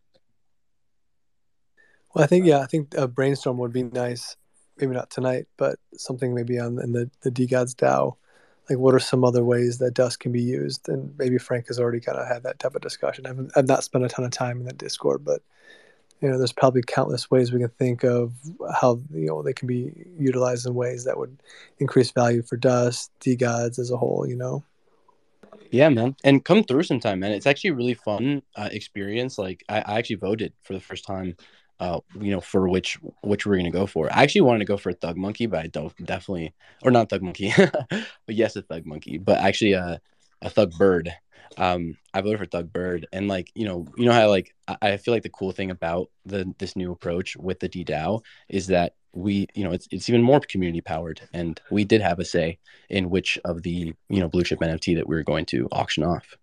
Well, 2.14 2.22
I 2.22 2.26
think 2.28 2.46
yeah, 2.46 2.60
I 2.60 2.66
think 2.66 2.94
a 2.96 3.08
brainstorm 3.08 3.58
would 3.58 3.72
be 3.72 3.82
nice 3.82 4.36
maybe 4.78 4.94
not 4.94 5.10
tonight, 5.10 5.46
but 5.56 5.78
something 5.96 6.34
maybe 6.34 6.58
on 6.58 6.80
in 6.80 6.92
the 6.92 7.10
DeGods 7.24 7.74
DAO. 7.74 8.16
Like, 8.68 8.78
what 8.78 8.94
are 8.94 9.00
some 9.00 9.24
other 9.24 9.44
ways 9.44 9.78
that 9.78 9.92
Dust 9.92 10.20
can 10.20 10.32
be 10.32 10.42
used? 10.42 10.88
And 10.88 11.14
maybe 11.18 11.36
Frank 11.36 11.66
has 11.68 11.78
already 11.78 12.00
kind 12.00 12.18
of 12.18 12.26
had 12.26 12.44
that 12.44 12.58
type 12.58 12.74
of 12.74 12.80
discussion. 12.80 13.26
I've 13.26 13.50
I've 13.56 13.68
not 13.68 13.84
spent 13.84 14.04
a 14.04 14.08
ton 14.08 14.24
of 14.24 14.30
time 14.30 14.58
in 14.58 14.66
that 14.66 14.78
Discord, 14.78 15.24
but 15.24 15.42
you 16.20 16.30
know, 16.30 16.38
there's 16.38 16.52
probably 16.52 16.82
countless 16.86 17.30
ways 17.30 17.52
we 17.52 17.60
can 17.60 17.68
think 17.68 18.02
of 18.02 18.32
how 18.74 19.00
you 19.12 19.26
know 19.26 19.42
they 19.42 19.52
can 19.52 19.68
be 19.68 19.92
utilized 20.18 20.66
in 20.66 20.74
ways 20.74 21.04
that 21.04 21.18
would 21.18 21.36
increase 21.78 22.10
value 22.10 22.42
for 22.42 22.56
Dust, 22.56 23.10
DeGods 23.20 23.78
as 23.78 23.90
a 23.90 23.96
whole. 23.96 24.26
You 24.26 24.36
know. 24.36 24.64
Yeah, 25.70 25.88
man, 25.88 26.16
and 26.24 26.44
come 26.44 26.64
through 26.64 26.84
sometime, 26.84 27.20
man. 27.20 27.32
It's 27.32 27.46
actually 27.46 27.70
a 27.70 27.74
really 27.74 27.94
fun 27.94 28.42
uh, 28.54 28.68
experience. 28.70 29.38
Like, 29.38 29.64
I, 29.68 29.80
I 29.80 29.98
actually 29.98 30.16
voted 30.16 30.52
for 30.62 30.72
the 30.72 30.80
first 30.80 31.04
time 31.04 31.36
uh, 31.80 32.00
you 32.20 32.30
know, 32.30 32.40
for 32.40 32.68
which 32.68 32.98
which 33.22 33.46
we're 33.46 33.56
gonna 33.56 33.70
go 33.70 33.86
for. 33.86 34.12
I 34.12 34.22
actually 34.22 34.42
wanted 34.42 34.60
to 34.60 34.64
go 34.64 34.76
for 34.76 34.90
a 34.90 34.94
Thug 34.94 35.16
Monkey, 35.16 35.46
but 35.46 35.60
I 35.60 35.66
don't 35.66 35.94
definitely 36.04 36.54
or 36.82 36.90
not 36.90 37.10
Thug 37.10 37.22
Monkey, 37.22 37.52
but 37.90 38.34
yes, 38.34 38.56
a 38.56 38.62
Thug 38.62 38.86
Monkey, 38.86 39.18
but 39.18 39.38
actually 39.38 39.74
uh, 39.74 39.98
a 40.42 40.50
Thug 40.50 40.72
Bird. 40.72 41.12
Um, 41.56 41.96
I 42.12 42.20
voted 42.20 42.38
for 42.38 42.46
Thug 42.46 42.72
Bird, 42.72 43.06
and 43.12 43.28
like 43.28 43.50
you 43.54 43.66
know, 43.66 43.86
you 43.96 44.06
know 44.06 44.12
how 44.12 44.28
like 44.28 44.54
I, 44.68 44.76
I 44.82 44.96
feel 44.96 45.14
like 45.14 45.22
the 45.22 45.28
cool 45.28 45.52
thing 45.52 45.70
about 45.70 46.10
the 46.24 46.52
this 46.58 46.76
new 46.76 46.92
approach 46.92 47.36
with 47.36 47.60
the 47.60 47.68
DDAO 47.68 48.22
is 48.48 48.68
that 48.68 48.94
we 49.12 49.46
you 49.54 49.64
know 49.64 49.72
it's 49.72 49.88
it's 49.90 50.08
even 50.08 50.22
more 50.22 50.40
community 50.40 50.80
powered, 50.80 51.20
and 51.32 51.60
we 51.70 51.84
did 51.84 52.00
have 52.00 52.18
a 52.18 52.24
say 52.24 52.58
in 52.88 53.10
which 53.10 53.38
of 53.44 53.62
the 53.62 53.94
you 54.08 54.20
know 54.20 54.28
blue 54.28 54.42
chip 54.42 54.60
NFT 54.60 54.96
that 54.96 55.08
we 55.08 55.16
were 55.16 55.22
going 55.22 55.46
to 55.46 55.68
auction 55.72 56.04
off. 56.04 56.36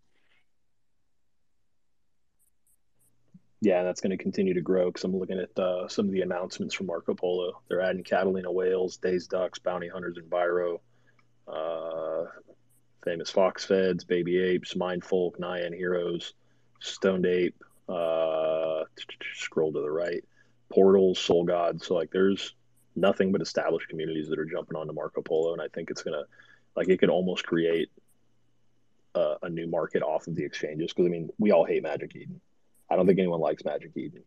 Yeah, 3.63 3.83
that's 3.83 4.01
going 4.01 4.09
to 4.09 4.21
continue 4.21 4.55
to 4.55 4.61
grow 4.61 4.88
because 4.88 5.03
I'm 5.03 5.15
looking 5.15 5.39
at 5.39 5.57
uh, 5.57 5.88
some 5.88 6.07
of 6.07 6.11
the 6.11 6.21
announcements 6.21 6.73
from 6.73 6.88
Marco 6.88 7.13
Polo. 7.13 7.61
They're 7.67 7.81
adding 7.81 8.03
Catalina 8.03 8.51
whales, 8.51 8.97
Dazed 8.97 9.29
Ducks, 9.29 9.59
Bounty 9.59 9.88
Hunters, 9.88 10.17
and 10.17 10.27
Biro, 10.27 10.79
uh, 11.47 12.25
famous 13.03 13.29
Fox 13.29 13.63
Feds, 13.63 14.03
Baby 14.03 14.39
Apes, 14.39 14.73
Mindfolk, 14.73 15.38
Nyan 15.38 15.75
Heroes, 15.75 16.33
Stoned 16.79 17.27
Ape, 17.27 17.55
uh, 17.88 18.83
scroll 19.35 19.71
to 19.71 19.81
the 19.81 19.91
right, 19.91 20.23
Portals, 20.69 21.19
Sol 21.19 21.43
Gods. 21.43 21.85
So, 21.85 21.93
like, 21.93 22.09
there's 22.09 22.55
nothing 22.95 23.31
but 23.31 23.43
established 23.43 23.89
communities 23.89 24.27
that 24.29 24.39
are 24.39 24.45
jumping 24.45 24.75
onto 24.75 24.93
Marco 24.93 25.21
Polo. 25.21 25.53
And 25.53 25.61
I 25.61 25.67
think 25.67 25.91
it's 25.91 26.01
going 26.01 26.19
to, 26.19 26.25
like, 26.75 26.89
it 26.89 26.97
could 26.97 27.11
almost 27.11 27.45
create 27.45 27.91
a, 29.13 29.35
a 29.43 29.49
new 29.49 29.67
market 29.67 30.01
off 30.01 30.25
of 30.25 30.33
the 30.33 30.45
exchanges 30.45 30.91
because, 30.91 31.05
I 31.05 31.09
mean, 31.09 31.29
we 31.38 31.51
all 31.51 31.63
hate 31.63 31.83
Magic 31.83 32.15
Eden 32.15 32.41
I 32.91 32.97
don't 32.97 33.07
think 33.07 33.19
anyone 33.19 33.39
likes 33.39 33.63
Magic 33.63 33.91
Eden. 33.95 34.23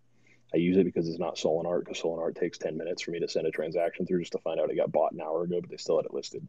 I 0.55 0.57
use 0.57 0.79
it 0.79 0.85
because 0.85 1.09
it's 1.09 1.19
not 1.19 1.37
Solanart 1.37 1.81
because 1.81 2.01
Solanart 2.01 2.39
takes 2.39 2.57
10 2.59 2.79
minutes 2.79 3.03
for 3.03 3.11
me 3.11 3.21
to 3.21 3.29
send 3.29 3.47
a 3.47 3.51
transaction 3.51 4.07
through 4.07 4.21
just 4.21 4.33
to 4.33 4.39
find 4.39 4.59
out 4.59 4.71
it 4.71 4.77
got 4.77 4.91
bought 4.91 5.13
an 5.13 5.21
hour 5.21 5.43
ago, 5.43 5.61
but 5.61 5.69
they 5.69 5.77
still 5.77 5.99
had 5.99 6.07
it 6.07 6.15
listed. 6.15 6.47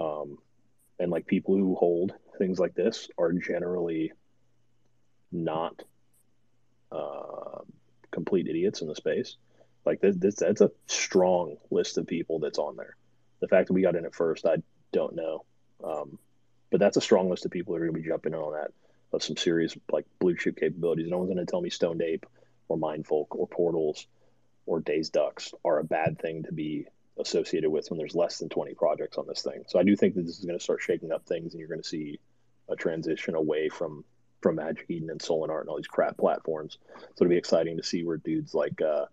Um, 0.00 0.38
and 1.00 1.10
like 1.10 1.26
people 1.26 1.56
who 1.56 1.74
hold 1.74 2.12
things 2.38 2.60
like 2.60 2.74
this 2.74 3.08
are 3.18 3.32
generally 3.32 4.12
not 5.32 5.82
uh, 6.92 7.62
complete 8.12 8.46
idiots 8.46 8.80
in 8.80 8.86
the 8.86 8.94
space. 8.94 9.36
Like 9.84 10.00
this, 10.00 10.16
this, 10.16 10.36
that's 10.36 10.60
a 10.60 10.70
strong 10.86 11.56
list 11.70 11.98
of 11.98 12.06
people 12.06 12.38
that's 12.38 12.58
on 12.58 12.76
there. 12.76 12.96
The 13.40 13.48
fact 13.48 13.66
that 13.66 13.74
we 13.74 13.82
got 13.82 13.96
in 13.96 14.04
at 14.04 14.14
first, 14.14 14.46
I 14.46 14.56
don't 14.92 15.16
know. 15.16 15.44
Um, 15.82 16.18
but 16.70 16.78
that's 16.78 16.96
a 16.96 17.00
strong 17.00 17.28
list 17.30 17.44
of 17.44 17.50
people 17.50 17.74
that 17.74 17.82
are 17.82 17.86
going 17.86 17.96
to 17.96 18.02
be 18.02 18.08
jumping 18.08 18.32
in 18.32 18.38
on 18.38 18.52
that 18.52 18.70
of 19.14 19.22
some 19.22 19.36
serious 19.36 19.76
like 19.90 20.06
blue 20.18 20.36
chip 20.36 20.56
capabilities. 20.56 21.08
No 21.08 21.18
one's 21.18 21.32
going 21.32 21.44
to 21.44 21.50
tell 21.50 21.60
me 21.60 21.70
Stoned 21.70 22.02
Ape 22.02 22.26
or 22.68 22.76
Mindfolk 22.76 23.26
or 23.30 23.46
Portals 23.46 24.06
or 24.66 24.80
Dazed 24.80 25.12
Ducks 25.12 25.52
are 25.64 25.78
a 25.78 25.84
bad 25.84 26.18
thing 26.18 26.44
to 26.44 26.52
be 26.52 26.86
associated 27.18 27.70
with 27.70 27.90
when 27.90 27.98
there's 27.98 28.14
less 28.14 28.38
than 28.38 28.48
20 28.48 28.74
projects 28.74 29.18
on 29.18 29.26
this 29.26 29.42
thing. 29.42 29.64
So 29.68 29.78
I 29.78 29.84
do 29.84 29.94
think 29.94 30.14
that 30.14 30.22
this 30.22 30.38
is 30.38 30.44
going 30.44 30.58
to 30.58 30.64
start 30.64 30.82
shaking 30.82 31.12
up 31.12 31.26
things, 31.26 31.52
and 31.52 31.60
you're 31.60 31.68
going 31.68 31.82
to 31.82 31.88
see 31.88 32.18
a 32.68 32.76
transition 32.76 33.34
away 33.34 33.68
from 33.68 34.04
from 34.40 34.56
Magic 34.56 34.84
Eden 34.90 35.08
and 35.08 35.20
Solanart 35.20 35.60
and 35.60 35.70
all 35.70 35.76
these 35.76 35.86
crap 35.86 36.18
platforms. 36.18 36.76
So 36.98 37.24
it'll 37.24 37.30
be 37.30 37.38
exciting 37.38 37.78
to 37.78 37.82
see 37.82 38.04
where 38.04 38.18
dudes 38.18 38.52
like 38.52 38.80
uh, 38.82 39.06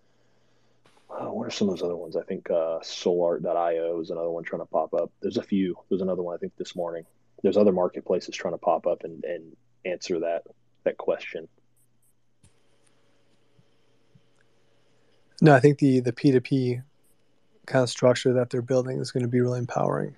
oh, 1.10 1.34
what 1.34 1.48
are 1.48 1.52
some 1.52 1.70
of 1.70 1.76
those 1.76 1.84
other 1.84 1.96
ones? 1.96 2.16
I 2.16 2.24
think 2.24 2.50
uh, 2.50 2.80
SolarArt.io 2.80 4.02
is 4.02 4.10
another 4.10 4.30
one 4.30 4.44
trying 4.44 4.62
to 4.62 4.66
pop 4.66 4.94
up. 4.94 5.12
There's 5.22 5.38
a 5.38 5.44
few. 5.44 5.78
There's 5.90 6.02
another 6.02 6.22
one 6.22 6.36
I 6.36 6.38
think 6.38 6.56
this 6.58 6.76
morning. 6.76 7.06
There's 7.44 7.58
other 7.58 7.72
marketplaces 7.72 8.36
trying 8.36 8.54
to 8.54 8.60
pop 8.60 8.86
up 8.86 9.04
and, 9.04 9.24
and 9.24 9.56
answer 9.86 10.20
that 10.20 10.44
that 10.84 10.98
question. 10.98 11.48
No, 15.42 15.54
I 15.56 15.60
think 15.60 15.80
the 15.80 16.00
the 16.00 16.14
P 16.14 16.32
two 16.32 16.42
P 16.42 16.82
kind 17.66 17.84
of 17.84 17.90
structure 17.90 18.34
that 18.34 18.50
they're 18.50 18.62
building 18.62 19.00
is 19.00 19.12
going 19.12 19.24
to 19.24 19.30
be 19.30 19.42
really 19.42 19.60
empowering 19.60 20.16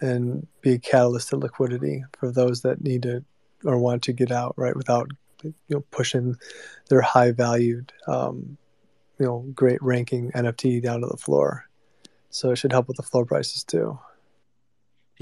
and 0.00 0.46
be 0.62 0.72
a 0.72 0.78
catalyst 0.78 1.28
to 1.28 1.36
liquidity 1.36 2.04
for 2.18 2.30
those 2.32 2.62
that 2.62 2.82
need 2.82 3.02
to 3.02 3.24
or 3.64 3.78
want 3.78 4.02
to 4.02 4.12
get 4.12 4.30
out 4.30 4.54
right 4.56 4.76
without 4.76 5.08
you 5.42 5.54
know 5.68 5.84
pushing 5.90 6.36
their 6.88 7.00
high 7.00 7.32
valued 7.32 7.92
um, 8.06 8.56
you 9.18 9.26
know 9.26 9.44
great 9.54 9.82
ranking 9.82 10.30
NFT 10.32 10.82
down 10.82 11.00
to 11.00 11.06
the 11.06 11.16
floor. 11.16 11.66
So 12.30 12.50
it 12.50 12.56
should 12.56 12.72
help 12.72 12.86
with 12.86 12.96
the 12.96 13.02
floor 13.02 13.26
prices 13.26 13.64
too. 13.64 13.98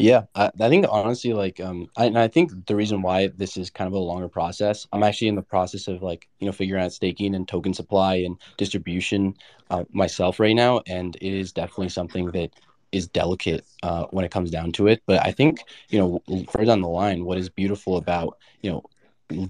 Yeah, 0.01 0.27
I, 0.37 0.51
I 0.61 0.69
think 0.69 0.87
honestly, 0.89 1.33
like, 1.33 1.59
um, 1.61 1.89
I, 1.97 2.05
and 2.07 2.19
I 2.19 2.29
think 2.29 2.67
the 2.67 2.77
reason 2.77 3.03
why 3.03 3.29
this 3.37 3.57
is 3.57 3.69
kind 3.69 3.89
of 3.89 3.95
a 3.95 3.99
longer 3.99 4.29
process, 4.29 4.87
I'm 4.93 5.03
actually 5.03 5.29
in 5.29 5.35
the 5.35 5.43
process 5.43 5.89
of 5.89 6.03
like, 6.03 6.29
you 6.39 6.47
know, 6.47 6.53
figuring 6.53 6.85
out 6.85 6.93
staking 6.93 7.35
and 7.35 7.49
token 7.49 7.75
supply 7.75 8.17
and 8.17 8.37
distribution 8.57 9.35
uh, 9.71 9.85
myself 9.93 10.39
right 10.39 10.55
now, 10.55 10.83
and 10.87 11.17
it 11.17 11.33
is 11.33 11.53
definitely 11.53 11.89
something 11.89 12.31
that 12.31 12.51
is 12.93 13.09
delicate 13.09 13.67
uh, 13.83 14.05
when 14.11 14.25
it 14.25 14.31
comes 14.31 14.53
down 14.53 14.73
to 14.73 14.87
it. 14.87 15.03
But 15.07 15.27
I 15.27 15.33
think, 15.33 15.65
you 15.91 15.99
know, 15.99 16.23
further 16.53 16.67
down 16.67 16.81
the 16.83 16.89
line, 16.89 17.25
what 17.25 17.39
is 17.39 17.51
beautiful 17.51 17.97
about, 17.97 18.39
you 18.63 18.71
know, 18.71 18.85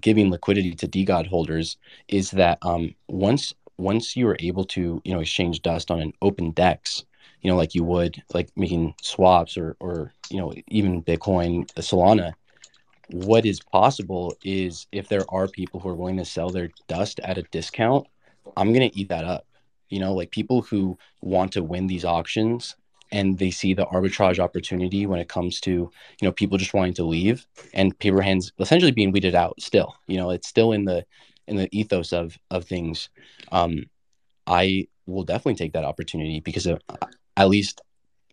giving 0.01 0.31
liquidity 0.31 0.75
to 0.75 0.89
DGOD 0.89 1.27
holders 1.27 1.77
is 2.09 2.31
that 2.33 2.59
um, 2.63 2.95
once 3.09 3.53
once 3.77 4.17
you 4.17 4.27
are 4.29 4.37
able 4.41 4.65
to, 4.65 5.01
you 5.05 5.13
know, 5.15 5.21
exchange 5.21 5.63
dust 5.63 5.91
on 5.91 6.01
an 6.01 6.13
open 6.21 6.51
DEX, 6.51 7.05
you 7.43 7.51
know, 7.51 7.57
like 7.57 7.75
you 7.75 7.85
would 7.85 8.23
like 8.35 8.51
making 8.57 8.95
swaps 9.03 9.57
or 9.57 9.77
or 9.81 10.13
you 10.31 10.39
know 10.39 10.53
even 10.69 11.03
Bitcoin, 11.03 11.67
Solana. 11.75 12.33
What 13.11 13.47
is 13.47 13.61
possible 13.61 14.35
is 14.45 14.87
if 14.93 15.09
there 15.09 15.25
are 15.31 15.49
people 15.49 15.81
who 15.81 15.89
are 15.89 15.95
willing 15.95 16.19
to 16.19 16.27
sell 16.27 16.51
their 16.51 16.69
dust 16.89 17.21
at 17.21 17.39
a 17.39 17.43
discount, 17.43 18.07
I'm 18.57 18.73
gonna 18.73 18.91
eat 18.93 19.09
that 19.09 19.25
up. 19.25 19.47
You 19.89 20.01
know, 20.01 20.13
like 20.15 20.31
people 20.31 20.63
who 20.63 20.99
want 21.23 21.53
to 21.53 21.63
win 21.63 21.87
these 21.87 22.05
auctions 22.05 22.77
and 23.11 23.39
they 23.39 23.51
see 23.51 23.75
the 23.75 23.87
arbitrage 23.87 24.39
opportunity 24.39 25.07
when 25.07 25.21
it 25.21 25.29
comes 25.29 25.61
to 25.61 25.71
you 25.71 25.91
know 26.23 26.33
people 26.33 26.59
just 26.59 26.75
wanting 26.75 26.95
to 26.95 27.05
leave 27.05 27.47
and 27.75 27.99
paper 27.99 28.21
hands 28.21 28.53
essentially 28.59 28.93
being 28.93 29.13
weeded 29.13 29.35
out 29.35 29.61
still 29.61 29.95
you 30.07 30.17
know 30.17 30.31
it's 30.31 30.49
still 30.49 30.73
in 30.73 30.85
the 30.85 31.05
in 31.47 31.57
the 31.57 31.69
ethos 31.73 32.13
of 32.13 32.39
of 32.51 32.65
things 32.65 33.09
um 33.53 33.85
i 34.47 34.87
will 35.07 35.25
definitely 35.25 35.55
take 35.55 35.73
that 35.73 35.85
opportunity 35.85 36.41
because 36.41 36.67
of, 36.67 36.81
at 37.39 37.49
least 37.49 37.81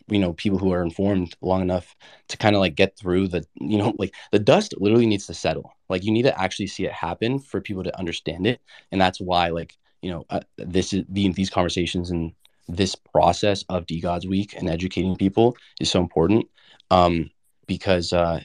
you 0.07 0.19
know 0.19 0.34
people 0.34 0.60
who 0.60 0.72
are 0.72 0.84
informed 0.84 1.36
long 1.41 1.61
enough 1.61 1.95
to 2.27 2.38
kind 2.38 2.56
of 2.56 2.60
like 2.60 2.76
get 2.76 2.98
through 2.98 3.27
the 3.27 3.45
you 3.56 3.77
know 3.77 3.94
like 3.98 4.14
the 4.32 4.40
dust 4.40 4.73
literally 4.77 5.06
needs 5.06 5.27
to 5.27 5.34
settle. 5.34 5.72
Like 5.88 6.03
you 6.03 6.11
need 6.11 6.23
to 6.23 6.41
actually 6.41 6.68
see 6.68 6.86
it 6.86 6.91
happen 6.91 7.40
for 7.40 7.61
people 7.61 7.84
to 7.84 7.98
understand 7.98 8.48
it. 8.48 8.60
And 8.91 8.99
that's 8.99 9.22
why 9.22 9.49
like 9.49 9.77
you 10.02 10.11
know 10.11 10.26
uh, 10.30 10.41
this 10.57 10.94
is 10.94 11.06
the, 11.10 11.32
these 11.34 11.49
conversations 11.49 12.11
and 12.11 12.34
this 12.68 12.95
process 12.95 13.64
of 13.69 13.86
DeGods 13.86 14.27
Week 14.27 14.56
and 14.57 14.68
educating 14.68 15.15
people 15.15 15.56
is 15.80 15.91
so 15.91 15.99
important 15.99 16.48
um, 16.90 17.30
because 17.68 18.11
uh, 18.11 18.41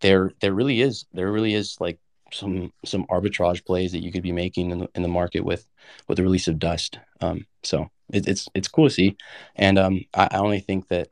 there 0.00 0.32
there 0.40 0.52
really 0.52 0.82
is 0.82 1.06
there 1.12 1.32
really 1.32 1.54
is 1.54 1.80
like 1.80 1.98
some 2.34 2.72
some 2.84 3.04
arbitrage 3.06 3.64
plays 3.64 3.92
that 3.92 4.02
you 4.02 4.12
could 4.12 4.22
be 4.22 4.32
making 4.32 4.70
in 4.70 4.78
the, 4.80 4.88
in 4.94 5.02
the 5.02 5.08
market 5.08 5.44
with 5.44 5.66
with 6.08 6.16
the 6.16 6.22
release 6.22 6.48
of 6.48 6.58
dust 6.58 6.98
um, 7.20 7.46
so 7.62 7.88
it, 8.12 8.28
it's 8.28 8.48
it's 8.54 8.68
cool 8.68 8.88
to 8.88 8.94
see, 8.94 9.16
and 9.56 9.78
um, 9.78 10.04
I, 10.14 10.28
I 10.32 10.38
only 10.38 10.60
think 10.60 10.88
that 10.88 11.08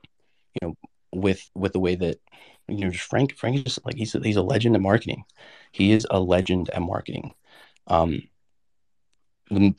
you 0.55 0.69
know 0.69 0.77
with 1.13 1.49
with 1.55 1.73
the 1.73 1.81
way 1.81 1.95
that 1.95 2.19
you 2.69 2.85
know 2.85 2.93
Frank 2.93 3.37
Frank 3.37 3.57
is 3.57 3.63
just 3.63 3.87
like 3.87 3.97
he's 3.97 4.15
a, 4.15 4.21
he's 4.21 4.37
a 4.37 4.43
legend 4.43 4.77
at 4.77 4.83
marketing. 4.83 5.25
He 5.73 5.93
is 5.93 6.07
a 6.11 6.21
legend 6.21 6.71
at 6.71 6.83
marketing. 6.83 7.33
Um, 7.87 8.23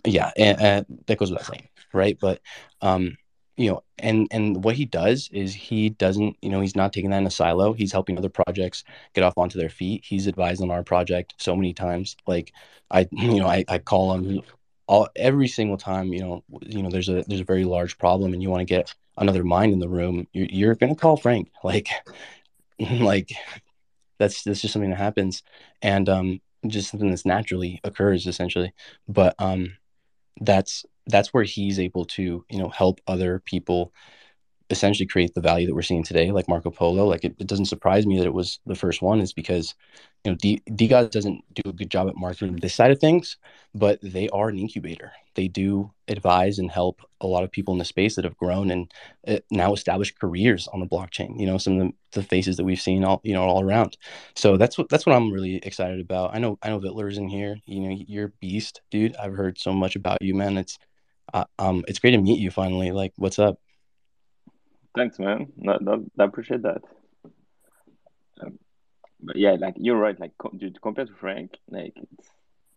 yeah, 0.05 0.31
and, 0.37 0.61
and 0.61 0.85
that 1.07 1.17
goes 1.17 1.31
without 1.31 1.47
saying, 1.47 1.67
right? 1.93 2.17
But 2.19 2.41
um, 2.81 3.17
you 3.57 3.69
know, 3.69 3.83
and 3.99 4.27
and 4.31 4.63
what 4.63 4.75
he 4.75 4.85
does 4.85 5.29
is 5.31 5.53
he 5.53 5.89
doesn't, 5.89 6.37
you 6.41 6.49
know, 6.49 6.61
he's 6.61 6.75
not 6.75 6.93
taking 6.93 7.11
that 7.11 7.19
in 7.19 7.27
a 7.27 7.31
silo. 7.31 7.73
He's 7.73 7.91
helping 7.91 8.17
other 8.17 8.29
projects 8.29 8.83
get 9.13 9.23
off 9.23 9.37
onto 9.37 9.59
their 9.59 9.69
feet. 9.69 10.03
He's 10.05 10.27
advised 10.27 10.61
on 10.61 10.71
our 10.71 10.83
project 10.83 11.35
so 11.37 11.55
many 11.55 11.73
times. 11.73 12.15
Like 12.25 12.51
I, 12.89 13.07
you 13.11 13.39
know, 13.39 13.47
I, 13.47 13.63
I 13.67 13.77
call 13.77 14.13
him 14.13 14.41
all 14.87 15.07
every 15.15 15.47
single 15.47 15.77
time 15.77 16.13
you 16.13 16.19
know 16.19 16.43
you 16.61 16.83
know 16.83 16.89
there's 16.89 17.09
a 17.09 17.23
there's 17.27 17.41
a 17.41 17.45
very 17.45 17.63
large 17.63 17.97
problem 17.97 18.33
and 18.33 18.41
you 18.41 18.49
want 18.49 18.61
to 18.61 18.65
get 18.65 18.93
another 19.17 19.43
mind 19.43 19.71
in 19.71 19.79
the 19.79 19.87
room 19.87 20.27
you're, 20.33 20.47
you're 20.49 20.75
gonna 20.75 20.95
call 20.95 21.17
frank 21.17 21.49
like 21.63 21.87
like 22.79 23.31
that's 24.19 24.43
that's 24.43 24.61
just 24.61 24.73
something 24.73 24.89
that 24.89 24.97
happens 24.97 25.43
and 25.81 26.09
um 26.09 26.41
just 26.67 26.89
something 26.91 27.09
that's 27.09 27.25
naturally 27.25 27.79
occurs 27.83 28.25
essentially 28.27 28.73
but 29.07 29.35
um 29.39 29.75
that's 30.41 30.85
that's 31.07 31.33
where 31.33 31.43
he's 31.43 31.79
able 31.79 32.05
to 32.05 32.45
you 32.49 32.57
know 32.59 32.69
help 32.69 33.01
other 33.07 33.39
people 33.39 33.93
essentially 34.73 35.07
create 35.07 35.33
the 35.33 35.41
value 35.41 35.65
that 35.67 35.75
we're 35.75 35.81
seeing 35.81 36.03
today, 36.03 36.31
like 36.31 36.49
Marco 36.49 36.69
Polo. 36.69 37.05
Like 37.05 37.23
it, 37.23 37.35
it 37.39 37.47
doesn't 37.47 37.65
surprise 37.65 38.05
me 38.05 38.17
that 38.17 38.25
it 38.25 38.33
was 38.33 38.59
the 38.65 38.75
first 38.75 39.01
one, 39.01 39.21
is 39.21 39.31
because 39.31 39.73
you 40.25 40.31
know 40.31 40.37
D 40.41 40.61
DeGod 40.69 41.11
doesn't 41.11 41.43
do 41.53 41.69
a 41.69 41.73
good 41.73 41.89
job 41.89 42.09
at 42.09 42.17
marketing 42.17 42.57
this 42.57 42.75
side 42.75 42.91
of 42.91 42.99
things, 42.99 43.37
but 43.73 43.99
they 44.03 44.27
are 44.29 44.49
an 44.49 44.59
incubator. 44.59 45.13
They 45.35 45.47
do 45.47 45.91
advise 46.07 46.59
and 46.59 46.69
help 46.69 47.01
a 47.21 47.27
lot 47.27 47.43
of 47.43 47.51
people 47.51 47.73
in 47.73 47.77
the 47.77 47.85
space 47.85 48.15
that 48.15 48.25
have 48.25 48.37
grown 48.37 48.69
and 48.69 48.91
uh, 49.27 49.39
now 49.49 49.73
established 49.73 50.19
careers 50.19 50.67
on 50.73 50.79
the 50.79 50.85
blockchain. 50.85 51.39
You 51.39 51.45
know, 51.45 51.57
some 51.57 51.79
of 51.79 51.87
the, 51.87 51.93
the, 52.19 52.23
faces 52.23 52.57
that 52.57 52.65
we've 52.65 52.81
seen 52.81 53.03
all 53.03 53.21
you 53.23 53.33
know 53.33 53.43
all 53.43 53.63
around. 53.63 53.97
So 54.35 54.57
that's 54.57 54.77
what 54.77 54.89
that's 54.89 55.05
what 55.05 55.15
I'm 55.15 55.31
really 55.31 55.55
excited 55.57 56.01
about. 56.01 56.35
I 56.35 56.39
know 56.39 56.59
I 56.61 56.69
know 56.69 56.79
Vittler's 56.79 57.17
in 57.17 57.29
here. 57.29 57.57
You 57.65 57.79
know, 57.81 57.95
you're 58.07 58.27
a 58.27 58.33
beast, 58.41 58.81
dude. 58.91 59.15
I've 59.15 59.35
heard 59.35 59.57
so 59.57 59.71
much 59.73 59.95
about 59.95 60.21
you, 60.21 60.35
man. 60.35 60.57
It's 60.57 60.77
uh, 61.33 61.45
um, 61.59 61.83
it's 61.87 61.99
great 61.99 62.11
to 62.11 62.17
meet 62.17 62.39
you 62.39 62.51
finally. 62.51 62.91
Like, 62.91 63.13
what's 63.17 63.39
up? 63.39 63.59
Thanks, 64.95 65.17
man. 65.17 65.51
No, 65.57 66.05
I 66.19 66.23
appreciate 66.23 66.61
that. 66.63 66.81
Um, 68.41 68.59
but 69.21 69.35
yeah, 69.35 69.55
like 69.59 69.75
you're 69.77 69.97
right. 69.97 70.19
Like 70.19 70.33
dude, 70.57 70.81
compared 70.81 71.07
to 71.07 71.13
Frank, 71.15 71.57
like 71.69 71.93
it's, 71.95 72.29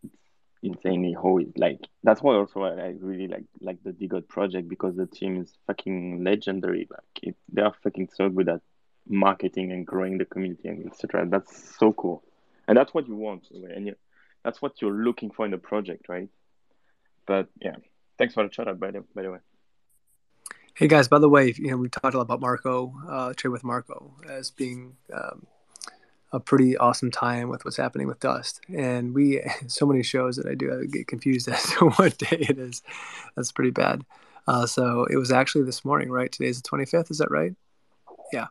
it's 0.05 0.15
insanely 0.63 1.13
how 1.13 1.39
it 1.39 1.59
like. 1.59 1.81
That's 2.03 2.23
why 2.23 2.35
also 2.35 2.63
I, 2.63 2.71
I 2.71 2.95
really 3.01 3.29
like 3.29 3.45
like 3.61 3.83
the 3.83 3.91
DeGod 3.93 4.29
project 4.29 4.69
because 4.69 4.97
the 4.97 5.07
team 5.07 5.43
is 5.43 5.53
fucking 5.67 6.25
legendary. 6.25 6.89
Like 6.91 7.23
it, 7.23 7.37
they 7.53 7.63
are 7.63 7.75
fucking 7.83 8.09
so 8.15 8.31
good 8.31 8.49
at 8.49 8.61
marketing 9.07 9.73
and 9.73 9.87
growing 9.87 10.17
the 10.19 10.25
community 10.25 10.69
and 10.69 10.87
etc. 10.87 11.27
That's 11.27 11.77
so 11.79 11.93
cool, 11.93 12.23
and 12.67 12.79
that's 12.79 12.95
what 12.95 13.09
you 13.09 13.17
want, 13.17 13.49
and 13.51 13.89
you, 13.89 13.95
that's 14.43 14.63
what 14.63 14.81
you're 14.81 14.93
looking 14.93 15.31
for 15.31 15.45
in 15.45 15.51
the 15.51 15.59
project, 15.59 16.09
right? 16.09 16.29
But 17.27 17.49
yeah, 17.61 17.77
thanks 18.19 18.33
for 18.33 18.43
the 18.45 18.49
chat, 18.49 18.67
by 18.81 18.93
the 18.93 19.05
by 19.15 19.23
the 19.23 19.33
way. 19.33 19.39
Hey 20.77 20.89
guys, 20.89 21.09
by 21.09 21.19
the 21.19 21.29
way, 21.31 21.55
you 21.57 21.71
know 21.71 21.79
we 21.79 21.89
talked 21.89 22.13
a 22.13 22.19
lot 22.19 22.25
about 22.25 22.43
Marco, 22.43 22.93
uh, 23.09 23.33
trade 23.33 23.49
with 23.49 23.65
Marco 23.65 24.13
as 24.29 24.51
being 24.51 24.95
um, 25.11 25.47
a 26.33 26.39
pretty 26.39 26.77
awesome 26.77 27.11
tie-in 27.11 27.49
with 27.49 27.65
what's 27.65 27.79
happening 27.79 28.07
with 28.07 28.21
Dust, 28.21 28.61
and 28.69 29.15
we 29.15 29.43
so 29.69 29.87
many 29.87 30.03
shows 30.03 30.37
that 30.37 30.45
I 30.45 30.55
do 30.55 30.79
I 30.79 30.85
get 30.85 31.07
confused 31.07 31.49
as 31.51 31.63
to 31.71 31.89
what 31.93 32.19
day 32.19 32.45
it 32.51 32.59
is. 32.59 32.83
That's 33.37 33.53
pretty 33.53 33.71
bad. 33.71 34.05
Uh, 34.47 34.67
so 34.67 35.07
it 35.07 35.17
was 35.17 35.33
actually 35.33 35.65
this 35.65 35.83
morning, 35.83 36.11
right? 36.11 36.31
Today's 36.31 36.61
the 36.61 36.69
25th. 36.69 37.11
Is 37.11 37.19
that 37.19 37.31
right? 37.31 37.55
Yeah. 38.31 38.49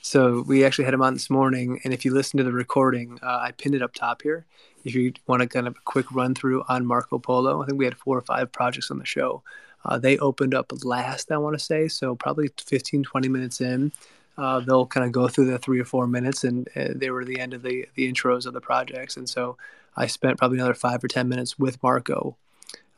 So 0.00 0.44
we 0.48 0.64
actually 0.64 0.86
had 0.86 0.94
him 0.94 1.02
on 1.02 1.12
this 1.12 1.28
morning, 1.28 1.78
and 1.84 1.92
if 1.92 2.06
you 2.06 2.14
listen 2.14 2.38
to 2.38 2.44
the 2.44 2.52
recording, 2.52 3.18
uh, 3.22 3.40
I 3.42 3.52
pinned 3.52 3.74
it 3.74 3.82
up 3.82 3.92
top 3.92 4.22
here. 4.22 4.46
If 4.86 4.94
you 4.94 5.12
want 5.26 5.42
to 5.42 5.46
kind 5.46 5.66
of 5.66 5.76
a 5.76 5.80
quick 5.84 6.10
run 6.10 6.34
through 6.34 6.64
on 6.70 6.86
Marco 6.86 7.18
Polo, 7.18 7.62
I 7.62 7.66
think 7.66 7.78
we 7.78 7.84
had 7.84 7.98
four 7.98 8.16
or 8.16 8.22
five 8.22 8.50
projects 8.50 8.90
on 8.90 8.98
the 8.98 9.04
show. 9.04 9.42
Uh, 9.86 9.98
they 9.98 10.18
opened 10.18 10.54
up 10.54 10.72
last, 10.82 11.30
I 11.30 11.38
want 11.38 11.56
to 11.56 11.64
say, 11.64 11.86
so 11.86 12.16
probably 12.16 12.50
15, 12.58 13.04
20 13.04 13.28
minutes 13.28 13.60
in. 13.60 13.92
Uh, 14.36 14.60
they'll 14.60 14.86
kind 14.86 15.06
of 15.06 15.12
go 15.12 15.28
through 15.28 15.46
the 15.46 15.58
three 15.58 15.80
or 15.80 15.84
four 15.84 16.06
minutes, 16.06 16.44
and 16.44 16.68
uh, 16.76 16.88
they 16.94 17.10
were 17.10 17.24
the 17.24 17.40
end 17.40 17.54
of 17.54 17.62
the 17.62 17.86
the 17.94 18.12
intros 18.12 18.44
of 18.44 18.52
the 18.52 18.60
projects. 18.60 19.16
And 19.16 19.28
so 19.28 19.56
I 19.96 20.06
spent 20.08 20.38
probably 20.38 20.58
another 20.58 20.74
five 20.74 21.02
or 21.02 21.08
ten 21.08 21.28
minutes 21.28 21.58
with 21.58 21.82
Marco. 21.82 22.36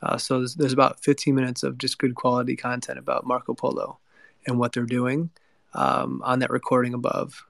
Uh, 0.01 0.17
so 0.17 0.39
there's, 0.39 0.55
there's, 0.55 0.73
about 0.73 1.03
15 1.03 1.35
minutes 1.35 1.61
of 1.61 1.77
just 1.77 1.97
good 1.97 2.15
quality 2.15 2.55
content 2.55 2.97
about 2.97 3.27
Marco 3.27 3.53
Polo 3.53 3.99
and 4.47 4.57
what 4.57 4.71
they're 4.71 4.85
doing 4.85 5.29
um, 5.73 6.21
on 6.23 6.39
that 6.39 6.49
recording 6.49 6.93
above. 6.93 7.45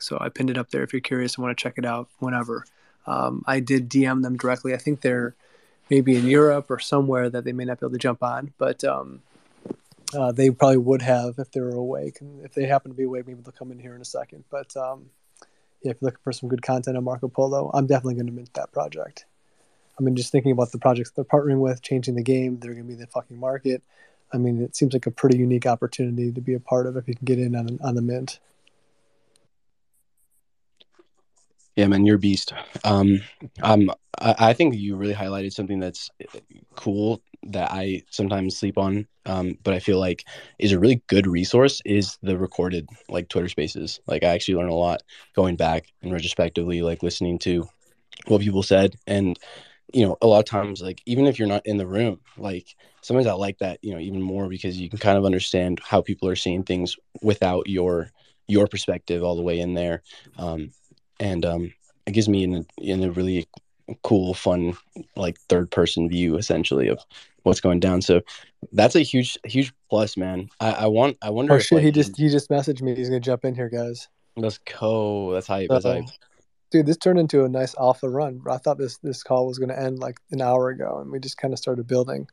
So 0.00 0.18
I 0.20 0.28
pinned 0.28 0.50
it 0.50 0.58
up 0.58 0.70
there 0.70 0.82
if 0.82 0.92
you're 0.92 1.00
curious 1.00 1.36
and 1.36 1.44
want 1.44 1.56
to 1.56 1.62
check 1.62 1.74
it 1.78 1.84
out 1.84 2.08
whenever. 2.18 2.64
Um, 3.06 3.44
I 3.46 3.60
did 3.60 3.88
DM 3.88 4.22
them 4.22 4.36
directly. 4.36 4.74
I 4.74 4.78
think 4.78 5.00
they're 5.00 5.36
maybe 5.92 6.16
in 6.16 6.26
Europe 6.26 6.70
or 6.70 6.78
somewhere 6.78 7.28
that 7.28 7.44
they 7.44 7.52
may 7.52 7.66
not 7.66 7.78
be 7.78 7.84
able 7.84 7.92
to 7.92 7.98
jump 7.98 8.22
on. 8.22 8.50
But 8.56 8.82
um, 8.82 9.20
uh, 10.14 10.32
they 10.32 10.48
probably 10.48 10.78
would 10.78 11.02
have 11.02 11.34
if 11.36 11.50
they 11.50 11.60
were 11.60 11.74
awake. 11.74 12.22
And 12.22 12.42
if 12.46 12.54
they 12.54 12.64
happen 12.64 12.90
to 12.90 12.96
be 12.96 13.04
awake, 13.04 13.26
maybe 13.26 13.42
they'll 13.42 13.52
come 13.52 13.70
in 13.70 13.78
here 13.78 13.94
in 13.94 14.00
a 14.00 14.06
second. 14.06 14.44
But 14.50 14.74
um, 14.74 15.10
yeah, 15.82 15.90
if 15.90 15.98
you're 16.00 16.08
looking 16.08 16.22
for 16.24 16.32
some 16.32 16.48
good 16.48 16.62
content 16.62 16.96
on 16.96 17.04
Marco 17.04 17.28
Polo, 17.28 17.70
I'm 17.74 17.86
definitely 17.86 18.14
going 18.14 18.28
to 18.28 18.32
mint 18.32 18.54
that 18.54 18.72
project. 18.72 19.26
I 20.00 20.02
mean, 20.02 20.16
just 20.16 20.32
thinking 20.32 20.52
about 20.52 20.72
the 20.72 20.78
projects 20.78 21.10
they're 21.10 21.26
partnering 21.26 21.58
with, 21.58 21.82
changing 21.82 22.14
the 22.14 22.22
game, 22.22 22.58
they're 22.58 22.72
going 22.72 22.86
to 22.86 22.88
be 22.88 22.94
the 22.94 23.06
fucking 23.08 23.38
market. 23.38 23.82
I 24.32 24.38
mean, 24.38 24.62
it 24.62 24.74
seems 24.74 24.94
like 24.94 25.04
a 25.04 25.10
pretty 25.10 25.36
unique 25.36 25.66
opportunity 25.66 26.32
to 26.32 26.40
be 26.40 26.54
a 26.54 26.60
part 26.60 26.86
of 26.86 26.96
if 26.96 27.06
you 27.06 27.14
can 27.14 27.26
get 27.26 27.38
in 27.38 27.54
on, 27.54 27.78
on 27.84 27.96
the 27.96 28.00
mint. 28.00 28.40
Yeah, 31.76 31.86
man, 31.86 32.04
you're 32.04 32.16
a 32.16 32.18
beast. 32.18 32.52
Um, 32.84 33.20
um, 33.62 33.90
I, 34.18 34.34
I 34.38 34.52
think 34.52 34.74
you 34.74 34.96
really 34.96 35.14
highlighted 35.14 35.52
something 35.52 35.80
that's 35.80 36.10
uh, 36.22 36.38
cool 36.76 37.22
that 37.44 37.72
I 37.72 38.02
sometimes 38.10 38.56
sleep 38.56 38.78
on, 38.78 39.06
um, 39.26 39.58
but 39.64 39.74
I 39.74 39.78
feel 39.80 39.98
like 39.98 40.24
is 40.58 40.72
a 40.72 40.78
really 40.78 41.02
good 41.06 41.26
resource 41.26 41.80
is 41.84 42.18
the 42.22 42.36
recorded 42.38 42.88
like 43.08 43.28
Twitter 43.28 43.48
Spaces. 43.48 44.00
Like 44.06 44.22
I 44.22 44.28
actually 44.28 44.56
learn 44.56 44.68
a 44.68 44.74
lot 44.74 45.02
going 45.34 45.56
back 45.56 45.86
and 46.02 46.12
retrospectively, 46.12 46.82
like 46.82 47.02
listening 47.02 47.38
to 47.40 47.66
what 48.26 48.42
people 48.42 48.62
said, 48.62 48.96
and 49.06 49.38
you 49.92 50.06
know, 50.06 50.16
a 50.22 50.26
lot 50.26 50.38
of 50.40 50.44
times, 50.46 50.80
like 50.82 51.02
even 51.06 51.26
if 51.26 51.38
you're 51.38 51.48
not 51.48 51.66
in 51.66 51.76
the 51.76 51.86
room, 51.86 52.20
like 52.38 52.66
sometimes 53.02 53.26
I 53.26 53.32
like 53.34 53.58
that, 53.58 53.78
you 53.82 53.92
know, 53.92 53.98
even 54.00 54.22
more 54.22 54.48
because 54.48 54.78
you 54.78 54.88
can 54.88 54.98
kind 54.98 55.18
of 55.18 55.24
understand 55.24 55.80
how 55.84 56.02
people 56.02 56.28
are 56.28 56.36
seeing 56.36 56.62
things 56.62 56.96
without 57.22 57.68
your 57.68 58.10
your 58.48 58.66
perspective 58.66 59.22
all 59.22 59.36
the 59.36 59.42
way 59.42 59.60
in 59.60 59.74
there, 59.74 60.02
um, 60.38 60.70
and 61.22 61.46
um, 61.46 61.72
it 62.06 62.12
gives 62.12 62.28
me 62.28 62.42
in 62.42 62.54
a, 62.54 62.64
in 62.78 63.04
a 63.04 63.10
really 63.10 63.46
cool, 64.02 64.34
fun, 64.34 64.74
like 65.14 65.38
third 65.48 65.70
person 65.70 66.08
view 66.08 66.36
essentially 66.36 66.88
of 66.88 66.98
what's 67.44 67.60
going 67.60 67.78
down. 67.78 68.02
So 68.02 68.22
that's 68.72 68.96
a 68.96 69.00
huge, 69.00 69.38
huge 69.44 69.72
plus, 69.88 70.16
man. 70.16 70.50
I, 70.60 70.72
I 70.72 70.86
want, 70.86 71.16
I 71.22 71.30
wonder. 71.30 71.54
Oh 71.54 71.56
if, 71.56 71.62
shit! 71.62 71.76
like, 71.76 71.84
he 71.84 71.92
just 71.92 72.16
he 72.16 72.28
just 72.28 72.50
messaged 72.50 72.82
me. 72.82 72.94
He's 72.94 73.08
gonna 73.08 73.20
jump 73.20 73.44
in 73.44 73.54
here, 73.54 73.68
guys. 73.68 74.08
let's 74.36 74.58
go. 74.58 75.32
That's 75.32 75.46
hype. 75.46 75.68
That's 75.70 75.84
hype. 75.84 76.04
dude, 76.70 76.86
this 76.86 76.96
turned 76.96 77.20
into 77.20 77.44
a 77.44 77.48
nice 77.48 77.74
alpha 77.78 78.08
run. 78.08 78.42
I 78.50 78.58
thought 78.58 78.78
this 78.78 78.98
this 78.98 79.22
call 79.22 79.46
was 79.46 79.58
gonna 79.58 79.76
end 79.76 80.00
like 80.00 80.18
an 80.32 80.42
hour 80.42 80.70
ago, 80.70 80.98
and 81.00 81.10
we 81.10 81.20
just 81.20 81.38
kind 81.38 81.54
of 81.54 81.58
started 81.58 81.86
building, 81.86 82.28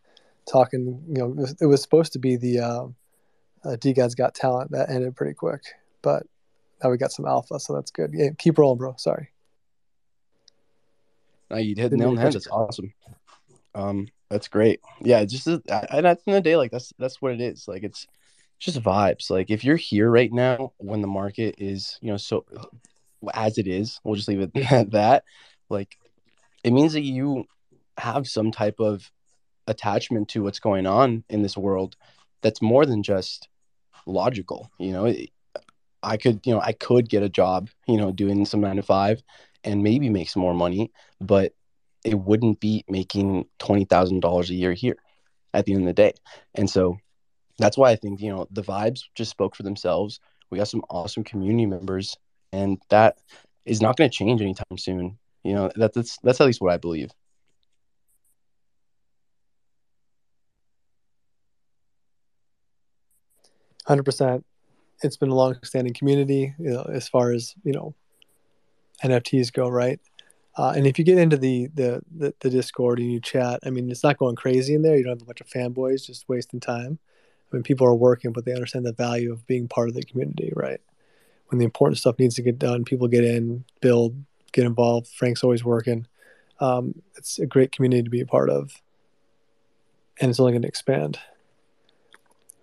talking. 0.51 1.03
You 1.07 1.19
know, 1.19 1.29
it 1.29 1.35
was, 1.35 1.55
it 1.61 1.65
was 1.67 1.81
supposed 1.83 2.13
to 2.13 2.19
be 2.19 2.37
the 2.37 2.59
uh, 2.59 2.83
uh, 3.65 3.75
DeGod's 3.77 4.15
Got 4.15 4.33
Talent 4.33 4.71
that 4.71 4.89
ended 4.89 5.15
pretty 5.15 5.35
quick, 5.35 5.61
but 6.01 6.23
now 6.83 6.89
we 6.89 6.97
got 6.97 7.11
some 7.11 7.25
alpha, 7.25 7.59
so 7.59 7.73
that's 7.73 7.91
good. 7.91 8.11
Yeah, 8.13 8.29
keep 8.37 8.57
rolling, 8.57 8.77
bro. 8.77 8.95
Sorry. 8.97 9.29
No, 11.49 11.57
you 11.57 11.75
hit 11.75 11.89
the 11.89 11.97
nail 11.97 12.09
on 12.09 12.15
the 12.15 12.21
head. 12.21 12.33
That's 12.33 12.47
awesome. 12.47 12.93
Um, 13.73 14.07
that's 14.29 14.47
great. 14.47 14.81
Yeah, 15.01 15.25
just 15.25 15.47
and 15.47 15.61
at 15.67 15.89
the 15.89 15.97
end 15.99 16.17
of 16.27 16.33
the 16.35 16.41
day, 16.41 16.55
like 16.55 16.71
that's 16.71 16.93
that's 16.99 17.21
what 17.21 17.31
it 17.33 17.41
is. 17.41 17.67
Like 17.67 17.83
it's 17.83 18.07
just 18.59 18.81
vibes. 18.81 19.29
Like 19.29 19.49
if 19.49 19.63
you're 19.63 19.75
here 19.75 20.09
right 20.09 20.31
now 20.31 20.73
when 20.77 21.01
the 21.01 21.07
market 21.07 21.55
is, 21.57 21.97
you 22.01 22.11
know, 22.11 22.17
so 22.17 22.45
as 23.33 23.57
it 23.57 23.67
is, 23.67 23.99
we'll 24.03 24.15
just 24.15 24.27
leave 24.27 24.41
it 24.41 24.51
at 24.71 24.91
that. 24.91 25.23
Like 25.69 25.97
it 26.63 26.71
means 26.71 26.93
that 26.93 27.01
you 27.01 27.45
have 27.97 28.27
some 28.27 28.51
type 28.51 28.79
of 28.79 29.11
attachment 29.67 30.29
to 30.29 30.43
what's 30.43 30.59
going 30.59 30.85
on 30.85 31.23
in 31.29 31.41
this 31.41 31.57
world 31.57 31.95
that's 32.41 32.61
more 32.61 32.85
than 32.85 33.01
just 33.03 33.47
logical. 34.05 34.69
You 34.77 34.91
know, 34.91 35.05
It- 35.05 35.31
I 36.01 36.17
could, 36.17 36.39
you 36.45 36.53
know, 36.53 36.61
I 36.61 36.73
could 36.73 37.09
get 37.09 37.23
a 37.23 37.29
job, 37.29 37.69
you 37.87 37.97
know, 37.97 38.11
doing 38.11 38.45
some 38.45 38.61
nine 38.61 38.77
to 38.77 38.83
five 38.83 39.21
and 39.63 39.83
maybe 39.83 40.09
make 40.09 40.29
some 40.29 40.41
more 40.41 40.53
money, 40.53 40.91
but 41.19 41.53
it 42.05 42.17
wouldn't 42.17 42.59
be 42.59 42.85
making 42.87 43.45
twenty 43.59 43.85
thousand 43.85 44.21
dollars 44.21 44.49
a 44.49 44.55
year 44.55 44.73
here 44.73 44.95
at 45.53 45.65
the 45.65 45.73
end 45.73 45.81
of 45.81 45.87
the 45.87 45.93
day. 45.93 46.13
And 46.55 46.69
so 46.69 46.97
that's 47.57 47.77
why 47.77 47.91
I 47.91 47.95
think, 47.97 48.21
you 48.21 48.31
know, 48.31 48.47
the 48.51 48.63
vibes 48.63 49.01
just 49.15 49.31
spoke 49.31 49.55
for 49.55 49.63
themselves. 49.63 50.19
We 50.49 50.57
got 50.57 50.67
some 50.69 50.83
awesome 50.89 51.23
community 51.23 51.65
members, 51.65 52.17
and 52.53 52.81
that 52.89 53.17
is 53.65 53.81
not 53.81 53.97
going 53.97 54.09
to 54.09 54.15
change 54.15 54.41
anytime 54.41 54.77
soon. 54.77 55.17
You 55.43 55.53
know, 55.53 55.71
that, 55.75 55.93
that's 55.93 56.17
that's 56.23 56.41
at 56.41 56.47
least 56.47 56.61
what 56.61 56.73
I 56.73 56.77
believe. 56.77 57.11
Hundred 63.85 64.03
percent. 64.03 64.45
It's 65.01 65.17
been 65.17 65.29
a 65.29 65.35
long-standing 65.35 65.93
community, 65.93 66.53
you 66.59 66.71
know, 66.71 66.83
as 66.83 67.07
far 67.07 67.31
as 67.31 67.55
you 67.63 67.71
know, 67.71 67.95
NFTs 69.03 69.53
go, 69.53 69.69
right? 69.69 69.99
Uh, 70.57 70.73
and 70.75 70.85
if 70.85 70.99
you 70.99 71.05
get 71.05 71.17
into 71.17 71.37
the, 71.37 71.67
the 71.73 72.01
the 72.13 72.33
the 72.41 72.49
Discord 72.49 72.99
and 72.99 73.11
you 73.11 73.21
chat, 73.21 73.59
I 73.65 73.69
mean, 73.69 73.89
it's 73.89 74.03
not 74.03 74.17
going 74.17 74.35
crazy 74.35 74.73
in 74.73 74.81
there. 74.81 74.97
You 74.97 75.03
don't 75.03 75.13
have 75.13 75.21
a 75.21 75.25
bunch 75.25 75.41
of 75.41 75.47
fanboys 75.47 76.05
just 76.05 76.27
wasting 76.27 76.59
time. 76.59 76.99
I 77.51 77.55
mean, 77.55 77.63
people 77.63 77.87
are 77.87 77.95
working, 77.95 78.33
but 78.33 78.45
they 78.45 78.53
understand 78.53 78.85
the 78.85 78.93
value 78.93 79.31
of 79.31 79.47
being 79.47 79.67
part 79.67 79.89
of 79.89 79.95
the 79.95 80.03
community, 80.03 80.51
right? 80.55 80.81
When 81.47 81.59
the 81.59 81.65
important 81.65 81.97
stuff 81.97 82.19
needs 82.19 82.35
to 82.35 82.41
get 82.41 82.59
done, 82.59 82.83
people 82.83 83.07
get 83.07 83.23
in, 83.23 83.63
build, 83.81 84.15
get 84.51 84.65
involved. 84.65 85.07
Frank's 85.07 85.43
always 85.43 85.63
working. 85.63 86.05
Um, 86.59 87.01
it's 87.15 87.39
a 87.39 87.45
great 87.45 87.71
community 87.71 88.03
to 88.03 88.09
be 88.09 88.21
a 88.21 88.25
part 88.25 88.49
of, 88.49 88.81
and 90.19 90.29
it's 90.29 90.39
only 90.39 90.51
going 90.51 90.61
to 90.63 90.67
expand. 90.67 91.19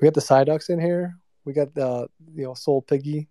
We 0.01 0.07
got 0.07 0.15
the 0.15 0.21
Psyducks 0.21 0.69
in 0.69 0.81
here. 0.81 1.17
We 1.47 1.53
got 1.53 1.75
the 1.75 2.09
you 2.35 2.45
know 2.45 2.55
Sol 2.55 2.83
Piggy, 2.83 3.29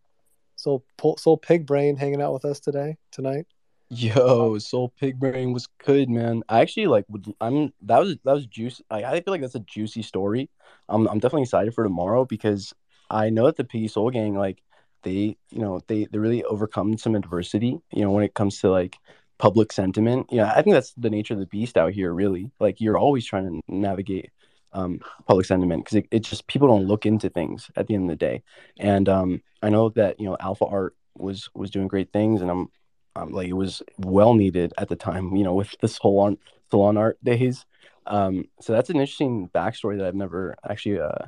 Soul 0.56 0.84
Sol 1.18 1.42
Big 1.48 1.68
Brain 1.68 1.98
hanging 1.98 2.22
out 2.22 2.34
with 2.34 2.46
us 2.46 2.60
today 2.60 2.98
tonight. 3.12 3.46
Yo, 3.90 4.58
Sol 4.58 4.94
Big 5.00 5.20
Brain 5.20 5.52
was 5.52 5.68
good, 5.86 6.10
man. 6.10 6.42
I 6.50 6.62
actually 6.62 6.88
like 6.88 7.06
would 7.10 7.32
I'm 7.42 7.74
that 7.84 8.00
was 8.00 8.16
that 8.24 8.34
was 8.34 8.48
juicy. 8.48 8.84
I, 8.90 9.04
I 9.04 9.22
feel 9.22 9.34
like 9.34 9.42
that's 9.42 9.56
a 9.56 9.60
juicy 9.60 10.02
story. 10.02 10.50
I'm 10.88 11.08
I'm 11.08 11.20
definitely 11.20 11.44
excited 11.44 11.76
for 11.76 11.84
tomorrow 11.84 12.24
because 12.26 12.74
I 13.10 13.30
know 13.30 13.46
that 13.46 13.58
the 13.58 13.66
Piggy 13.66 13.90
Soul 13.90 14.10
Gang 14.10 14.34
like 14.34 14.64
they 15.04 15.38
you 15.52 15.60
know 15.60 15.82
they 15.88 16.06
they 16.06 16.18
really 16.18 16.44
overcome 16.46 16.98
some 16.98 17.16
adversity. 17.16 17.78
You 17.92 18.02
know 18.06 18.12
when 18.12 18.24
it 18.24 18.34
comes 18.34 18.62
to 18.62 18.72
like 18.72 18.98
public 19.40 19.74
sentiment. 19.74 20.32
You 20.32 20.38
know 20.38 20.46
I 20.46 20.62
think 20.62 20.74
that's 20.74 20.94
the 20.94 21.10
nature 21.10 21.34
of 21.34 21.42
the 21.42 21.48
beast 21.48 21.76
out 21.76 21.92
here. 21.92 22.14
Really, 22.14 22.50
like 22.62 22.80
you're 22.80 22.98
always 22.98 23.26
trying 23.26 23.46
to 23.46 23.62
navigate 23.68 24.32
um, 24.76 25.00
public 25.26 25.46
sentiment 25.46 25.86
because 25.86 25.98
it, 25.98 26.08
it 26.12 26.20
just 26.20 26.46
people 26.48 26.68
don't 26.68 26.86
look 26.86 27.06
into 27.06 27.30
things 27.30 27.72
at 27.76 27.88
the 27.88 27.96
end 27.96 28.04
of 28.04 28.20
the 28.20 28.26
day. 28.26 28.44
And 28.78 29.10
um, 29.10 29.42
I 29.64 29.70
know 29.70 29.90
that 29.90 30.20
you 30.20 30.26
know 30.28 30.38
Alpha 30.40 30.66
Art 30.66 30.96
was 31.18 31.50
was 31.56 31.72
doing 31.72 31.88
great 31.88 32.12
things, 32.12 32.42
and 32.42 32.52
I'm 32.52 32.70
um, 33.16 33.32
like 33.32 33.48
it 33.48 33.54
was 33.54 33.82
well 33.98 34.34
needed 34.34 34.74
at 34.78 34.90
the 34.90 34.96
time, 34.96 35.36
you 35.36 35.44
know, 35.44 35.54
with 35.54 35.74
the 35.82 35.88
salon 35.88 36.38
salon 36.70 36.98
art 36.98 37.18
days. 37.24 37.66
Um, 38.08 38.46
so 38.60 38.74
that's 38.74 38.90
an 38.90 38.98
interesting 38.98 39.50
backstory 39.56 39.98
that 39.98 40.08
I've 40.08 40.16
never 40.16 40.56
actually 40.70 41.00
uh, 41.00 41.26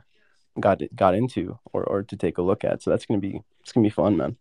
got 0.60 0.82
got 0.96 1.16
into 1.16 1.58
or, 1.74 1.84
or 1.86 2.04
to 2.04 2.16
take 2.16 2.38
a 2.38 2.42
look 2.44 2.64
at. 2.64 2.84
So 2.84 2.92
that's 2.92 3.06
gonna 3.06 3.20
be 3.20 3.42
it's 3.62 3.72
gonna 3.72 3.86
be 3.86 3.90
fun, 3.90 4.18
man. 4.18 4.38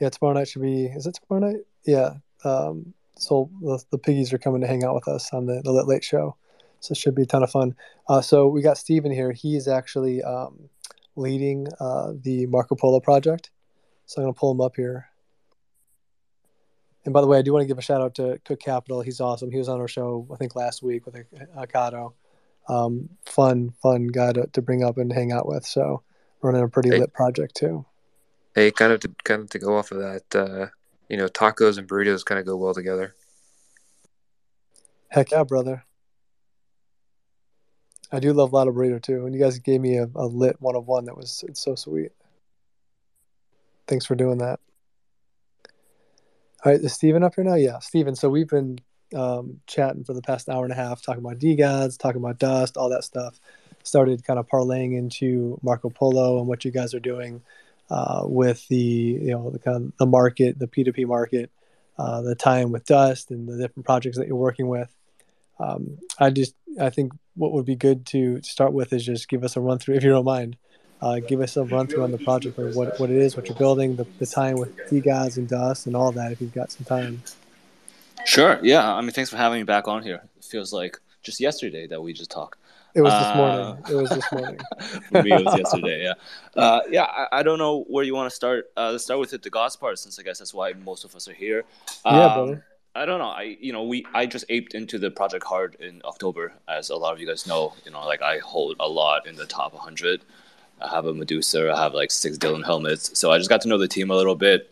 Yeah, 0.00 0.08
tomorrow 0.10 0.34
night 0.34 0.48
should 0.48 0.62
be. 0.62 0.86
Is 0.86 1.06
it 1.06 1.18
tomorrow 1.28 1.52
night? 1.52 1.62
Yeah. 1.84 2.14
Um, 2.44 2.94
so 3.18 3.50
the, 3.62 3.82
the 3.90 3.98
piggies 3.98 4.32
are 4.32 4.38
coming 4.38 4.60
to 4.60 4.66
hang 4.66 4.84
out 4.84 4.94
with 4.94 5.08
us 5.08 5.32
on 5.32 5.46
the, 5.46 5.62
the 5.64 5.72
Lit 5.72 5.86
Late 5.86 6.04
Show, 6.04 6.36
so 6.86 6.92
it 6.92 6.98
should 6.98 7.14
be 7.14 7.22
a 7.22 7.26
ton 7.26 7.42
of 7.42 7.50
fun. 7.50 7.74
Uh, 8.08 8.20
so 8.20 8.46
we 8.46 8.62
got 8.62 8.78
Steven 8.78 9.10
here. 9.12 9.32
He's 9.32 9.66
actually 9.68 10.22
um, 10.22 10.68
leading 11.16 11.66
uh, 11.80 12.12
the 12.22 12.46
Marco 12.46 12.74
Polo 12.76 13.00
project. 13.00 13.50
So 14.06 14.20
I'm 14.20 14.26
gonna 14.26 14.34
pull 14.34 14.52
him 14.52 14.60
up 14.60 14.76
here. 14.76 15.08
And 17.04 17.12
by 17.12 17.20
the 17.20 17.26
way, 17.26 17.38
I 17.38 17.42
do 17.42 17.52
want 17.52 17.62
to 17.62 17.66
give 17.66 17.78
a 17.78 17.82
shout 17.82 18.00
out 18.00 18.16
to 18.16 18.40
Cook 18.44 18.60
Capital. 18.60 19.00
He's 19.00 19.20
awesome. 19.20 19.50
He 19.50 19.58
was 19.58 19.68
on 19.68 19.80
our 19.80 19.88
show, 19.88 20.26
I 20.32 20.36
think, 20.36 20.56
last 20.56 20.82
week 20.82 21.06
with 21.06 21.14
Akato. 21.56 22.14
Um, 22.68 23.10
fun, 23.24 23.72
fun 23.80 24.08
guy 24.08 24.32
to, 24.32 24.48
to 24.52 24.62
bring 24.62 24.82
up 24.82 24.98
and 24.98 25.12
hang 25.12 25.30
out 25.30 25.46
with. 25.46 25.64
So 25.64 26.02
running 26.42 26.62
a 26.62 26.68
pretty 26.68 26.90
Hey. 26.90 26.98
lit 26.98 27.12
project 27.12 27.54
too. 27.54 27.86
Hey, 28.54 28.70
kind 28.70 28.92
of 28.92 29.00
to 29.00 29.10
kind 29.24 29.42
of 29.42 29.50
to 29.50 29.58
go 29.58 29.76
off 29.76 29.92
of 29.92 29.98
that, 29.98 30.34
uh, 30.34 30.66
you 31.08 31.16
know, 31.16 31.28
tacos 31.28 31.78
and 31.78 31.88
burritos 31.88 32.24
kind 32.24 32.40
of 32.40 32.46
go 32.46 32.56
well 32.56 32.74
together. 32.74 33.14
Heck 35.08 35.30
yeah, 35.30 35.44
brother. 35.44 35.84
I 38.12 38.20
do 38.20 38.32
love 38.32 38.52
Lotto 38.52 38.72
Burrito 38.72 39.02
too. 39.02 39.26
And 39.26 39.34
you 39.34 39.40
guys 39.40 39.58
gave 39.58 39.80
me 39.80 39.96
a, 39.96 40.08
a 40.14 40.26
lit 40.26 40.56
one 40.60 40.76
of 40.76 40.86
one 40.86 41.04
that 41.06 41.16
was 41.16 41.44
it's 41.48 41.62
so 41.62 41.74
sweet. 41.74 42.12
Thanks 43.86 44.06
for 44.06 44.14
doing 44.14 44.38
that. 44.38 44.60
All 46.64 46.72
right, 46.72 46.80
is 46.80 46.92
Steven 46.92 47.22
up 47.22 47.34
here 47.34 47.44
now? 47.44 47.54
Yeah, 47.54 47.78
Steven. 47.78 48.16
So 48.16 48.28
we've 48.28 48.48
been 48.48 48.80
um, 49.14 49.60
chatting 49.66 50.04
for 50.04 50.14
the 50.14 50.22
past 50.22 50.48
hour 50.48 50.64
and 50.64 50.72
a 50.72 50.76
half, 50.76 51.02
talking 51.02 51.24
about 51.24 51.38
DeGods, 51.38 51.98
talking 51.98 52.20
about 52.20 52.38
Dust, 52.38 52.76
all 52.76 52.88
that 52.90 53.04
stuff. 53.04 53.38
Started 53.84 54.24
kind 54.24 54.38
of 54.38 54.48
parlaying 54.48 54.96
into 54.96 55.58
Marco 55.62 55.90
Polo 55.90 56.38
and 56.38 56.48
what 56.48 56.64
you 56.64 56.72
guys 56.72 56.92
are 56.92 57.00
doing 57.00 57.42
uh, 57.88 58.22
with 58.24 58.66
the 58.68 58.76
you 58.76 59.30
know 59.30 59.50
the 59.50 59.58
kind 59.58 59.76
of 59.76 59.96
the 59.98 60.06
market, 60.06 60.58
the 60.58 60.66
P2P 60.66 61.06
market, 61.06 61.50
uh, 61.98 62.22
the 62.22 62.34
tie-in 62.34 62.72
with 62.72 62.84
Dust, 62.84 63.30
and 63.30 63.48
the 63.48 63.56
different 63.56 63.86
projects 63.86 64.18
that 64.18 64.26
you're 64.26 64.36
working 64.36 64.68
with. 64.68 64.92
Um, 65.58 65.98
I 66.18 66.30
just 66.30 66.54
I 66.80 66.90
think 66.90 67.12
what 67.34 67.52
would 67.52 67.64
be 67.66 67.76
good 67.76 68.06
to 68.06 68.40
start 68.42 68.72
with 68.72 68.92
is 68.92 69.04
just 69.04 69.28
give 69.28 69.44
us 69.44 69.56
a 69.56 69.60
run 69.60 69.78
through, 69.78 69.96
if 69.96 70.04
you 70.04 70.10
don't 70.10 70.24
mind. 70.24 70.56
Uh, 71.02 71.20
give 71.20 71.40
us 71.42 71.56
a 71.58 71.64
run 71.64 71.86
through 71.86 72.02
on 72.02 72.10
the 72.10 72.18
project 72.18 72.58
of 72.58 72.74
what, 72.74 72.98
what 72.98 73.10
it 73.10 73.16
is, 73.16 73.36
what 73.36 73.46
you're 73.48 73.56
building, 73.58 73.96
the, 73.96 74.06
the 74.18 74.24
time 74.26 74.56
with 74.56 74.74
DeGods 74.90 75.36
and 75.36 75.46
Dust, 75.46 75.86
and 75.86 75.94
all 75.94 76.10
that. 76.12 76.32
If 76.32 76.40
you've 76.40 76.54
got 76.54 76.72
some 76.72 76.84
time. 76.86 77.22
Sure. 78.24 78.58
Yeah. 78.62 78.92
I 78.94 79.00
mean, 79.02 79.10
thanks 79.10 79.30
for 79.30 79.36
having 79.36 79.60
me 79.60 79.64
back 79.64 79.88
on 79.88 80.02
here. 80.02 80.22
It 80.38 80.44
feels 80.44 80.72
like 80.72 80.98
just 81.22 81.38
yesterday 81.40 81.86
that 81.88 82.00
we 82.02 82.12
just 82.14 82.30
talked. 82.30 82.58
It 82.94 83.02
was 83.02 83.12
this 83.12 83.22
Uh, 83.26 83.36
morning. 83.36 83.84
It 83.90 83.94
was 83.94 84.08
this 84.10 84.32
morning. 84.32 84.58
For 85.12 85.22
me, 85.22 85.32
it 85.32 85.44
was 85.44 85.58
yesterday. 85.58 86.02
Yeah. 86.04 86.14
Uh, 86.60 86.80
yeah. 86.90 87.02
I, 87.04 87.26
I 87.30 87.42
don't 87.42 87.58
know 87.58 87.82
where 87.88 88.02
you 88.04 88.14
want 88.14 88.30
to 88.30 88.34
start. 88.34 88.70
Uh, 88.74 88.92
let's 88.92 89.04
start 89.04 89.20
with 89.20 89.34
it, 89.34 89.42
DeGods 89.42 89.78
part, 89.78 89.98
since 89.98 90.18
I 90.18 90.22
guess 90.22 90.38
that's 90.38 90.54
why 90.54 90.72
most 90.72 91.04
of 91.04 91.14
us 91.14 91.28
are 91.28 91.34
here. 91.34 91.64
Yeah, 92.06 92.10
Um, 92.24 92.34
brother. 92.46 92.64
I 92.96 93.04
don't 93.04 93.18
know. 93.18 93.28
I 93.28 93.56
you 93.60 93.72
know 93.72 93.82
we 93.82 94.06
I 94.14 94.24
just 94.24 94.46
aped 94.48 94.74
into 94.74 94.98
the 94.98 95.10
project 95.10 95.44
hard 95.44 95.76
in 95.80 96.00
October, 96.04 96.52
as 96.66 96.88
a 96.88 96.96
lot 96.96 97.12
of 97.12 97.20
you 97.20 97.26
guys 97.26 97.46
know. 97.46 97.74
You 97.84 97.90
know, 97.90 98.04
like 98.06 98.22
I 98.22 98.38
hold 98.38 98.76
a 98.80 98.88
lot 98.88 99.26
in 99.26 99.36
the 99.36 99.44
top 99.44 99.74
100. 99.74 100.22
I 100.80 100.88
have 100.88 101.04
a 101.04 101.12
Medusa. 101.12 101.70
I 101.70 101.82
have 101.82 101.92
like 101.92 102.10
six 102.10 102.38
Dylan 102.38 102.64
helmets. 102.64 103.18
So 103.18 103.30
I 103.30 103.38
just 103.38 103.50
got 103.50 103.60
to 103.62 103.68
know 103.68 103.76
the 103.76 103.88
team 103.88 104.10
a 104.10 104.16
little 104.16 104.34
bit. 104.34 104.70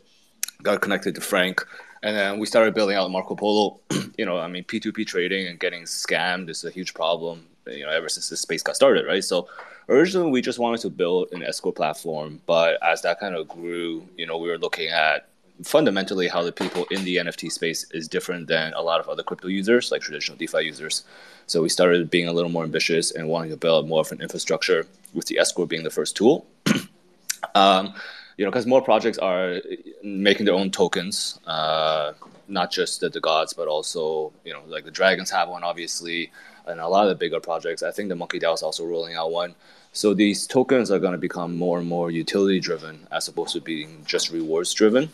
Got 0.62 0.80
connected 0.80 1.14
to 1.16 1.20
Frank, 1.20 1.66
and 2.02 2.16
then 2.16 2.38
we 2.38 2.46
started 2.46 2.74
building 2.74 2.96
out 2.96 3.10
Marco 3.10 3.34
Polo. 3.34 3.80
you 4.18 4.24
know, 4.24 4.38
I 4.38 4.48
mean 4.48 4.64
P2P 4.64 5.06
trading 5.06 5.46
and 5.46 5.60
getting 5.60 5.82
scammed 5.82 6.48
is 6.48 6.64
a 6.64 6.70
huge 6.70 6.94
problem. 6.94 7.46
you 7.66 7.84
know 7.84 7.90
ever 7.90 8.08
since 8.08 8.30
the 8.30 8.38
space 8.38 8.62
got 8.62 8.74
started, 8.74 9.06
right? 9.06 9.22
So 9.22 9.48
originally 9.90 10.30
we 10.30 10.40
just 10.40 10.58
wanted 10.58 10.80
to 10.80 10.90
build 10.90 11.28
an 11.32 11.42
escrow 11.42 11.72
platform, 11.72 12.40
but 12.46 12.82
as 12.82 13.02
that 13.02 13.20
kind 13.20 13.34
of 13.34 13.48
grew, 13.48 14.08
you 14.16 14.26
know, 14.26 14.38
we 14.38 14.48
were 14.48 14.58
looking 14.58 14.88
at 14.88 15.28
fundamentally 15.62 16.28
how 16.28 16.42
the 16.42 16.52
people 16.52 16.84
in 16.90 17.04
the 17.04 17.16
NFT 17.16 17.50
space 17.52 17.86
is 17.92 18.08
different 18.08 18.48
than 18.48 18.72
a 18.74 18.82
lot 18.82 19.00
of 19.00 19.08
other 19.08 19.22
crypto 19.22 19.48
users, 19.48 19.92
like 19.92 20.02
traditional 20.02 20.36
DeFi 20.36 20.62
users. 20.62 21.04
So 21.46 21.62
we 21.62 21.68
started 21.68 22.10
being 22.10 22.28
a 22.28 22.32
little 22.32 22.50
more 22.50 22.64
ambitious 22.64 23.12
and 23.12 23.28
wanting 23.28 23.50
to 23.50 23.56
build 23.56 23.88
more 23.88 24.00
of 24.00 24.10
an 24.10 24.20
infrastructure, 24.20 24.86
with 25.12 25.26
the 25.26 25.38
escrow 25.38 25.66
being 25.66 25.84
the 25.84 25.90
first 25.90 26.16
tool. 26.16 26.46
um, 27.54 27.94
you 28.36 28.44
know, 28.44 28.50
because 28.50 28.66
more 28.66 28.82
projects 28.82 29.18
are 29.18 29.60
making 30.02 30.44
their 30.44 30.54
own 30.54 30.70
tokens, 30.70 31.38
uh, 31.46 32.12
not 32.48 32.70
just 32.70 33.00
the, 33.00 33.08
the 33.08 33.20
gods, 33.20 33.52
but 33.52 33.68
also 33.68 34.32
you 34.44 34.52
know, 34.52 34.62
like 34.66 34.84
the 34.84 34.90
dragons 34.90 35.30
have 35.30 35.48
one, 35.48 35.62
obviously, 35.62 36.32
and 36.66 36.80
a 36.80 36.88
lot 36.88 37.04
of 37.04 37.10
the 37.10 37.14
bigger 37.14 37.38
projects. 37.38 37.82
I 37.82 37.92
think 37.92 38.08
the 38.08 38.16
Monkey 38.16 38.40
DAO 38.40 38.54
is 38.54 38.62
also 38.62 38.84
rolling 38.84 39.14
out 39.14 39.30
one. 39.30 39.54
So 39.94 40.12
these 40.12 40.48
tokens 40.48 40.90
are 40.90 40.98
going 40.98 41.12
to 41.12 41.18
become 41.18 41.56
more 41.56 41.78
and 41.78 41.88
more 41.88 42.10
utility 42.10 42.58
driven 42.58 43.06
as 43.12 43.28
opposed 43.28 43.52
to 43.52 43.60
being 43.60 44.02
just 44.04 44.32
rewards 44.32 44.74
driven. 44.74 45.08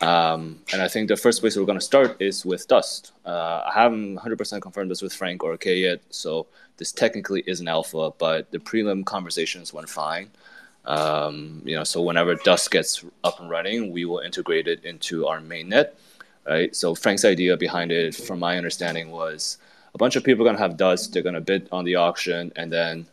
Um, 0.00 0.60
and 0.72 0.80
I 0.80 0.86
think 0.86 1.08
the 1.08 1.16
first 1.16 1.40
place 1.40 1.56
we're 1.56 1.64
going 1.64 1.78
to 1.78 1.84
start 1.84 2.16
is 2.20 2.46
with 2.46 2.68
Dust. 2.68 3.10
Uh, 3.26 3.62
I 3.66 3.72
haven't 3.74 4.16
100% 4.16 4.62
confirmed 4.62 4.90
this 4.92 5.02
with 5.02 5.12
Frank 5.12 5.42
or 5.42 5.56
Kay 5.56 5.78
yet, 5.78 6.00
so 6.10 6.46
this 6.76 6.92
technically 6.92 7.42
is 7.46 7.58
an 7.58 7.66
alpha, 7.66 8.12
but 8.18 8.50
the 8.52 8.58
prelim 8.58 9.04
conversations 9.04 9.72
went 9.72 9.88
fine. 9.88 10.30
Um, 10.84 11.62
you 11.64 11.74
know, 11.74 11.84
so 11.84 12.00
whenever 12.00 12.36
Dust 12.36 12.70
gets 12.70 13.04
up 13.24 13.40
and 13.40 13.50
running, 13.50 13.90
we 13.90 14.04
will 14.04 14.20
integrate 14.20 14.68
it 14.68 14.84
into 14.84 15.26
our 15.26 15.40
mainnet, 15.40 15.92
right? 16.46 16.74
So 16.76 16.94
Frank's 16.94 17.24
idea 17.24 17.56
behind 17.56 17.90
it, 17.90 18.14
from 18.14 18.38
my 18.38 18.58
understanding, 18.58 19.10
was 19.10 19.58
a 19.92 19.98
bunch 19.98 20.14
of 20.14 20.22
people 20.22 20.42
are 20.44 20.46
going 20.46 20.56
to 20.56 20.62
have 20.62 20.76
Dust, 20.76 21.12
they're 21.12 21.22
going 21.22 21.34
to 21.34 21.40
bid 21.40 21.68
on 21.72 21.84
the 21.84 21.96
auction, 21.96 22.52
and 22.54 22.70
then 22.70 23.06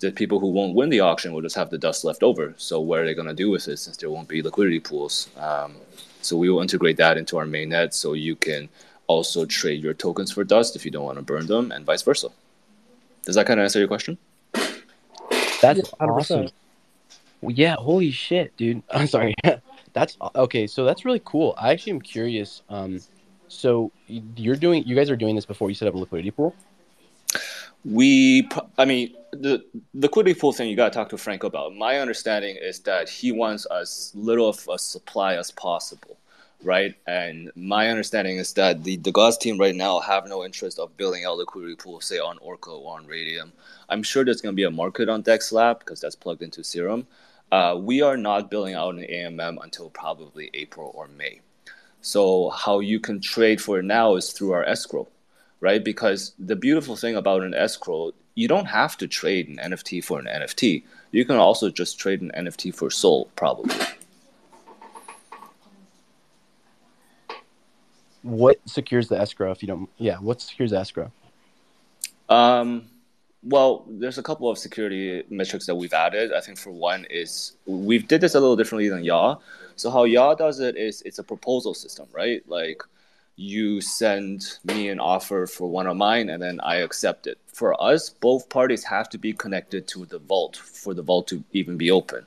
the 0.00 0.12
people 0.12 0.38
who 0.38 0.48
won't 0.48 0.74
win 0.74 0.88
the 0.88 1.00
auction 1.00 1.32
will 1.32 1.42
just 1.42 1.56
have 1.56 1.70
the 1.70 1.78
Dust 1.78 2.04
left 2.04 2.22
over. 2.22 2.54
So 2.56 2.80
what 2.80 3.00
are 3.00 3.06
they 3.06 3.14
going 3.14 3.28
to 3.28 3.34
do 3.34 3.50
with 3.50 3.68
it 3.68 3.78
since 3.78 3.96
there 3.96 4.10
won't 4.10 4.28
be 4.28 4.42
liquidity 4.42 4.80
pools? 4.80 5.28
Um, 5.36 5.76
so 6.22 6.36
we 6.36 6.50
will 6.50 6.60
integrate 6.60 6.96
that 6.98 7.16
into 7.16 7.38
our 7.38 7.46
mainnet 7.46 7.94
so 7.94 8.12
you 8.12 8.36
can 8.36 8.68
also 9.06 9.44
trade 9.44 9.82
your 9.82 9.94
tokens 9.94 10.30
for 10.30 10.44
Dust 10.44 10.76
if 10.76 10.84
you 10.84 10.90
don't 10.90 11.04
want 11.04 11.18
to 11.18 11.22
burn 11.22 11.46
them, 11.46 11.72
and 11.72 11.84
vice 11.84 12.02
versa. 12.02 12.28
Does 13.24 13.34
that 13.34 13.46
kind 13.46 13.58
of 13.58 13.64
answer 13.64 13.78
your 13.78 13.88
question? 13.88 14.18
That's 15.60 15.80
Yeah, 16.00 16.06
awesome. 16.06 16.48
Well, 17.40 17.54
yeah, 17.54 17.74
holy 17.76 18.10
shit, 18.10 18.56
dude. 18.56 18.82
I'm 18.90 19.06
sorry. 19.06 19.34
that's 19.92 20.16
okay. 20.34 20.66
So 20.66 20.84
that's 20.84 21.04
really 21.04 21.22
cool. 21.24 21.54
I 21.58 21.70
actually 21.72 21.92
am 21.92 22.00
curious. 22.00 22.62
Um, 22.68 23.00
so 23.48 23.90
you're 24.06 24.56
doing, 24.56 24.84
you 24.84 24.94
guys 24.94 25.10
are 25.10 25.16
doing 25.16 25.34
this 25.34 25.46
before 25.46 25.68
you 25.70 25.74
set 25.74 25.88
up 25.88 25.94
a 25.94 25.98
liquidity 25.98 26.30
pool. 26.30 26.54
We, 27.84 28.48
I 28.76 28.84
mean, 28.84 29.14
the 29.32 29.64
liquidity 29.94 30.38
pool 30.38 30.52
thing 30.52 30.68
you 30.68 30.76
got 30.76 30.92
to 30.92 30.98
talk 30.98 31.08
to 31.10 31.18
Frank 31.18 31.44
about. 31.44 31.74
My 31.74 31.98
understanding 31.98 32.56
is 32.60 32.80
that 32.80 33.08
he 33.08 33.32
wants 33.32 33.66
as 33.66 34.12
little 34.14 34.48
of 34.48 34.68
a 34.70 34.78
supply 34.78 35.34
as 35.34 35.50
possible, 35.50 36.16
right? 36.62 36.94
And 37.06 37.50
my 37.54 37.88
understanding 37.88 38.38
is 38.38 38.52
that 38.54 38.84
the 38.84 38.98
DeGods 38.98 39.38
team 39.38 39.58
right 39.58 39.74
now 39.74 40.00
have 40.00 40.26
no 40.26 40.44
interest 40.44 40.78
of 40.78 40.96
building 40.96 41.24
out 41.24 41.38
liquidity 41.38 41.76
pool, 41.76 42.00
say 42.00 42.18
on 42.18 42.38
Orca 42.38 42.70
or 42.70 42.98
on 42.98 43.06
Raydium. 43.06 43.52
I'm 43.88 44.02
sure 44.02 44.24
there's 44.24 44.40
going 44.40 44.54
to 44.54 44.56
be 44.56 44.64
a 44.64 44.70
market 44.70 45.08
on 45.08 45.22
DexLab 45.22 45.80
because 45.80 46.00
that's 46.00 46.16
plugged 46.16 46.42
into 46.42 46.64
Serum. 46.64 47.06
Uh, 47.50 47.76
we 47.80 48.02
are 48.02 48.16
not 48.16 48.50
building 48.50 48.74
out 48.74 48.94
an 48.94 49.02
AMM 49.02 49.62
until 49.62 49.88
probably 49.90 50.50
April 50.52 50.92
or 50.94 51.08
May. 51.08 51.40
So 52.00 52.50
how 52.50 52.80
you 52.80 53.00
can 53.00 53.20
trade 53.20 53.60
for 53.60 53.78
it 53.78 53.84
now 53.84 54.16
is 54.16 54.32
through 54.32 54.52
our 54.52 54.64
escrow, 54.64 55.08
right? 55.60 55.82
Because 55.82 56.32
the 56.38 56.56
beautiful 56.56 56.96
thing 56.96 57.16
about 57.16 57.42
an 57.42 57.54
escrow, 57.54 58.12
you 58.34 58.48
don't 58.48 58.66
have 58.66 58.96
to 58.98 59.08
trade 59.08 59.48
an 59.48 59.56
NFT 59.56 60.02
for 60.04 60.18
an 60.18 60.26
NFT. 60.26 60.84
You 61.10 61.24
can 61.24 61.36
also 61.36 61.70
just 61.70 61.98
trade 61.98 62.20
an 62.20 62.30
NFT 62.36 62.74
for 62.74 62.90
SOL, 62.90 63.26
probably. 63.36 63.74
What 68.22 68.60
secures 68.66 69.08
the 69.08 69.18
escrow? 69.18 69.50
If 69.52 69.62
you 69.62 69.68
don't, 69.68 69.88
yeah, 69.96 70.18
what 70.18 70.40
secures 70.40 70.70
the 70.70 70.78
escrow? 70.78 71.10
Um, 72.28 72.88
well, 73.42 73.84
there's 73.88 74.18
a 74.18 74.22
couple 74.22 74.50
of 74.50 74.58
security 74.58 75.22
metrics 75.30 75.66
that 75.66 75.74
we've 75.74 75.92
added. 75.92 76.32
I 76.32 76.40
think 76.40 76.58
for 76.58 76.70
one 76.70 77.06
is 77.08 77.52
we've 77.66 78.06
did 78.06 78.20
this 78.20 78.34
a 78.34 78.40
little 78.40 78.56
differently 78.56 78.88
than 78.88 79.02
Yawww. 79.04 79.40
So 79.76 79.90
how 79.90 80.04
Yawww 80.06 80.36
does 80.38 80.60
it 80.60 80.76
is 80.76 81.02
it's 81.02 81.18
a 81.18 81.24
proposal 81.24 81.72
system, 81.72 82.06
right? 82.12 82.42
Like 82.48 82.82
you 83.38 83.80
send 83.80 84.58
me 84.64 84.88
an 84.88 84.98
offer 84.98 85.46
for 85.46 85.68
one 85.70 85.86
of 85.86 85.96
mine 85.96 86.28
and 86.28 86.42
then 86.42 86.58
I 86.60 86.76
accept 86.76 87.28
it. 87.28 87.38
For 87.46 87.80
us, 87.80 88.10
both 88.10 88.48
parties 88.48 88.82
have 88.82 89.08
to 89.10 89.18
be 89.18 89.32
connected 89.32 89.86
to 89.88 90.04
the 90.06 90.18
vault 90.18 90.56
for 90.56 90.92
the 90.92 91.02
vault 91.02 91.28
to 91.28 91.44
even 91.52 91.76
be 91.76 91.92
open. 91.92 92.26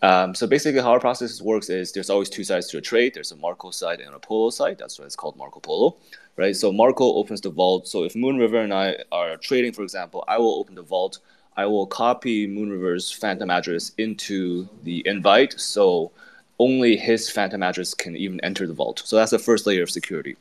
Um, 0.00 0.36
so 0.36 0.46
basically, 0.46 0.80
how 0.80 0.92
our 0.92 1.00
process 1.00 1.42
works 1.42 1.70
is 1.70 1.90
there's 1.90 2.08
always 2.08 2.30
two 2.30 2.44
sides 2.44 2.68
to 2.68 2.78
a 2.78 2.80
trade. 2.80 3.14
There's 3.14 3.32
a 3.32 3.36
Marco 3.36 3.72
side 3.72 3.98
and 3.98 4.14
a 4.14 4.20
Polo 4.20 4.50
side. 4.50 4.78
That's 4.78 4.96
why 4.96 5.06
it's 5.06 5.16
called 5.16 5.36
Marco 5.36 5.58
Polo, 5.58 5.96
right? 6.36 6.54
So 6.54 6.70
Marco 6.70 7.04
opens 7.14 7.40
the 7.40 7.50
vault. 7.50 7.88
So 7.88 8.04
if 8.04 8.14
Moon 8.14 8.38
River 8.38 8.58
and 8.58 8.72
I 8.72 8.96
are 9.10 9.36
trading, 9.38 9.72
for 9.72 9.82
example, 9.82 10.22
I 10.28 10.38
will 10.38 10.54
open 10.54 10.76
the 10.76 10.82
vault. 10.82 11.18
I 11.56 11.66
will 11.66 11.88
copy 11.88 12.46
Moon 12.46 12.70
River's 12.70 13.10
phantom 13.10 13.50
address 13.50 13.90
into 13.98 14.68
the 14.84 15.02
invite, 15.04 15.58
so 15.58 16.12
only 16.58 16.96
his 16.96 17.30
phantom 17.30 17.62
address 17.62 17.94
can 17.94 18.16
even 18.16 18.40
enter 18.40 18.66
the 18.66 18.74
vault. 18.74 19.02
So 19.04 19.16
that's 19.16 19.30
the 19.30 19.38
first 19.38 19.66
layer 19.66 19.82
of 19.82 19.90
security. 19.90 20.36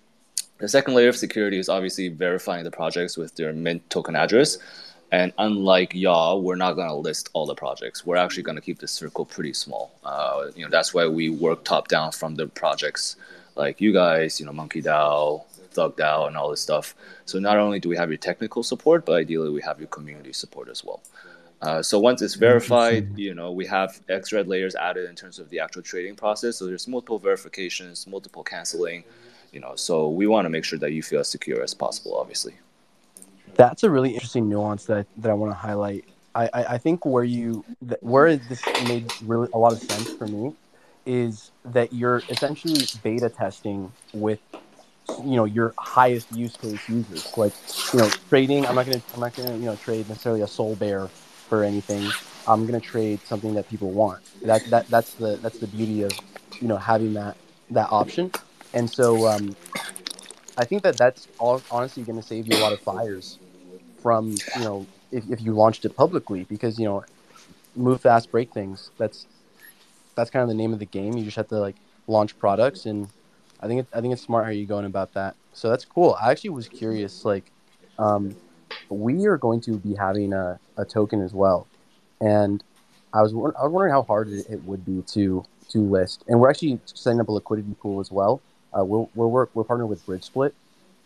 The 0.60 0.68
second 0.68 0.96
layer 0.96 1.10
of 1.10 1.18
security 1.18 1.60
is 1.60 1.70
obviously 1.70 2.10
verifying 2.10 2.64
the 2.64 2.72
projects 2.72 3.18
with 3.18 3.36
their 3.36 3.54
mint 3.54 3.88
token 3.90 4.16
address. 4.16 4.58
And 5.12 5.32
unlike 5.38 5.92
Yawww, 5.92 6.42
we're 6.42 6.56
not 6.56 6.74
going 6.74 6.90
to 6.90 6.96
list 6.96 7.30
all 7.34 7.46
the 7.46 7.56
projects. 7.56 8.06
We're 8.06 8.18
actually 8.18 8.44
going 8.44 8.56
to 8.56 8.62
keep 8.62 8.80
the 8.80 8.88
circle 8.88 9.24
pretty 9.24 9.54
small. 9.54 9.92
Uh, 10.04 10.48
you 10.56 10.64
know, 10.64 10.70
that's 10.70 10.94
why 10.94 11.08
we 11.08 11.30
work 11.30 11.64
top 11.64 11.88
down 11.88 12.12
from 12.12 12.36
the 12.36 12.48
projects 12.48 13.16
like 13.56 13.80
you 13.80 13.94
guys, 13.94 14.40
you 14.40 14.46
know, 14.46 14.52
Monkey 14.52 14.82
DAO, 14.82 15.46
Thug 15.72 15.96
DAO, 15.96 16.28
and 16.28 16.36
all 16.36 16.50
this 16.50 16.62
stuff. 16.62 16.96
So 17.26 17.40
not 17.40 17.58
only 17.58 17.80
do 17.80 17.90
we 17.90 17.96
have 17.96 18.10
your 18.10 18.18
technical 18.18 18.64
support, 18.64 19.06
but 19.06 19.14
ideally 19.14 19.50
we 19.50 19.62
have 19.62 19.80
your 19.80 19.88
community 19.88 20.34
support 20.34 20.68
as 20.68 20.84
well. 20.84 21.02
Uh, 21.62 21.82
so 21.82 21.98
once 21.98 22.22
it's 22.22 22.36
verified, 22.36 23.18
you 23.18 23.34
know, 23.34 23.52
we 23.52 23.66
have 23.66 24.00
extra 24.10 24.44
layers 24.44 24.76
added 24.76 25.10
in 25.10 25.16
terms 25.16 25.40
of 25.40 25.50
the 25.50 25.60
actual 25.60 25.82
trading 25.82 26.16
process. 26.16 26.58
So 26.58 26.66
there's 26.68 26.88
multiple 26.88 27.18
verifications, 27.18 28.06
multiple 28.06 28.44
canceling, 28.44 29.04
you 29.52 29.60
know. 29.60 29.76
So 29.76 30.10
we 30.10 30.28
want 30.28 30.46
to 30.46 30.50
make 30.50 30.64
sure 30.64 30.78
that 30.80 30.92
you 30.92 31.02
feel 31.02 31.22
as 31.22 31.30
secure 31.30 31.64
as 31.64 31.74
possible, 31.74 32.16
obviously. 32.16 32.54
That's 33.56 33.84
a 33.84 33.90
really 33.90 34.14
interesting 34.14 34.48
nuance 34.48 34.86
that 34.86 35.08
that 35.18 35.32
I 35.32 35.34
want 35.34 35.52
to 35.52 35.58
highlight. 35.58 36.06
I, 36.36 36.50
I, 36.54 36.64
I 36.66 36.78
think 36.78 37.06
where 37.06 37.24
you 37.24 37.66
where 38.02 38.36
this 38.36 38.64
made 38.88 39.12
really 39.24 39.50
a 39.52 39.58
lot 39.58 39.74
of 39.74 39.80
sense 39.80 40.10
for 40.14 40.28
me 40.28 40.54
is 41.08 41.52
that 41.66 41.92
you're 41.92 42.22
essentially 42.30 42.86
beta 43.02 43.30
testing 43.30 43.92
with 44.14 44.40
you 45.24 45.38
know 45.38 45.46
your 45.46 45.74
highest 45.80 46.32
use 46.34 46.56
case 46.58 46.88
users 46.90 47.36
like 47.38 47.54
you 47.94 48.00
know 48.00 48.10
trading 48.28 48.66
i'm 48.66 48.76
not 48.76 48.86
gonna 48.86 49.02
i'm 49.14 49.22
not 49.22 49.34
gonna 49.34 49.54
you 49.54 49.66
know 49.66 49.76
trade 49.78 50.08
necessarily 50.10 50.42
a 50.42 50.48
soul 50.48 50.76
bear 50.76 51.08
for 51.48 51.64
anything 51.64 52.12
i'm 52.48 52.66
gonna 52.66 52.80
trade 52.80 53.20
something 53.26 53.54
that 53.56 53.70
people 53.70 53.92
want. 53.92 54.22
That 54.44 54.70
that 54.70 54.90
that's 54.90 55.14
the 55.16 55.38
that's 55.42 55.58
the 55.58 55.68
beauty 55.68 56.04
of 56.04 56.18
you 56.62 56.68
know 56.68 56.78
having 56.78 57.14
that 57.14 57.36
that 57.72 57.90
option. 57.92 58.32
And 58.74 58.90
so 58.90 59.28
um 59.28 59.56
i 60.58 60.66
think 60.66 60.84
that 60.84 60.98
that's 60.98 61.28
all 61.40 61.62
honestly 61.70 62.04
gonna 62.04 62.24
save 62.24 62.48
you 62.48 62.58
a 62.58 62.62
lot 62.62 62.74
of 62.74 62.80
fires 62.82 63.38
from 64.02 64.32
you 64.56 64.64
know 64.64 64.88
if, 65.12 65.30
if 65.30 65.42
you 65.42 65.54
launched 65.54 65.86
it 65.86 65.96
publicly 65.96 66.46
because 66.46 66.80
you 66.80 66.86
know 66.86 67.04
move 67.76 68.02
fast 68.02 68.32
break 68.32 68.52
things. 68.52 68.92
That's 68.98 69.28
that's 70.16 70.30
kind 70.30 70.42
of 70.42 70.50
the 70.50 70.56
name 70.56 70.74
of 70.74 70.80
the 70.80 70.86
game. 70.86 71.18
You 71.18 71.24
just 71.26 71.38
have 71.38 71.50
to 71.50 71.60
like 71.60 71.76
launch 72.08 72.40
products 72.40 72.86
and 72.86 73.10
i 73.60 73.68
think 73.68 73.82
it, 73.82 73.88
i 73.94 74.00
think 74.00 74.14
it's 74.14 74.22
smart 74.22 74.46
how 74.46 74.52
you're 74.52 74.68
going 74.68 74.86
about 74.86 75.14
that. 75.14 75.36
So 75.54 75.70
that's 75.70 75.86
cool. 75.86 76.16
I 76.22 76.32
actually 76.32 76.52
was 76.52 76.68
curious 76.68 77.26
like 77.26 77.52
um, 78.00 78.36
we 78.90 79.26
are 79.26 79.38
going 79.38 79.60
to 79.62 79.78
be 79.78 79.96
having 79.96 80.32
a, 80.34 80.60
a 80.78 80.86
token 80.86 81.22
as 81.22 81.34
well 81.34 81.68
and 82.22 82.64
i 83.14 83.22
was 83.22 83.34
i 83.34 83.64
was 83.64 83.72
wondering 83.72 83.92
how 83.92 84.04
hard 84.04 84.30
it, 84.30 84.64
would 84.64 84.86
be 84.86 85.02
to 85.04 85.44
to 85.70 85.80
list 85.80 86.24
and 86.28 86.40
we're 86.40 86.50
actually 86.50 86.80
setting 86.86 87.20
up 87.20 87.28
a 87.28 87.32
liquidity 87.32 87.76
pool 87.82 88.00
as 88.00 88.12
well 88.12 88.42
uh, 88.78 88.84
we're, 88.84 89.08
we're 89.16 89.48
we're 89.54 89.64
partnered 89.64 89.90
with 89.90 90.06
Bridgesplit 90.06 90.52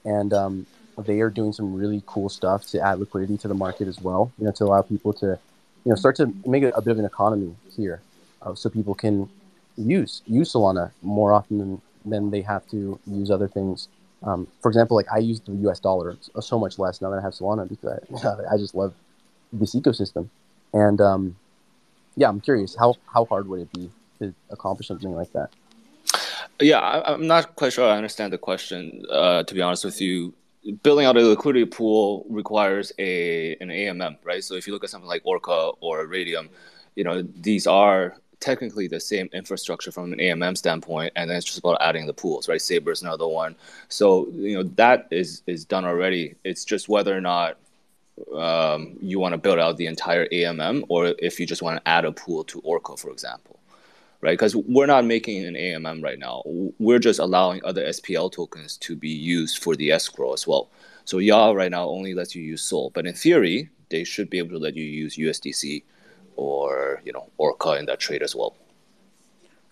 and 0.06 0.34
um, 0.34 0.66
they 0.98 1.22
are 1.22 1.30
doing 1.30 1.54
some 1.54 1.74
really 1.74 2.04
cool 2.06 2.30
stuff 2.30 2.66
to 2.68 2.80
add 2.80 3.00
liquidity 3.00 3.38
to 3.38 3.48
the 3.48 3.54
market 3.54 3.88
as 3.88 4.02
well. 4.02 4.32
You 4.38 4.46
know, 4.46 4.52
to 4.54 4.66
allow 4.66 4.82
people 4.82 5.14
to, 5.14 5.40
you 5.86 5.90
know, 5.90 5.96
start 5.96 6.16
to 6.18 6.34
make 6.46 6.64
a, 6.64 6.70
a 6.70 6.82
bit 6.82 6.92
of 6.92 7.00
an 7.00 7.06
economy 7.06 7.56
here, 7.76 8.02
uh, 8.42 8.56
so 8.56 8.70
people 8.70 8.96
can 8.96 9.30
use 9.78 10.22
use 10.26 10.54
Solana 10.54 10.92
more 11.02 11.34
often 11.34 11.58
than, 11.58 11.82
than 12.06 12.32
they 12.32 12.42
have 12.42 12.68
to 12.70 13.00
use 13.06 13.32
other 13.32 13.48
things. 13.48 13.88
Um, 14.24 14.48
for 14.62 14.70
example, 14.70 14.96
like 14.96 15.12
I 15.12 15.18
use 15.18 15.40
the 15.40 15.54
U.S. 15.54 15.80
dollar 15.80 16.16
so 16.40 16.60
much 16.60 16.78
less 16.78 17.02
now 17.02 17.10
that 17.10 17.20
I 17.20 17.22
have 17.22 17.34
Solana 17.34 17.68
because 17.68 18.24
I, 18.24 18.54
I 18.54 18.58
just 18.58 18.76
love 18.76 18.94
this 19.52 19.76
ecosystem. 19.76 20.30
And 20.74 21.02
um, 21.02 21.36
yeah, 22.16 22.30
I'm 22.30 22.42
curious 22.42 22.76
how 22.76 22.96
how 23.14 23.26
hard 23.26 23.48
would 23.48 23.62
it 23.62 23.74
be 23.74 23.90
to 24.20 24.34
accomplish 24.50 24.88
something 24.88 25.14
like 25.14 25.32
that? 25.34 25.50
Yeah, 26.60 26.80
I, 26.80 27.14
I'm 27.14 27.28
not 27.28 27.56
quite 27.56 27.74
sure 27.74 27.90
I 27.90 27.98
understand 27.98 28.34
the 28.34 28.38
question. 28.38 29.04
Uh, 29.10 29.44
to 29.44 29.54
be 29.54 29.62
honest 29.62 29.84
with 29.84 30.00
you, 30.02 30.34
building 30.84 31.06
out 31.06 31.18
a 31.18 31.22
liquidity 31.22 31.66
pool 31.66 32.26
requires 32.30 32.92
a 33.00 33.56
an 33.56 33.70
AMM, 33.70 34.18
right? 34.24 34.44
So 34.44 34.56
if 34.56 34.68
you 34.68 34.74
look 34.74 34.84
at 34.84 34.90
something 34.90 35.08
like 35.08 35.22
Orca 35.26 35.72
or 35.80 36.06
Raydium, 36.06 36.50
you 36.96 37.04
know 37.04 37.22
these 37.22 37.68
are 37.68 38.16
technically 38.40 38.88
the 38.88 39.00
same 39.00 39.30
infrastructure 39.34 39.92
from 39.92 40.14
an 40.14 40.20
AMM 40.20 40.58
standpoint, 40.58 41.14
and 41.16 41.30
then 41.30 41.38
it's 41.38 41.46
just 41.46 41.60
about 41.60 41.78
adding 41.80 42.08
the 42.08 42.14
pools, 42.14 42.50
right? 42.50 42.62
Saber 42.62 42.92
is 42.92 43.02
another 43.02 43.28
one. 43.28 43.56
So 43.90 44.28
you 44.34 44.56
know 44.58 44.64
that 44.76 45.08
is 45.12 45.44
is 45.48 45.66
done 45.66 45.86
already. 45.86 46.36
It's 46.44 46.66
just 46.66 46.90
whether 46.90 47.16
or 47.16 47.22
not 47.22 47.58
um, 48.36 48.98
you 49.02 49.20
want 49.20 49.34
to 49.34 49.38
build 49.38 49.60
out 49.60 49.78
the 49.78 49.88
entire 49.88 50.26
AMM, 50.28 50.84
or 50.90 51.14
if 51.20 51.40
you 51.40 51.46
just 51.46 51.62
want 51.62 51.78
to 51.78 51.88
add 51.90 52.06
a 52.06 52.12
pool 52.12 52.44
to 52.46 52.60
Orca, 52.62 52.98
for 52.98 53.10
example, 53.10 53.60
right? 54.22 54.34
Because 54.34 54.56
we're 54.56 54.86
not 54.86 55.06
making 55.06 55.46
an 55.46 55.56
AMM 55.56 56.04
right 56.04 56.20
now. 56.20 56.44
We're 56.80 57.00
just 57.00 57.20
allowing 57.20 57.62
other 57.64 57.86
SPL 57.86 58.32
tokens 58.32 58.78
to 58.78 58.96
be 58.96 59.10
used 59.10 59.64
for 59.64 59.76
the 59.76 59.92
escrow 59.92 60.34
as 60.34 60.48
well. 60.48 60.70
So 61.06 61.18
Yawww 61.18 61.56
right 61.56 61.72
now 61.72 61.88
only 61.88 62.14
lets 62.14 62.36
you 62.36 62.44
use 62.44 62.62
Sol, 62.62 62.92
but 62.94 63.06
in 63.08 63.14
theory, 63.14 63.70
they 63.90 64.04
should 64.04 64.30
be 64.30 64.38
able 64.38 64.52
to 64.52 64.60
let 64.60 64.76
you 64.76 64.84
use 64.84 65.18
USDC 65.18 65.84
or 66.36 67.02
you 67.04 67.12
know 67.12 67.30
Orca 67.38 67.74
in 67.74 67.86
that 67.86 68.00
trade 68.00 68.24
as 68.24 68.36
well. 68.36 68.56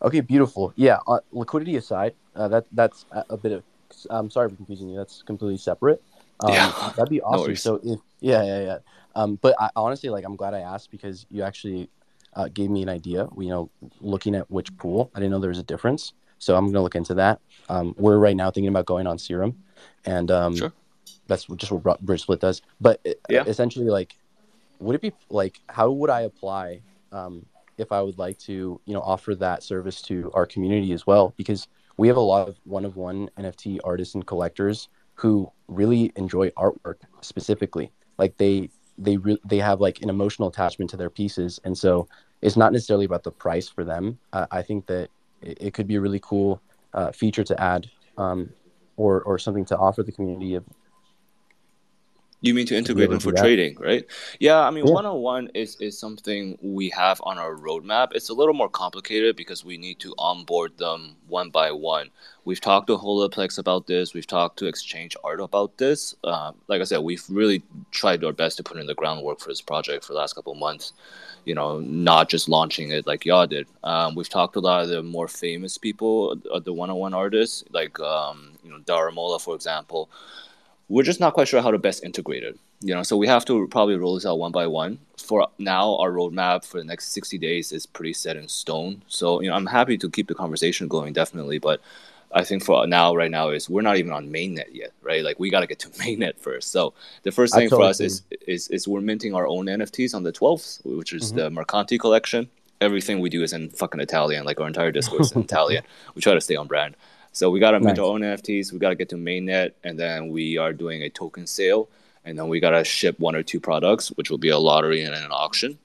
Okay, 0.01 0.21
beautiful. 0.21 0.73
Yeah, 0.75 0.99
uh, 1.07 1.19
liquidity 1.31 1.75
aside, 1.75 2.13
uh, 2.35 2.47
that 2.47 2.65
that's 2.71 3.05
a 3.29 3.37
bit 3.37 3.51
of. 3.51 3.63
I'm 4.09 4.29
sorry 4.29 4.49
for 4.49 4.55
confusing 4.55 4.89
you. 4.89 4.97
That's 4.97 5.23
completely 5.23 5.57
separate. 5.57 6.01
Um, 6.39 6.53
Yeah. 6.53 6.71
that'd 6.95 7.09
be 7.09 7.21
awesome. 7.27 7.47
worries. 7.47 7.63
so 7.63 7.79
if 7.83 7.99
yeah, 8.21 8.43
yeah, 8.43 8.61
yeah. 8.61 8.77
Um, 9.15 9.35
but 9.41 9.55
I, 9.59 9.69
honestly, 9.75 10.09
like, 10.09 10.25
I'm 10.25 10.35
glad 10.35 10.53
I 10.53 10.59
asked 10.59 10.91
because 10.91 11.25
you 11.29 11.43
actually 11.43 11.89
uh, 12.33 12.47
gave 12.53 12.69
me 12.69 12.81
an 12.83 12.89
idea. 12.89 13.27
You 13.37 13.49
know, 13.49 13.71
looking 13.99 14.35
at 14.35 14.49
which 14.49 14.75
pool, 14.77 15.11
I 15.15 15.19
didn't 15.19 15.31
know 15.31 15.39
there 15.39 15.49
was 15.49 15.59
a 15.59 15.63
difference. 15.63 16.13
So 16.37 16.55
I'm 16.55 16.67
gonna 16.67 16.81
look 16.81 16.95
into 16.95 17.13
that. 17.15 17.41
Um, 17.67 17.93
we're 17.97 18.17
right 18.17 18.35
now 18.35 18.49
thinking 18.49 18.69
about 18.69 18.85
going 18.85 19.07
on 19.07 19.17
Serum, 19.17 19.57
and 20.05 20.31
um, 20.31 20.55
Sure. 20.55 20.71
that's 21.27 21.45
just 21.57 21.71
what 21.71 21.83
Bridgesplit 22.05 22.39
does. 22.39 22.61
But 22.79 23.05
Yeah. 23.29 23.43
essentially, 23.45 23.89
like, 23.89 24.17
would 24.79 24.95
it 24.95 25.01
be 25.01 25.11
like 25.29 25.59
how 25.67 25.91
would 25.91 26.09
I 26.09 26.21
apply 26.21 26.81
um, 27.11 27.45
if 27.77 27.91
I 27.91 28.01
would 28.01 28.17
like 28.17 28.37
to, 28.39 28.79
you 28.85 28.93
know, 28.93 29.01
offer 29.01 29.35
that 29.35 29.63
service 29.63 30.01
to 30.03 30.31
our 30.33 30.45
community 30.45 30.93
as 30.93 31.05
well? 31.05 31.33
Because 31.35 31.67
we 31.97 32.07
have 32.07 32.17
a 32.17 32.21
lot 32.21 32.47
of 32.47 32.57
one 32.63 32.85
of 32.85 32.95
one 32.95 33.29
NFT 33.37 33.79
artists 33.83 34.15
and 34.15 34.25
collectors 34.25 34.87
who 35.15 35.51
really 35.67 36.13
enjoy 36.15 36.49
artwork 36.51 37.01
specifically. 37.19 37.91
Like 38.19 38.37
they 38.37 38.69
they 38.97 39.17
re- 39.17 39.41
they 39.45 39.57
have 39.57 39.79
like 39.81 40.01
an 40.01 40.09
emotional 40.09 40.49
attachment 40.49 40.91
to 40.91 40.97
their 40.97 41.09
pieces, 41.09 41.59
and 41.63 41.75
so 41.75 42.07
it's 42.41 42.57
not 42.57 42.73
necessarily 42.73 43.05
about 43.05 43.23
the 43.23 43.31
price 43.31 43.67
for 43.69 43.83
them. 43.83 44.19
Uh, 44.33 44.45
I 44.51 44.61
think 44.61 44.85
that 44.87 45.09
it, 45.41 45.57
it 45.61 45.73
could 45.73 45.87
be 45.87 45.95
a 45.95 46.01
really 46.01 46.19
cool 46.19 46.61
uh, 46.93 47.11
feature 47.11 47.43
to 47.45 47.59
add, 47.59 47.87
um, 48.17 48.49
or 48.97 49.21
or 49.23 49.39
something 49.39 49.65
to 49.65 49.77
offer 49.77 50.03
the 50.03 50.11
community 50.11 50.53
of 50.55 50.65
You 52.41 52.53
mean 52.53 52.65
to 52.67 52.75
integrate 52.75 53.09
them 53.09 53.19
for 53.19 53.33
trading, 53.33 53.75
right? 53.79 54.05
Yeah, 54.39 54.61
I 54.61 54.71
mean, 54.71 54.85
one 54.85 55.05
on 55.05 55.19
one 55.19 55.49
is 55.53 55.75
is 55.81 55.99
something 55.99 56.57
we 56.61 56.89
have 56.91 57.19
on 57.25 57.37
our 57.37 57.53
roadmap. 57.55 58.13
It's 58.13 58.29
a 58.29 58.33
little 58.33 58.53
more 58.53 58.69
complicated 58.69 59.35
because 59.35 59.65
we 59.65 59.77
need 59.77 59.99
to 59.99 60.15
onboard 60.17 60.77
them 60.77 61.17
one 61.27 61.49
by 61.49 61.73
one. 61.73 62.11
We've 62.45 62.61
talked 62.61 62.87
to 62.87 62.97
Holaplex 62.97 63.59
about 63.59 63.87
this. 63.87 64.13
We've 64.13 64.25
talked 64.25 64.57
to 64.59 64.67
Exchange 64.67 65.17
Art 65.21 65.41
about 65.41 65.77
this. 65.77 66.15
Um, 66.23 66.55
like 66.69 66.79
I 66.79 66.85
said, 66.85 66.99
we've 66.99 67.23
really 67.29 67.61
tried 67.91 68.23
our 68.23 68.31
best 68.31 68.55
to 68.57 68.63
put 68.63 68.77
in 68.77 68.87
the 68.87 68.95
groundwork 68.95 69.41
for 69.41 69.49
this 69.49 69.61
project 69.61 70.05
for 70.05 70.13
the 70.13 70.19
last 70.19 70.33
couple 70.33 70.53
of 70.53 70.59
months. 70.59 70.93
You 71.43 71.55
know, 71.55 71.81
not 71.81 72.29
just 72.29 72.47
launching 72.47 72.91
it 72.91 73.05
like 73.05 73.25
y'all 73.25 73.47
did. 73.47 73.67
Um, 73.83 74.15
we've 74.15 74.29
talked 74.29 74.53
to 74.53 74.59
a 74.59 74.61
lot 74.61 74.83
of 74.83 74.89
the 74.89 75.03
more 75.03 75.27
famous 75.27 75.77
people, 75.77 76.39
uh, 76.53 76.59
the 76.59 76.71
one-on-one 76.71 77.13
artists, 77.13 77.65
like 77.71 77.99
um, 77.99 78.51
you 78.63 78.71
know 78.71 78.79
Daramola, 78.79 79.41
for 79.41 79.55
example 79.55 80.09
we're 80.89 81.03
just 81.03 81.19
not 81.19 81.33
quite 81.33 81.47
sure 81.47 81.61
how 81.61 81.71
to 81.71 81.77
best 81.77 82.03
integrate 82.03 82.43
it. 82.43 82.57
You 82.81 82.95
know, 82.95 83.03
so 83.03 83.15
we 83.15 83.27
have 83.27 83.45
to 83.45 83.67
probably 83.67 83.95
roll 83.95 84.15
this 84.15 84.25
out 84.25 84.39
one 84.39 84.51
by 84.51 84.65
one. 84.67 84.99
For 85.17 85.47
now, 85.59 85.95
our 85.97 86.11
roadmap 86.11 86.65
for 86.65 86.77
the 86.79 86.83
next 86.83 87.11
60 87.13 87.37
days 87.37 87.71
is 87.71 87.85
pretty 87.85 88.13
set 88.13 88.35
in 88.37 88.47
stone. 88.47 89.03
So, 89.07 89.41
you 89.41 89.49
know, 89.49 89.55
I'm 89.55 89.65
happy 89.67 89.97
to 89.97 90.09
keep 90.09 90.27
the 90.27 90.35
conversation 90.35 90.87
going, 90.87 91.13
definitely. 91.13 91.59
But 91.59 91.81
I 92.31 92.43
think 92.43 92.63
for 92.63 92.87
now, 92.87 93.15
right 93.15 93.29
now, 93.29 93.49
is 93.49 93.69
we're 93.69 93.81
not 93.81 93.97
even 93.97 94.11
on 94.13 94.29
mainnet 94.31 94.73
yet, 94.73 94.91
right? 95.03 95.23
Like 95.23 95.39
we 95.39 95.49
got 95.51 95.59
to 95.61 95.67
get 95.67 95.79
to 95.79 95.89
mainnet 96.01 96.39
first. 96.39 96.71
So 96.71 96.93
the 97.23 97.31
first 97.31 97.53
thing 97.53 97.69
for 97.69 97.81
us 97.81 97.99
is, 97.99 98.23
is 98.47 98.67
is 98.69 98.87
we're 98.87 99.01
minting 99.01 99.33
our 99.35 99.47
own 99.47 99.65
NFTs 99.65 100.15
on 100.15 100.23
the 100.23 100.31
12th, 100.31 100.83
which 100.85 101.13
is 101.13 101.31
Mhm. 101.31 101.35
the 101.35 101.49
Mercanti 101.51 101.99
collection. 101.99 102.49
Everything 102.81 103.19
we 103.19 103.29
do 103.29 103.43
is 103.43 103.51
in 103.51 103.69
fucking 103.69 103.99
Italian. 103.99 104.45
Like 104.45 104.59
our 104.61 104.67
entire 104.67 104.91
Discord 104.91 105.21
is 105.21 105.31
in 105.33 105.41
Italian. 105.49 105.83
We 106.15 106.21
try 106.21 106.33
to 106.33 106.41
stay 106.41 106.55
on 106.55 106.67
brand. 106.67 106.95
So 107.39 107.49
we 107.49 107.61
got 107.61 107.71
to 107.71 107.79
mint 107.79 107.95
Nice. 107.95 107.99
our 107.99 108.03
own 108.11 108.19
NFTs. 108.19 108.73
We 108.73 108.79
got 108.79 108.89
to 108.89 108.95
get 108.95 109.07
to 109.09 109.15
mainnet, 109.15 109.71
and 109.85 109.97
then 109.97 110.27
we 110.27 110.57
are 110.57 110.73
doing 110.73 111.03
a 111.03 111.09
token 111.09 111.47
sale, 111.47 111.87
and 112.25 112.37
then 112.37 112.49
we 112.49 112.59
got 112.59 112.71
to 112.71 112.83
ship 112.83 113.17
one 113.17 113.33
or 113.33 113.43
two 113.43 113.61
products, 113.61 114.09
which 114.17 114.29
will 114.29 114.37
be 114.37 114.49
a 114.49 114.57
lottery 114.57 115.03
and 115.03 115.15
an 115.15 115.31
auction, 115.31 115.79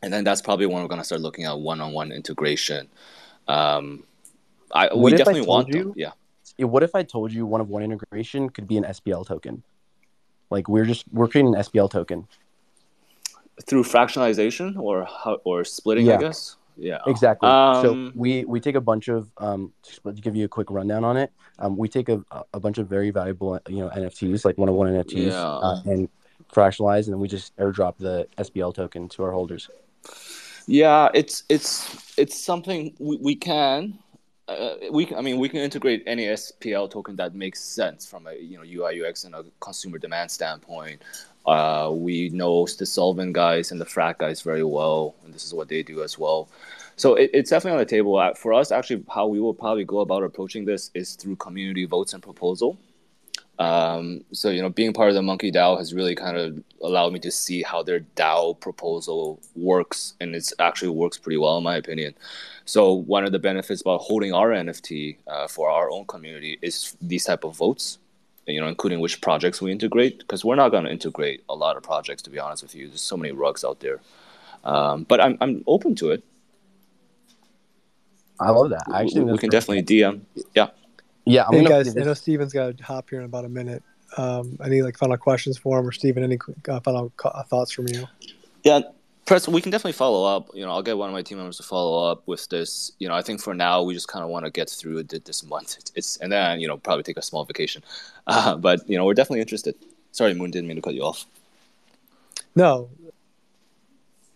and 0.00 0.12
then 0.12 0.22
that's 0.22 0.40
probably 0.40 0.66
when 0.66 0.80
we're 0.80 0.88
gonna 0.88 1.02
start 1.02 1.20
looking 1.20 1.44
at 1.44 1.58
one-on-one 1.58 2.12
integration. 2.12 2.88
Um, 3.48 4.04
I 4.70 4.94
What 4.94 4.98
we 4.98 5.10
if 5.10 5.14
I 5.14 5.18
definitely 5.18 5.48
want 5.48 5.72
them. 5.72 5.88
you- 5.88 5.94
Yeah. 5.96 6.12
Yeah, 6.56 6.66
what 6.66 6.84
if 6.84 6.94
I 6.94 7.02
told 7.02 7.32
you 7.32 7.46
one 7.46 7.60
of 7.60 7.68
one 7.68 7.82
integration 7.82 8.48
could 8.48 8.68
be 8.68 8.76
an 8.76 8.84
SPL 8.84 9.24
token? 9.26 9.64
Like 10.50 10.68
we're 10.68 10.84
just 10.84 11.04
we're 11.12 11.26
creating 11.26 11.52
an 11.56 11.60
SPL 11.60 11.88
token. 11.90 12.28
Through 13.66 13.82
fractionalization 13.84 14.78
or 14.78 15.04
how, 15.04 15.40
or 15.42 15.64
splitting, 15.64 16.08
I 16.12 16.18
guess. 16.18 16.54
Yeah. 16.76 16.98
Exactly. 17.06 17.48
Um, 17.48 17.82
so 17.82 18.12
we 18.14 18.44
we 18.44 18.60
take 18.60 18.74
a 18.74 18.80
bunch 18.80 19.08
of 19.08 19.30
um 19.38 19.72
just 19.84 20.02
to 20.04 20.12
give 20.12 20.34
you 20.36 20.44
a 20.46 20.48
quick 20.48 20.70
rundown 20.70 21.04
on 21.04 21.16
it. 21.16 21.32
Um, 21.58 21.76
we 21.76 21.88
take 21.88 22.08
a, 22.08 22.22
a 22.54 22.60
bunch 22.60 22.78
of 22.78 22.88
very 22.88 23.10
valuable 23.10 23.58
you 23.68 23.78
know 23.80 23.90
NFTs 23.90 24.44
like 24.44 24.58
one 24.58 24.68
of 24.68 24.74
one 24.74 24.88
NFTs 24.88 25.30
Yeah. 25.32 25.42
uh, 25.42 25.80
and 25.84 26.08
fractionalize 26.52 27.04
and 27.04 27.14
then 27.14 27.20
we 27.20 27.28
just 27.28 27.56
airdrop 27.56 27.96
the 27.98 28.26
SPL 28.38 28.74
token 28.74 29.08
to 29.10 29.22
our 29.22 29.32
holders. 29.32 29.68
Yeah, 30.66 31.08
it's 31.14 31.44
it's 31.48 32.14
it's 32.16 32.38
something 32.42 32.94
we, 32.98 33.16
we 33.16 33.34
can. 33.36 33.98
Uh, 34.48 34.74
we 34.90 35.06
can, 35.06 35.16
I 35.16 35.20
mean, 35.20 35.38
we 35.38 35.48
can 35.48 35.60
integrate 35.60 36.02
any 36.04 36.26
SPL 36.26 36.90
token 36.90 37.14
that 37.16 37.34
makes 37.34 37.60
sense 37.60 38.06
from 38.06 38.26
a 38.26 38.34
you 38.34 38.58
know 38.58 38.64
UI 38.64 39.04
UX 39.04 39.24
and 39.24 39.34
a 39.34 39.44
consumer 39.60 39.98
demand 39.98 40.30
standpoint. 40.30 41.02
Uh, 41.46 41.90
we 41.92 42.28
know 42.30 42.66
the 42.78 42.86
solvent 42.86 43.32
guys 43.32 43.72
and 43.72 43.80
the 43.80 43.84
frat 43.84 44.18
guys 44.18 44.42
very 44.42 44.64
well, 44.64 45.14
and 45.24 45.34
this 45.34 45.44
is 45.44 45.52
what 45.52 45.68
they 45.68 45.82
do 45.82 46.02
as 46.02 46.18
well. 46.18 46.48
So 46.96 47.14
it, 47.14 47.30
it's 47.34 47.50
definitely 47.50 47.78
on 47.78 47.84
the 47.84 47.90
table. 47.90 48.16
Uh, 48.16 48.34
For 48.34 48.52
us, 48.52 48.70
actually, 48.70 49.04
how 49.12 49.26
we 49.26 49.40
will 49.40 49.54
probably 49.54 49.84
go 49.84 50.00
about 50.00 50.22
approaching 50.22 50.64
this 50.64 50.90
is 50.94 51.16
through 51.16 51.36
community 51.36 51.84
votes 51.84 52.12
and 52.12 52.22
proposal. 52.22 52.78
Um, 53.58 54.24
so 54.32 54.50
you 54.50 54.62
know, 54.62 54.70
being 54.70 54.92
part 54.92 55.10
of 55.10 55.14
the 55.14 55.22
Monkey 55.22 55.52
DAO 55.52 55.78
has 55.78 55.94
really 55.94 56.14
kind 56.14 56.36
of 56.36 56.62
allowed 56.82 57.12
me 57.12 57.20
to 57.20 57.30
see 57.30 57.62
how 57.62 57.82
their 57.82 58.00
DAO 58.16 58.58
proposal 58.58 59.40
works, 59.54 60.14
and 60.20 60.34
it's 60.34 60.52
actually 60.58 60.88
works 60.88 61.18
pretty 61.18 61.36
well 61.36 61.58
in 61.58 61.64
my 61.64 61.76
opinion. 61.76 62.14
So 62.64 62.92
one 62.92 63.24
of 63.24 63.32
the 63.32 63.38
benefits 63.38 63.80
about 63.80 64.00
holding 64.00 64.32
our 64.32 64.50
NFT 64.50 65.18
uh, 65.26 65.48
for 65.48 65.68
our 65.68 65.90
own 65.90 66.06
community 66.06 66.58
is 66.62 66.96
these 67.00 67.24
type 67.24 67.44
of 67.44 67.56
votes, 67.56 67.98
you 68.46 68.60
know, 68.60 68.66
including 68.68 69.00
which 69.00 69.20
projects 69.20 69.60
we 69.62 69.70
integrate, 69.72 70.18
because 70.18 70.44
we're 70.44 70.56
not 70.56 70.70
going 70.70 70.84
to 70.84 70.90
integrate 70.90 71.42
a 71.48 71.54
lot 71.54 71.76
of 71.76 71.82
projects 71.82 72.22
to 72.22 72.30
be 72.30 72.38
honest 72.38 72.62
with 72.62 72.74
you. 72.74 72.88
There's 72.88 73.00
so 73.00 73.16
many 73.16 73.32
rugs 73.32 73.64
out 73.64 73.80
there, 73.80 74.00
um, 74.64 75.04
but 75.04 75.20
I'm 75.20 75.38
I'm 75.40 75.62
open 75.66 75.94
to 75.96 76.10
it. 76.10 76.24
I 78.40 78.50
love 78.50 78.70
that. 78.70 78.82
I 78.88 78.90
We, 78.90 78.96
actually 79.06 79.14
think 79.20 79.26
we 79.26 79.38
can 79.38 79.50
pretty 79.50 79.82
definitely 79.82 79.82
DM. 79.84 80.20
Yeah. 80.54 80.68
Yeah, 81.24 81.44
I'm 81.46 81.52
Hey 81.52 81.58
gonna 81.58 81.68
guys, 81.68 81.92
play 81.92 82.02
I 82.02 82.04
know 82.04 82.10
this- 82.10 82.20
Steven's 82.20 82.52
got 82.52 82.76
to 82.76 82.84
hop 82.84 83.08
here 83.10 83.20
in 83.20 83.24
about 83.26 83.44
a 83.44 83.48
minute. 83.48 83.82
Um, 84.16 84.58
any 84.62 84.82
like 84.82 84.98
final 84.98 85.16
questions 85.16 85.56
for 85.56 85.78
him 85.78 85.86
or 85.86 85.92
Steven? 85.92 86.22
Any 86.24 86.38
uh, 86.68 86.80
final 86.80 87.12
co- 87.16 87.28
uh, 87.30 87.44
thoughts 87.44 87.70
from 87.72 87.86
you? 87.88 88.06
Yeah, 88.64 88.80
Press, 89.24 89.46
we 89.46 89.60
can 89.60 89.70
definitely 89.70 89.92
follow 89.92 90.24
up. 90.36 90.50
You 90.52 90.64
know, 90.64 90.72
I'll 90.72 90.82
get 90.82 90.98
one 90.98 91.08
of 91.08 91.12
my 91.12 91.22
team 91.22 91.38
members 91.38 91.56
to 91.58 91.62
follow 91.62 92.10
up 92.10 92.26
with 92.26 92.48
this. 92.48 92.90
You 92.98 93.08
know, 93.08 93.14
I 93.14 93.22
think 93.22 93.40
for 93.40 93.54
now 93.54 93.82
we 93.82 93.94
just 93.94 94.08
kind 94.08 94.24
of 94.24 94.30
want 94.30 94.44
to 94.44 94.50
get 94.50 94.68
through 94.68 94.98
it 94.98 95.24
this 95.24 95.44
month. 95.44 95.76
It's, 95.78 95.92
it's 95.94 96.16
and 96.16 96.32
then 96.32 96.60
you 96.60 96.66
know 96.66 96.76
probably 96.76 97.04
take 97.04 97.16
a 97.16 97.22
small 97.22 97.44
vacation. 97.44 97.82
Uh, 98.24 98.54
but 98.54 98.88
you 98.88 98.96
know, 98.96 99.04
we're 99.04 99.14
definitely 99.14 99.40
interested. 99.40 99.74
Sorry, 100.12 100.32
Moon, 100.32 100.52
didn't 100.52 100.68
mean 100.68 100.76
to 100.76 100.80
cut 100.80 100.94
you 100.94 101.02
off. 101.02 101.26
No. 102.54 102.88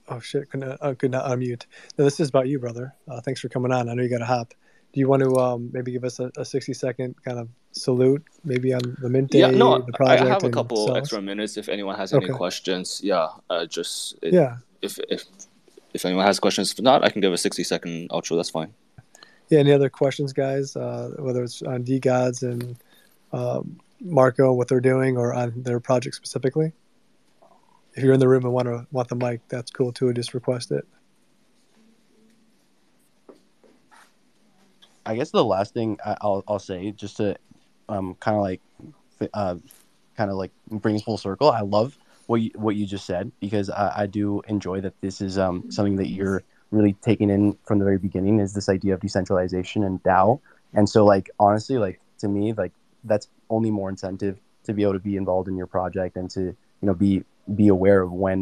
Oh 0.08 0.18
shit! 0.18 0.50
Could 0.50 0.60
not, 0.60 0.78
uh, 0.80 0.94
could 0.94 1.12
not 1.12 1.24
unmute. 1.26 1.66
No, 1.96 2.04
this 2.04 2.18
is 2.18 2.28
about 2.28 2.48
you, 2.48 2.58
brother. 2.58 2.92
Uh, 3.06 3.20
thanks 3.20 3.40
for 3.40 3.48
coming 3.48 3.70
on. 3.70 3.88
I 3.88 3.94
know 3.94 4.02
you 4.02 4.08
got 4.08 4.18
to 4.18 4.24
hop. 4.24 4.54
Do 4.92 4.98
you 4.98 5.08
want 5.08 5.22
to 5.22 5.36
um, 5.36 5.70
maybe 5.72 5.92
give 5.92 6.02
us 6.02 6.18
a, 6.18 6.32
a 6.36 6.44
sixty 6.44 6.74
second 6.74 7.14
kind 7.24 7.38
of 7.38 7.48
salute, 7.76 8.24
maybe 8.44 8.72
on 8.72 8.80
the 9.00 9.08
mint 9.08 9.30
day, 9.30 9.40
yeah, 9.40 9.50
no, 9.50 9.78
the 9.78 10.04
I 10.04 10.16
have 10.16 10.44
a 10.44 10.50
couple 10.50 10.96
extra 10.96 11.20
minutes 11.20 11.56
if 11.56 11.68
anyone 11.68 11.96
has 11.96 12.12
any 12.12 12.24
Okay. 12.24 12.32
questions. 12.32 13.00
Yeah, 13.04 13.28
uh, 13.50 13.66
just 13.66 14.16
it, 14.22 14.32
Yeah, 14.32 14.56
If 14.82 14.98
if 15.08 15.24
if 15.94 16.04
anyone 16.04 16.24
has 16.26 16.38
questions, 16.40 16.72
if 16.72 16.80
not, 16.80 17.04
I 17.04 17.08
can 17.10 17.20
give 17.20 17.32
a 17.32 17.38
sixty 17.38 17.64
second 17.64 18.10
outro. 18.10 18.36
That's 18.36 18.50
fine. 18.50 18.72
yeah. 19.48 19.60
Any 19.60 19.72
other 19.72 19.88
questions, 19.88 20.32
guys? 20.32 20.76
Uh, 20.76 21.14
whether 21.18 21.42
it's 21.42 21.62
on 21.62 21.84
DeGods 21.84 22.42
and 22.42 22.76
um, 23.32 23.80
Marco, 24.00 24.52
what 24.52 24.68
they're 24.68 24.80
doing, 24.80 25.16
or 25.16 25.32
on 25.34 25.52
their 25.62 25.80
project 25.80 26.16
specifically. 26.16 26.72
If 27.94 28.04
you're 28.04 28.12
in 28.12 28.20
the 28.20 28.28
room 28.28 28.44
and 28.44 28.52
want 28.52 28.66
to 28.66 28.86
want 28.92 29.08
the 29.08 29.16
mic, 29.16 29.40
that's 29.48 29.70
cool 29.70 29.90
too. 29.92 30.12
Just 30.12 30.34
request 30.34 30.70
it. 30.70 30.86
I 35.04 35.14
guess 35.14 35.30
the 35.30 35.44
last 35.44 35.72
thing 35.72 35.98
I- 36.04 36.16
I'll 36.20 36.42
I'll 36.48 36.58
say 36.58 36.90
just 36.92 37.16
to 37.18 37.36
um 37.88 38.14
kind 38.20 38.36
of 38.36 38.42
like 38.42 38.60
uh, 39.32 39.56
kind 40.16 40.30
of 40.30 40.36
like 40.36 40.50
brings 40.68 41.02
full 41.02 41.16
circle. 41.16 41.50
I 41.50 41.60
love 41.60 41.96
what 42.26 42.40
you, 42.40 42.50
what 42.54 42.76
you 42.76 42.86
just 42.86 43.06
said 43.06 43.30
because 43.40 43.70
I, 43.70 44.02
I 44.02 44.06
do 44.06 44.42
enjoy 44.48 44.80
that 44.80 45.00
this 45.00 45.20
is 45.20 45.38
um, 45.38 45.70
something 45.70 45.96
that 45.96 46.08
you're 46.08 46.42
really 46.70 46.94
taking 46.94 47.30
in 47.30 47.56
from 47.64 47.78
the 47.78 47.84
very 47.84 47.98
beginning 47.98 48.40
is 48.40 48.52
this 48.52 48.68
idea 48.68 48.94
of 48.94 49.00
decentralization 49.00 49.84
and 49.84 50.02
DAO. 50.02 50.40
And 50.74 50.88
so, 50.88 51.04
like 51.04 51.30
honestly, 51.38 51.78
like 51.78 52.00
to 52.18 52.28
me, 52.28 52.52
like 52.52 52.72
that's 53.04 53.28
only 53.50 53.70
more 53.70 53.88
incentive 53.88 54.38
to 54.64 54.72
be 54.72 54.82
able 54.82 54.94
to 54.94 54.98
be 54.98 55.16
involved 55.16 55.48
in 55.48 55.56
your 55.56 55.66
project 55.66 56.16
and 56.16 56.28
to 56.30 56.40
you 56.40 56.56
know 56.82 56.94
be 56.94 57.24
be 57.54 57.68
aware 57.68 58.02
of 58.02 58.12
when 58.12 58.40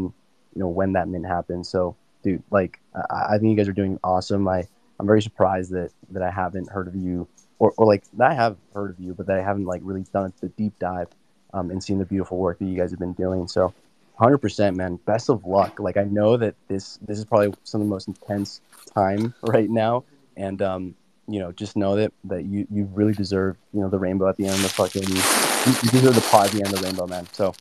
you 0.54 0.60
know 0.60 0.68
when 0.68 0.92
that 0.94 1.08
mint 1.08 1.26
happens. 1.26 1.68
So, 1.68 1.96
dude, 2.22 2.42
like 2.50 2.80
I, 2.94 3.34
I 3.34 3.38
think 3.38 3.50
you 3.50 3.56
guys 3.56 3.68
are 3.68 3.72
doing 3.72 3.98
awesome. 4.02 4.48
I 4.48 4.66
I'm 4.98 5.06
very 5.06 5.22
surprised 5.22 5.72
that 5.72 5.90
that 6.10 6.22
I 6.22 6.30
haven't 6.30 6.70
heard 6.70 6.88
of 6.88 6.96
you 6.96 7.28
or, 7.58 7.72
or 7.76 7.86
like 7.86 8.04
I 8.18 8.34
have 8.34 8.56
heard 8.72 8.90
of 8.90 8.98
you, 8.98 9.14
but 9.14 9.26
that 9.26 9.38
I 9.38 9.42
haven't 9.42 9.66
like 9.66 9.82
really 9.84 10.04
done 10.12 10.32
the 10.40 10.48
deep 10.48 10.78
dive 10.78 11.08
um, 11.54 11.70
and 11.70 11.82
seeing 11.82 11.98
the 11.98 12.04
beautiful 12.04 12.36
work 12.36 12.58
that 12.58 12.66
you 12.66 12.76
guys 12.76 12.90
have 12.90 12.98
been 12.98 13.14
doing. 13.14 13.48
So, 13.48 13.72
100%, 14.20 14.76
man. 14.76 14.96
Best 15.06 15.30
of 15.30 15.46
luck. 15.46 15.80
Like 15.80 15.96
I 15.96 16.04
know 16.04 16.36
that 16.36 16.54
this 16.68 16.98
this 17.02 17.18
is 17.18 17.24
probably 17.24 17.54
some 17.64 17.80
of 17.80 17.86
the 17.86 17.90
most 17.90 18.08
intense 18.08 18.60
time 18.92 19.34
right 19.42 19.70
now, 19.70 20.04
and 20.36 20.60
um, 20.60 20.94
you 21.26 21.40
know, 21.40 21.52
just 21.52 21.76
know 21.76 21.96
that 21.96 22.12
that 22.24 22.44
you 22.44 22.66
you 22.70 22.88
really 22.92 23.14
deserve 23.14 23.56
you 23.72 23.80
know 23.80 23.88
the 23.88 23.98
rainbow 23.98 24.28
at 24.28 24.36
the 24.36 24.46
end 24.46 24.54
of 24.54 24.62
the 24.62 24.68
fucking 24.68 25.02
you, 25.02 25.76
you 25.82 25.90
deserve 25.90 26.14
the 26.14 26.26
pie 26.30 26.44
at 26.44 26.50
the 26.50 26.58
end 26.64 26.74
of 26.74 26.80
the 26.80 26.86
rainbow, 26.86 27.06
man. 27.06 27.26
So. 27.32 27.54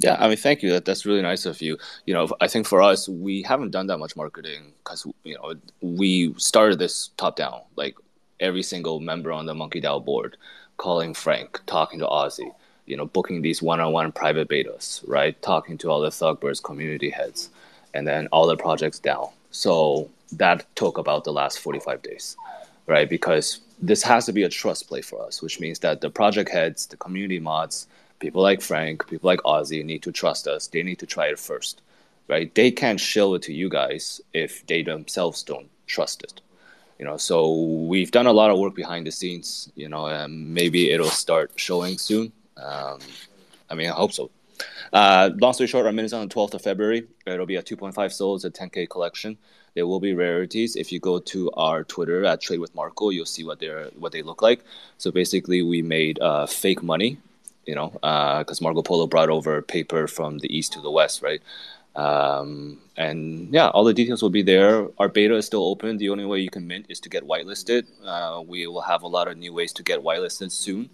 Yeah, 0.00 0.16
I 0.20 0.28
mean, 0.28 0.36
thank 0.36 0.62
you. 0.62 0.70
That 0.70 0.84
that's 0.84 1.04
really 1.06 1.22
nice 1.22 1.44
of 1.44 1.60
you. 1.60 1.76
You 2.06 2.14
know, 2.14 2.28
I 2.40 2.46
think 2.46 2.68
for 2.68 2.80
us, 2.80 3.08
we 3.08 3.42
haven't 3.42 3.72
done 3.72 3.88
that 3.88 3.98
much 3.98 4.14
marketing 4.14 4.72
because 4.78 5.04
you 5.24 5.34
know 5.34 5.54
we 5.80 6.34
started 6.38 6.78
this 6.78 7.10
top 7.16 7.34
down. 7.34 7.62
Like 7.74 7.96
every 8.38 8.62
single 8.62 9.00
member 9.00 9.32
on 9.32 9.46
the 9.46 9.56
Monkey 9.56 9.80
DAO 9.80 10.04
board, 10.04 10.36
calling 10.76 11.14
Frank, 11.14 11.60
talking 11.66 11.98
to 11.98 12.06
Ozzy, 12.06 12.52
you 12.88 12.96
know, 12.96 13.06
booking 13.06 13.42
these 13.42 13.62
one-on-one 13.62 14.12
private 14.12 14.48
betas, 14.48 15.02
right? 15.06 15.40
Talking 15.42 15.78
to 15.78 15.90
all 15.90 16.00
the 16.00 16.08
Thugbirdz 16.08 16.62
community 16.62 17.10
heads, 17.10 17.50
and 17.94 18.06
then 18.06 18.28
all 18.28 18.46
the 18.46 18.56
projects 18.56 18.98
down. 18.98 19.28
So 19.50 20.10
that 20.32 20.64
took 20.74 20.98
about 20.98 21.24
the 21.24 21.32
last 21.32 21.60
45 21.60 22.02
days, 22.02 22.36
right? 22.86 23.08
Because 23.08 23.60
this 23.80 24.02
has 24.02 24.26
to 24.26 24.32
be 24.32 24.42
a 24.42 24.48
trust 24.48 24.88
play 24.88 25.02
for 25.02 25.24
us, 25.24 25.42
which 25.42 25.60
means 25.60 25.78
that 25.80 26.00
the 26.00 26.10
project 26.10 26.50
heads, 26.50 26.86
the 26.86 26.96
community 26.96 27.38
mods, 27.38 27.86
people 28.18 28.42
like 28.42 28.60
Frank, 28.60 29.06
people 29.06 29.28
like 29.28 29.40
Ozzy 29.40 29.84
need 29.84 30.02
to 30.02 30.12
trust 30.12 30.48
us. 30.48 30.66
They 30.66 30.82
need 30.82 30.98
to 30.98 31.06
try 31.06 31.26
it 31.26 31.38
first, 31.38 31.82
right? 32.26 32.52
They 32.54 32.70
can't 32.70 32.98
show 32.98 33.34
it 33.34 33.42
to 33.42 33.52
you 33.52 33.68
guys 33.68 34.20
if 34.32 34.66
they 34.66 34.82
themselves 34.82 35.42
don't 35.42 35.68
trust 35.86 36.22
it 36.22 36.40
you 36.98 37.04
know 37.04 37.16
so 37.16 37.52
we've 37.86 38.10
done 38.10 38.26
a 38.26 38.32
lot 38.32 38.50
of 38.50 38.58
work 38.58 38.74
behind 38.74 39.06
the 39.06 39.10
scenes 39.10 39.70
you 39.76 39.88
know 39.88 40.06
and 40.06 40.52
maybe 40.52 40.90
it'll 40.90 41.08
start 41.08 41.50
showing 41.56 41.96
soon 41.96 42.32
um, 42.62 42.98
i 43.70 43.74
mean 43.74 43.88
i 43.88 43.92
hope 43.92 44.12
so 44.12 44.30
uh, 44.92 45.30
long 45.36 45.52
story 45.52 45.68
short 45.68 45.86
our 45.86 45.92
minute 45.92 46.06
is 46.06 46.12
on 46.12 46.26
the 46.26 46.34
12th 46.34 46.54
of 46.54 46.62
february 46.62 47.06
it'll 47.26 47.46
be 47.46 47.56
a 47.56 47.62
2.5 47.62 48.12
souls 48.12 48.44
a 48.44 48.50
10k 48.50 48.88
collection 48.88 49.36
there 49.74 49.86
will 49.86 50.00
be 50.00 50.14
rarities 50.14 50.74
if 50.76 50.90
you 50.90 50.98
go 50.98 51.18
to 51.18 51.50
our 51.52 51.84
twitter 51.84 52.24
at 52.24 52.40
trade 52.40 52.58
with 52.58 52.74
marco 52.74 53.10
you'll 53.10 53.26
see 53.26 53.44
what 53.44 53.60
they're 53.60 53.86
what 53.98 54.12
they 54.12 54.22
look 54.22 54.42
like 54.42 54.64
so 54.98 55.10
basically 55.10 55.62
we 55.62 55.82
made 55.82 56.18
uh, 56.20 56.46
fake 56.46 56.82
money 56.82 57.18
you 57.66 57.74
know 57.74 57.88
because 58.38 58.60
uh, 58.60 58.64
marco 58.64 58.82
polo 58.82 59.06
brought 59.06 59.30
over 59.30 59.62
paper 59.62 60.06
from 60.06 60.38
the 60.38 60.56
east 60.56 60.72
to 60.72 60.80
the 60.80 60.90
west 60.90 61.22
right 61.22 61.42
um, 61.98 62.78
and 62.96 63.52
yeah, 63.52 63.68
all 63.68 63.82
the 63.82 63.92
details 63.92 64.22
will 64.22 64.30
be 64.30 64.42
there. 64.42 64.86
Our 64.98 65.08
beta 65.08 65.34
is 65.34 65.46
still 65.46 65.64
open. 65.64 65.96
The 65.96 66.10
only 66.10 66.24
way 66.24 66.38
you 66.38 66.48
can 66.48 66.66
mint 66.66 66.86
is 66.88 67.00
to 67.00 67.08
get 67.08 67.26
whitelisted. 67.26 67.86
Uh, 68.04 68.40
we 68.46 68.68
will 68.68 68.82
have 68.82 69.02
a 69.02 69.08
lot 69.08 69.26
of 69.26 69.36
new 69.36 69.52
ways 69.52 69.72
to 69.74 69.82
get 69.82 70.00
whitelisted 70.00 70.52
soon. 70.52 70.90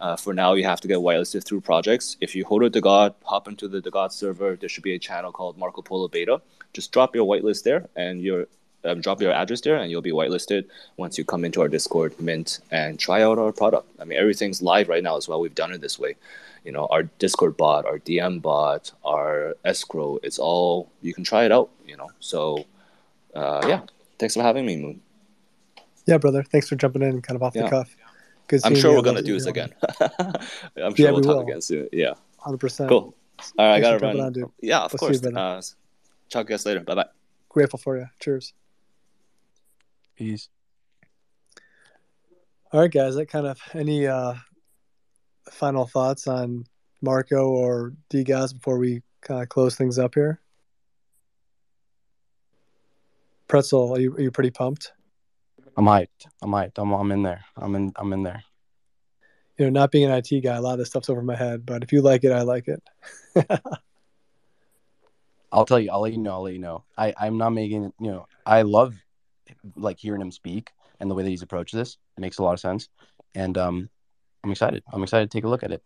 Uh, 0.00 0.16
for 0.16 0.32
now, 0.32 0.54
you 0.54 0.64
have 0.64 0.80
to 0.80 0.88
get 0.88 0.98
whitelisted 0.98 1.44
through 1.44 1.60
projects. 1.60 2.16
If 2.20 2.34
you 2.34 2.44
hold 2.44 2.62
a 2.62 2.70
DeGod, 2.70 3.14
hop 3.24 3.48
into 3.48 3.68
the 3.68 3.82
DeGod 3.82 4.12
server. 4.12 4.56
There 4.56 4.68
should 4.68 4.82
be 4.82 4.94
a 4.94 4.98
channel 4.98 5.30
called 5.30 5.58
Marco 5.58 5.82
Polo 5.82 6.08
Beta. 6.08 6.40
Just 6.72 6.92
drop 6.92 7.14
your 7.14 7.26
whitelist 7.26 7.64
there, 7.64 7.88
and 7.96 8.22
your 8.22 8.46
um, 8.84 9.02
drop 9.02 9.20
your 9.20 9.32
address 9.32 9.60
there, 9.60 9.76
and 9.76 9.90
you'll 9.90 10.00
be 10.00 10.12
whitelisted 10.12 10.64
once 10.96 11.18
you 11.18 11.24
come 11.24 11.44
into 11.44 11.60
our 11.60 11.68
Discord, 11.68 12.18
mint, 12.18 12.60
and 12.70 12.98
try 12.98 13.22
out 13.22 13.38
our 13.38 13.52
product. 13.52 13.86
I 14.00 14.04
mean, 14.04 14.18
everything's 14.18 14.62
live 14.62 14.88
right 14.88 15.02
now 15.02 15.16
as 15.16 15.28
well. 15.28 15.40
We've 15.40 15.54
done 15.54 15.72
it 15.72 15.82
this 15.82 15.98
way 15.98 16.16
you 16.64 16.72
know 16.72 16.86
our 16.90 17.04
discord 17.18 17.56
bot 17.56 17.86
our 17.86 17.98
dm 17.98 18.40
bot 18.40 18.92
our 19.04 19.56
escrow 19.64 20.18
it's 20.22 20.38
all 20.38 20.90
you 21.02 21.14
can 21.14 21.24
try 21.24 21.44
it 21.44 21.52
out 21.52 21.70
you 21.86 21.96
know 21.96 22.10
so 22.20 22.64
uh, 23.34 23.64
yeah 23.66 23.80
thanks 24.18 24.34
for 24.34 24.42
having 24.42 24.66
me 24.66 24.76
moon 24.76 25.00
yeah 26.06 26.18
brother 26.18 26.42
thanks 26.42 26.68
for 26.68 26.76
jumping 26.76 27.02
in 27.02 27.22
kind 27.22 27.36
of 27.36 27.42
off 27.42 27.54
yeah. 27.54 27.62
the 27.62 27.70
cuff 27.70 27.96
Good 28.50 28.62
i'm 28.64 28.74
sure 28.74 28.96
we're 28.96 29.02
gonna 29.02 29.22
do 29.22 29.34
this 29.34 29.46
again. 29.46 29.72
i'm 30.00 30.94
sure 30.94 31.06
yeah, 31.06 31.10
we'll 31.10 31.16
we 31.16 31.22
talk 31.22 31.36
will. 31.36 31.40
again 31.42 31.60
soon. 31.60 31.88
Yeah. 31.92 32.14
100% 32.44 32.88
cool. 32.88 33.14
All 33.58 33.66
right 33.66 33.76
i 33.76 33.80
gotta 33.80 33.98
run. 33.98 34.18
on, 34.18 34.34
yeah 34.60 34.80
of 34.80 34.92
we'll 34.92 34.98
course. 34.98 35.22
you, 35.22 35.30
uh, 35.30 35.62
talk 36.30 36.46
to 36.46 36.52
you 36.52 36.56
guys 36.56 36.66
later. 36.66 36.80
Bye 36.80 36.96
bye 36.96 37.06
grateful 37.48 37.78
for 37.78 37.96
you 37.96 38.06
cheers. 38.18 38.52
Peace. 40.16 40.48
All 42.72 42.80
right 42.80 42.90
guys 42.90 43.14
that 43.14 43.26
kind 43.26 43.46
of 43.46 43.60
any 43.72 44.08
uh 44.08 44.34
final 45.48 45.86
thoughts 45.86 46.26
on 46.26 46.64
Marco 47.02 47.48
or 47.48 47.92
DeGods 48.12 48.54
before 48.54 48.78
we 48.78 49.02
kind 49.20 49.42
of 49.42 49.48
close 49.48 49.76
things 49.76 49.96
up 49.96 50.14
here? 50.14 50.40
Pretzel, 53.48 53.94
are 53.96 54.00
you, 54.00 54.14
are 54.14 54.20
you 54.20 54.30
pretty 54.30 54.50
pumped? 54.50 54.92
I'm 55.76 55.84
hyped. 55.84 56.26
I'm 56.42 56.50
hyped. 56.50 56.78
I'm, 56.78 56.92
I'm 56.92 57.12
in 57.12 57.22
there. 57.22 57.44
I'm 57.56 57.74
in. 57.74 57.92
I'm 57.96 58.12
in 58.12 58.22
there. 58.22 58.42
You 59.58 59.66
know, 59.66 59.80
not 59.80 59.90
being 59.90 60.10
an 60.10 60.12
IT 60.12 60.40
guy, 60.42 60.56
a 60.56 60.60
lot 60.60 60.72
of 60.72 60.78
this 60.78 60.88
stuff's 60.88 61.10
over 61.10 61.22
my 61.22 61.36
head. 61.36 61.66
But 61.66 61.82
if 61.82 61.92
you 61.92 62.00
like 62.02 62.24
it, 62.24 62.32
I 62.32 62.42
like 62.42 62.66
it. 62.68 62.82
I'll 65.52 65.66
tell 65.66 65.80
you. 65.80 65.90
I'll 65.90 66.00
let 66.00 66.12
you 66.12 66.18
know. 66.18 66.32
I'll 66.32 66.42
let 66.42 66.54
you 66.54 66.60
know. 66.60 66.84
I 66.96 67.14
I'm 67.18 67.38
not 67.38 67.50
making. 67.50 67.92
You 68.00 68.10
know, 68.10 68.26
I 68.46 68.62
love 68.62 68.94
like 69.76 69.98
hearing 69.98 70.20
him 70.20 70.30
speak 70.30 70.70
and 71.00 71.10
the 71.10 71.14
way 71.14 71.22
that 71.22 71.30
he's 71.30 71.42
approached 71.42 71.74
this. 71.74 71.98
It 72.16 72.20
makes 72.20 72.38
a 72.38 72.42
lot 72.42 72.52
of 72.52 72.60
sense. 72.60 72.88
And 73.34 73.56
um, 73.58 73.90
I'm 74.44 74.50
excited. 74.50 74.82
I'm 74.92 75.02
excited 75.02 75.30
to 75.30 75.36
take 75.36 75.44
a 75.44 75.48
look 75.48 75.62
at 75.62 75.72
it. 75.72 75.82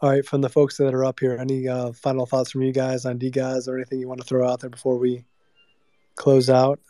All 0.00 0.10
right, 0.10 0.26
from 0.26 0.40
the 0.40 0.48
folks 0.48 0.76
that 0.78 0.94
are 0.94 1.04
up 1.04 1.20
here, 1.20 1.36
any 1.38 1.68
uh, 1.68 1.92
final 1.92 2.26
thoughts 2.26 2.50
from 2.50 2.62
you 2.62 2.72
guys 2.72 3.06
on 3.06 3.18
D 3.18 3.30
guys 3.30 3.68
or 3.68 3.76
anything 3.76 4.00
you 4.00 4.08
want 4.08 4.20
to 4.20 4.26
throw 4.26 4.48
out 4.48 4.60
there 4.60 4.70
before 4.70 4.98
we 4.98 5.24
close 6.16 6.50
out? 6.50 6.80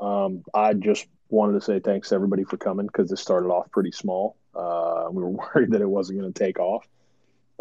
Um, 0.00 0.44
I 0.52 0.74
just 0.74 1.06
wanted 1.28 1.54
to 1.54 1.60
say 1.60 1.80
thanks 1.80 2.08
to 2.08 2.14
everybody 2.14 2.44
for 2.44 2.56
coming 2.56 2.86
because 2.86 3.10
this 3.10 3.20
started 3.20 3.48
off 3.48 3.70
pretty 3.70 3.92
small. 3.92 4.36
Uh, 4.54 5.08
we 5.10 5.22
were 5.22 5.28
worried 5.54 5.72
that 5.72 5.80
it 5.80 5.88
wasn't 5.88 6.18
going 6.18 6.32
to 6.32 6.38
take 6.38 6.58
off. 6.58 6.86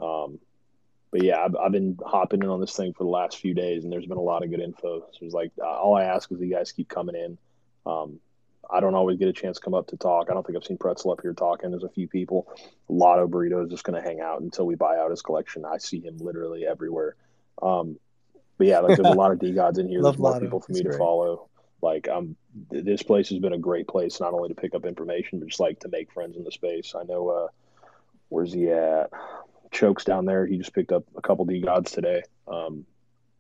Um, 0.01 0.39
but 1.11 1.23
yeah, 1.23 1.43
I've, 1.43 1.55
I've, 1.55 1.71
been 1.71 1.97
hopping 2.03 2.41
in 2.41 2.49
on 2.49 2.59
this 2.59 2.75
thing 2.75 2.93
for 2.93 3.03
the 3.03 3.09
last 3.09 3.37
few 3.37 3.53
days, 3.53 3.83
and 3.83 3.93
there's 3.93 4.07
been 4.07 4.17
a 4.17 4.21
lot 4.21 4.43
of 4.43 4.49
good 4.49 4.59
info. 4.59 5.01
So 5.11 5.19
it's 5.21 5.33
like 5.33 5.51
uh, 5.61 5.65
all 5.65 5.95
I 5.95 6.05
ask 6.05 6.31
is 6.31 6.39
that 6.39 6.45
you 6.45 6.53
guys 6.53 6.71
keep 6.71 6.89
coming 6.89 7.15
in. 7.15 7.37
Um, 7.85 8.19
I 8.69 8.79
don't 8.79 8.95
always 8.95 9.19
get 9.19 9.27
a 9.27 9.33
chance 9.33 9.57
to 9.57 9.63
come 9.63 9.75
up 9.75 9.87
to 9.87 9.97
talk. 9.97 10.29
I 10.29 10.33
don't 10.33 10.45
think 10.45 10.57
I've 10.57 10.63
seen 10.63 10.77
Pretzel 10.77 11.11
up 11.11 11.21
here 11.21 11.33
talking. 11.33 11.69
There's 11.69 11.83
a 11.83 11.89
few 11.89 12.07
people. 12.07 12.47
Lotto 12.89 13.27
Burrito 13.27 13.63
is 13.63 13.69
just 13.69 13.83
going 13.83 14.01
to 14.01 14.07
hang 14.07 14.21
out 14.21 14.41
until 14.41 14.65
we 14.65 14.73
buy 14.73 14.97
out 14.97 15.11
his 15.11 15.21
collection. 15.21 15.65
I 15.65 15.77
see 15.77 15.99
him 15.99 16.17
literally 16.17 16.65
everywhere. 16.65 17.15
Um, 17.61 17.99
but 18.57 18.67
yeah, 18.67 18.79
like 18.79 18.97
there's 18.97 19.07
a 19.07 19.11
lot 19.17 19.31
of 19.31 19.39
DeGods 19.39 19.77
in 19.77 19.87
here. 19.87 20.01
There's 20.01 20.17
more 20.17 20.39
people 20.39 20.61
for 20.61 20.71
me 20.71 20.81
to 20.83 20.97
follow. 20.97 21.49
Like 21.83 22.05
th- 22.05 22.85
this 22.85 23.03
place 23.03 23.29
has 23.29 23.39
been 23.39 23.53
a 23.53 23.57
great 23.57 23.87
place 23.87 24.19
not 24.19 24.33
only 24.33 24.49
to 24.49 24.55
pick 24.55 24.73
up 24.73 24.85
information, 24.85 25.39
but 25.39 25.49
just 25.49 25.59
like 25.59 25.81
to 25.81 25.89
make 25.89 26.11
friends 26.11 26.37
in 26.37 26.43
the 26.43 26.51
space. 26.51 26.95
I 26.95 27.03
know 27.03 27.29
uh, 27.29 27.47
where's 28.29 28.53
he 28.53 28.69
at? 28.69 29.11
Chokes 29.71 30.05
down 30.05 30.25
there. 30.25 30.45
He 30.45 30.57
just 30.57 30.73
picked 30.73 30.91
up 30.91 31.03
a 31.17 31.21
couple 31.21 31.45
DeGods 31.45 31.91
today. 31.91 32.23
Um, 32.47 32.85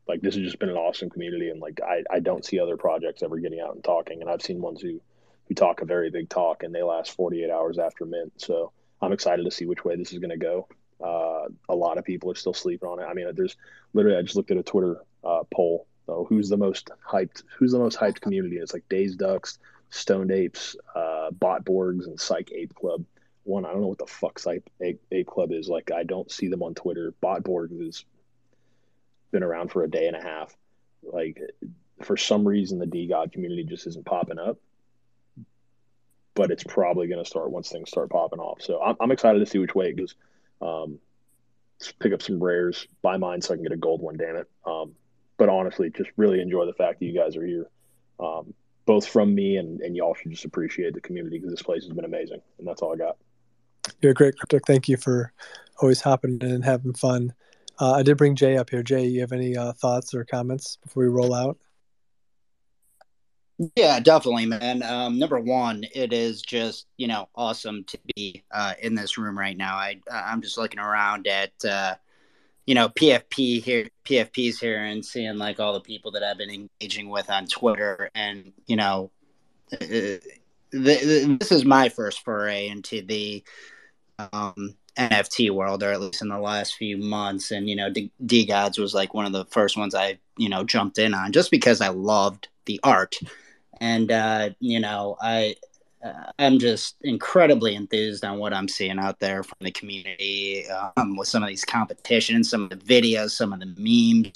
like 0.07 0.21
this 0.21 0.35
has 0.35 0.43
just 0.43 0.59
been 0.59 0.69
an 0.69 0.75
awesome 0.75 1.09
community, 1.09 1.49
and 1.49 1.61
like 1.61 1.79
I, 1.81 2.03
I 2.11 2.19
don't 2.19 2.43
see 2.43 2.59
other 2.59 2.75
projects 2.75 3.23
ever 3.23 3.37
getting 3.37 3.61
out 3.61 3.75
and 3.75 3.83
talking, 3.83 4.21
and 4.21 4.29
I've 4.29 4.41
seen 4.41 4.59
ones 4.59 4.81
who 4.81 4.99
who 5.47 5.55
talk 5.55 5.81
a 5.81 5.85
very 5.85 6.09
big 6.09 6.29
talk 6.29 6.63
and 6.63 6.73
they 6.73 6.83
last 6.83 7.15
48 7.15 7.49
hours 7.49 7.77
after 7.77 8.05
mint. 8.05 8.33
So 8.37 8.71
I'm 9.01 9.11
excited 9.11 9.43
to 9.43 9.51
see 9.51 9.65
which 9.65 9.83
way 9.83 9.95
this 9.95 10.13
is 10.13 10.19
going 10.19 10.29
to 10.29 10.37
go. 10.37 10.67
Uh, 11.03 11.49
a 11.67 11.75
lot 11.75 11.97
of 11.97 12.05
people 12.05 12.31
are 12.31 12.35
still 12.35 12.53
sleeping 12.53 12.87
on 12.87 12.99
it. 12.99 13.03
I 13.03 13.13
mean, 13.13 13.27
there's 13.33 13.57
literally, 13.93 14.17
I 14.17 14.21
just 14.21 14.35
looked 14.35 14.51
at 14.51 14.57
a 14.57 14.63
Twitter 14.63 15.01
uh, 15.23 15.43
poll. 15.53 15.85
Oh, 16.07 16.25
who's 16.25 16.49
the 16.49 16.57
most 16.57 16.89
hyped? 17.07 17.43
Who's 17.57 17.71
the 17.71 17.79
most 17.79 17.97
hyped 17.97 18.21
community? 18.21 18.57
It's 18.57 18.73
like 18.73 18.87
Dazed 18.89 19.19
Ducks, 19.19 19.59
Stoned 19.89 20.31
Apes, 20.31 20.75
uh, 20.95 21.29
Botborgs, 21.31 22.05
and 22.07 22.19
Psych 22.19 22.51
Ape 22.51 22.75
Club. 22.75 23.05
One, 23.43 23.65
I 23.65 23.71
don't 23.71 23.81
know 23.81 23.87
what 23.87 23.99
the 23.99 24.07
fuck 24.07 24.39
Psych 24.39 24.63
Ape, 24.81 25.01
Ape 25.11 25.27
Club 25.27 25.51
is. 25.51 25.69
Like, 25.69 25.91
I 25.91 26.03
don't 26.03 26.31
see 26.31 26.47
them 26.47 26.63
on 26.63 26.73
Twitter. 26.75 27.13
Botborgs 27.21 27.85
has 27.85 28.05
been 29.31 29.43
around 29.43 29.71
for 29.71 29.83
a 29.83 29.89
day 29.89 30.07
and 30.07 30.15
a 30.15 30.21
half. 30.21 30.55
Like, 31.03 31.41
for 32.01 32.17
some 32.17 32.47
reason, 32.47 32.79
the 32.79 32.85
DeGod 32.85 33.31
community 33.31 33.63
just 33.63 33.87
isn't 33.87 34.05
popping 34.05 34.39
up 34.39 34.57
but 36.35 36.51
it's 36.51 36.63
probably 36.63 37.07
going 37.07 37.23
to 37.23 37.29
start 37.29 37.51
once 37.51 37.69
things 37.69 37.89
start 37.89 38.09
popping 38.09 38.39
off. 38.39 38.61
So 38.61 38.81
I'm, 38.81 38.95
I'm 38.99 39.11
excited 39.11 39.39
to 39.39 39.45
see 39.45 39.59
which 39.59 39.75
way 39.75 39.89
it 39.89 39.97
goes. 39.97 40.15
Um, 40.61 40.99
pick 41.99 42.13
up 42.13 42.21
some 42.21 42.41
rares, 42.41 42.87
buy 43.01 43.17
mine 43.17 43.41
so 43.41 43.53
I 43.53 43.57
can 43.57 43.63
get 43.63 43.71
a 43.71 43.77
gold 43.77 44.01
one. 44.01 44.17
Damn 44.17 44.37
it! 44.37 44.49
Um, 44.65 44.93
but 45.37 45.49
honestly, 45.49 45.89
just 45.95 46.09
really 46.17 46.41
enjoy 46.41 46.65
the 46.65 46.73
fact 46.73 46.99
that 46.99 47.05
you 47.05 47.13
guys 47.13 47.35
are 47.35 47.45
here, 47.45 47.69
um, 48.19 48.53
both 48.85 49.07
from 49.07 49.33
me 49.33 49.57
and 49.57 49.81
and 49.81 49.95
y'all 49.95 50.13
should 50.13 50.31
just 50.31 50.45
appreciate 50.45 50.93
the 50.93 51.01
community 51.01 51.37
because 51.37 51.51
this 51.51 51.61
place 51.61 51.83
has 51.83 51.93
been 51.93 52.05
amazing, 52.05 52.41
and 52.59 52.67
that's 52.67 52.81
all 52.81 52.93
I 52.93 52.97
got. 52.97 53.17
You're 54.01 54.11
a 54.11 54.15
great 54.15 54.37
cryptic. 54.37 54.63
Thank 54.65 54.87
you 54.87 54.97
for 54.97 55.33
always 55.81 56.01
hopping 56.01 56.39
in 56.41 56.51
and 56.51 56.65
having 56.65 56.93
fun. 56.93 57.33
Uh, 57.79 57.93
I 57.93 58.03
did 58.03 58.17
bring 58.17 58.35
Jay 58.35 58.57
up 58.57 58.69
here. 58.69 58.83
Jay, 58.83 59.05
you 59.05 59.21
have 59.21 59.31
any 59.31 59.57
uh, 59.57 59.73
thoughts 59.73 60.13
or 60.13 60.23
comments 60.23 60.77
before 60.83 61.03
we 61.03 61.09
roll 61.09 61.33
out? 61.33 61.57
Yeah, 63.75 63.99
definitely, 63.99 64.45
man. 64.45 64.83
Um, 64.83 65.19
number 65.19 65.39
one, 65.39 65.85
it 65.93 66.11
is 66.11 66.41
just 66.41 66.87
you 66.97 67.07
know 67.07 67.29
awesome 67.35 67.83
to 67.85 67.99
be 68.15 68.43
uh, 68.51 68.73
in 68.81 68.95
this 68.95 69.17
room 69.17 69.37
right 69.37 69.55
now. 69.55 69.75
I 69.75 69.99
I'm 70.11 70.41
just 70.41 70.57
looking 70.57 70.79
around 70.79 71.27
at 71.27 71.53
uh, 71.63 71.95
you 72.65 72.75
know 72.75 72.89
PFP 72.89 73.63
here, 73.63 73.87
PFPs 74.05 74.59
here, 74.59 74.83
and 74.83 75.05
seeing 75.05 75.37
like 75.37 75.59
all 75.59 75.73
the 75.73 75.81
people 75.81 76.11
that 76.11 76.23
I've 76.23 76.37
been 76.37 76.69
engaging 76.81 77.09
with 77.09 77.29
on 77.29 77.47
Twitter, 77.47 78.09
and 78.15 78.53
you 78.67 78.75
know, 78.75 79.11
uh, 79.73 80.17
this 80.71 81.51
is 81.51 81.65
my 81.65 81.89
first 81.89 82.23
foray 82.23 82.67
into 82.67 83.01
the 83.01 83.43
um, 84.17 84.75
NFT 84.97 85.51
world, 85.51 85.83
or 85.83 85.91
at 85.91 86.01
least 86.01 86.21
in 86.21 86.29
the 86.29 86.39
last 86.39 86.75
few 86.75 86.97
months. 86.97 87.51
And 87.51 87.69
you 87.69 87.75
know, 87.75 87.91
DeGods 88.25 88.79
was 88.79 88.93
like 88.93 89.13
one 89.13 89.25
of 89.25 89.33
the 89.33 89.45
first 89.45 89.77
ones 89.77 89.93
I 89.93 90.19
you 90.37 90.49
know 90.49 90.63
jumped 90.63 90.97
in 90.97 91.13
on, 91.13 91.31
just 91.31 91.51
because 91.51 91.81
I 91.81 91.89
loved 91.89 92.47
the 92.65 92.79
art, 92.83 93.15
and 93.81 94.11
uh, 94.11 94.51
you 94.59 94.79
know, 94.79 95.17
I 95.21 95.55
I'm 96.37 96.59
just 96.59 96.95
incredibly 97.01 97.75
enthused 97.75 98.25
on 98.25 98.37
what 98.37 98.53
I'm 98.53 98.67
seeing 98.67 98.99
out 98.99 99.19
there 99.19 99.43
from 99.43 99.57
the 99.61 99.71
community 99.71 100.67
um, 100.69 101.15
with 101.15 101.27
some 101.27 101.43
of 101.43 101.49
these 101.49 101.63
competitions, 101.63 102.49
some 102.49 102.63
of 102.63 102.69
the 102.69 102.75
videos, 102.75 103.31
some 103.31 103.53
of 103.53 103.59
the 103.59 103.73
memes, 103.77 104.33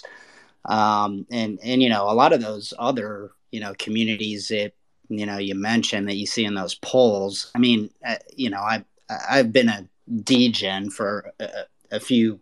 um, 0.66 1.26
and 1.32 1.60
and 1.64 1.82
you 1.82 1.90
know, 1.90 2.10
a 2.10 2.14
lot 2.14 2.34
of 2.34 2.42
those 2.42 2.74
other 2.80 3.32
you 3.52 3.60
know 3.60 3.74
communities 3.78 4.48
that 4.50 4.74
you 5.10 5.26
know 5.26 5.38
you 5.38 5.56
mentioned 5.56 6.08
that 6.08 6.16
you 6.16 6.26
see 6.26 6.46
in 6.46 6.56
those 6.56 6.76
polls. 6.76 7.52
I 7.56 7.60
mean, 7.60 7.90
uh, 8.06 8.16
you 8.36 8.50
know, 8.50 8.62
I 8.62 8.84
I've 9.30 9.52
been 9.52 9.70
a 9.70 9.88
degen 10.24 10.90
for 10.90 11.34
a, 11.40 11.50
a 11.92 12.00
few 12.00 12.40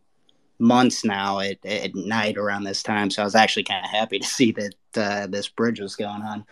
months 0.60 1.04
now 1.04 1.40
at, 1.40 1.64
at 1.66 1.96
night 1.96 2.38
around 2.38 2.64
this 2.64 2.84
time. 2.84 3.10
So 3.10 3.22
I 3.22 3.26
was 3.26 3.36
actually 3.36 3.64
kind 3.64 3.84
of 3.84 3.92
happy 3.92 4.20
to 4.20 4.28
see 4.28 4.52
that 4.52 4.76
uh, 4.98 5.28
this 5.28 5.48
bridge 5.48 5.80
was 5.80 5.96
going 5.96 6.22
on. 6.22 6.46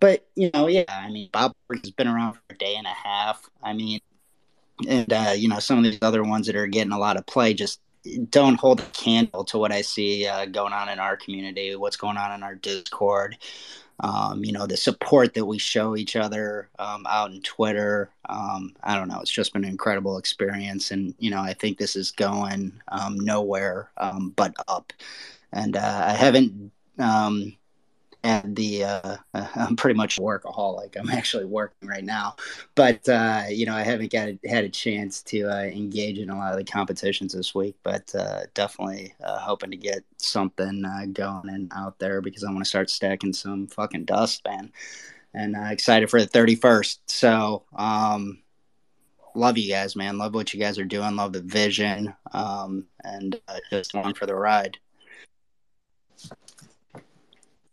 But, 0.00 0.26
you 0.34 0.50
know, 0.52 0.66
yeah, 0.66 0.84
I 0.88 1.10
mean, 1.10 1.30
Bob 1.32 1.54
has 1.70 1.90
been 1.90 2.08
around 2.08 2.34
for 2.34 2.40
a 2.50 2.54
day 2.54 2.74
and 2.76 2.86
a 2.86 2.90
half. 2.90 3.48
I 3.62 3.72
mean, 3.72 4.00
and, 4.88 5.12
uh, 5.12 5.32
you 5.36 5.48
know, 5.48 5.60
some 5.60 5.78
of 5.78 5.84
these 5.84 5.98
other 6.02 6.24
ones 6.24 6.46
that 6.46 6.56
are 6.56 6.66
getting 6.66 6.92
a 6.92 6.98
lot 6.98 7.16
of 7.16 7.26
play 7.26 7.54
just 7.54 7.80
don't 8.28 8.56
hold 8.60 8.80
a 8.80 8.86
candle 8.86 9.44
to 9.44 9.56
what 9.56 9.72
I 9.72 9.80
see 9.80 10.26
uh, 10.26 10.46
going 10.46 10.72
on 10.72 10.88
in 10.88 10.98
our 10.98 11.16
community, 11.16 11.74
what's 11.74 11.96
going 11.96 12.18
on 12.18 12.32
in 12.32 12.42
our 12.42 12.54
Discord 12.54 13.38
um, 14.00 14.44
you 14.44 14.52
know, 14.52 14.66
the 14.66 14.76
support 14.76 15.34
that 15.34 15.46
we 15.46 15.58
show 15.58 15.96
each 15.96 16.16
other 16.16 16.68
um, 16.78 17.06
out 17.08 17.30
in 17.30 17.40
Twitter. 17.42 18.10
Um, 18.28 18.74
I 18.82 18.96
don't 18.96 19.08
know. 19.08 19.20
It's 19.20 19.30
just 19.30 19.52
been 19.52 19.64
an 19.64 19.70
incredible 19.70 20.18
experience. 20.18 20.90
And, 20.90 21.14
you 21.18 21.30
know, 21.30 21.40
I 21.40 21.54
think 21.54 21.78
this 21.78 21.94
is 21.96 22.10
going 22.10 22.72
um, 22.88 23.18
nowhere 23.20 23.90
um, 23.98 24.32
but 24.36 24.54
up. 24.68 24.92
And 25.52 25.76
uh, 25.76 26.04
I 26.06 26.12
haven't 26.12 26.72
um, 26.98 27.56
and 28.24 28.56
the 28.56 28.84
uh, 28.84 29.16
I'm 29.54 29.76
pretty 29.76 29.96
much 29.96 30.18
a 30.18 30.22
workaholic. 30.22 30.96
I'm 30.96 31.10
actually 31.10 31.44
working 31.44 31.88
right 31.88 32.02
now, 32.02 32.34
but 32.74 33.08
uh, 33.08 33.44
you 33.50 33.66
know 33.66 33.74
I 33.74 33.82
haven't 33.82 34.10
got 34.10 34.30
had 34.48 34.64
a 34.64 34.68
chance 34.68 35.22
to 35.24 35.44
uh, 35.44 35.62
engage 35.62 36.18
in 36.18 36.30
a 36.30 36.36
lot 36.36 36.52
of 36.52 36.58
the 36.58 36.64
competitions 36.64 37.34
this 37.34 37.54
week. 37.54 37.76
But 37.84 38.12
uh, 38.14 38.46
definitely 38.54 39.14
uh, 39.22 39.38
hoping 39.38 39.70
to 39.70 39.76
get 39.76 40.02
something 40.16 40.84
uh, 40.84 41.06
going 41.12 41.50
and 41.50 41.70
out 41.76 41.98
there 41.98 42.20
because 42.20 42.42
I 42.42 42.50
want 42.50 42.64
to 42.64 42.68
start 42.68 42.90
stacking 42.90 43.34
some 43.34 43.68
fucking 43.68 44.06
dust, 44.06 44.42
man. 44.48 44.72
And 45.34 45.56
excited 45.56 46.10
for 46.10 46.20
the 46.20 46.28
31st. 46.28 46.98
So 47.06 47.64
um, 47.74 48.44
love 49.34 49.58
you 49.58 49.68
guys, 49.70 49.96
man. 49.96 50.16
Love 50.16 50.32
what 50.34 50.54
you 50.54 50.60
guys 50.60 50.78
are 50.78 50.84
doing. 50.84 51.16
Love 51.16 51.32
the 51.32 51.42
vision, 51.42 52.14
um, 52.32 52.86
and 53.02 53.40
just 53.70 53.94
along 53.94 54.14
for 54.14 54.26
the 54.26 54.34
ride. 54.34 54.78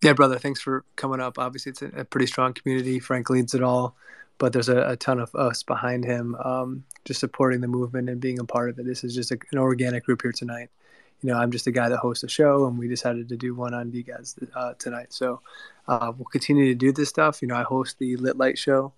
Yeah, 0.01 0.13
brother. 0.13 0.39
Thanks 0.39 0.59
for 0.59 0.83
coming 0.95 1.19
up. 1.19 1.37
Obviously, 1.37 1.71
it's 1.71 1.81
a, 1.83 1.87
a 1.99 2.05
pretty 2.05 2.25
strong 2.25 2.53
community. 2.53 2.99
Frank 2.99 3.29
leads 3.29 3.53
it 3.53 3.61
all, 3.61 3.95
but 4.39 4.51
there's 4.51 4.69
a, 4.69 4.89
a 4.89 4.95
ton 4.95 5.19
of 5.19 5.33
us 5.35 5.61
behind 5.61 6.05
him, 6.05 6.35
um, 6.35 6.83
just 7.05 7.19
supporting 7.19 7.61
the 7.61 7.67
movement 7.67 8.09
and 8.09 8.19
being 8.19 8.39
a 8.39 8.43
part 8.43 8.69
of 8.71 8.79
it. 8.79 8.85
This 8.85 9.03
is 9.03 9.13
just 9.13 9.31
a, 9.31 9.37
an 9.51 9.59
organic 9.59 10.05
group 10.05 10.23
here 10.23 10.31
tonight. 10.31 10.69
You 11.21 11.29
know, 11.31 11.37
I'm 11.37 11.51
just 11.51 11.67
a 11.67 11.71
guy 11.71 11.87
that 11.89 11.99
hosts 11.99 12.23
a 12.23 12.27
show, 12.27 12.65
and 12.65 12.79
we 12.79 12.87
decided 12.87 13.29
to 13.29 13.37
do 13.37 13.53
one 13.53 13.75
on 13.75 13.91
DeGods 13.91 14.43
uh, 14.55 14.73
tonight. 14.79 15.13
So 15.13 15.41
uh, 15.87 16.11
we'll 16.17 16.25
continue 16.25 16.65
to 16.69 16.75
do 16.75 16.91
this 16.91 17.09
stuff. 17.09 17.43
You 17.43 17.47
know, 17.47 17.55
I 17.55 17.61
host 17.61 17.99
the 17.99 18.15
Lit 18.17 18.37
Light 18.37 18.57
show, 18.57 18.93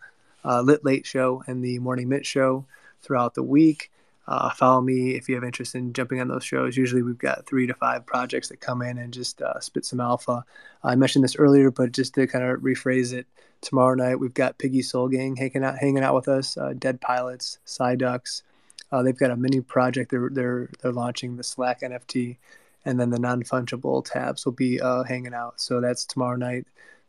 uh, 0.46 0.62
Lit 0.62 0.86
Late 0.86 1.06
show, 1.06 1.44
and 1.48 1.62
the 1.62 1.80
Morning 1.80 2.08
Mint 2.08 2.26
show 2.26 2.66
throughout 3.02 3.34
the 3.34 3.44
week. 3.44 3.92
Uh, 4.28 4.50
follow 4.52 4.82
me 4.82 5.16
if 5.16 5.28
you 5.28 5.36
have 5.36 5.44
interest 5.44 5.76
in 5.76 5.92
jumping 5.92 6.22
on 6.22 6.30
those 6.30 6.46
shows. 6.46 6.78
Usually, 6.78 7.02
we've 7.02 7.18
got 7.18 7.46
three 7.46 7.68
to 7.68 7.74
five 7.74 8.06
projects 8.06 8.48
that 8.50 8.62
come 8.62 8.82
in 8.82 8.98
and 8.98 9.14
just 9.14 9.42
uh, 9.42 9.60
spit 9.60 9.86
some 9.86 10.00
alpha. 10.00 10.46
I 10.84 10.96
mentioned 10.96 11.24
this 11.24 11.36
earlier, 11.36 11.72
but 11.72 11.92
just 11.92 12.14
to 12.16 12.28
kind 12.28 12.46
of 12.46 12.62
rephrase 12.62 13.14
it, 13.14 13.28
tomorrow 13.62 13.96
night 13.96 14.20
we've 14.20 14.34
got 14.34 14.58
Piggy 14.58 14.82
Sol 14.82 15.10
Gang 15.10 15.36
hanging 15.36 15.64
out, 15.64 15.78
hanging 15.78 16.04
out 16.04 16.16
with 16.16 16.28
us. 16.28 16.58
Uh, 16.58 16.74
Dead 16.78 17.02
Pilots, 17.02 17.60
Psyducks. 17.66 18.44
Uh, 18.92 19.04
they've 19.04 19.18
got 19.18 19.32
a 19.32 19.36
mini 19.36 19.60
project 19.60 20.12
they're 20.12 20.30
they're 20.32 20.70
they're 20.82 20.92
launching 20.92 21.36
the 21.36 21.44
Slack 21.44 21.82
NFT, 21.82 22.38
and 22.86 23.00
then 23.00 23.10
the 23.10 23.20
non 23.20 23.44
fungible 23.44 24.06
tabs 24.06 24.46
will 24.46 24.54
be 24.54 24.80
uh, 24.80 25.04
hanging 25.04 25.34
out. 25.34 25.60
So 25.60 25.82
that's 25.82 26.06
tomorrow 26.06 26.38
night, 26.38 26.66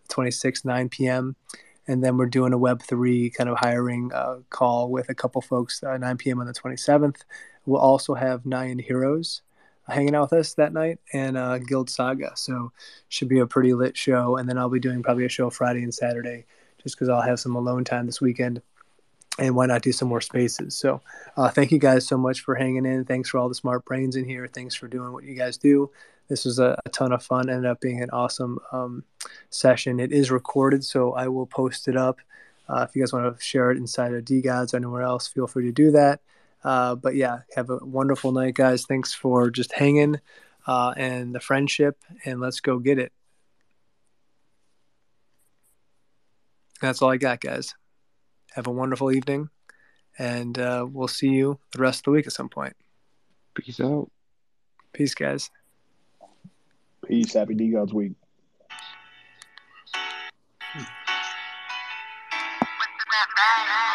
26, 0.08 0.64
9 0.64 0.88
p.m 0.88 1.36
and 1.86 2.02
then 2.02 2.16
we're 2.16 2.26
doing 2.26 2.52
a 2.52 2.58
Web3 2.58 3.34
kind 3.34 3.50
of 3.50 3.58
hiring 3.58 4.12
uh, 4.12 4.38
call 4.50 4.90
with 4.90 5.08
a 5.08 5.14
couple 5.14 5.40
folks 5.40 5.82
uh, 5.82 5.96
9 5.96 6.16
p.m. 6.16 6.40
on 6.40 6.46
the 6.46 6.52
27th. 6.52 7.22
We'll 7.66 7.80
also 7.80 8.14
have 8.14 8.46
Nine 8.46 8.78
Heroes 8.78 9.42
hanging 9.88 10.14
out 10.14 10.30
with 10.30 10.40
us 10.40 10.54
that 10.54 10.72
night 10.72 10.98
and 11.12 11.36
uh, 11.36 11.58
Guild 11.58 11.90
Saga. 11.90 12.32
So 12.36 12.72
should 13.08 13.28
be 13.28 13.40
a 13.40 13.46
pretty 13.46 13.74
lit 13.74 13.96
show. 13.96 14.36
And 14.36 14.48
then 14.48 14.58
I'll 14.58 14.70
be 14.70 14.80
doing 14.80 15.02
probably 15.02 15.26
a 15.26 15.28
show 15.28 15.50
Friday 15.50 15.82
and 15.82 15.94
Saturday 15.94 16.46
just 16.82 16.96
because 16.96 17.08
I'll 17.08 17.22
have 17.22 17.40
some 17.40 17.56
alone 17.56 17.84
time 17.84 18.06
this 18.06 18.20
weekend. 18.20 18.62
And 19.36 19.56
why 19.56 19.66
not 19.66 19.82
do 19.82 19.90
some 19.90 20.08
more 20.08 20.20
spaces? 20.20 20.76
So, 20.76 21.00
uh, 21.36 21.48
thank 21.48 21.72
you 21.72 21.80
guys 21.80 22.06
so 22.06 22.16
much 22.16 22.42
for 22.42 22.54
hanging 22.54 22.86
in. 22.86 23.04
Thanks 23.04 23.28
for 23.28 23.38
all 23.38 23.48
the 23.48 23.54
smart 23.56 23.84
brains 23.84 24.14
in 24.14 24.24
here. 24.24 24.46
Thanks 24.46 24.76
for 24.76 24.86
doing 24.86 25.12
what 25.12 25.24
you 25.24 25.34
guys 25.34 25.56
do. 25.56 25.90
This 26.28 26.44
was 26.44 26.58
a, 26.58 26.80
a 26.84 26.88
ton 26.90 27.12
of 27.12 27.22
fun. 27.22 27.50
Ended 27.50 27.70
up 27.70 27.80
being 27.80 28.02
an 28.02 28.10
awesome 28.10 28.58
um, 28.72 29.04
session. 29.50 30.00
It 30.00 30.12
is 30.12 30.30
recorded, 30.30 30.84
so 30.84 31.12
I 31.12 31.28
will 31.28 31.46
post 31.46 31.88
it 31.88 31.96
up. 31.96 32.20
Uh, 32.68 32.86
if 32.88 32.96
you 32.96 33.02
guys 33.02 33.12
want 33.12 33.36
to 33.36 33.44
share 33.44 33.70
it 33.70 33.76
inside 33.76 34.14
of 34.14 34.24
DeGods 34.24 34.72
or 34.72 34.78
anywhere 34.78 35.02
else, 35.02 35.28
feel 35.28 35.46
free 35.46 35.66
to 35.66 35.72
do 35.72 35.90
that. 35.90 36.20
Uh, 36.62 36.94
but 36.94 37.14
yeah, 37.14 37.40
have 37.54 37.68
a 37.68 37.76
wonderful 37.76 38.32
night, 38.32 38.54
guys. 38.54 38.86
Thanks 38.86 39.12
for 39.12 39.50
just 39.50 39.72
hanging 39.72 40.18
uh, 40.66 40.94
and 40.96 41.34
the 41.34 41.40
friendship, 41.40 41.98
and 42.24 42.40
let's 42.40 42.60
go 42.60 42.78
get 42.78 42.98
it. 42.98 43.12
That's 46.80 47.02
all 47.02 47.10
I 47.10 47.18
got, 47.18 47.40
guys. 47.40 47.74
Have 48.52 48.66
a 48.66 48.72
wonderful 48.72 49.12
evening, 49.12 49.50
and 50.18 50.58
uh, 50.58 50.86
we'll 50.90 51.08
see 51.08 51.28
you 51.28 51.58
the 51.72 51.82
rest 51.82 52.00
of 52.00 52.04
the 52.04 52.10
week 52.12 52.26
at 52.26 52.32
some 52.32 52.48
point. 52.48 52.74
Peace 53.54 53.80
out. 53.80 54.10
Peace, 54.92 55.14
guys. 55.14 55.50
Peace. 57.06 57.34
Happy 57.34 57.54
DeGods 57.54 57.92
week. 57.92 58.12
I 63.16 63.93